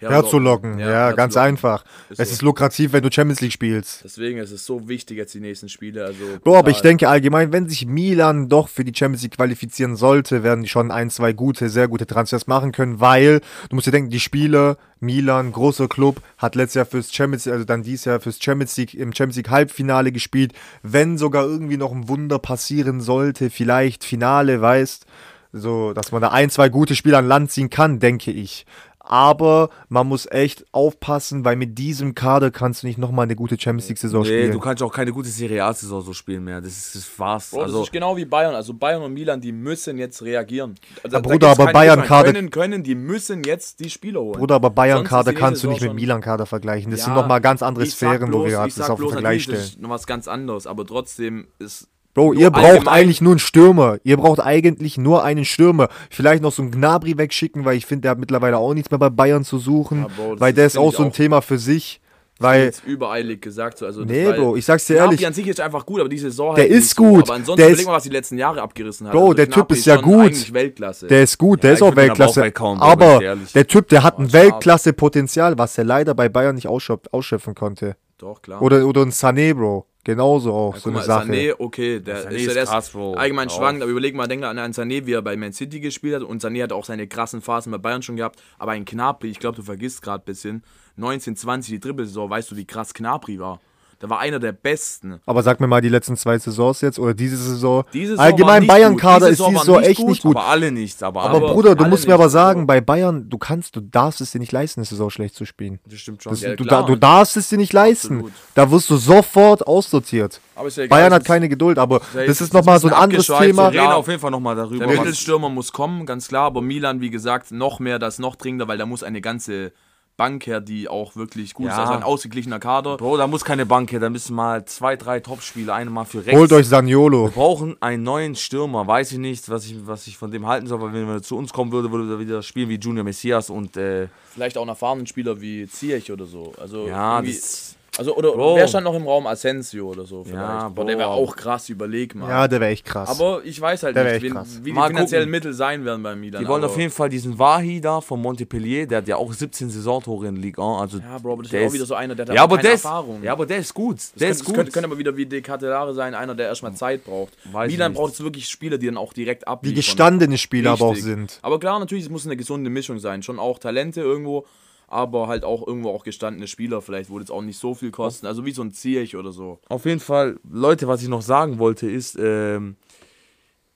Herzulocken, 0.09 0.79
ja, 0.79 1.11
ganz 1.11 1.35
herzulocken. 1.35 1.49
einfach. 1.49 1.85
Ist 2.09 2.19
es 2.19 2.29
so. 2.29 2.33
ist 2.33 2.41
lukrativ, 2.41 2.93
wenn 2.93 3.03
du 3.03 3.11
Champions 3.11 3.41
League 3.41 3.51
spielst. 3.51 4.03
Deswegen 4.03 4.39
ist 4.39 4.51
es 4.51 4.65
so 4.65 4.87
wichtig 4.87 5.17
jetzt 5.17 5.33
die 5.33 5.39
nächsten 5.39 5.69
Spiele. 5.69 6.05
Also 6.05 6.23
Bro, 6.43 6.57
aber 6.57 6.71
ich 6.71 6.81
denke 6.81 7.09
allgemein, 7.09 7.51
wenn 7.51 7.69
sich 7.69 7.85
Milan 7.85 8.49
doch 8.49 8.67
für 8.67 8.83
die 8.83 8.93
Champions 8.95 9.23
League 9.23 9.35
qualifizieren 9.37 9.95
sollte, 9.95 10.43
werden 10.43 10.63
die 10.63 10.69
schon 10.69 10.91
ein, 10.91 11.09
zwei 11.09 11.33
gute, 11.33 11.69
sehr 11.69 11.87
gute 11.87 12.07
Transfers 12.07 12.47
machen 12.47 12.71
können, 12.71 12.99
weil 12.99 13.41
du 13.69 13.75
musst 13.75 13.87
dir 13.87 13.91
denken, 13.91 14.09
die 14.09 14.19
Spieler, 14.19 14.77
Milan, 14.99 15.51
großer 15.51 15.87
Club, 15.87 16.21
hat 16.37 16.55
letztes 16.55 16.75
Jahr 16.75 16.85
fürs 16.85 17.13
Champions 17.13 17.47
also 17.47 17.65
dann 17.65 17.83
dieses 17.83 18.05
Jahr 18.05 18.19
fürs 18.19 18.41
Champions 18.41 18.77
League 18.77 18.93
im 18.93 19.13
Champions 19.13 19.37
League 19.37 19.49
Halbfinale 19.49 20.11
gespielt. 20.11 20.53
Wenn 20.83 21.17
sogar 21.17 21.43
irgendwie 21.45 21.77
noch 21.77 21.91
ein 21.91 22.07
Wunder 22.07 22.39
passieren 22.39 23.01
sollte, 23.01 23.49
vielleicht 23.49 24.03
Finale, 24.03 24.61
weißt, 24.61 25.05
so, 25.53 25.93
dass 25.93 26.11
man 26.11 26.21
da 26.21 26.29
ein, 26.29 26.49
zwei 26.49 26.69
gute 26.69 26.95
Spieler 26.95 27.17
an 27.17 27.27
Land 27.27 27.51
ziehen 27.51 27.69
kann, 27.69 27.99
denke 27.99 28.31
ich. 28.31 28.65
Aber 29.11 29.69
man 29.89 30.07
muss 30.07 30.25
echt 30.25 30.63
aufpassen, 30.71 31.43
weil 31.43 31.57
mit 31.57 31.77
diesem 31.77 32.15
Kader 32.15 32.49
kannst 32.49 32.81
du 32.83 32.87
nicht 32.87 32.97
nochmal 32.97 33.23
eine 33.25 33.35
gute 33.35 33.59
Champions 33.59 33.89
League-Saison 33.89 34.21
Nee, 34.21 34.27
spielen. 34.27 34.51
du 34.53 34.59
kannst 34.61 34.81
auch 34.81 34.93
keine 34.93 35.11
gute 35.11 35.27
Serie 35.27 35.65
A-Saison 35.65 36.01
so 36.01 36.13
spielen 36.13 36.45
mehr. 36.45 36.61
Das 36.61 36.71
ist 36.71 36.95
das 36.95 37.19
war's. 37.19 37.49
Bro, 37.51 37.63
also, 37.63 37.79
das 37.79 37.87
ist 37.87 37.91
genau 37.91 38.15
wie 38.15 38.23
Bayern. 38.23 38.55
Also 38.55 38.73
Bayern 38.73 39.01
und 39.01 39.11
Milan, 39.13 39.41
die 39.41 39.51
müssen 39.51 39.97
jetzt 39.97 40.21
reagieren. 40.23 40.75
Also, 41.03 41.17
Ja, 41.17 41.21
Bruder, 41.21 41.49
aber 41.49 41.65
kein 41.65 41.73
Bayern 41.73 41.99
Müssen. 41.99 42.07
Kader- 42.07 42.31
können, 42.31 42.49
können, 42.51 42.83
die 42.83 42.95
müssen 42.95 43.43
jetzt 43.43 43.81
die 43.81 43.89
Spieler 43.89 44.21
holen. 44.21 44.39
Bruder, 44.39 44.55
aber 44.55 44.69
Bayern-Kader 44.69 45.33
kannst 45.33 45.61
du 45.65 45.69
nicht 45.69 45.81
mit 45.81 45.93
Milan-Kader 45.93 46.45
vergleichen. 46.45 46.89
Das 46.91 47.01
Ja, 47.01 47.05
sind 47.07 47.15
nochmal 47.15 47.41
ganz 47.41 47.61
andere 47.61 47.85
Sphären, 47.87 48.31
wo 48.31 48.43
bloß- 48.43 48.47
wir 48.47 48.65
ich 48.65 48.75
das 48.75 48.89
auf 48.89 48.97
den 48.97 49.09
Vergleich 49.09 49.45
natürlich, 49.45 49.45
das 49.47 49.67
stellen. 49.71 49.79
ist 49.79 49.81
noch 49.81 49.89
was 49.89 50.07
ganz 50.07 50.29
anderes, 50.29 50.67
aber 50.67 50.85
trotzdem 50.85 51.47
ist 51.59 51.89
Bro, 52.13 52.33
nur 52.33 52.41
ihr 52.41 52.51
braucht 52.51 52.65
allgemein- 52.65 52.87
eigentlich 52.93 53.21
nur 53.21 53.31
einen 53.31 53.39
Stürmer. 53.39 53.97
Ihr 54.03 54.17
braucht 54.17 54.39
eigentlich 54.41 54.97
nur 54.97 55.23
einen 55.23 55.45
Stürmer. 55.45 55.87
Vielleicht 56.09 56.43
noch 56.43 56.51
so 56.51 56.61
einen 56.61 56.71
Gnabry 56.71 57.17
wegschicken, 57.17 57.63
weil 57.65 57.77
ich 57.77 57.85
finde, 57.85 58.01
der 58.03 58.11
hat 58.11 58.17
mittlerweile 58.19 58.57
auch 58.57 58.73
nichts 58.73 58.91
mehr 58.91 58.99
bei 58.99 59.09
Bayern 59.09 59.43
zu 59.45 59.57
suchen. 59.59 60.01
Ja, 60.01 60.07
Bro, 60.15 60.39
weil 60.39 60.49
ist- 60.51 60.57
der 60.57 60.65
ist 60.65 60.77
auch 60.77 60.93
so 60.93 61.03
ein 61.03 61.09
auch- 61.09 61.13
Thema 61.13 61.41
für 61.41 61.57
sich. 61.57 61.99
Weil, 62.39 62.63
jetzt 62.63 62.83
übereilig 62.87 63.39
gesagt. 63.39 63.77
So, 63.77 63.85
also 63.85 64.03
nee, 64.03 64.25
Bro, 64.33 64.55
ich 64.55 64.65
sag's 64.65 64.85
dir 64.87 64.95
Gnabry 64.95 65.13
ehrlich. 65.13 65.27
an 65.27 65.33
sich 65.33 65.47
ist 65.47 65.59
einfach 65.59 65.85
gut, 65.85 65.99
aber 65.99 66.09
diese 66.09 66.31
Saison 66.31 66.55
Der 66.55 66.63
halt 66.63 66.71
ist 66.73 66.79
nicht 66.85 66.95
so. 66.95 67.03
gut. 67.03 67.23
Aber 67.25 67.33
ansonsten 67.35 67.57
Der 67.57 67.67
überleg 67.67 67.81
ist- 67.81 67.85
mal, 67.87 67.93
was 67.93 68.03
die 68.03 68.09
letzten 68.09 68.37
Jahre 68.39 68.63
abgerissen 68.63 69.05
hat. 69.05 69.13
Bro, 69.13 69.21
Also 69.21 69.33
der 69.35 69.45
Gnabry 69.45 69.61
Typ 69.61 69.77
ist 69.77 69.85
ja 69.85 69.95
gut. 69.97 70.53
Weltklasse. 70.53 71.05
Der 71.07 71.21
ist 71.21 71.37
gut, 71.37 71.61
der 71.61 71.69
Ja, 71.69 71.75
ist 71.75 71.81
auch 71.83 71.87
aber 71.89 71.97
Weltklasse. 71.97 72.39
bei 72.39 72.49
kaum, 72.49 72.81
aber 72.81 73.19
der 73.53 73.67
Typ, 73.67 73.89
der 73.89 74.01
hat 74.01 74.17
ein. 74.17 74.33
Weltklasse-Potenzial, 74.33 75.57
was 75.59 75.77
er 75.77 75.83
leider 75.83 76.15
bei 76.15 76.29
Bayern 76.29 76.55
nicht 76.55 76.67
ausschöpf 76.67 77.07
ausschöpfen 77.11 77.53
konnte. 77.53 77.95
Doch, 78.17 78.41
klar. 78.41 78.61
Oder, 78.61 78.85
oder 78.85 79.01
ein 79.03 79.11
Sané, 79.11 79.53
Bro. 79.53 79.85
Genauso 80.03 80.51
auch, 80.51 80.75
so 80.75 80.83
Guck 80.83 80.87
eine 80.87 80.95
mal, 80.95 81.05
Sache. 81.05 81.27
Sané, 81.27 81.55
okay, 81.59 81.99
der 81.99 82.25
Sané 82.27 82.35
ist, 82.35 82.55
ist 82.55 82.69
krass, 82.69 82.95
allgemein 82.95 83.49
schwankend, 83.51 83.83
aber 83.83 83.91
überleg 83.91 84.15
mal, 84.15 84.27
denk 84.27 84.43
an 84.43 84.57
einen 84.57 84.73
Sané, 84.73 85.05
wie 85.05 85.13
er 85.13 85.21
bei 85.21 85.37
Man 85.37 85.53
City 85.53 85.79
gespielt 85.79 86.15
hat 86.15 86.23
und 86.23 86.43
Sané 86.43 86.63
hat 86.63 86.71
auch 86.71 86.85
seine 86.85 87.07
krassen 87.07 87.41
Phasen 87.41 87.71
bei 87.71 87.77
Bayern 87.77 88.01
schon 88.01 88.15
gehabt, 88.15 88.41
aber 88.57 88.71
ein 88.71 88.85
Knapri, 88.85 89.29
ich 89.29 89.39
glaube, 89.39 89.57
du 89.57 89.61
vergisst 89.61 90.01
gerade 90.01 90.23
ein 90.23 90.25
bisschen, 90.25 90.63
19, 90.95 91.35
20, 91.35 91.73
die 91.73 91.79
Dribbelsaison, 91.79 92.29
weißt 92.29 92.51
du, 92.51 92.55
wie 92.55 92.65
krass 92.65 92.93
Knapri 92.95 93.39
war? 93.39 93.59
Der 94.01 94.09
war 94.09 94.19
einer 94.19 94.39
der 94.39 94.51
Besten. 94.51 95.19
Aber 95.25 95.43
sag 95.43 95.59
mir 95.59 95.67
mal 95.67 95.79
die 95.81 95.89
letzten 95.89 96.17
zwei 96.17 96.37
Saisons 96.39 96.81
jetzt 96.81 96.97
oder 96.97 97.13
diese 97.13 97.37
Saison. 97.37 97.83
Diese 97.93 98.13
Saison 98.13 98.25
Allgemein 98.25 98.65
Bayern-Kader 98.65 99.29
ist 99.29 99.39
Diese 99.39 99.49
diese 99.49 99.59
Saison 99.59 99.81
echt 99.83 99.99
gut, 99.99 100.09
nicht 100.09 100.23
gut. 100.23 100.35
aber 100.35 100.45
alle 100.47 100.71
nicht. 100.71 101.03
Aber, 101.03 101.21
Aber, 101.21 101.37
aber 101.37 101.53
Bruder, 101.53 101.75
du 101.75 101.85
musst 101.85 102.07
mir 102.07 102.13
aber 102.15 102.29
sagen, 102.29 102.65
bei 102.65 102.81
Bayern, 102.81 103.29
du 103.29 103.37
kannst, 103.37 103.75
du 103.75 103.81
darfst 103.81 104.19
es 104.21 104.31
dir 104.31 104.39
nicht 104.39 104.51
leisten, 104.51 104.79
eine 104.79 104.85
Saison 104.85 105.09
schlecht 105.09 105.35
zu 105.35 105.45
spielen. 105.45 105.79
das 105.85 105.99
stimmt 105.99 106.23
schon. 106.23 106.31
Das, 106.31 106.41
Ja, 106.41 106.55
du, 106.55 106.63
klar. 106.63 106.85
du 106.85 106.95
darfst 106.95 107.37
es 107.37 107.49
dir 107.49 107.57
nicht 107.57 107.73
leisten. 107.73 108.15
Absolut. 108.15 108.33
Da 108.55 108.71
wirst 108.71 108.89
du 108.89 108.97
sofort 108.97 109.67
aussortiert. 109.67 110.41
Aber 110.55 110.67
ist 110.67 110.77
ja 110.77 110.83
egal, 110.83 110.97
Bayern 110.99 111.13
hat 111.13 111.25
keine 111.25 111.47
Geduld, 111.47 111.77
aber 111.77 112.01
ja 112.15 112.25
das 112.25 112.41
ist 112.41 112.53
nochmal 112.53 112.79
so 112.79 112.87
ein 112.87 112.93
anderes 112.93 113.27
Thema. 113.27 113.71
wir 113.71 113.81
reden 113.81 113.91
auf 113.93 114.07
jeden 114.07 114.19
Fall 114.19 114.31
nochmal 114.31 114.55
darüber. 114.55 114.85
Der 114.87 114.97
Mittelstürmer 114.97 115.49
muss 115.49 115.71
kommen, 115.71 116.05
ganz 116.05 116.27
klar, 116.27 116.45
aber 116.45 116.61
Milan, 116.61 117.01
wie 117.01 117.09
gesagt, 117.09 117.51
noch 117.51 117.79
mehr, 117.79 117.99
das 117.99 118.19
noch 118.19 118.35
dringender, 118.35 118.67
weil 118.67 118.77
da 118.77 118.85
muss 118.85 119.03
eine 119.03 119.21
ganze 119.21 119.71
Bank 120.17 120.45
her, 120.45 120.61
die 120.61 120.87
auch 120.87 121.15
wirklich 121.15 121.53
gut 121.53 121.67
ist, 121.67 121.71
Ja. 121.73 121.79
also 121.81 121.93
ein 121.93 122.03
ausgeglichener 122.03 122.59
Kader. 122.59 122.97
Bro, 122.97 123.17
da 123.17 123.25
muss 123.27 123.43
keine 123.43 123.65
Bank 123.65 123.91
her, 123.91 123.99
da 123.99 124.09
müssen 124.09 124.35
mal 124.35 124.63
zwei, 124.65 124.95
drei 124.95 125.19
Topspieler, 125.19 125.73
eine 125.73 125.89
mal 125.89 126.05
für 126.05 126.25
rechts. 126.25 126.37
Holt 126.39 126.51
euch 126.53 126.67
Saniolo. 126.67 127.25
Wir 127.25 127.31
brauchen 127.31 127.75
einen 127.79 128.03
neuen 128.03 128.35
Stürmer, 128.35 128.85
weiß 128.85 129.13
ich 129.13 129.17
nicht, 129.17 129.49
was 129.49 129.65
ich, 129.65 129.75
was 129.87 130.05
ich 130.07 130.17
von 130.17 130.29
dem 130.29 130.45
halten 130.45 130.67
soll, 130.67 130.79
weil 130.81 130.93
wenn 130.93 131.07
er 131.09 131.21
zu 131.23 131.35
uns 131.37 131.51
kommen 131.53 131.71
würde, 131.71 131.91
würde 131.91 132.13
er 132.13 132.19
wieder 132.19 132.43
spielen 132.43 132.69
wie 132.69 132.75
Junior 132.75 133.03
Messias 133.03 133.49
und 133.49 133.77
äh, 133.77 134.09
Vielleicht 134.31 134.57
auch 134.57 134.61
einen 134.61 134.69
erfahrenen 134.69 135.07
Spieler 135.07 135.41
wie 135.41 135.67
Ziyech 135.67 136.11
oder 136.11 136.25
so. 136.25 136.53
Also 136.61 136.87
ja, 136.87 137.17
irgendwie- 137.19 137.33
das, 137.35 137.75
Also, 138.01 138.15
oder 138.15 138.31
Bro. 138.31 138.55
wer 138.55 138.67
stand 138.67 138.83
noch 138.85 138.95
im 138.95 139.07
Raum? 139.07 139.27
Asensio 139.27 139.89
oder 139.89 140.05
so 140.05 140.23
vielleicht. 140.23 140.39
Ja, 140.41 140.69
Boah, 140.69 140.85
der 140.85 140.97
wäre 140.97 141.09
auch 141.09 141.35
krass, 141.35 141.69
überleg 141.69 142.15
mal. 142.15 142.27
Ja, 142.27 142.47
der 142.47 142.59
wäre 142.59 142.71
echt 142.71 142.83
krass. 142.83 143.09
aber 143.09 143.41
ich 143.45 143.61
weiß 143.61 143.83
halt 143.83 143.95
Der 143.95 144.03
nicht, 144.05 144.13
echt 144.13 144.23
wie, 144.23 144.71
die 144.71 144.71
finanziellen 144.73 145.25
gucken. 145.25 145.29
Mittel 145.31 145.53
sein 145.53 145.85
werden 145.85 146.01
bei 146.01 146.15
Milan. 146.15 146.41
die 146.41 146.47
wollen 146.47 146.63
auf 146.63 146.75
jeden 146.77 146.89
Fall 146.91 147.09
diesen 147.09 147.37
Wahi 147.37 147.79
da 147.79 148.01
von 148.01 148.19
Montpellier, 148.19 148.87
der 148.87 148.97
hat 148.99 149.07
ja 149.07 149.17
auch 149.17 149.31
17 149.31 149.69
Saisontore 149.69 150.27
in 150.27 150.35
Ligue 150.37 150.63
1, 150.63 150.81
also 150.81 150.97
Ja, 150.97 151.17
Bro, 151.19 151.33
aber 151.33 151.43
das 151.43 151.51
der 151.51 151.61
ist 151.61 151.69
auch 151.69 151.73
wieder 151.73 151.85
so 151.85 151.93
einer, 151.95 152.15
der 152.15 152.25
hat 152.25 152.33
ja, 152.33 152.41
aber 152.43 152.55
keine 152.55 152.67
der 152.69 152.73
ist, 152.73 152.85
Erfahrung. 152.85 153.21
ja, 153.23 153.31
aber 153.33 153.45
der 153.45 153.57
ist 153.59 153.73
gut, 153.73 153.97
der 154.19 154.29
Das 154.29 154.37
ist 154.37 154.45
könnte, 154.45 154.45
gut. 154.45 154.55
könnte, 154.55 154.71
könnte 154.71 154.87
aber 154.89 154.97
wieder 154.97 155.15
wie 155.15 155.25
De 155.27 155.41
Catelare 155.41 155.93
sein, 155.93 156.15
einer, 156.15 156.33
der 156.33 156.47
erstmal 156.47 156.73
Zeit 156.73 157.03
braucht. 157.05 157.33
Weiß 157.51 157.71
Milan 157.71 157.91
nicht. 157.91 157.97
braucht 157.99 158.09
jetzt 158.13 158.23
wirklich 158.23 158.47
Spieler, 158.49 158.77
die 158.79 158.87
dann 158.87 158.97
auch 158.97 159.13
direkt 159.13 159.43
die 159.43 159.47
abliefern. 159.47 159.75
gestandene 159.75 160.37
Spieler 160.39 160.71
aber 160.71 160.85
auch 160.85 160.89
Richtig. 160.91 161.05
sind. 161.05 161.39
Aber 161.43 161.59
klar, 161.59 161.79
natürlich, 161.79 162.05
es 162.05 162.09
muss 162.09 162.25
eine 162.25 162.35
gesunde 162.35 162.69
Mischung 162.71 162.97
sein. 162.97 163.21
Schon 163.21 163.37
auch 163.37 163.59
Talente 163.59 164.01
irgendwo, 164.01 164.45
aber 164.91 165.27
halt 165.27 165.43
auch 165.43 165.65
irgendwo 165.65 165.89
auch 165.89 166.03
gestandene 166.03 166.47
Spieler 166.47 166.81
vielleicht, 166.81 167.09
wo 167.09 167.19
das 167.19 167.31
auch 167.31 167.41
nicht 167.41 167.57
so 167.57 167.73
viel 167.73 167.91
kosten. 167.91 168.25
Also 168.25 168.45
wie 168.45 168.51
so 168.51 168.61
ein 168.61 168.71
Ziyech 168.71 169.15
oder 169.15 169.31
so. 169.31 169.59
Auf 169.69 169.85
jeden 169.85 169.99
Fall, 169.99 170.39
Leute, 170.49 170.87
was 170.87 171.01
ich 171.01 171.07
noch 171.07 171.21
sagen 171.21 171.59
wollte, 171.59 171.89
ist, 171.89 172.17
ähm, 172.19 172.75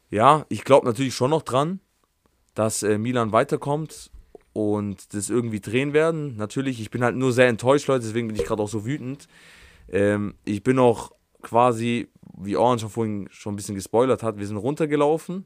ja, 0.09 0.45
ich 0.49 0.63
glaube 0.63 0.85
natürlich 0.85 1.15
schon 1.15 1.31
noch 1.31 1.41
dran, 1.41 1.79
dass 2.53 2.83
äh, 2.83 2.97
Milan 2.97 3.31
weiterkommt 3.31 4.11
und 4.53 5.13
das 5.13 5.29
irgendwie 5.29 5.59
drehen 5.59 5.93
werden. 5.93 6.37
Natürlich, 6.37 6.79
ich 6.79 6.91
bin 6.91 7.03
halt 7.03 7.15
nur 7.15 7.33
sehr 7.33 7.47
enttäuscht, 7.47 7.87
Leute, 7.87 8.05
deswegen 8.05 8.27
bin 8.27 8.35
ich 8.35 8.45
gerade 8.45 8.61
auch 8.61 8.69
so 8.69 8.85
wütend. 8.85 9.27
Ähm, 9.89 10.35
ich 10.43 10.63
bin 10.63 10.79
auch 10.79 11.11
quasi, 11.41 12.09
wie 12.37 12.57
Oran 12.57 12.79
schon 12.79 12.89
vorhin 12.89 13.27
schon 13.31 13.53
ein 13.53 13.55
bisschen 13.55 13.75
gespoilert 13.75 14.23
hat, 14.23 14.37
wir 14.37 14.47
sind 14.47 14.57
runtergelaufen 14.57 15.45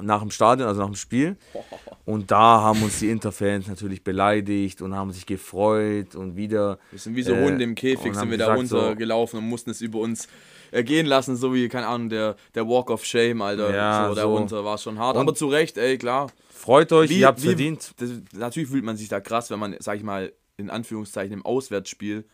nach 0.00 0.20
dem 0.20 0.30
Stadion, 0.30 0.68
also 0.68 0.80
nach 0.80 0.88
dem 0.88 0.94
Spiel. 0.96 1.36
Und 2.04 2.30
da 2.30 2.62
haben 2.62 2.82
uns 2.82 3.00
die 3.00 3.10
Interfans 3.10 3.66
natürlich 3.68 4.02
beleidigt 4.02 4.80
und 4.80 4.94
haben 4.94 5.12
sich 5.12 5.26
gefreut 5.26 6.14
und 6.14 6.36
wieder. 6.36 6.78
Wir 6.90 6.98
sind 6.98 7.14
wie 7.16 7.22
so 7.22 7.34
Äh, 7.34 7.44
Hunde 7.44 7.62
im 7.64 7.74
Käfig, 7.74 8.06
und 8.06 8.14
sind 8.14 8.30
wir 8.30 8.38
da 8.38 8.46
gesagt 8.54 8.68
so- 8.68 8.78
runtergelaufen 8.78 9.38
und 9.40 9.46
mussten 9.46 9.68
es 9.70 9.82
über 9.82 9.98
uns 9.98 10.26
ergehen 10.70 11.04
lassen, 11.04 11.36
so 11.36 11.52
wie, 11.52 11.68
keine 11.68 11.86
Ahnung, 11.86 12.08
der, 12.08 12.36
der 12.54 12.66
Walk 12.66 12.88
of 12.90 13.04
Shame, 13.04 13.42
Alter. 13.42 13.74
Ja, 13.74 14.08
so, 14.08 14.14
da 14.14 14.22
so. 14.22 14.34
runter 14.36 14.64
war 14.64 14.78
schon 14.78 14.98
hart. 14.98 15.16
Und- 15.16 15.22
aber 15.22 15.34
zu 15.34 15.48
Recht, 15.48 15.76
ey, 15.76 15.98
klar. 15.98 16.30
Freut 16.50 16.90
euch, 16.92 17.10
Wie- 17.10 17.20
ihr 17.20 17.26
habt 17.26 17.42
wie- 17.42 17.48
verdient. 17.48 17.92
Das, 17.98 18.08
natürlich 18.32 18.70
fühlt 18.70 18.84
man 18.84 18.96
sich 18.96 19.08
da 19.10 19.20
krass, 19.20 19.50
wenn 19.50 19.58
man, 19.58 19.76
sag 19.80 19.96
ich 19.98 20.02
mal, 20.02 20.32
in 20.56 20.70
Anführungszeichen 20.70 21.34
im 21.34 21.44
Auswärtsspiel 21.44 22.24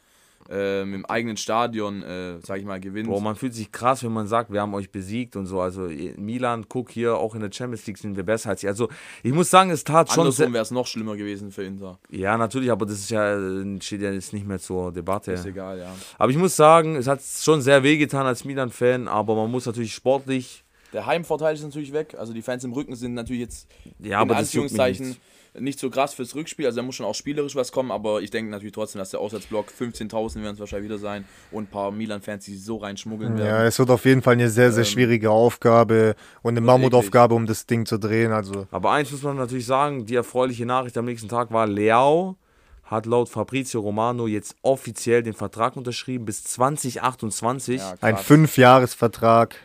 ähm, 0.51 0.95
im 0.95 1.07
eigenen 1.07 1.37
Stadion, 1.37 2.03
äh, 2.03 2.39
sag 2.43 2.59
ich 2.59 2.65
mal, 2.65 2.81
gewinnt. 2.81 3.09
Bro, 3.09 3.21
man 3.21 3.37
fühlt 3.37 3.55
sich 3.55 3.73
krass, 3.73 4.05
wenn 4.05 4.13
man 4.13 4.27
sagt, 4.27 4.53
wir 4.53 4.61
haben 4.61 4.75
euch 4.75 4.91
besiegt 4.91 5.37
und 5.37 5.47
so. 5.47 5.61
Also 5.61 5.89
Milan, 6.17 6.67
guck 6.69 6.91
hier, 6.91 7.17
auch 7.17 7.35
in 7.35 7.41
der 7.41 7.51
Champions 7.53 7.87
League 7.87 7.99
sind 7.99 8.17
wir 8.17 8.25
besser 8.25 8.51
als 8.51 8.63
ihr. 8.63 8.69
Also 8.69 8.89
ich 9.23 9.33
muss 9.33 9.51
sagen, 9.51 9.71
es 9.71 9.85
tat 9.85 10.11
schon 10.11 10.23
Andersrum 10.23 10.53
wäre 10.53 10.63
es 10.63 10.71
noch 10.71 10.87
schlimmer 10.87 11.17
gewesen 11.17 11.51
für 11.51 11.65
Inter. 11.65 11.99
Ja, 12.11 12.37
natürlich, 12.37 12.71
aber 12.71 12.87
das 12.87 12.99
ist 12.99 13.11
ja, 13.11 13.37
äh, 13.37 13.81
steht 13.81 14.03
ja 14.03 14.11
jetzt 14.11 14.33
nicht 14.33 14.47
mehr 14.47 14.59
zur 14.59 14.93
Debatte. 14.93 15.33
Ist 15.33 15.47
egal, 15.47 15.79
ja. 15.79 15.95
Aber 16.19 16.31
ich 16.31 16.39
muss 16.39 16.57
sagen, 16.57 16.97
es 16.97 17.07
hat 17.07 17.21
schon 17.23 17.61
sehr 17.63 17.83
wehgetan 17.83 18.27
als 18.27 18.45
Milan-Fan, 18.45 19.09
aber 19.09 19.35
man 19.35 19.51
muss 19.51 19.67
natürlich 19.67 19.95
sportlich. 19.95 20.65
Der 20.93 21.07
Heimvorteil 21.07 21.55
ist 21.55 21.63
natürlich 21.65 21.93
weg. 21.93 22.15
Also 22.17 22.33
die 22.33 22.43
Fans 22.43 22.63
im 22.65 22.73
Rücken 22.73 22.95
sind 22.95 23.15
natürlich 23.15 23.43
jetzt 23.43 23.69
Ja, 23.99 24.09
in 24.09 24.15
aber 24.15 24.35
das 24.35 24.49
Anführungszeichen 24.49 25.09
nicht. 25.09 25.21
Nicht 25.59 25.79
so 25.79 25.89
krass 25.91 26.15
fürs 26.15 26.35
Rückspiel. 26.35 26.67
Also 26.67 26.77
da 26.77 26.83
muss 26.83 26.97
schon 26.97 27.07
auch 27.07 27.15
spielerisch 27.15 27.55
was 27.55 27.71
kommen, 27.71 27.91
aber 27.93 28.21
ich 28.23 28.31
denke 28.31 28.51
natürlich 28.51 28.73
trotzdem, 28.73 28.99
dass 28.99 29.11
der 29.11 29.21
Auswärtsblock 29.21 29.67
15.000 29.79 30.43
werden 30.43 30.55
es 30.55 30.61
wahrscheinlich 30.61 30.91
wieder 30.91 30.99
sein 30.99 31.25
und 31.53 31.65
ein 31.65 31.67
paar 31.69 31.91
Milan-Fans, 31.93 32.45
die 32.45 32.55
sich 32.55 32.65
so 32.65 32.77
reinschmuggeln 32.79 33.39
Ja, 33.39 33.45
werden. 33.45 33.67
es 33.69 33.79
wird 33.79 33.91
auf 33.91 34.05
jeden 34.05 34.21
Fall 34.23 34.33
eine 34.35 34.51
sehr, 34.51 34.73
sehr 34.73 34.85
Ähm, 34.85 34.91
schwierige 34.91 35.31
Aufgabe 35.31 36.17
und 36.43 36.51
eine 36.55 36.61
Mammutaufgabe, 36.61 37.35
um 37.35 37.47
das 37.47 37.67
Ding 37.67 37.87
zu 37.87 37.99
drehen. 37.99 38.33
Also 38.33 38.67
Aber 38.73 38.91
eins 38.93 39.11
muss 39.13 39.23
man 39.23 39.37
natürlich 39.37 39.67
sagen, 39.67 40.07
die 40.07 40.17
erfreuliche 40.17 40.67
Nachricht 40.67 40.97
am 40.99 41.05
nächsten 41.05 41.29
Tag 41.29 41.53
war, 41.53 41.67
Leao 41.67 42.37
hat 42.85 43.07
laut 43.07 43.29
Fabrizio 43.31 43.81
Romano 43.81 44.27
jetzt 44.27 44.57
offiziell 44.63 45.23
den 45.23 45.33
Vertrag 45.35 45.77
unterschrieben 45.77 46.25
bis 46.27 46.45
2028. 46.45 47.79
Ja, 47.81 47.95
Ein. 48.01 48.17
Fünfjahresvertrag 48.19 49.57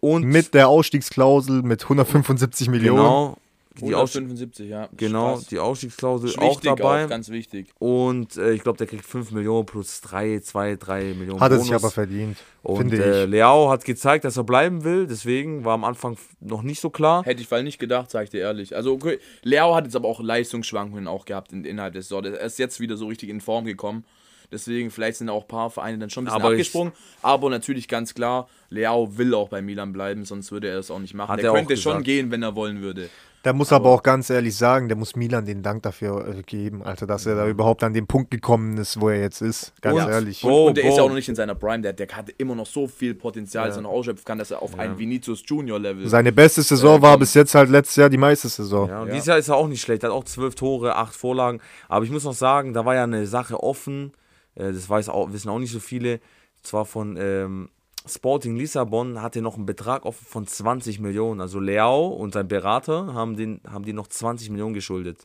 und 0.00 0.24
mit 0.24 0.54
der 0.54 0.68
Ausstiegsklausel 0.68 1.62
mit 1.62 1.84
175 1.84 2.68
Millionen. 2.68 2.98
genau, 3.02 3.36
die, 3.80 3.94
Aus 3.94 4.14
175, 4.16 4.68
ja. 4.68 4.88
genau, 4.96 5.34
Krass. 5.34 5.46
die 5.46 5.58
Ausstiegsklausel 5.58 6.28
Ist 6.30 6.38
auch 6.38 6.60
dabei. 6.60 7.04
Auch, 7.04 7.08
ganz 7.08 7.28
wichtig. 7.28 7.68
und 7.78 8.36
äh, 8.36 8.52
ich 8.52 8.62
glaube, 8.62 8.78
der 8.78 8.86
kriegt 8.86 9.04
5 9.04 9.30
Millionen 9.32 9.66
plus 9.66 10.00
3, 10.00 10.40
2, 10.40 10.76
3 10.76 11.02
Millionen 11.14 11.40
Hat 11.40 11.50
er 11.52 11.56
Bonus. 11.58 11.66
sich 11.66 11.74
aber 11.74 11.90
verdient, 11.90 12.36
und 12.62 12.78
finde 12.78 13.04
äh, 13.04 13.24
ich. 13.24 13.30
Leao 13.30 13.70
hat 13.70 13.84
gezeigt, 13.84 14.24
dass 14.24 14.36
er 14.36 14.44
bleiben 14.44 14.84
will, 14.84 15.06
deswegen 15.06 15.64
war 15.64 15.74
am 15.74 15.84
Anfang 15.84 16.16
noch 16.40 16.62
nicht 16.62 16.80
so 16.80 16.90
klar. 16.90 17.24
Hätte 17.24 17.40
ich 17.42 17.50
weil 17.50 17.62
nicht 17.62 17.78
gedacht, 17.78 18.10
sag 18.10 18.24
ich 18.24 18.30
dir 18.30 18.40
ehrlich. 18.40 18.74
Also, 18.74 18.92
okay, 18.92 19.18
Leo 19.42 19.74
hat 19.74 19.84
jetzt 19.84 19.96
aber 19.96 20.08
auch 20.08 20.20
Leistungsschwankungen 20.20 21.06
auch 21.08 21.24
gehabt 21.24 21.52
in, 21.52 21.64
innerhalb 21.64 21.94
des 21.94 22.08
Saison. 22.08 22.24
Er 22.24 22.40
ist 22.40 22.58
jetzt 22.58 22.80
wieder 22.80 22.96
so 22.96 23.06
richtig 23.06 23.28
in 23.28 23.40
Form 23.40 23.64
gekommen. 23.64 24.04
Deswegen, 24.52 24.92
vielleicht 24.92 25.18
sind 25.18 25.28
auch 25.28 25.42
ein 25.42 25.48
paar 25.48 25.70
Vereine 25.70 25.98
dann 25.98 26.08
schon 26.08 26.22
ein 26.22 26.26
bisschen 26.26 26.40
Aber 26.40 26.52
ich- 26.54 26.60
abgesprungen. 26.60 26.92
aber 27.20 27.50
natürlich 27.50 27.88
ganz 27.88 28.14
klar, 28.14 28.48
Leao 28.70 29.18
will 29.18 29.34
auch 29.34 29.48
bei 29.48 29.60
Milan 29.60 29.92
bleiben, 29.92 30.24
sonst 30.24 30.52
würde 30.52 30.68
er 30.68 30.78
es 30.78 30.88
auch 30.88 31.00
nicht 31.00 31.14
machen. 31.14 31.30
Hat 31.32 31.40
er 31.40 31.46
er 31.46 31.50
auch 31.50 31.56
könnte 31.56 31.76
schon 31.76 32.04
gehen, 32.04 32.30
wenn 32.30 32.44
er 32.44 32.54
wollen 32.54 32.80
würde. 32.80 33.10
Der 33.46 33.52
muss 33.52 33.72
aber, 33.72 33.90
auch 33.90 34.02
ganz 34.02 34.28
ehrlich 34.28 34.56
sagen, 34.56 34.88
der 34.88 34.96
muss 34.96 35.14
Milan 35.14 35.44
den 35.46 35.62
Dank 35.62 35.84
dafür 35.84 36.26
äh, 36.26 36.42
geben, 36.42 36.82
Alter, 36.82 37.06
dass 37.06 37.26
er 37.26 37.36
da 37.36 37.46
überhaupt 37.46 37.84
an 37.84 37.94
den 37.94 38.08
Punkt 38.08 38.32
gekommen 38.32 38.76
ist, 38.76 39.00
wo 39.00 39.08
er 39.08 39.20
jetzt 39.20 39.40
ist. 39.40 39.72
Ganz 39.80 39.98
Ja. 40.00 40.10
ehrlich. 40.10 40.42
Und, 40.42 40.50
Bro, 40.50 40.66
und 40.66 40.76
der 40.76 40.84
ist 40.88 40.96
ja 40.96 41.04
auch 41.04 41.08
noch 41.08 41.14
nicht 41.14 41.28
in 41.28 41.36
seiner 41.36 41.54
Prime. 41.54 41.80
Der, 41.80 41.92
der 41.92 42.08
hat 42.08 42.28
immer 42.38 42.56
noch 42.56 42.66
so 42.66 42.88
viel 42.88 43.14
Potenzial, 43.14 43.68
dass 43.68 43.76
er 43.76 43.82
noch 43.82 43.90
ausschöpfen 43.90 44.24
kann, 44.24 44.38
dass 44.38 44.50
er 44.50 44.60
auf 44.62 44.76
ein 44.76 44.98
Vinicius 44.98 45.44
Junior 45.46 45.78
Level. 45.78 46.08
Seine 46.08 46.32
beste 46.32 46.62
Saison 46.62 46.98
Äh, 46.98 47.02
war 47.02 47.18
bis 47.18 47.34
jetzt 47.34 47.54
halt 47.54 47.70
letztes 47.70 47.94
Jahr 47.94 48.10
die 48.10 48.18
meiste 48.18 48.48
Saison. 48.48 48.88
Ja, 48.88 49.02
und 49.02 49.06
Ja. 49.06 49.12
dieses 49.14 49.26
Jahr 49.28 49.38
ist 49.38 49.46
er 49.48 49.54
auch 49.54 49.68
nicht 49.68 49.80
schlecht. 49.80 50.02
Er 50.02 50.08
hat 50.10 50.16
auch 50.16 50.24
zwölf 50.24 50.56
Tore, 50.56 50.96
acht 50.96 51.14
Vorlagen. 51.14 51.60
Aber 51.88 52.04
ich 52.04 52.10
muss 52.10 52.24
noch 52.24 52.34
sagen, 52.34 52.74
da 52.74 52.84
war 52.84 52.96
ja 52.96 53.04
eine 53.04 53.28
Sache 53.28 53.62
offen. 53.62 54.10
Äh, 54.56 54.72
das 54.72 54.90
weiß 54.90 55.08
auch, 55.08 55.32
wissen 55.32 55.50
auch 55.50 55.60
nicht 55.60 55.70
so 55.72 55.78
viele. 55.78 56.18
Zwar 56.62 56.84
von 56.84 57.16
ähm, 57.16 57.68
Sporting 58.08 58.56
Lissabon 58.56 59.20
hatte 59.22 59.42
noch 59.42 59.56
einen 59.56 59.66
Betrag 59.66 60.04
offen 60.04 60.24
von 60.26 60.46
20 60.46 61.00
Millionen. 61.00 61.40
Also 61.40 61.60
Leao 61.60 62.08
und 62.08 62.32
sein 62.32 62.48
Berater 62.48 63.14
haben, 63.14 63.36
den, 63.36 63.60
haben 63.68 63.84
die 63.84 63.92
noch 63.92 64.06
20 64.06 64.50
Millionen 64.50 64.74
geschuldet. 64.74 65.24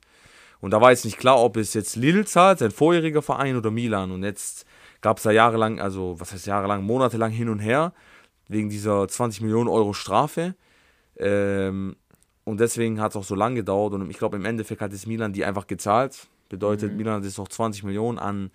Und 0.60 0.72
da 0.72 0.82
war 0.82 0.92
jetzt 0.92 1.06
nicht 1.06 1.18
klar, 1.18 1.40
ob 1.40 1.58
es 1.58 1.74
jetzt 1.74 1.96
Lille 1.96 2.26
zahlt, 2.26 2.60
sein 2.60 2.72
vorheriger 2.72 3.22
Verein, 3.22 3.56
oder 3.56 3.72
Milan. 3.72 4.12
Und 4.12 4.24
jetzt 4.24 4.66
gab 5.02 5.18
es 5.18 5.24
da 5.24 5.32
jahrelang, 5.32 5.80
also 5.80 6.20
was 6.20 6.32
heißt 6.34 6.46
jahrelang, 6.46 6.84
monatelang 6.84 7.32
hin 7.32 7.50
und 7.50 7.60
her, 7.60 7.94
wegen 8.48 8.70
dieser 8.70 9.08
20 9.08 9.42
Millionen 9.42 9.68
Euro 9.68 9.94
Strafe. 9.94 10.56
Ähm, 11.18 11.96
und 12.44 12.60
deswegen 12.60 13.02
hat 13.02 13.12
es 13.12 13.16
auch 13.16 13.24
so 13.24 13.36
lange 13.36 13.56
gedauert. 13.56 13.94
Und 13.94 14.10
ich 14.10 14.18
glaube, 14.18 14.38
im 14.38 14.46
Endeffekt 14.46 14.82
hat 14.82 14.94
es 14.94 15.08
Milan 15.08 15.34
die 15.34 15.46
einfach 15.46 15.68
gezahlt. 15.68 16.28
Bedeutet, 16.50 16.94
Milan 16.96 17.16
hat 17.16 17.24
jetzt 17.24 17.38
noch 17.38 17.48
20 17.48 17.84
Millionen 17.84 18.20
an 18.20 18.52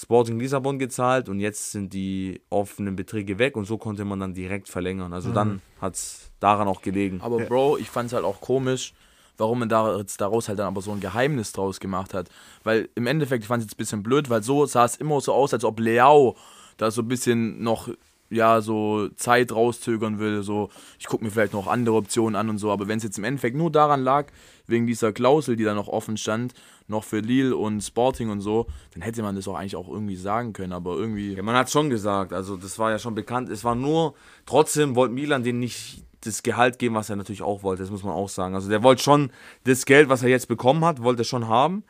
Sporting 0.00 0.38
Lissabon 0.38 0.78
gezahlt 0.78 1.28
und 1.28 1.40
jetzt 1.40 1.72
sind 1.72 1.92
die 1.92 2.40
offenen 2.48 2.96
Beträge 2.96 3.38
weg 3.38 3.56
und 3.56 3.66
so 3.66 3.76
konnte 3.76 4.04
man 4.04 4.18
dann 4.18 4.32
direkt 4.32 4.68
verlängern. 4.68 5.12
Also 5.12 5.30
dann 5.32 5.60
hat 5.80 5.94
es 5.94 6.30
daran 6.40 6.68
auch 6.68 6.80
gelegen. 6.80 7.20
Aber 7.22 7.38
Bro, 7.40 7.76
ich 7.78 7.90
fand 7.90 8.06
es 8.06 8.14
halt 8.14 8.24
auch 8.24 8.40
komisch, 8.40 8.94
warum 9.36 9.58
man 9.58 9.68
da 9.68 9.98
jetzt 9.98 10.20
daraus 10.20 10.48
halt 10.48 10.58
dann 10.58 10.68
aber 10.68 10.80
so 10.80 10.92
ein 10.92 11.00
Geheimnis 11.00 11.52
draus 11.52 11.80
gemacht 11.80 12.14
hat. 12.14 12.30
Weil 12.64 12.88
im 12.94 13.06
Endeffekt, 13.06 13.42
ich 13.42 13.48
fand 13.48 13.62
es 13.62 13.66
jetzt 13.66 13.74
ein 13.74 13.78
bisschen 13.78 14.02
blöd, 14.02 14.30
weil 14.30 14.42
so 14.42 14.64
sah 14.64 14.86
es 14.86 14.96
immer 14.96 15.20
so 15.20 15.34
aus, 15.34 15.52
als 15.52 15.64
ob 15.64 15.78
Leao 15.78 16.36
da 16.78 16.90
so 16.90 17.02
ein 17.02 17.08
bisschen 17.08 17.62
noch 17.62 17.90
ja, 18.30 18.60
so 18.60 19.08
Zeit 19.16 19.52
rauszögern 19.52 20.18
will, 20.18 20.42
so, 20.42 20.70
ich 20.98 21.06
gucke 21.06 21.24
mir 21.24 21.30
vielleicht 21.30 21.52
noch 21.52 21.66
andere 21.66 21.96
Optionen 21.96 22.36
an 22.36 22.48
und 22.48 22.58
so, 22.58 22.70
aber 22.70 22.86
wenn 22.88 22.98
es 22.98 23.04
jetzt 23.04 23.18
im 23.18 23.24
Endeffekt 23.24 23.56
nur 23.56 23.70
daran 23.70 24.02
lag, 24.02 24.28
wegen 24.66 24.86
dieser 24.86 25.12
Klausel, 25.12 25.56
die 25.56 25.64
da 25.64 25.74
noch 25.74 25.88
offen 25.88 26.16
stand, 26.16 26.54
noch 26.86 27.04
für 27.04 27.18
Lille 27.18 27.56
und 27.56 27.80
Sporting 27.80 28.30
und 28.30 28.40
so, 28.40 28.66
dann 28.94 29.02
hätte 29.02 29.22
man 29.22 29.34
das 29.34 29.48
auch 29.48 29.56
eigentlich 29.56 29.76
auch 29.76 29.88
irgendwie 29.88 30.16
sagen 30.16 30.52
können, 30.52 30.72
aber 30.72 30.96
irgendwie, 30.96 31.34
Ja, 31.34 31.42
man 31.42 31.56
hat 31.56 31.70
schon 31.70 31.90
gesagt, 31.90 32.32
also 32.32 32.56
das 32.56 32.78
war 32.78 32.90
ja 32.90 32.98
schon 32.98 33.14
bekannt. 33.14 33.48
Es 33.50 33.64
war 33.64 33.74
nur, 33.74 34.14
trotzdem 34.46 34.94
wollte 34.94 35.14
Milan 35.14 35.42
den 35.42 35.58
nicht 35.58 36.04
das 36.22 36.42
Gehalt 36.42 36.78
geben, 36.78 36.94
was 36.94 37.10
er 37.10 37.16
natürlich 37.16 37.42
auch 37.42 37.62
wollte, 37.62 37.82
das 37.82 37.90
muss 37.90 38.04
man 38.04 38.12
auch 38.12 38.28
sagen. 38.28 38.54
Also 38.54 38.68
der 38.68 38.82
wollte 38.82 39.02
schon 39.02 39.32
das 39.64 39.86
Geld, 39.86 40.08
was 40.08 40.22
er 40.22 40.28
jetzt 40.28 40.48
bekommen 40.48 40.84
hat, 40.84 41.02
wollte 41.02 41.22
er 41.22 41.24
schon 41.24 41.48
haben 41.48 41.82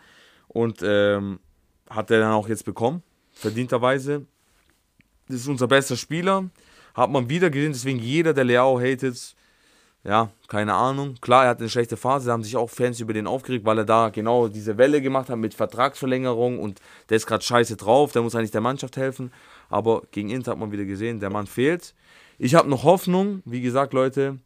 und 0.49 0.81
ähm, 0.83 1.41
hat 1.89 2.11
er 2.11 2.21
dann 2.21 2.33
auch 2.33 2.49
jetzt 2.49 2.65
bekommen, 2.65 3.03
verdienterweise. 3.33 4.27
Das 5.31 5.41
ist 5.41 5.49
unser 5.49 5.69
bester 5.69 5.97
Spieler, 5.97 6.51
hat 6.95 7.11
man 7.11 7.29
wieder 7.29 7.51
gesehen, 7.51 7.73
deswegen 7.73 8.01
jeder, 8.01 8.35
der 8.35 8.45
Leao 8.45 8.81
hatet, 8.81 9.37
ja, 10.03 10.31
keine 10.49 10.75
Ahnung. 10.75 11.17
Klar, 11.21 11.45
er 11.45 11.51
hat 11.51 11.61
eine 11.61 11.69
schlechte 11.69 11.97
Phase, 11.97 12.27
da 12.27 12.33
haben 12.33 12.43
sich 12.43 12.57
auch 12.57 12.69
Fans 12.69 13.01
über 13.01 13.13
den 13.13 13.27
aufgeregt, 13.27 13.65
weil 13.65 13.79
er 13.79 13.85
da 13.85 14.09
genau 14.09 14.49
diese 14.49 14.77
Welle 14.77 15.01
gemacht 15.01 15.29
hat 15.29 15.39
mit 15.39 15.55
Vertragsverlängerung 15.55 16.59
und 16.59 16.81
der 17.09 17.19
ist 17.19 17.27
gerade 17.27 17.45
scheiße 17.45 17.77
drauf, 17.77 18.13
der 18.13 18.23
muss 18.23 18.35
eigentlich 18.35 18.51
der 18.51 18.61
Mannschaft 18.61 18.97
helfen. 18.97 19.31
Aber 19.69 20.03
gegen 20.11 20.31
Inter 20.31 20.53
hat 20.53 20.59
man 20.59 20.73
wieder 20.73 20.85
gesehen, 20.85 21.21
der 21.21 21.31
Mann 21.31 21.47
fehlt. 21.47 21.95
Ich 22.39 22.55
habe 22.55 22.69
noch 22.69 22.83
Hoffnung, 22.83 23.43
wie 23.45 23.61
gesagt, 23.61 23.93
Leute, 23.93 24.39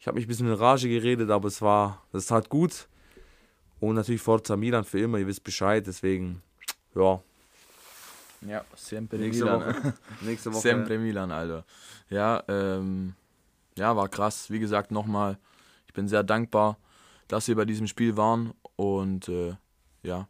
ich 0.00 0.06
habe 0.06 0.16
mich 0.16 0.26
ein 0.26 0.28
bisschen 0.28 0.48
in 0.48 0.52
Rage 0.52 0.88
geredet, 0.88 1.30
aber 1.30 1.48
es 1.48 1.62
war, 1.62 2.02
das 2.12 2.26
tat 2.26 2.48
gut. 2.48 2.88
Und 3.80 3.94
natürlich 3.94 4.20
Forza 4.20 4.56
Milan 4.56 4.84
für 4.84 5.00
immer, 5.00 5.18
ihr 5.18 5.26
wisst 5.26 5.44
Bescheid, 5.44 5.86
deswegen, 5.86 6.42
ja, 6.94 7.20
ja, 8.42 8.64
sempre 8.74 9.18
nächste 9.18 9.44
Milan. 9.44 9.60
Woche. 9.60 9.94
Nächste 10.22 10.52
Woche. 10.52 10.60
Sempre 10.60 10.98
Milan, 10.98 11.30
Alter. 11.30 11.64
Ja, 12.10 12.42
ähm, 12.48 13.14
ja, 13.76 13.96
war 13.96 14.08
krass. 14.08 14.50
Wie 14.50 14.58
gesagt, 14.58 14.90
nochmal, 14.90 15.38
ich 15.86 15.92
bin 15.92 16.08
sehr 16.08 16.22
dankbar, 16.22 16.78
dass 17.28 17.48
wir 17.48 17.56
bei 17.56 17.64
diesem 17.64 17.86
Spiel 17.86 18.16
waren 18.16 18.52
und 18.76 19.28
äh, 19.28 19.54
ja. 20.02 20.28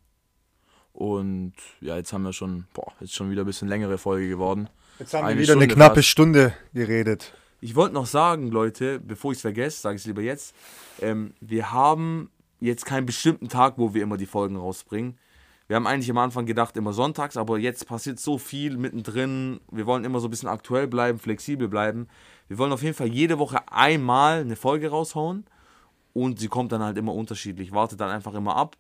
Und 0.92 1.52
ja, 1.80 1.96
jetzt 1.96 2.12
haben 2.12 2.22
wir 2.22 2.32
schon, 2.32 2.66
boah, 2.72 2.92
jetzt 3.00 3.14
schon 3.14 3.30
wieder 3.30 3.42
ein 3.42 3.46
bisschen 3.46 3.68
längere 3.68 3.98
Folge 3.98 4.28
geworden. 4.28 4.70
Jetzt 4.98 5.12
haben 5.12 5.26
Eine 5.26 5.36
wir 5.36 5.42
wieder 5.42 5.52
eine 5.52 5.62
Stunde 5.62 5.74
knappe 5.74 5.94
fast. 5.96 6.08
Stunde 6.08 6.54
geredet. 6.72 7.34
Ich 7.60 7.74
wollte 7.74 7.94
noch 7.94 8.06
sagen, 8.06 8.50
Leute, 8.50 9.00
bevor 9.00 9.32
ich 9.32 9.38
es 9.38 9.42
vergesse, 9.42 9.80
sage 9.80 9.96
ich 9.96 10.02
es 10.02 10.06
lieber 10.06 10.22
jetzt. 10.22 10.54
Ähm, 11.00 11.34
wir 11.40 11.72
haben 11.72 12.30
jetzt 12.60 12.86
keinen 12.86 13.06
bestimmten 13.06 13.48
Tag, 13.48 13.74
wo 13.76 13.92
wir 13.92 14.02
immer 14.02 14.16
die 14.16 14.26
Folgen 14.26 14.56
rausbringen. 14.56 15.18
Wir 15.68 15.76
haben 15.76 15.86
eigentlich 15.86 16.10
am 16.10 16.18
Anfang 16.18 16.46
gedacht, 16.46 16.76
immer 16.76 16.92
sonntags, 16.92 17.36
aber 17.36 17.58
jetzt 17.58 17.88
passiert 17.88 18.20
so 18.20 18.38
viel 18.38 18.76
mittendrin. 18.76 19.60
Wir 19.70 19.86
wollen 19.86 20.04
immer 20.04 20.20
so 20.20 20.28
ein 20.28 20.30
bisschen 20.30 20.48
aktuell 20.48 20.86
bleiben, 20.86 21.18
flexibel 21.18 21.68
bleiben. 21.68 22.06
Wir 22.46 22.58
wollen 22.58 22.72
auf 22.72 22.82
jeden 22.82 22.94
Fall 22.94 23.08
jede 23.08 23.38
Woche 23.40 23.58
einmal 23.70 24.40
eine 24.40 24.54
Folge 24.54 24.90
raushauen 24.90 25.44
und 26.12 26.38
sie 26.38 26.48
kommt 26.48 26.70
dann 26.70 26.82
halt 26.82 26.96
immer 26.96 27.14
unterschiedlich. 27.14 27.72
Wartet 27.72 28.00
dann 28.00 28.10
einfach 28.10 28.34
immer 28.34 28.54
ab. 28.54 28.76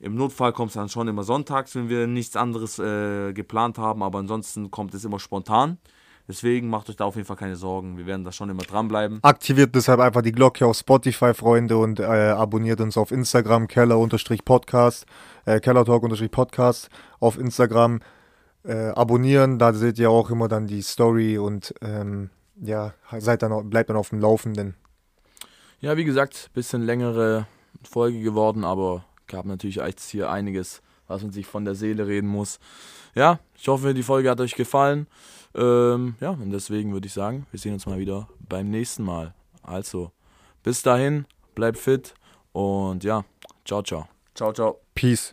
Im 0.00 0.16
Notfall 0.16 0.52
kommt 0.52 0.70
es 0.70 0.74
dann 0.74 0.88
schon 0.88 1.06
immer 1.06 1.22
sonntags, 1.22 1.76
wenn 1.76 1.88
wir 1.88 2.08
nichts 2.08 2.34
anderes 2.34 2.80
äh, 2.80 3.32
geplant 3.32 3.78
haben, 3.78 4.02
aber 4.02 4.18
ansonsten 4.18 4.72
kommt 4.72 4.94
es 4.94 5.04
immer 5.04 5.20
spontan. 5.20 5.78
Deswegen 6.26 6.70
macht 6.70 6.88
euch 6.88 6.96
da 6.96 7.04
auf 7.04 7.16
jeden 7.16 7.26
Fall 7.26 7.36
keine 7.36 7.56
Sorgen. 7.56 7.98
Wir 7.98 8.06
werden 8.06 8.24
da 8.24 8.32
schon 8.32 8.48
immer 8.48 8.62
dranbleiben. 8.62 9.18
Aktiviert 9.22 9.74
deshalb 9.74 10.00
einfach 10.00 10.22
die 10.22 10.32
Glocke 10.32 10.66
auf 10.66 10.78
Spotify, 10.78 11.34
Freunde, 11.34 11.76
und 11.76 12.00
äh, 12.00 12.04
abonniert 12.04 12.80
uns 12.80 12.96
auf 12.96 13.10
Instagram, 13.10 13.68
Keller-Podcast, 13.68 15.04
äh, 15.44 15.60
Kellertalk-Podcast 15.60 16.88
auf 17.20 17.38
Instagram. 17.38 18.00
Äh, 18.64 18.88
abonnieren, 18.88 19.58
da 19.58 19.74
seht 19.74 19.98
ihr 19.98 20.10
auch 20.10 20.30
immer 20.30 20.48
dann 20.48 20.66
die 20.66 20.80
Story 20.80 21.36
und 21.36 21.74
ähm, 21.82 22.30
ja, 22.58 22.94
seid 23.18 23.42
dann, 23.42 23.68
bleibt 23.68 23.90
dann 23.90 23.98
auf 23.98 24.08
dem 24.08 24.20
Laufenden. 24.20 24.74
Ja, 25.80 25.98
wie 25.98 26.04
gesagt, 26.04 26.50
bisschen 26.54 26.80
längere 26.80 27.46
Folge 27.82 28.20
geworden, 28.20 28.64
aber 28.64 29.04
gab 29.26 29.44
natürlich 29.44 29.76
jetzt 29.76 30.08
hier 30.08 30.30
einiges, 30.30 30.80
was 31.06 31.22
man 31.22 31.32
sich 31.32 31.46
von 31.46 31.66
der 31.66 31.74
Seele 31.74 32.06
reden 32.06 32.28
muss. 32.28 32.58
Ja, 33.14 33.40
ich 33.54 33.68
hoffe, 33.68 33.92
die 33.92 34.02
Folge 34.02 34.30
hat 34.30 34.40
euch 34.40 34.54
gefallen. 34.54 35.06
Ähm, 35.54 36.16
ja, 36.20 36.30
und 36.30 36.50
deswegen 36.50 36.92
würde 36.92 37.06
ich 37.06 37.12
sagen, 37.12 37.46
wir 37.50 37.60
sehen 37.60 37.74
uns 37.74 37.86
mal 37.86 37.98
wieder 37.98 38.28
beim 38.48 38.70
nächsten 38.70 39.04
Mal. 39.04 39.34
Also, 39.62 40.10
bis 40.62 40.82
dahin, 40.82 41.26
bleibt 41.54 41.78
fit 41.78 42.14
und 42.52 43.04
ja, 43.04 43.24
ciao, 43.64 43.82
ciao. 43.82 44.08
Ciao, 44.34 44.52
ciao. 44.52 44.80
Peace. 44.94 45.32